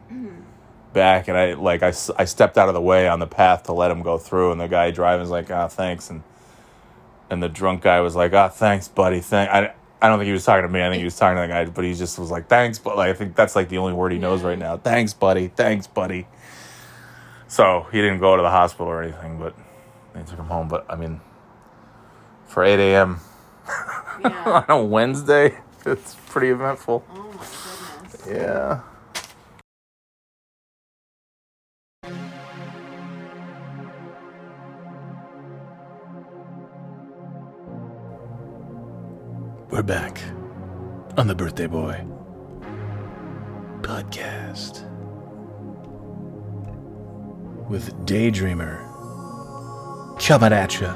back, 0.95 1.27
and 1.27 1.37
I 1.37 1.53
like 1.53 1.83
I, 1.83 1.89
I 2.17 2.25
stepped 2.25 2.57
out 2.57 2.67
of 2.69 2.73
the 2.73 2.81
way 2.81 3.07
on 3.07 3.19
the 3.19 3.27
path 3.27 3.63
to 3.63 3.73
let 3.73 3.91
him 3.91 4.01
go 4.01 4.17
through, 4.17 4.51
and 4.51 4.59
the 4.59 4.67
guy 4.67 4.89
driving 4.89 5.21
was 5.21 5.29
like, 5.29 5.51
"Ah, 5.51 5.67
thanks," 5.67 6.09
and 6.09 6.23
and 7.29 7.43
the 7.43 7.49
drunk 7.49 7.83
guy 7.83 7.99
was 8.01 8.15
like, 8.15 8.33
"Ah, 8.33 8.49
thanks, 8.49 8.87
buddy. 8.87 9.19
Thank." 9.19 9.51
I, 9.51 9.75
I 10.01 10.09
don't 10.09 10.17
think 10.17 10.25
he 10.27 10.33
was 10.33 10.43
talking 10.45 10.63
to 10.63 10.69
me. 10.73 10.81
I 10.83 10.89
think 10.89 10.99
he 10.99 11.05
was 11.05 11.15
talking 11.15 11.35
to 11.35 11.41
the 11.43 11.47
guy, 11.47 11.65
but 11.65 11.83
he 11.85 11.93
just 11.93 12.17
was 12.17 12.31
like, 12.31 12.47
"Thanks," 12.47 12.79
but 12.79 12.97
like, 12.97 13.09
I 13.09 13.13
think 13.13 13.35
that's 13.35 13.55
like 13.55 13.69
the 13.69 13.77
only 13.77 13.93
word 13.93 14.11
he 14.11 14.17
knows 14.17 14.41
right 14.41 14.57
now. 14.57 14.77
Thanks, 14.77 15.13
buddy. 15.13 15.49
Thanks, 15.49 15.85
buddy. 15.85 16.25
So 17.47 17.85
he 17.91 18.01
didn't 18.01 18.19
go 18.19 18.35
to 18.35 18.41
the 18.41 18.49
hospital 18.49 18.87
or 18.87 19.03
anything, 19.03 19.37
but 19.37 19.55
they 20.13 20.21
took 20.23 20.39
him 20.39 20.45
home. 20.47 20.67
But 20.67 20.85
I 20.89 20.95
mean, 20.95 21.21
for 22.47 22.63
eight 22.63 22.79
a.m. 22.79 23.19
Yeah. 24.23 24.63
on 24.69 24.77
a 24.79 24.81
Wednesday, 24.83 25.57
it's 25.85 26.15
pretty 26.27 26.47
eventful. 26.49 27.03
oh 27.11 27.15
my 27.33 27.45
goodness. 27.45 28.27
Yeah. 28.29 28.81
We're 39.71 39.81
back 39.81 40.21
on 41.17 41.25
the 41.25 41.33
Birthday 41.33 41.65
Boy 41.65 42.05
podcast 43.81 44.83
with 47.67 47.91
Daydreamer 48.05 48.77
coming 50.19 50.53
at 50.53 50.79
ya 50.79 50.93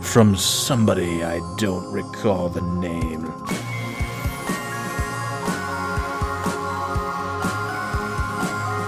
from 0.00 0.34
somebody 0.34 1.22
I 1.22 1.40
don't 1.58 1.92
recall 1.92 2.48
the 2.48 2.62
name. 2.62 3.22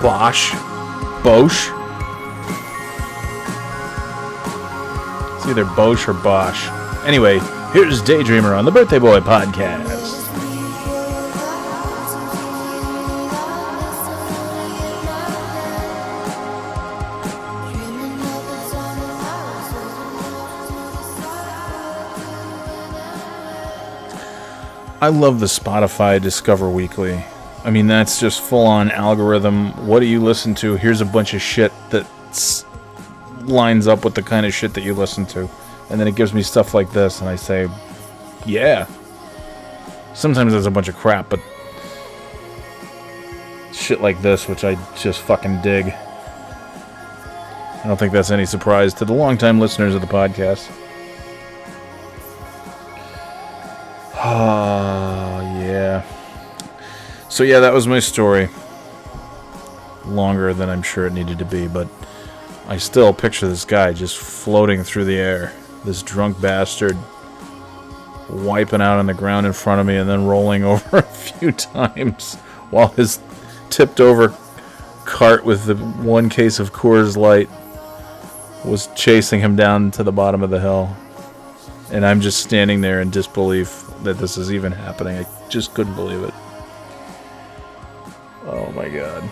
Bosch. 0.00 0.52
Bosch? 1.22 1.68
It's 5.36 5.46
either 5.46 5.66
Bosch 5.76 6.08
or 6.08 6.14
Bosch. 6.14 6.66
Anyway, 7.06 7.38
here's 7.74 8.00
Daydreamer 8.00 8.56
on 8.56 8.64
the 8.64 8.70
Birthday 8.70 9.00
Boy 9.00 9.18
podcast. 9.18 10.12
I 25.02 25.08
love 25.08 25.40
the 25.40 25.46
Spotify 25.46 26.22
Discover 26.22 26.70
Weekly. 26.70 27.24
I 27.64 27.70
mean, 27.70 27.88
that's 27.88 28.20
just 28.20 28.40
full 28.40 28.66
on 28.66 28.92
algorithm. 28.92 29.72
What 29.84 29.98
do 29.98 30.06
you 30.06 30.22
listen 30.22 30.54
to? 30.56 30.76
Here's 30.76 31.00
a 31.00 31.04
bunch 31.04 31.34
of 31.34 31.42
shit 31.42 31.72
that 31.90 32.06
lines 33.40 33.88
up 33.88 34.04
with 34.04 34.14
the 34.14 34.22
kind 34.22 34.46
of 34.46 34.54
shit 34.54 34.74
that 34.74 34.84
you 34.84 34.94
listen 34.94 35.26
to. 35.26 35.50
And 35.90 36.00
then 36.00 36.08
it 36.08 36.16
gives 36.16 36.32
me 36.32 36.42
stuff 36.42 36.74
like 36.74 36.90
this, 36.92 37.20
and 37.20 37.28
I 37.28 37.36
say, 37.36 37.68
yeah. 38.46 38.86
Sometimes 40.14 40.52
there's 40.52 40.66
a 40.66 40.70
bunch 40.70 40.88
of 40.88 40.96
crap, 40.96 41.28
but 41.28 41.40
shit 43.72 44.00
like 44.00 44.20
this, 44.22 44.48
which 44.48 44.64
I 44.64 44.76
just 44.96 45.20
fucking 45.22 45.60
dig. 45.62 45.88
I 47.84 47.86
don't 47.86 47.98
think 47.98 48.12
that's 48.12 48.30
any 48.30 48.46
surprise 48.46 48.94
to 48.94 49.04
the 49.04 49.12
longtime 49.12 49.60
listeners 49.60 49.94
of 49.94 50.00
the 50.00 50.06
podcast. 50.06 50.70
Ah, 54.14 55.40
yeah. 55.60 56.02
So 57.28 57.44
yeah, 57.44 57.60
that 57.60 57.74
was 57.74 57.86
my 57.86 57.98
story. 57.98 58.48
Longer 60.06 60.54
than 60.54 60.70
I'm 60.70 60.82
sure 60.82 61.06
it 61.06 61.12
needed 61.12 61.38
to 61.40 61.44
be, 61.44 61.66
but 61.66 61.88
I 62.68 62.78
still 62.78 63.12
picture 63.12 63.48
this 63.48 63.66
guy 63.66 63.92
just 63.92 64.16
floating 64.16 64.82
through 64.82 65.04
the 65.04 65.16
air. 65.16 65.52
This 65.84 66.02
drunk 66.02 66.40
bastard 66.40 66.96
wiping 68.28 68.80
out 68.80 68.98
on 68.98 69.06
the 69.06 69.14
ground 69.14 69.46
in 69.46 69.52
front 69.52 69.80
of 69.80 69.86
me 69.86 69.96
and 69.96 70.08
then 70.08 70.26
rolling 70.26 70.64
over 70.64 70.98
a 70.98 71.02
few 71.02 71.52
times 71.52 72.36
while 72.70 72.88
his 72.88 73.20
tipped 73.70 74.00
over 74.00 74.34
cart 75.04 75.44
with 75.44 75.66
the 75.66 75.76
one 75.76 76.28
case 76.28 76.58
of 76.58 76.72
Coors 76.72 77.16
Light 77.16 77.48
was 78.64 78.88
chasing 78.94 79.40
him 79.40 79.56
down 79.56 79.90
to 79.92 80.02
the 80.02 80.12
bottom 80.12 80.42
of 80.42 80.50
the 80.50 80.60
hill. 80.60 80.94
And 81.92 82.04
I'm 82.04 82.20
just 82.20 82.40
standing 82.40 82.80
there 82.80 83.00
in 83.00 83.10
disbelief 83.10 83.84
that 84.02 84.18
this 84.18 84.36
is 84.36 84.52
even 84.52 84.72
happening. 84.72 85.18
I 85.18 85.48
just 85.48 85.74
couldn't 85.74 85.94
believe 85.94 86.22
it. 86.22 86.34
Oh 88.46 88.72
my 88.74 88.88
god. 88.88 89.30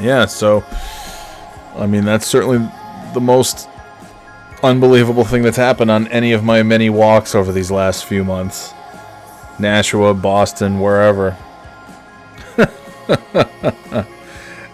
Yeah, 0.00 0.26
so 0.26 0.64
I 1.76 1.86
mean 1.86 2.04
that's 2.04 2.26
certainly 2.26 2.58
the 3.12 3.20
most 3.20 3.68
unbelievable 4.62 5.24
thing 5.24 5.42
that's 5.42 5.56
happened 5.56 5.90
on 5.90 6.08
any 6.08 6.32
of 6.32 6.44
my 6.44 6.62
many 6.62 6.90
walks 6.90 7.34
over 7.34 7.52
these 7.52 7.70
last 7.70 8.04
few 8.04 8.24
months. 8.24 8.72
Nashua, 9.58 10.14
Boston, 10.14 10.80
wherever. 10.80 11.36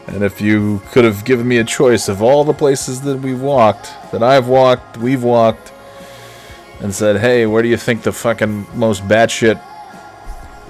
and 0.06 0.22
if 0.22 0.40
you 0.40 0.82
could 0.90 1.04
have 1.04 1.24
given 1.24 1.46
me 1.48 1.58
a 1.58 1.64
choice 1.64 2.08
of 2.08 2.22
all 2.22 2.44
the 2.44 2.52
places 2.52 3.00
that 3.02 3.18
we've 3.18 3.40
walked, 3.40 3.92
that 4.12 4.22
I've 4.22 4.48
walked, 4.48 4.96
we've 4.98 5.22
walked, 5.22 5.72
and 6.80 6.94
said, 6.94 7.20
hey, 7.20 7.46
where 7.46 7.62
do 7.62 7.68
you 7.68 7.76
think 7.76 8.02
the 8.02 8.12
fucking 8.12 8.66
most 8.74 9.02
batshit 9.04 9.60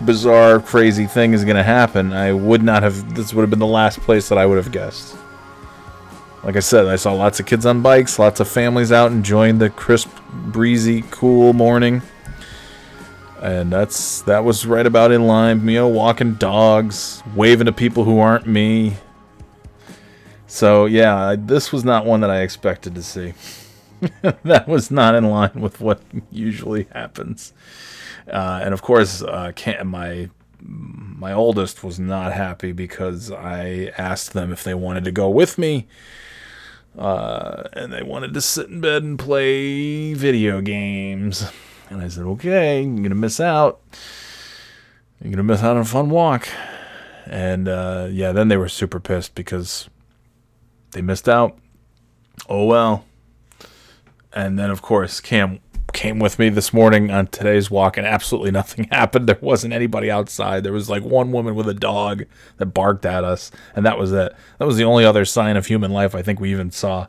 bizarre, 0.05 0.61
crazy 0.61 1.07
thing 1.07 1.33
is 1.33 1.45
going 1.45 1.57
to 1.57 1.63
happen, 1.63 2.13
I 2.13 2.33
would 2.33 2.63
not 2.63 2.83
have. 2.83 3.15
This 3.15 3.35
would 3.35 3.43
have 3.43 3.51
been 3.51 3.59
the 3.59 3.67
last 3.67 4.01
place 4.01 4.29
that 4.29 4.39
I 4.39 4.47
would 4.47 4.57
have 4.57 4.73
guessed. 4.73 5.17
Like 6.45 6.57
I 6.57 6.61
said, 6.61 6.87
I 6.87 6.97
saw 6.97 7.13
lots 7.13 7.41
of 7.41 7.47
kids 7.47 7.67
on 7.67 7.83
bikes, 7.83 8.19
lots 8.19 8.39
of 8.41 8.49
families 8.49 8.93
out 8.93 9.11
enjoying 9.11 9.59
the 9.59 9.71
crisp, 9.71 10.09
breezy, 10.33 11.03
cool 11.11 11.53
morning. 11.53 12.01
And 13.43 13.73
that's 13.73 14.23
that 14.23 14.45
was 14.45 14.65
right 14.65 14.87
about 14.87 15.11
in 15.13 15.27
line. 15.27 15.67
You 15.69 15.75
know, 15.75 15.89
walking 15.89 16.35
dogs, 16.35 17.23
waving 17.35 17.67
to 17.67 17.73
people 17.73 18.05
who 18.05 18.19
aren't 18.19 18.47
me. 18.47 18.97
So 20.47 20.87
yeah, 20.87 21.37
this 21.39 21.73
was 21.73 21.85
not 21.85 22.07
one 22.07 22.21
that 22.21 22.31
I 22.31 22.41
expected 22.41 22.95
to 22.95 23.03
see. 23.03 23.35
that 24.23 24.69
was 24.69 24.91
not 24.91 25.15
in 25.17 25.29
line 25.29 25.61
with 25.61 25.81
what 25.81 26.01
usually 26.31 26.87
happens. 26.93 27.53
Uh, 28.31 28.61
and 28.63 28.73
of 28.73 28.83
course, 28.83 29.23
uh, 29.23 29.53
my 29.85 30.31
my 30.61 31.33
oldest 31.33 31.83
was 31.83 31.99
not 31.99 32.33
happy 32.33 32.73
because 32.73 33.31
I 33.31 33.93
asked 33.99 34.33
them 34.33 34.53
if 34.53 34.63
they 34.63 34.75
wanted 34.75 35.05
to 35.05 35.13
go 35.13 35.29
with 35.29 35.59
me 35.59 35.87
Uh, 36.99 37.69
and 37.75 37.93
they 37.93 38.03
wanted 38.03 38.35
to 38.35 38.41
sit 38.41 38.69
in 38.69 38.81
bed 38.81 39.05
and 39.05 39.19
play 39.19 40.15
video 40.15 40.61
games. 40.61 41.49
And 41.89 42.03
I 42.03 42.09
said, 42.09 42.25
okay, 42.25 42.83
you're 42.83 42.97
going 42.97 43.09
to 43.11 43.15
miss 43.15 43.39
out. 43.39 43.81
You're 45.21 45.31
going 45.31 45.37
to 45.37 45.43
miss 45.45 45.63
out 45.63 45.77
on 45.77 45.83
a 45.83 45.85
fun 45.85 46.11
walk. 46.11 46.49
And 47.25 47.69
uh, 47.69 48.09
yeah, 48.11 48.33
then 48.33 48.49
they 48.49 48.57
were 48.57 48.69
super 48.69 48.99
pissed 48.99 49.35
because 49.35 49.89
they 50.91 51.01
missed 51.01 51.29
out. 51.29 51.57
Oh 52.49 52.65
well. 52.65 53.05
And 54.33 54.59
then, 54.59 54.71
of 54.71 54.83
course, 54.83 55.21
Cam 55.21 55.61
came 55.93 56.19
with 56.19 56.39
me 56.39 56.49
this 56.49 56.73
morning 56.73 57.11
on 57.11 57.27
today's 57.27 57.71
walk, 57.71 57.97
and 57.97 58.07
absolutely 58.07 58.51
nothing 58.51 58.85
happened. 58.91 59.29
There 59.29 59.39
wasn't 59.41 59.75
anybody 59.75 60.11
outside. 60.11 60.65
There 60.65 60.73
was 60.73 60.91
like 60.91 61.03
one 61.03 61.33
woman 61.33 61.55
with 61.55 61.69
a 61.69 61.75
dog 61.75 62.25
that 62.59 62.67
barked 62.67 63.07
at 63.07 63.25
us, 63.25 63.51
and 63.75 63.85
that 63.87 63.99
was 63.99 64.13
it. 64.13 64.35
That 64.59 64.67
was 64.67 64.77
the 64.77 64.85
only 64.85 65.05
other 65.05 65.25
sign 65.25 65.57
of 65.57 65.67
human 65.67 65.93
life 65.93 66.15
I 66.15 66.23
think 66.23 66.41
we 66.41 66.51
even 66.51 66.71
saw. 66.71 67.07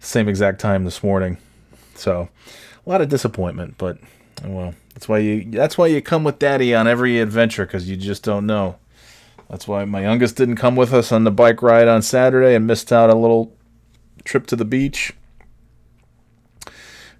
Same 0.00 0.28
exact 0.28 0.60
time 0.60 0.84
this 0.84 1.02
morning. 1.02 1.38
So, 1.94 2.28
a 2.86 2.90
lot 2.90 3.00
of 3.00 3.08
disappointment, 3.08 3.74
but 3.78 3.98
oh 4.44 4.50
well, 4.50 4.74
that's 4.94 5.08
why 5.08 5.18
you 5.18 5.50
that's 5.50 5.76
why 5.76 5.86
you 5.86 6.00
come 6.00 6.24
with 6.24 6.38
Daddy 6.38 6.74
on 6.74 6.86
every 6.86 7.20
adventure 7.20 7.66
because 7.66 7.88
you 7.88 7.96
just 7.96 8.22
don't 8.22 8.46
know. 8.46 8.76
That's 9.48 9.66
why 9.66 9.84
my 9.84 10.02
youngest 10.02 10.36
didn't 10.36 10.56
come 10.56 10.76
with 10.76 10.94
us 10.94 11.10
on 11.10 11.24
the 11.24 11.30
bike 11.30 11.60
ride 11.60 11.88
on 11.88 12.02
Saturday 12.02 12.54
and 12.54 12.66
missed 12.66 12.92
out 12.92 13.10
a 13.10 13.14
little 13.14 13.56
trip 14.24 14.46
to 14.46 14.56
the 14.56 14.64
beach 14.64 15.12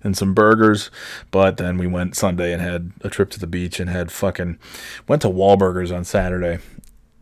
and 0.03 0.17
some 0.17 0.35
burgers. 0.35 0.91
But 1.31 1.57
then 1.57 1.79
we 1.79 1.87
went 1.87 2.17
Sunday 2.17 2.53
and 2.53 2.63
had 2.63 2.93
a 3.03 3.11
trip 3.11 3.31
to 3.31 3.41
the 3.41 3.47
beach 3.47 3.81
and 3.81 3.91
had 3.91 4.11
fucking 4.11 4.59
went 5.09 5.23
to 5.23 5.29
Wahlburgers 5.29 5.95
on 5.95 6.05
Saturday. 6.05 6.59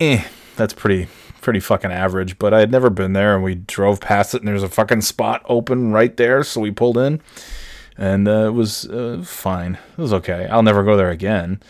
Eh, 0.00 0.24
that's 0.56 0.74
pretty 0.74 1.08
pretty 1.40 1.60
fucking 1.60 1.92
average. 1.92 2.38
But 2.38 2.52
I 2.52 2.60
had 2.60 2.70
never 2.70 2.90
been 2.90 3.12
there, 3.12 3.34
and 3.34 3.42
we 3.42 3.54
drove 3.54 4.00
past 4.00 4.34
it, 4.34 4.42
and 4.42 4.48
there's 4.48 4.62
a 4.62 4.68
fucking 4.68 5.02
spot 5.02 5.42
open 5.46 5.92
right 5.92 6.16
there, 6.16 6.42
so 6.44 6.60
we 6.60 6.70
pulled 6.70 6.98
in, 6.98 7.20
and 7.96 8.28
uh, 8.28 8.46
it 8.46 8.54
was 8.54 8.86
uh, 8.86 9.22
fine. 9.24 9.78
It 9.96 10.00
was 10.00 10.12
okay. 10.12 10.46
I'll 10.46 10.62
never 10.62 10.82
go 10.82 10.96
there 10.96 11.10
again. 11.10 11.60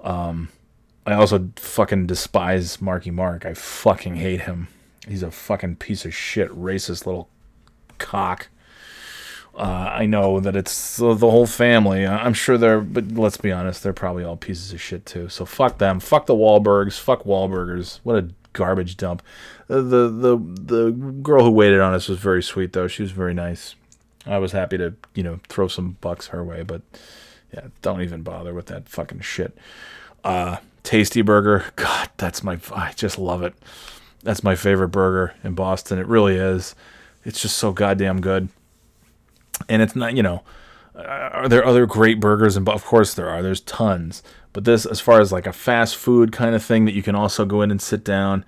Um, 0.00 0.50
I 1.06 1.14
also 1.14 1.50
fucking 1.56 2.06
despise 2.06 2.80
Marky 2.80 3.10
Mark. 3.10 3.46
I 3.46 3.54
fucking 3.54 4.16
hate 4.16 4.42
him. 4.42 4.68
He's 5.06 5.22
a 5.22 5.30
fucking 5.30 5.76
piece 5.76 6.04
of 6.04 6.14
shit, 6.14 6.50
racist 6.50 7.06
little 7.06 7.28
cock. 7.98 8.48
Uh, 9.56 9.90
I 9.90 10.04
know 10.04 10.38
that 10.40 10.54
it's 10.54 10.98
the, 10.98 11.14
the 11.14 11.30
whole 11.30 11.46
family. 11.46 12.06
I'm 12.06 12.34
sure 12.34 12.58
they're, 12.58 12.82
but 12.82 13.12
let's 13.12 13.38
be 13.38 13.50
honest, 13.50 13.82
they're 13.82 13.94
probably 13.94 14.22
all 14.22 14.36
pieces 14.36 14.72
of 14.72 14.82
shit 14.82 15.06
too. 15.06 15.30
So 15.30 15.46
fuck 15.46 15.78
them. 15.78 15.98
Fuck 15.98 16.26
the 16.26 16.34
Wahlbergs. 16.34 16.98
Fuck 16.98 17.24
Wahlburgers. 17.24 18.00
What 18.02 18.16
a 18.16 18.28
garbage 18.52 18.96
dump. 18.96 19.22
Uh, 19.68 19.76
the 19.76 20.08
the 20.08 20.36
the 20.36 20.90
girl 20.90 21.44
who 21.44 21.50
waited 21.50 21.80
on 21.80 21.94
us 21.94 22.08
was 22.08 22.18
very 22.18 22.42
sweet 22.42 22.72
though. 22.74 22.86
She 22.86 23.02
was 23.02 23.12
very 23.12 23.34
nice. 23.34 23.74
I 24.26 24.38
was 24.38 24.52
happy 24.52 24.76
to 24.78 24.94
you 25.14 25.22
know 25.22 25.40
throw 25.48 25.68
some 25.68 25.96
bucks 26.00 26.28
her 26.28 26.44
way, 26.44 26.62
but 26.62 26.82
yeah, 27.52 27.68
don't 27.80 28.02
even 28.02 28.22
bother 28.22 28.52
with 28.52 28.66
that 28.66 28.88
fucking 28.88 29.20
shit. 29.20 29.56
Uh, 30.22 30.58
Tasty 30.82 31.22
Burger, 31.22 31.64
God, 31.76 32.10
that's 32.16 32.42
my. 32.42 32.58
I 32.74 32.92
just 32.94 33.18
love 33.18 33.42
it. 33.42 33.54
That's 34.22 34.42
my 34.42 34.54
favorite 34.54 34.88
burger 34.88 35.34
in 35.44 35.54
Boston. 35.54 35.98
It 35.98 36.06
really 36.06 36.36
is. 36.36 36.74
It's 37.24 37.40
just 37.40 37.56
so 37.56 37.72
goddamn 37.72 38.20
good. 38.20 38.48
And 39.68 39.82
it's 39.82 39.96
not, 39.96 40.14
you 40.14 40.22
know, 40.22 40.42
uh, 40.94 41.00
are 41.32 41.48
there 41.48 41.64
other 41.64 41.86
great 41.86 42.20
burgers? 42.20 42.56
And 42.56 42.68
of 42.68 42.84
course 42.84 43.14
there 43.14 43.28
are. 43.28 43.42
There's 43.42 43.60
tons. 43.60 44.22
But 44.52 44.64
this, 44.64 44.86
as 44.86 45.00
far 45.00 45.20
as 45.20 45.32
like 45.32 45.46
a 45.46 45.52
fast 45.52 45.96
food 45.96 46.32
kind 46.32 46.54
of 46.54 46.62
thing 46.62 46.86
that 46.86 46.94
you 46.94 47.02
can 47.02 47.14
also 47.14 47.44
go 47.44 47.62
in 47.62 47.70
and 47.70 47.80
sit 47.80 48.04
down, 48.04 48.44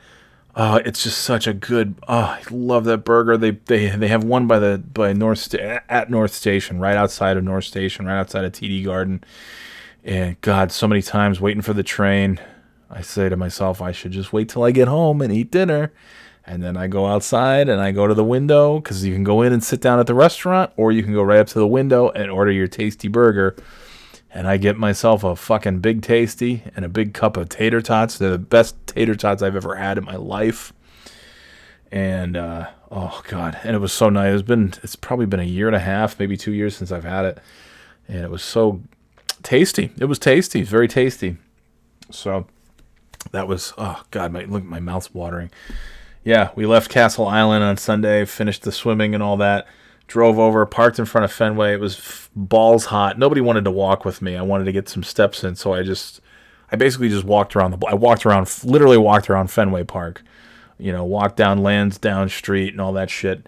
uh, 0.55 0.80
it's 0.85 1.02
just 1.05 1.18
such 1.18 1.47
a 1.47 1.52
good. 1.52 1.94
Oh, 2.09 2.16
I 2.16 2.43
love 2.51 2.85
that 2.86 3.05
burger. 3.05 3.36
They 3.36 3.52
they 3.52 3.90
they 3.90 4.09
have 4.09 4.24
one 4.24 4.47
by 4.47 4.59
the 4.59 4.78
by 4.78 5.12
North 5.12 5.55
at 5.55 6.10
North 6.10 6.32
Station, 6.32 6.80
right 6.80 6.97
outside 6.97 7.36
of 7.36 7.44
North 7.44 7.64
Station, 7.64 8.06
right 8.06 8.18
outside 8.18 8.44
of 8.44 8.52
TD 8.52 8.85
Garden. 8.85 9.22
And 10.02 10.40
God, 10.40 10.72
so 10.72 10.89
many 10.89 11.02
times 11.02 11.40
waiting 11.40 11.62
for 11.62 11.74
the 11.74 11.82
train, 11.82 12.40
I 12.90 13.02
say 13.02 13.28
to 13.28 13.36
myself, 13.36 13.82
I 13.82 13.93
should 13.93 14.12
just 14.12 14.32
wait 14.32 14.48
till 14.48 14.64
I 14.64 14.70
get 14.70 14.89
home 14.89 15.20
and 15.20 15.32
eat 15.32 15.51
dinner. 15.51 15.93
And 16.49 16.62
then 16.62 16.79
I 16.79 16.87
go 16.87 17.07
outside 17.07 17.69
and 17.69 17.79
I 17.79 17.93
go 17.93 18.07
to 18.07 18.15
the 18.15 18.25
window 18.25 18.81
because 18.81 19.05
you 19.05 19.12
can 19.12 19.23
go 19.23 19.43
in 19.43 19.53
and 19.53 19.62
sit 19.62 19.83
down 19.83 20.01
at 20.01 20.07
the 20.07 20.15
restaurant, 20.15 20.73
or 20.79 20.91
you 20.91 21.03
can 21.03 21.12
go 21.12 21.23
right 21.23 21.41
up 21.41 21.47
to 21.49 21.59
the 21.59 21.66
window 21.66 22.09
and 22.09 22.31
order 22.31 22.51
your 22.51 22.66
tasty 22.66 23.07
burger. 23.07 23.55
And 24.31 24.49
I 24.49 24.57
get 24.57 24.79
myself 24.79 25.25
a 25.25 25.37
fucking 25.37 25.81
big 25.81 26.01
tasty 26.01 26.62
and 26.75 26.87
a 26.87 26.89
big 26.89 27.12
cup 27.12 27.37
of 27.37 27.51
tater 27.51 27.83
tots. 27.83 28.16
They're 28.16 28.31
the 28.31 28.39
best 28.39 28.77
tater 28.87 29.15
tots 29.15 29.43
I've 29.43 29.57
ever 29.57 29.77
had 29.77 29.99
in 29.99 30.05
my 30.05 30.16
life. 30.16 30.73
And 31.93 32.35
uh, 32.35 32.69
oh 32.91 33.23
god, 33.29 33.59
and 33.62 33.77
it 33.77 33.81
was 33.81 33.93
so 33.93 34.09
nice. 34.09 34.33
It's 34.33 34.43
been 34.43 34.73
it's 34.83 34.97
probably 34.97 35.27
been 35.27 35.41
a 35.41 35.45
year 35.45 35.66
and 35.66 35.77
a 35.77 35.81
half, 35.81 36.19
maybe 36.19 36.39
two 36.39 36.53
years 36.53 36.75
since 36.75 36.91
I've 36.91 37.05
had 37.05 37.27
it, 37.27 37.39
and 38.09 38.25
it 38.25 38.31
was 38.31 38.43
so 38.43 38.81
tasty. 39.43 39.91
It 39.99 40.07
was 40.07 40.19
tasty, 40.19 40.62
very 40.62 40.89
tasty. 40.89 41.37
So 42.11 42.47
that 43.33 43.49
was 43.49 43.75
oh 43.77 44.03
god, 44.11 44.33
my 44.33 44.45
look, 44.45 44.65
my 44.65 44.81
mouth's 44.81 45.12
watering. 45.12 45.51
Yeah, 46.29 46.51
we 46.55 46.67
left 46.67 46.91
Castle 46.91 47.27
Island 47.27 47.65
on 47.65 47.79
Sunday, 47.79 48.27
finished 48.27 48.63
the 48.63 48.71
swimming 48.71 49.15
and 49.15 49.23
all 49.23 49.39
that. 49.39 49.67
Drove 50.09 50.39
over, 50.39 50.67
parked 50.67 50.99
in 50.99 51.07
front 51.07 51.25
of 51.25 51.33
Fenway. 51.33 51.73
It 51.73 51.81
was 51.81 51.97
f- 51.97 52.29
balls 52.37 52.85
hot. 52.85 53.19
Nobody 53.19 53.41
wanted 53.41 53.65
to 53.65 53.71
walk 53.71 54.05
with 54.05 54.21
me. 54.21 54.37
I 54.37 54.43
wanted 54.43 54.65
to 54.65 54.73
get 54.73 54.91
some 54.91 55.03
steps 55.03 55.43
in, 55.43 55.57
so 55.57 55.73
I 55.73 55.83
just, 55.83 56.21
I 56.71 56.77
basically 56.77 57.09
just 57.09 57.25
walked 57.25 57.57
around 57.57 57.71
the. 57.71 57.87
I 57.87 57.95
walked 57.95 58.27
around, 58.27 58.47
literally 58.63 58.99
walked 58.99 59.31
around 59.31 59.51
Fenway 59.51 59.85
Park. 59.85 60.23
You 60.77 60.93
know, 60.93 61.03
walked 61.03 61.39
down 61.39 61.63
Lansdowne 61.63 62.29
Street 62.29 62.75
and 62.75 62.81
all 62.83 62.93
that 62.93 63.09
shit, 63.09 63.47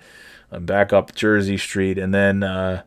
and 0.50 0.64
back 0.64 0.90
up 0.90 1.14
Jersey 1.14 1.58
Street, 1.58 1.98
and 1.98 2.14
then 2.14 2.42
uh, 2.42 2.82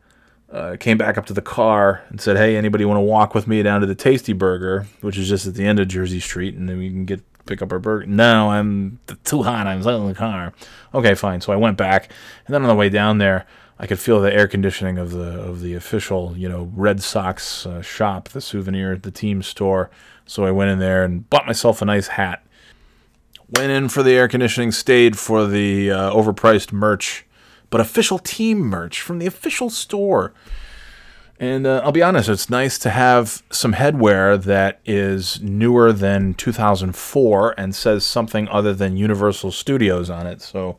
uh, 0.52 0.76
came 0.80 0.98
back 0.98 1.20
up 1.20 1.28
to 1.28 1.34
the 1.34 1.42
car 1.44 2.02
and 2.10 2.20
said, 2.20 2.36
"Hey, 2.36 2.58
anybody 2.58 2.84
want 2.84 2.98
to 2.98 3.02
walk 3.02 3.36
with 3.36 3.48
me 3.48 3.62
down 3.62 3.82
to 3.82 3.86
the 3.86 3.94
Tasty 3.94 4.34
Burger, 4.34 4.88
which 5.02 5.20
is 5.20 5.30
just 5.30 5.46
at 5.46 5.54
the 5.54 5.68
end 5.68 5.80
of 5.80 5.88
Jersey 5.88 6.20
Street, 6.20 6.56
and 6.56 6.68
then 6.68 6.80
we 6.80 6.90
can 6.90 7.06
get 7.06 7.22
pick 7.46 7.62
up 7.62 7.72
our 7.72 7.80
burger." 7.80 8.06
No, 8.06 8.50
I'm 8.52 9.00
too 9.24 9.44
hot. 9.44 9.68
I'm 9.68 9.82
in 9.82 10.08
the 10.08 10.14
car. 10.14 10.54
Okay, 10.94 11.16
fine. 11.16 11.42
So 11.42 11.54
I 11.54 11.58
went 11.58 11.78
back, 11.78 12.12
and 12.46 12.54
then 12.54 12.62
on 12.62 12.68
the 12.68 12.76
way 12.76 12.90
down 12.90 13.18
there, 13.18 13.46
I 13.80 13.88
could 13.88 14.00
feel 14.00 14.22
the 14.22 14.34
air 14.34 14.48
conditioning 14.48 14.98
of 14.98 15.12
the 15.12 15.42
of 15.42 15.62
the 15.62 15.74
official, 15.74 16.34
you 16.38 16.50
know, 16.50 16.72
Red 16.76 17.02
Sox 17.02 17.66
uh, 17.66 17.82
shop, 17.82 18.30
the 18.30 18.42
souvenir, 18.42 18.98
the 18.98 19.12
team 19.12 19.42
store. 19.42 19.90
So 20.26 20.46
I 20.46 20.52
went 20.52 20.72
in 20.72 20.80
there 20.80 21.04
and 21.04 21.30
bought 21.30 21.48
myself 21.48 21.82
a 21.82 21.86
nice 21.86 22.08
hat. 22.08 22.46
Went 23.50 23.72
in 23.72 23.90
for 23.90 24.02
the 24.04 24.14
air 24.14 24.28
conditioning, 24.28 24.72
stayed 24.72 25.18
for 25.18 25.46
the 25.46 25.92
uh, 25.92 26.12
overpriced 26.12 26.72
merch 26.72 27.26
but 27.74 27.82
official 27.82 28.20
team 28.20 28.60
merch 28.60 29.02
from 29.02 29.18
the 29.18 29.26
official 29.26 29.68
store. 29.68 30.32
And 31.44 31.68
uh, 31.68 31.82
I'll 31.84 31.92
be 31.92 32.02
honest, 32.02 32.30
it's 32.30 32.50
nice 32.50 32.80
to 32.80 32.90
have 32.90 33.44
some 33.50 33.74
headwear 33.74 34.42
that 34.44 34.80
is 34.86 35.42
newer 35.42 35.92
than 35.92 36.36
2004 36.36 37.56
and 37.58 37.76
says 37.76 38.06
something 38.06 38.48
other 38.48 38.74
than 38.74 38.96
Universal 38.96 39.52
Studios 39.52 40.10
on 40.10 40.26
it. 40.26 40.42
So 40.42 40.78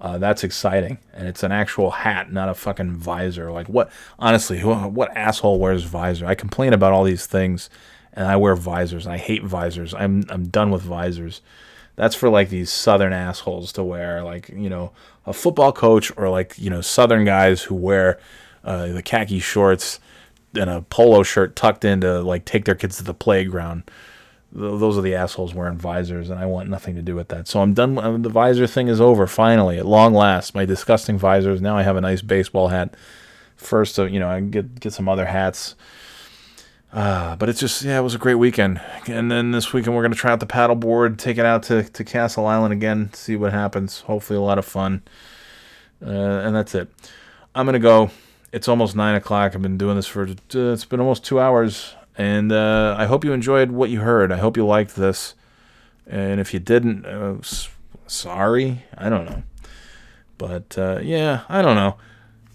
uh, 0.00 0.18
that's 0.18 0.42
exciting. 0.42 0.98
And 1.14 1.28
it's 1.28 1.44
an 1.44 1.52
actual 1.52 1.92
hat, 1.92 2.32
not 2.32 2.48
a 2.48 2.54
fucking 2.54 2.96
visor. 2.96 3.52
Like, 3.52 3.68
what, 3.68 3.88
honestly, 4.18 4.58
what 4.62 5.16
asshole 5.16 5.60
wears 5.60 5.84
visor? 5.84 6.26
I 6.26 6.34
complain 6.34 6.72
about 6.72 6.92
all 6.92 7.04
these 7.04 7.26
things 7.26 7.70
and 8.12 8.26
I 8.26 8.34
wear 8.34 8.56
visors. 8.56 9.06
and 9.06 9.14
I 9.14 9.18
hate 9.18 9.44
visors. 9.44 9.94
I'm, 9.94 10.24
I'm 10.28 10.48
done 10.48 10.72
with 10.72 10.82
visors. 10.82 11.40
That's 11.94 12.16
for 12.16 12.28
like 12.28 12.48
these 12.48 12.70
southern 12.70 13.12
assholes 13.12 13.70
to 13.74 13.84
wear, 13.84 14.24
like, 14.24 14.48
you 14.48 14.70
know, 14.70 14.90
a 15.24 15.32
football 15.32 15.70
coach 15.70 16.10
or 16.16 16.28
like, 16.28 16.58
you 16.58 16.68
know, 16.68 16.80
southern 16.80 17.24
guys 17.24 17.62
who 17.62 17.76
wear 17.76 18.18
uh, 18.64 18.88
the 18.88 19.02
khaki 19.02 19.38
shorts 19.38 20.00
and 20.54 20.68
a 20.68 20.82
polo 20.82 21.22
shirt 21.22 21.56
tucked 21.56 21.84
in 21.84 22.00
to 22.00 22.20
like 22.20 22.44
take 22.44 22.64
their 22.64 22.74
kids 22.74 22.96
to 22.98 23.04
the 23.04 23.14
playground. 23.14 23.84
Those 24.52 24.98
are 24.98 25.02
the 25.02 25.14
assholes 25.14 25.54
wearing 25.54 25.78
visors, 25.78 26.28
and 26.28 26.40
I 26.40 26.46
want 26.46 26.68
nothing 26.68 26.96
to 26.96 27.02
do 27.02 27.14
with 27.14 27.28
that. 27.28 27.46
So 27.46 27.60
I'm 27.60 27.72
done. 27.72 27.96
Uh, 27.96 28.16
the 28.18 28.28
visor 28.28 28.66
thing 28.66 28.88
is 28.88 29.00
over 29.00 29.28
finally, 29.28 29.78
at 29.78 29.86
long 29.86 30.12
last. 30.12 30.56
My 30.56 30.64
disgusting 30.64 31.18
visors. 31.18 31.60
Now 31.60 31.76
I 31.76 31.82
have 31.82 31.96
a 31.96 32.00
nice 32.00 32.20
baseball 32.20 32.68
hat. 32.68 32.94
First, 33.54 33.96
you 33.98 34.18
know, 34.18 34.28
I 34.28 34.40
get 34.40 34.80
get 34.80 34.92
some 34.92 35.08
other 35.08 35.26
hats 35.26 35.76
uh, 36.92 37.36
but 37.36 37.48
it's 37.48 37.60
just, 37.60 37.82
yeah, 37.82 37.98
it 37.98 38.02
was 38.02 38.14
a 38.14 38.18
great 38.18 38.34
weekend. 38.34 38.80
And 39.06 39.30
then 39.30 39.52
this 39.52 39.72
weekend, 39.72 39.94
we're 39.94 40.02
going 40.02 40.12
to 40.12 40.18
try 40.18 40.32
out 40.32 40.40
the 40.40 40.46
paddleboard, 40.46 41.18
take 41.18 41.38
it 41.38 41.46
out 41.46 41.62
to, 41.64 41.84
to 41.84 42.04
Castle 42.04 42.46
Island 42.46 42.72
again, 42.72 43.12
see 43.12 43.36
what 43.36 43.52
happens. 43.52 44.00
Hopefully, 44.00 44.36
a 44.36 44.42
lot 44.42 44.58
of 44.58 44.64
fun. 44.64 45.02
Uh, 46.04 46.10
and 46.10 46.54
that's 46.54 46.74
it. 46.74 46.88
I'm 47.54 47.66
going 47.66 47.74
to 47.74 47.78
go. 47.78 48.10
It's 48.52 48.68
almost 48.68 48.96
9 48.96 49.14
o'clock. 49.14 49.54
I've 49.54 49.62
been 49.62 49.78
doing 49.78 49.96
this 49.96 50.06
for, 50.06 50.24
uh, 50.24 50.34
it's 50.72 50.84
been 50.84 51.00
almost 51.00 51.24
two 51.24 51.38
hours. 51.40 51.94
And 52.18 52.52
uh, 52.52 52.96
I 52.98 53.06
hope 53.06 53.24
you 53.24 53.32
enjoyed 53.32 53.70
what 53.70 53.90
you 53.90 54.00
heard. 54.00 54.32
I 54.32 54.38
hope 54.38 54.56
you 54.56 54.66
liked 54.66 54.96
this. 54.96 55.34
And 56.06 56.40
if 56.40 56.52
you 56.52 56.60
didn't, 56.60 57.06
uh, 57.06 57.36
sorry. 58.06 58.84
I 58.98 59.08
don't 59.08 59.24
know. 59.24 59.42
But 60.36 60.76
uh, 60.76 61.00
yeah, 61.02 61.42
I 61.48 61.62
don't 61.62 61.76
know. 61.76 61.96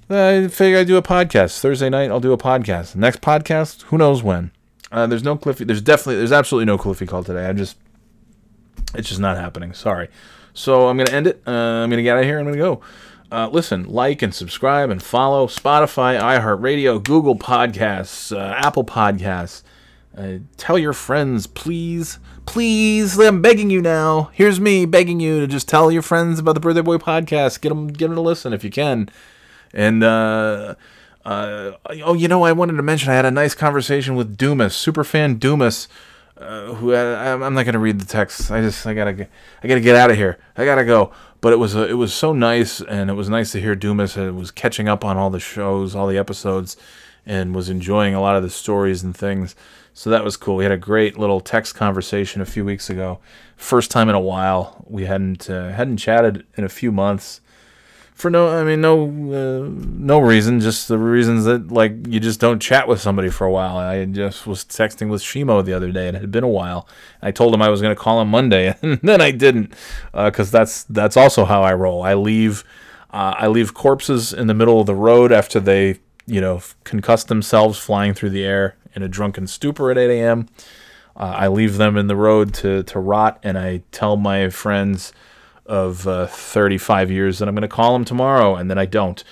I 0.09 0.47
figure 0.49 0.77
I 0.77 0.83
do 0.83 0.97
a 0.97 1.01
podcast 1.01 1.59
Thursday 1.59 1.89
night. 1.89 2.11
I'll 2.11 2.19
do 2.19 2.33
a 2.33 2.37
podcast. 2.37 2.95
Next 2.95 3.21
podcast, 3.21 3.83
who 3.83 3.97
knows 3.97 4.21
when? 4.21 4.51
Uh, 4.91 5.07
there's 5.07 5.23
no 5.23 5.35
Cliffy. 5.35 5.63
There's 5.63 5.81
definitely, 5.81 6.17
there's 6.17 6.31
absolutely 6.31 6.65
no 6.65 6.77
Cliffy 6.77 7.07
call 7.07 7.23
today. 7.23 7.47
I 7.47 7.53
just, 7.53 7.77
it's 8.93 9.09
just 9.09 9.19
not 9.19 9.37
happening. 9.37 9.73
Sorry. 9.73 10.09
So 10.53 10.87
I'm 10.87 10.97
gonna 10.97 11.11
end 11.11 11.27
it. 11.27 11.41
Uh, 11.45 11.51
I'm 11.51 11.89
gonna 11.89 12.01
get 12.01 12.15
out 12.15 12.19
of 12.19 12.25
here. 12.25 12.39
I'm 12.39 12.45
gonna 12.45 12.57
go. 12.57 12.81
Uh, 13.35 13.49
listen, 13.49 13.83
like 13.83 14.21
and 14.21 14.33
subscribe 14.33 14.89
and 14.89 15.03
follow 15.03 15.47
Spotify, 15.47 16.17
iHeartRadio, 16.17 17.03
Google 17.03 17.35
Podcasts, 17.35 18.33
uh, 18.33 18.39
Apple 18.39 18.85
Podcasts. 18.85 19.61
Uh, 20.17 20.37
tell 20.55 20.79
your 20.79 20.93
friends, 20.93 21.45
please, 21.45 22.17
please. 22.45 23.19
I'm 23.19 23.41
begging 23.41 23.69
you 23.69 23.81
now. 23.81 24.29
Here's 24.31 24.61
me 24.61 24.85
begging 24.85 25.19
you 25.19 25.41
to 25.41 25.47
just 25.47 25.67
tell 25.67 25.91
your 25.91 26.01
friends 26.01 26.39
about 26.39 26.53
the 26.53 26.61
Birthday 26.61 26.81
Boy 26.81 26.95
podcast. 26.95 27.59
Get 27.59 27.69
them, 27.69 27.87
get 27.87 28.07
them 28.07 28.15
to 28.15 28.21
listen 28.21 28.53
if 28.53 28.63
you 28.63 28.69
can. 28.69 29.09
And 29.73 30.01
uh, 30.01 30.75
uh, 31.25 31.71
oh, 32.05 32.13
you 32.13 32.29
know, 32.29 32.43
I 32.43 32.53
wanted 32.53 32.77
to 32.77 32.83
mention 32.83 33.11
I 33.11 33.15
had 33.15 33.25
a 33.25 33.31
nice 33.31 33.53
conversation 33.53 34.15
with 34.15 34.37
Dumas, 34.37 34.73
superfan 34.73 35.39
Dumas. 35.39 35.89
Uh, 36.37 36.73
who 36.73 36.93
I, 36.93 37.31
I'm 37.31 37.53
not 37.53 37.65
gonna 37.65 37.79
read 37.79 37.99
the 37.99 38.05
text. 38.05 38.51
I 38.51 38.59
just 38.59 38.85
I 38.85 38.93
gotta 38.93 39.27
I 39.63 39.67
gotta 39.69 39.79
get 39.79 39.95
out 39.95 40.11
of 40.11 40.17
here. 40.17 40.37
I 40.57 40.65
gotta 40.65 40.83
go. 40.83 41.13
But 41.41 41.53
it 41.53 41.57
was 41.57 41.75
a, 41.75 41.87
it 41.87 41.93
was 41.93 42.13
so 42.13 42.33
nice, 42.33 42.81
and 42.81 43.09
it 43.09 43.13
was 43.13 43.29
nice 43.29 43.51
to 43.51 43.61
hear 43.61 43.75
Dumas. 43.75 44.17
It 44.17 44.33
was 44.33 44.51
catching 44.51 44.87
up 44.87 45.05
on 45.05 45.17
all 45.17 45.29
the 45.29 45.39
shows, 45.39 45.95
all 45.95 46.07
the 46.07 46.17
episodes, 46.17 46.75
and 47.25 47.53
was 47.53 47.69
enjoying 47.69 48.15
a 48.15 48.21
lot 48.21 48.35
of 48.35 48.43
the 48.43 48.49
stories 48.49 49.03
and 49.03 49.15
things. 49.15 49.55
So 49.93 50.09
that 50.09 50.23
was 50.23 50.35
cool. 50.37 50.57
We 50.57 50.65
had 50.65 50.73
a 50.73 50.77
great 50.77 51.17
little 51.17 51.39
text 51.39 51.75
conversation 51.75 52.41
a 52.41 52.45
few 52.45 52.65
weeks 52.65 52.89
ago. 52.89 53.19
First 53.55 53.91
time 53.91 54.09
in 54.09 54.15
a 54.15 54.19
while. 54.19 54.83
We 54.87 55.05
hadn't 55.05 55.49
uh, 55.49 55.69
hadn't 55.69 55.97
chatted 55.97 56.45
in 56.57 56.63
a 56.63 56.69
few 56.69 56.91
months 56.91 57.41
for 58.15 58.29
no 58.29 58.47
i 58.47 58.63
mean 58.63 58.79
no 58.79 59.03
uh, 59.03 59.69
no 59.69 60.19
reason 60.19 60.61
just 60.61 60.87
the 60.87 60.97
reasons 60.97 61.43
that 61.43 61.69
like 61.69 61.91
you 62.07 62.17
just 62.19 62.39
don't 62.39 62.61
chat 62.61 62.87
with 62.87 63.01
somebody 63.01 63.29
for 63.29 63.45
a 63.45 63.51
while. 63.51 63.77
I 63.77 64.05
just 64.05 64.47
was 64.47 64.63
texting 64.63 65.09
with 65.09 65.21
shimo 65.21 65.63
the 65.63 65.73
other 65.73 65.91
day 65.91 66.07
and 66.07 66.15
it 66.15 66.21
had 66.21 66.31
been 66.31 66.43
a 66.43 66.47
while. 66.47 66.87
I 67.21 67.31
told 67.31 67.53
him 67.53 67.61
i 67.61 67.69
was 67.69 67.81
going 67.81 67.93
to 67.93 68.01
call 68.01 68.21
him 68.21 68.29
monday 68.29 68.73
and 68.81 68.99
then 69.03 69.21
i 69.21 69.31
didn't 69.31 69.73
because 70.13 70.53
uh, 70.53 70.57
that's 70.57 70.83
that's 70.83 71.17
also 71.17 71.43
how 71.45 71.61
i 71.61 71.73
roll. 71.73 72.03
I 72.03 72.13
leave 72.13 72.63
uh, 73.11 73.35
i 73.37 73.47
leave 73.47 73.73
corpses 73.73 74.31
in 74.31 74.47
the 74.47 74.53
middle 74.53 74.79
of 74.79 74.87
the 74.87 74.95
road 74.95 75.33
after 75.33 75.59
they 75.59 75.99
you 76.25 76.39
know 76.39 76.57
concuss 76.85 77.27
themselves 77.27 77.77
flying 77.77 78.13
through 78.13 78.31
the 78.31 78.45
air 78.45 78.77
in 78.95 79.03
a 79.03 79.09
drunken 79.09 79.45
stupor 79.45 79.91
at 79.91 79.97
8 79.97 80.09
a.m 80.09 80.47
uh, 81.17 81.35
i 81.37 81.47
leave 81.49 81.75
them 81.75 81.97
in 81.97 82.07
the 82.07 82.15
road 82.15 82.53
to 82.53 82.81
to 82.83 82.97
rot 82.97 83.39
and 83.43 83.57
i 83.57 83.83
tell 83.91 84.15
my 84.15 84.49
friends 84.49 85.11
of 85.65 86.07
uh, 86.07 86.27
35 86.27 87.11
years 87.11 87.39
that 87.39 87.47
I'm 87.47 87.55
going 87.55 87.63
to 87.63 87.67
call 87.67 87.95
him 87.95 88.05
tomorrow, 88.05 88.55
and 88.55 88.69
then 88.69 88.77
I 88.77 88.85
don't. 88.85 89.23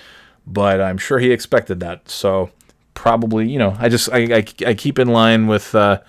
But 0.46 0.80
I'm 0.80 0.98
sure 0.98 1.18
he 1.18 1.32
expected 1.32 1.80
that. 1.80 2.08
So 2.08 2.50
probably, 2.94 3.48
you 3.48 3.58
know, 3.58 3.76
I 3.78 3.88
just 3.88 4.10
I, 4.12 4.36
I, 4.36 4.44
I 4.66 4.74
keep 4.74 4.98
in 4.98 5.08
line 5.08 5.46
with, 5.46 5.74
uh, 5.74 6.00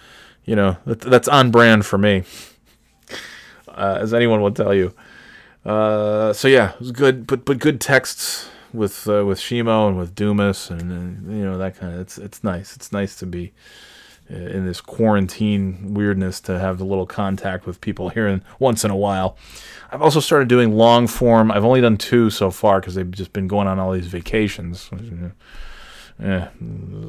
you 0.44 0.56
know, 0.56 0.78
that, 0.86 1.02
that's 1.02 1.28
on 1.28 1.52
brand 1.52 1.86
for 1.86 1.98
me, 1.98 2.24
uh, 3.68 4.00
as 4.02 4.14
anyone 4.14 4.42
will 4.42 4.52
tell 4.52 4.74
you. 4.74 4.94
Uh, 5.66 6.34
so 6.34 6.48
yeah, 6.48 6.74
it 6.74 6.80
was 6.80 6.92
good, 6.92 7.26
but 7.26 7.46
but 7.46 7.58
good 7.60 7.82
texts 7.82 8.50
with 8.72 9.08
uh, 9.08 9.26
with 9.26 9.40
Shimo 9.40 9.88
and 9.88 9.98
with 9.98 10.14
Dumas, 10.14 10.70
and, 10.70 10.92
and 10.92 11.38
you 11.38 11.44
know 11.44 11.58
that 11.58 11.78
kind 11.78 11.94
of. 11.94 12.02
It's 12.02 12.18
it's 12.18 12.44
nice. 12.44 12.76
It's 12.76 12.92
nice 12.92 13.16
to 13.18 13.26
be 13.26 13.54
in 14.30 14.66
this 14.66 14.82
quarantine 14.82 15.94
weirdness 15.94 16.40
to 16.42 16.58
have 16.58 16.82
a 16.82 16.84
little 16.84 17.06
contact 17.06 17.66
with 17.66 17.80
people 17.80 18.10
here 18.10 18.28
and 18.28 18.42
once 18.60 18.84
in 18.84 18.92
a 18.92 18.96
while. 18.96 19.38
I've 19.92 20.02
also 20.02 20.20
started 20.20 20.48
doing 20.48 20.76
long 20.76 21.08
form. 21.08 21.52
I've 21.52 21.66
only 21.66 21.82
done 21.82 21.98
two 21.98 22.30
so 22.30 22.50
far 22.50 22.80
because 22.80 22.96
they've 22.96 23.10
just 23.10 23.34
been 23.34 23.48
going 23.48 23.68
on 23.68 23.78
all 23.80 23.92
these 23.92 24.08
vacations. 24.08 24.90
Yeah, 26.18 26.48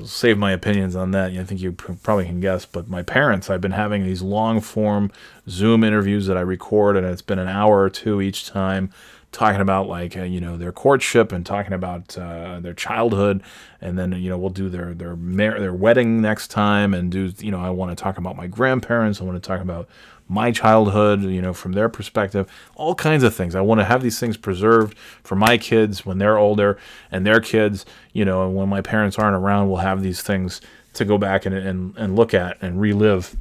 save 0.05 0.37
my 0.37 0.51
opinions 0.51 0.97
on 0.97 1.13
that. 1.13 1.31
I 1.31 1.45
think 1.45 1.61
you 1.61 1.71
probably 1.73 2.25
can 2.25 2.41
guess, 2.41 2.67
but 2.67 2.89
my 2.89 3.03
parents, 3.03 3.49
I've 3.49 3.61
been 3.61 3.71
having 3.71 4.03
these 4.03 4.21
long 4.21 4.61
form 4.61 5.13
Zoom 5.49 5.85
interviews 5.85 6.27
that 6.27 6.37
I 6.37 6.41
record, 6.41 6.97
and 6.97 7.07
it's 7.07 7.23
been 7.23 7.39
an 7.39 7.47
hour 7.47 7.81
or 7.83 7.89
two 7.89 8.21
each 8.21 8.47
time 8.47 8.91
talking 9.33 9.61
about 9.61 9.89
like 9.89 10.17
uh, 10.17 10.23
you 10.23 10.41
know 10.41 10.57
their 10.57 10.73
courtship 10.73 11.33
and 11.33 11.45
talking 11.45 11.73
about 11.73 12.17
uh, 12.17 12.61
their 12.61 12.75
childhood, 12.75 13.43
and 13.81 13.99
then 13.99 14.13
you 14.13 14.31
know 14.31 14.39
we'll 14.39 14.51
do 14.51 14.69
their 14.69 14.95
their 14.95 15.17
mar- 15.17 15.61
their 15.61 15.73
wedding 15.73 16.21
next 16.21 16.49
time, 16.49 16.95
and 16.95 17.11
do 17.11 17.33
you 17.39 17.51
know 17.51 17.61
I 17.61 17.71
want 17.71 17.97
to 17.97 18.03
talk 18.03 18.19
about 18.19 18.37
my 18.37 18.47
grandparents, 18.47 19.21
I 19.21 19.25
want 19.25 19.43
to 19.43 19.47
talk 19.47 19.61
about 19.61 19.89
my 20.29 20.51
childhood, 20.51 21.23
you 21.23 21.41
know, 21.41 21.53
from 21.53 21.73
their 21.73 21.89
perspective, 21.89 22.51
all 22.75 22.95
kinds 22.95 23.23
of 23.23 23.35
things. 23.35 23.55
I 23.55 23.61
want 23.61 23.81
to 23.81 23.85
have 23.85 24.03
these 24.03 24.19
things 24.19 24.37
preserved 24.37 24.99
for 25.23 25.37
my 25.37 25.57
kids 25.57 26.05
when 26.05 26.19
they're 26.19 26.37
older 26.37 26.79
and 27.13 27.25
their 27.25 27.41
kids, 27.41 27.87
you 28.13 28.25
know, 28.25 28.45
and 28.45 28.57
when 28.57 28.69
my 28.69 28.81
parents 28.81 29.19
aren't 29.19 29.37
around, 29.37 29.69
we'll 29.69 29.79
have 29.79 30.03
these 30.03 30.23
things 30.23 30.61
to 30.95 31.05
go 31.05 31.17
back 31.17 31.47
and, 31.47 31.55
and, 31.55 31.97
and 31.97 32.17
look 32.17 32.35
at 32.35 32.61
and 32.61 32.81
relive. 32.81 33.37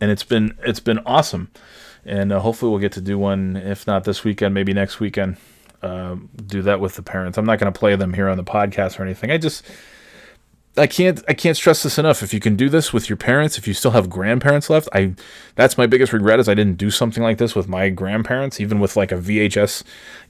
And 0.00 0.10
it's 0.10 0.24
been 0.24 0.58
it's 0.62 0.80
been 0.80 0.98
awesome 1.06 1.50
and 2.04 2.32
uh, 2.32 2.40
hopefully 2.40 2.70
we'll 2.70 2.80
get 2.80 2.92
to 2.92 3.00
do 3.00 3.18
one, 3.18 3.56
if 3.56 3.86
not 3.86 4.04
this 4.04 4.24
weekend, 4.24 4.54
maybe 4.54 4.72
next 4.72 5.00
weekend. 5.00 5.36
Uh, 5.82 6.16
do 6.46 6.62
that 6.62 6.80
with 6.80 6.96
the 6.96 7.02
parents. 7.02 7.38
I'm 7.38 7.44
not 7.44 7.58
going 7.58 7.72
to 7.72 7.78
play 7.78 7.94
them 7.94 8.12
here 8.12 8.28
on 8.28 8.36
the 8.36 8.44
podcast 8.44 8.98
or 8.98 9.04
anything. 9.04 9.30
I 9.30 9.38
just 9.38 9.64
I 10.78 10.86
can't 10.86 11.22
I 11.28 11.34
can't 11.34 11.56
stress 11.56 11.82
this 11.82 11.98
enough. 11.98 12.22
If 12.22 12.32
you 12.32 12.40
can 12.40 12.56
do 12.56 12.68
this 12.68 12.92
with 12.92 13.08
your 13.08 13.16
parents, 13.16 13.58
if 13.58 13.66
you 13.66 13.74
still 13.74 13.90
have 13.90 14.08
grandparents 14.08 14.70
left, 14.70 14.88
I 14.92 15.14
that's 15.56 15.76
my 15.76 15.86
biggest 15.86 16.12
regret 16.12 16.40
is 16.40 16.48
I 16.48 16.54
didn't 16.54 16.78
do 16.78 16.90
something 16.90 17.22
like 17.22 17.38
this 17.38 17.54
with 17.54 17.68
my 17.68 17.90
grandparents, 17.90 18.60
even 18.60 18.78
with 18.80 18.96
like 18.96 19.12
a 19.12 19.16
VHS. 19.16 19.82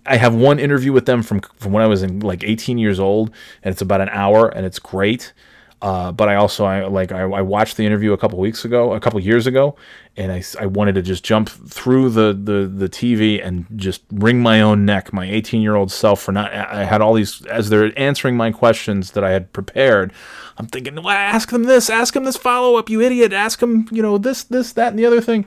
I 0.07 0.17
have 0.17 0.35
one 0.35 0.59
interview 0.59 0.93
with 0.93 1.07
them 1.07 1.23
from 1.23 1.41
from 1.41 1.73
when 1.73 1.83
I 1.83 1.87
was 1.87 2.03
in 2.03 2.21
like 2.21 2.43
18 2.45 2.79
years 2.79 2.99
old, 2.99 3.31
and 3.63 3.73
it's 3.73 3.83
about 3.83 4.01
an 4.01 4.09
hour, 4.11 4.49
and 4.49 4.65
it's 4.65 4.79
great. 4.79 5.33
Uh, 5.81 6.11
but 6.11 6.29
I 6.29 6.35
also 6.35 6.65
I 6.65 6.87
like 6.87 7.13
I, 7.13 7.21
I, 7.21 7.41
watched 7.41 7.77
the 7.77 7.87
interview 7.87 8.13
a 8.13 8.19
couple 8.19 8.37
weeks 8.41 8.65
ago, 8.65 8.95
a 8.95 9.01
couple 9.01 9.21
years 9.21 9.47
ago, 9.47 9.77
and 10.17 10.33
I, 10.33 10.43
I 10.59 10.67
wanted 10.67 10.97
to 10.97 11.03
just 11.03 11.23
jump 11.23 11.49
through 11.49 12.11
the, 12.11 12.33
the 12.33 12.67
the 12.67 12.89
TV 12.89 13.45
and 13.45 13.65
just 13.77 14.03
wring 14.11 14.41
my 14.43 14.61
own 14.61 14.85
neck, 14.85 15.13
my 15.13 15.25
18 15.25 15.63
year 15.63 15.77
old 15.77 15.93
self 15.93 16.21
for 16.21 16.33
not. 16.33 16.53
I 16.53 16.83
had 16.85 17.01
all 17.01 17.15
these 17.15 17.47
as 17.47 17.69
they're 17.69 17.97
answering 17.97 18.37
my 18.37 18.51
questions 18.51 19.13
that 19.13 19.23
I 19.23 19.31
had 19.31 19.53
prepared. 19.53 20.13
I'm 20.57 20.67
thinking, 20.67 20.97
well, 20.97 21.11
ask 21.11 21.51
them 21.51 21.63
this, 21.65 21.89
ask 21.89 22.13
them 22.15 22.25
this 22.25 22.37
follow 22.37 22.77
up, 22.77 22.91
you 22.91 23.01
idiot, 23.01 23.33
ask 23.33 23.61
them, 23.61 23.87
you 23.93 24.03
know, 24.03 24.19
this, 24.19 24.43
this, 24.43 24.73
that, 24.73 24.89
and 24.89 24.99
the 24.99 25.07
other 25.07 25.21
thing. 25.21 25.47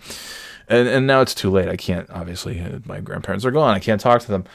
And 0.70 0.88
and 0.88 1.06
now 1.06 1.20
it's 1.20 1.36
too 1.36 1.50
late. 1.50 1.68
I 1.68 1.76
can't. 1.76 2.10
Obviously, 2.10 2.82
my 2.86 3.02
grandparents 3.02 3.44
are 3.44 3.52
gone. 3.52 3.76
I 3.76 3.80
can't 3.80 4.00
talk 4.00 4.22
to 4.22 4.30
them, 4.30 4.46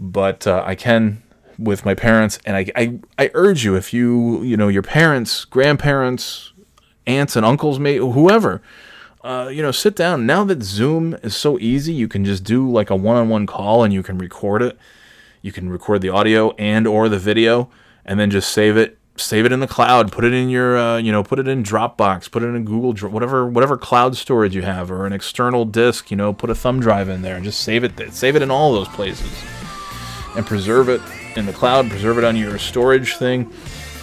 but 0.00 0.48
uh, 0.48 0.64
I 0.66 0.74
can 0.74 1.22
with 1.62 1.84
my 1.84 1.94
parents, 1.94 2.38
and 2.44 2.56
I, 2.56 2.66
I, 2.74 2.98
I 3.18 3.30
urge 3.34 3.64
you, 3.64 3.76
if 3.76 3.92
you, 3.92 4.42
you 4.42 4.56
know, 4.56 4.68
your 4.68 4.82
parents, 4.82 5.44
grandparents, 5.44 6.52
aunts 7.06 7.36
and 7.36 7.44
uncles, 7.44 7.78
may 7.78 7.96
whoever, 7.96 8.62
uh, 9.22 9.48
you 9.52 9.62
know, 9.62 9.70
sit 9.70 9.96
down. 9.96 10.26
Now 10.26 10.44
that 10.44 10.62
Zoom 10.62 11.14
is 11.22 11.36
so 11.36 11.58
easy, 11.58 11.92
you 11.92 12.08
can 12.08 12.24
just 12.24 12.44
do 12.44 12.70
like 12.70 12.90
a 12.90 12.96
one-on-one 12.96 13.46
call, 13.46 13.84
and 13.84 13.92
you 13.92 14.02
can 14.02 14.18
record 14.18 14.62
it. 14.62 14.78
You 15.40 15.52
can 15.52 15.70
record 15.70 16.02
the 16.02 16.08
audio 16.08 16.50
and 16.58 16.86
or 16.86 17.08
the 17.08 17.18
video, 17.18 17.70
and 18.04 18.18
then 18.18 18.30
just 18.30 18.52
save 18.52 18.76
it. 18.76 18.98
Save 19.16 19.44
it 19.44 19.52
in 19.52 19.60
the 19.60 19.66
cloud. 19.66 20.10
Put 20.10 20.24
it 20.24 20.32
in 20.32 20.48
your, 20.48 20.78
uh, 20.78 20.96
you 20.96 21.12
know, 21.12 21.22
put 21.22 21.38
it 21.38 21.46
in 21.46 21.62
Dropbox. 21.62 22.30
Put 22.30 22.42
it 22.42 22.46
in 22.46 22.64
Google, 22.64 23.10
whatever, 23.10 23.46
whatever 23.46 23.76
cloud 23.76 24.16
storage 24.16 24.54
you 24.54 24.62
have, 24.62 24.90
or 24.90 25.04
an 25.04 25.12
external 25.12 25.66
disk. 25.66 26.10
You 26.10 26.16
know, 26.16 26.32
put 26.32 26.48
a 26.48 26.54
thumb 26.54 26.80
drive 26.80 27.10
in 27.10 27.20
there 27.20 27.36
and 27.36 27.44
just 27.44 27.60
save 27.60 27.84
it. 27.84 28.14
Save 28.14 28.36
it 28.36 28.42
in 28.42 28.50
all 28.50 28.72
those 28.72 28.88
places, 28.88 29.30
and 30.34 30.46
preserve 30.46 30.88
it 30.88 31.02
in 31.36 31.46
the 31.46 31.52
cloud, 31.52 31.88
preserve 31.90 32.18
it 32.18 32.24
on 32.24 32.36
your 32.36 32.58
storage 32.58 33.16
thing. 33.16 33.52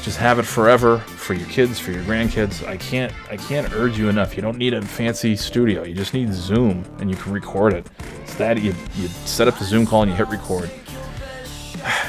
Just 0.02 0.18
have 0.18 0.40
it 0.40 0.44
forever 0.44 1.00
for 1.00 1.34
your 1.34 1.48
kids, 1.50 1.78
for 1.78 1.92
your 1.92 2.04
grandkids. 2.04 2.66
I 2.66 2.78
can't 2.78 3.14
I 3.30 3.38
can't 3.38 3.72
urge 3.74 3.98
you 3.98 4.08
enough. 4.08 4.36
You 4.36 4.42
don't 4.42 4.58
need 4.58 4.74
a 4.74 4.82
fancy 4.82 5.36
studio. 5.36 5.84
You 5.84 5.94
just 5.94 6.14
need 6.14 6.34
Zoom 6.34 6.86
and 7.00 7.10
you 7.10 7.18
can 7.18 7.34
record 7.34 7.74
it. 7.74 7.86
It's 8.22 8.36
that 8.36 8.62
you 8.62 8.74
you 8.96 9.08
set 9.08 9.48
up 9.48 9.60
the 9.60 9.66
Zoom 9.66 9.86
call 9.86 10.04
and 10.04 10.12
you 10.12 10.18
hit 10.18 10.28
record. 10.30 10.72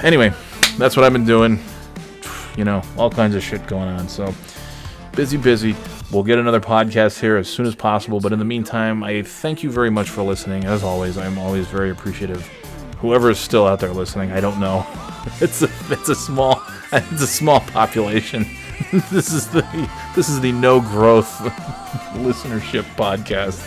Anyway, 0.03 0.33
that's 0.79 0.97
what 0.97 1.05
I've 1.05 1.13
been 1.13 1.27
doing. 1.27 1.59
You 2.57 2.65
know, 2.65 2.83
all 2.99 3.11
kinds 3.11 3.37
of 3.37 3.43
shit 3.45 3.65
going 3.69 3.89
on. 3.89 4.09
So 4.09 4.35
busy, 5.13 5.37
busy. 5.37 5.75
We'll 6.11 6.25
get 6.25 6.39
another 6.39 6.61
podcast 6.61 7.21
here 7.21 7.37
as 7.37 7.49
soon 7.49 7.65
as 7.65 7.77
possible. 7.77 8.19
But 8.21 8.33
in 8.33 8.39
the 8.41 8.45
meantime, 8.45 9.05
I 9.05 9.23
thank 9.23 9.63
you 9.63 9.71
very 9.71 9.89
much 9.89 10.11
for 10.11 10.23
listening. 10.23 10.65
As 10.65 10.83
always, 10.83 11.17
I'm 11.17 11.39
always 11.39 11.69
very 11.69 11.91
appreciative. 11.91 12.47
Whoever 12.99 13.31
is 13.31 13.39
still 13.39 13.67
out 13.67 13.79
there 13.79 13.93
listening, 13.93 14.33
I 14.33 14.41
don't 14.41 14.59
know. 14.59 14.85
It's 15.41 15.63
a 15.63 15.71
it's 15.91 16.09
a 16.09 16.15
small 16.15 16.63
it's 16.93 17.23
a 17.23 17.27
small 17.27 17.61
population. 17.61 18.47
this 19.11 19.33
is 19.33 19.49
the 19.49 19.63
this 20.17 20.29
is 20.29 20.41
the 20.41 20.53
no 20.53 20.81
growth 20.81 21.31
listenership 22.15 22.85
podcast. 22.97 23.61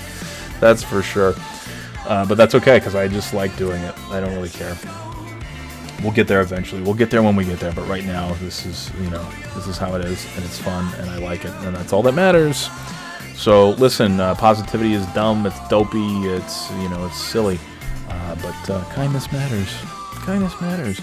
That's 0.59 0.83
for 0.83 1.01
sure. 1.01 1.35
Uh, 2.05 2.25
but 2.25 2.35
that's 2.35 2.55
okay 2.55 2.77
because 2.79 2.95
I 2.95 3.07
just 3.07 3.33
like 3.33 3.55
doing 3.55 3.81
it. 3.83 3.97
I 4.09 4.19
don't 4.19 4.33
really 4.33 4.49
care. 4.49 4.75
We'll 6.01 6.11
get 6.11 6.27
there 6.27 6.41
eventually. 6.41 6.81
We'll 6.81 6.95
get 6.95 7.09
there 7.09 7.23
when 7.23 7.35
we 7.35 7.45
get 7.45 7.59
there. 7.59 7.71
But 7.71 7.87
right 7.87 8.03
now, 8.03 8.33
this 8.35 8.65
is 8.65 8.91
you 9.01 9.09
know 9.09 9.25
this 9.55 9.67
is 9.67 9.77
how 9.77 9.95
it 9.95 10.03
is, 10.05 10.25
and 10.35 10.43
it's 10.43 10.59
fun, 10.59 10.93
and 10.95 11.09
I 11.09 11.17
like 11.17 11.45
it, 11.45 11.51
and 11.61 11.75
that's 11.75 11.93
all 11.93 12.03
that 12.03 12.13
matters. 12.13 12.69
So 13.35 13.71
listen, 13.71 14.19
uh, 14.19 14.35
positivity 14.35 14.93
is 14.93 15.05
dumb. 15.07 15.45
It's 15.45 15.67
dopey. 15.69 16.25
It's 16.25 16.69
you 16.71 16.89
know 16.89 17.05
it's 17.05 17.17
silly. 17.21 17.59
Uh, 18.09 18.35
but 18.35 18.69
uh, 18.69 18.83
kindness 18.93 19.31
matters. 19.31 19.69
Kindness 20.25 20.59
matters. 20.59 20.99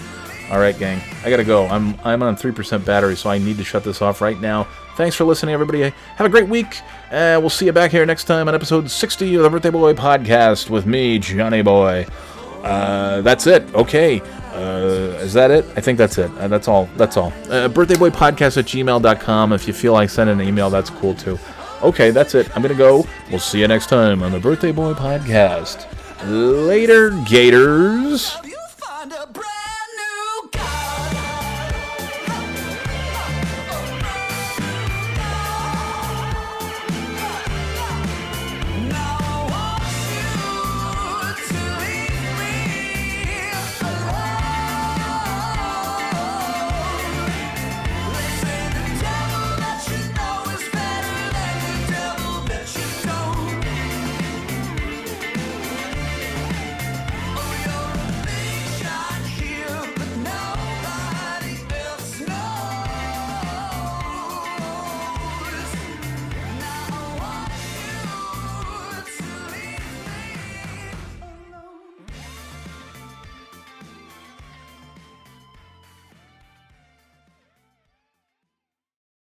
All 0.51 0.59
right, 0.59 0.77
gang, 0.77 1.01
I 1.23 1.29
gotta 1.29 1.45
go. 1.45 1.65
I'm 1.67 1.97
I'm 2.03 2.21
on 2.21 2.35
three 2.35 2.51
percent 2.51 2.85
battery, 2.85 3.15
so 3.15 3.29
I 3.29 3.37
need 3.37 3.55
to 3.57 3.63
shut 3.63 3.85
this 3.85 4.01
off 4.01 4.19
right 4.19 4.39
now. 4.39 4.67
Thanks 4.97 5.15
for 5.15 5.23
listening, 5.23 5.53
everybody. 5.53 5.81
Have 5.81 6.27
a 6.27 6.29
great 6.29 6.49
week. 6.49 6.81
Uh, 7.05 7.39
we'll 7.39 7.49
see 7.49 7.65
you 7.65 7.71
back 7.71 7.91
here 7.91 8.05
next 8.05 8.25
time 8.25 8.49
on 8.49 8.53
episode 8.53 8.91
60 8.91 9.35
of 9.35 9.43
the 9.43 9.49
Birthday 9.49 9.69
Boy 9.69 9.93
podcast 9.93 10.69
with 10.69 10.85
me, 10.85 11.19
Johnny 11.19 11.61
Boy. 11.61 12.05
Uh, 12.63 13.21
that's 13.21 13.47
it. 13.47 13.73
Okay. 13.73 14.21
Uh, 14.53 15.17
is 15.21 15.31
that 15.33 15.49
it? 15.49 15.65
I 15.77 15.81
think 15.81 15.97
that's 15.97 16.17
it. 16.17 16.29
Uh, 16.37 16.49
that's 16.49 16.67
all. 16.67 16.89
That's 16.97 17.15
all. 17.15 17.27
Uh, 17.49 17.69
birthdayboypodcast 17.69 18.57
at 18.57 18.65
gmail.com. 18.65 19.53
If 19.53 19.67
you 19.67 19.73
feel 19.73 19.93
like 19.93 20.09
sending 20.09 20.39
an 20.41 20.45
email, 20.45 20.69
that's 20.69 20.89
cool 20.89 21.15
too. 21.15 21.39
Okay, 21.81 22.11
that's 22.11 22.35
it. 22.35 22.53
I'm 22.55 22.61
going 22.61 22.73
to 22.73 22.77
go. 22.77 23.05
We'll 23.29 23.39
see 23.39 23.61
you 23.61 23.67
next 23.67 23.87
time 23.87 24.21
on 24.21 24.33
the 24.33 24.39
Birthday 24.39 24.73
Boy 24.73 24.93
Podcast. 24.93 25.87
Later, 26.27 27.11
Gators. 27.25 28.35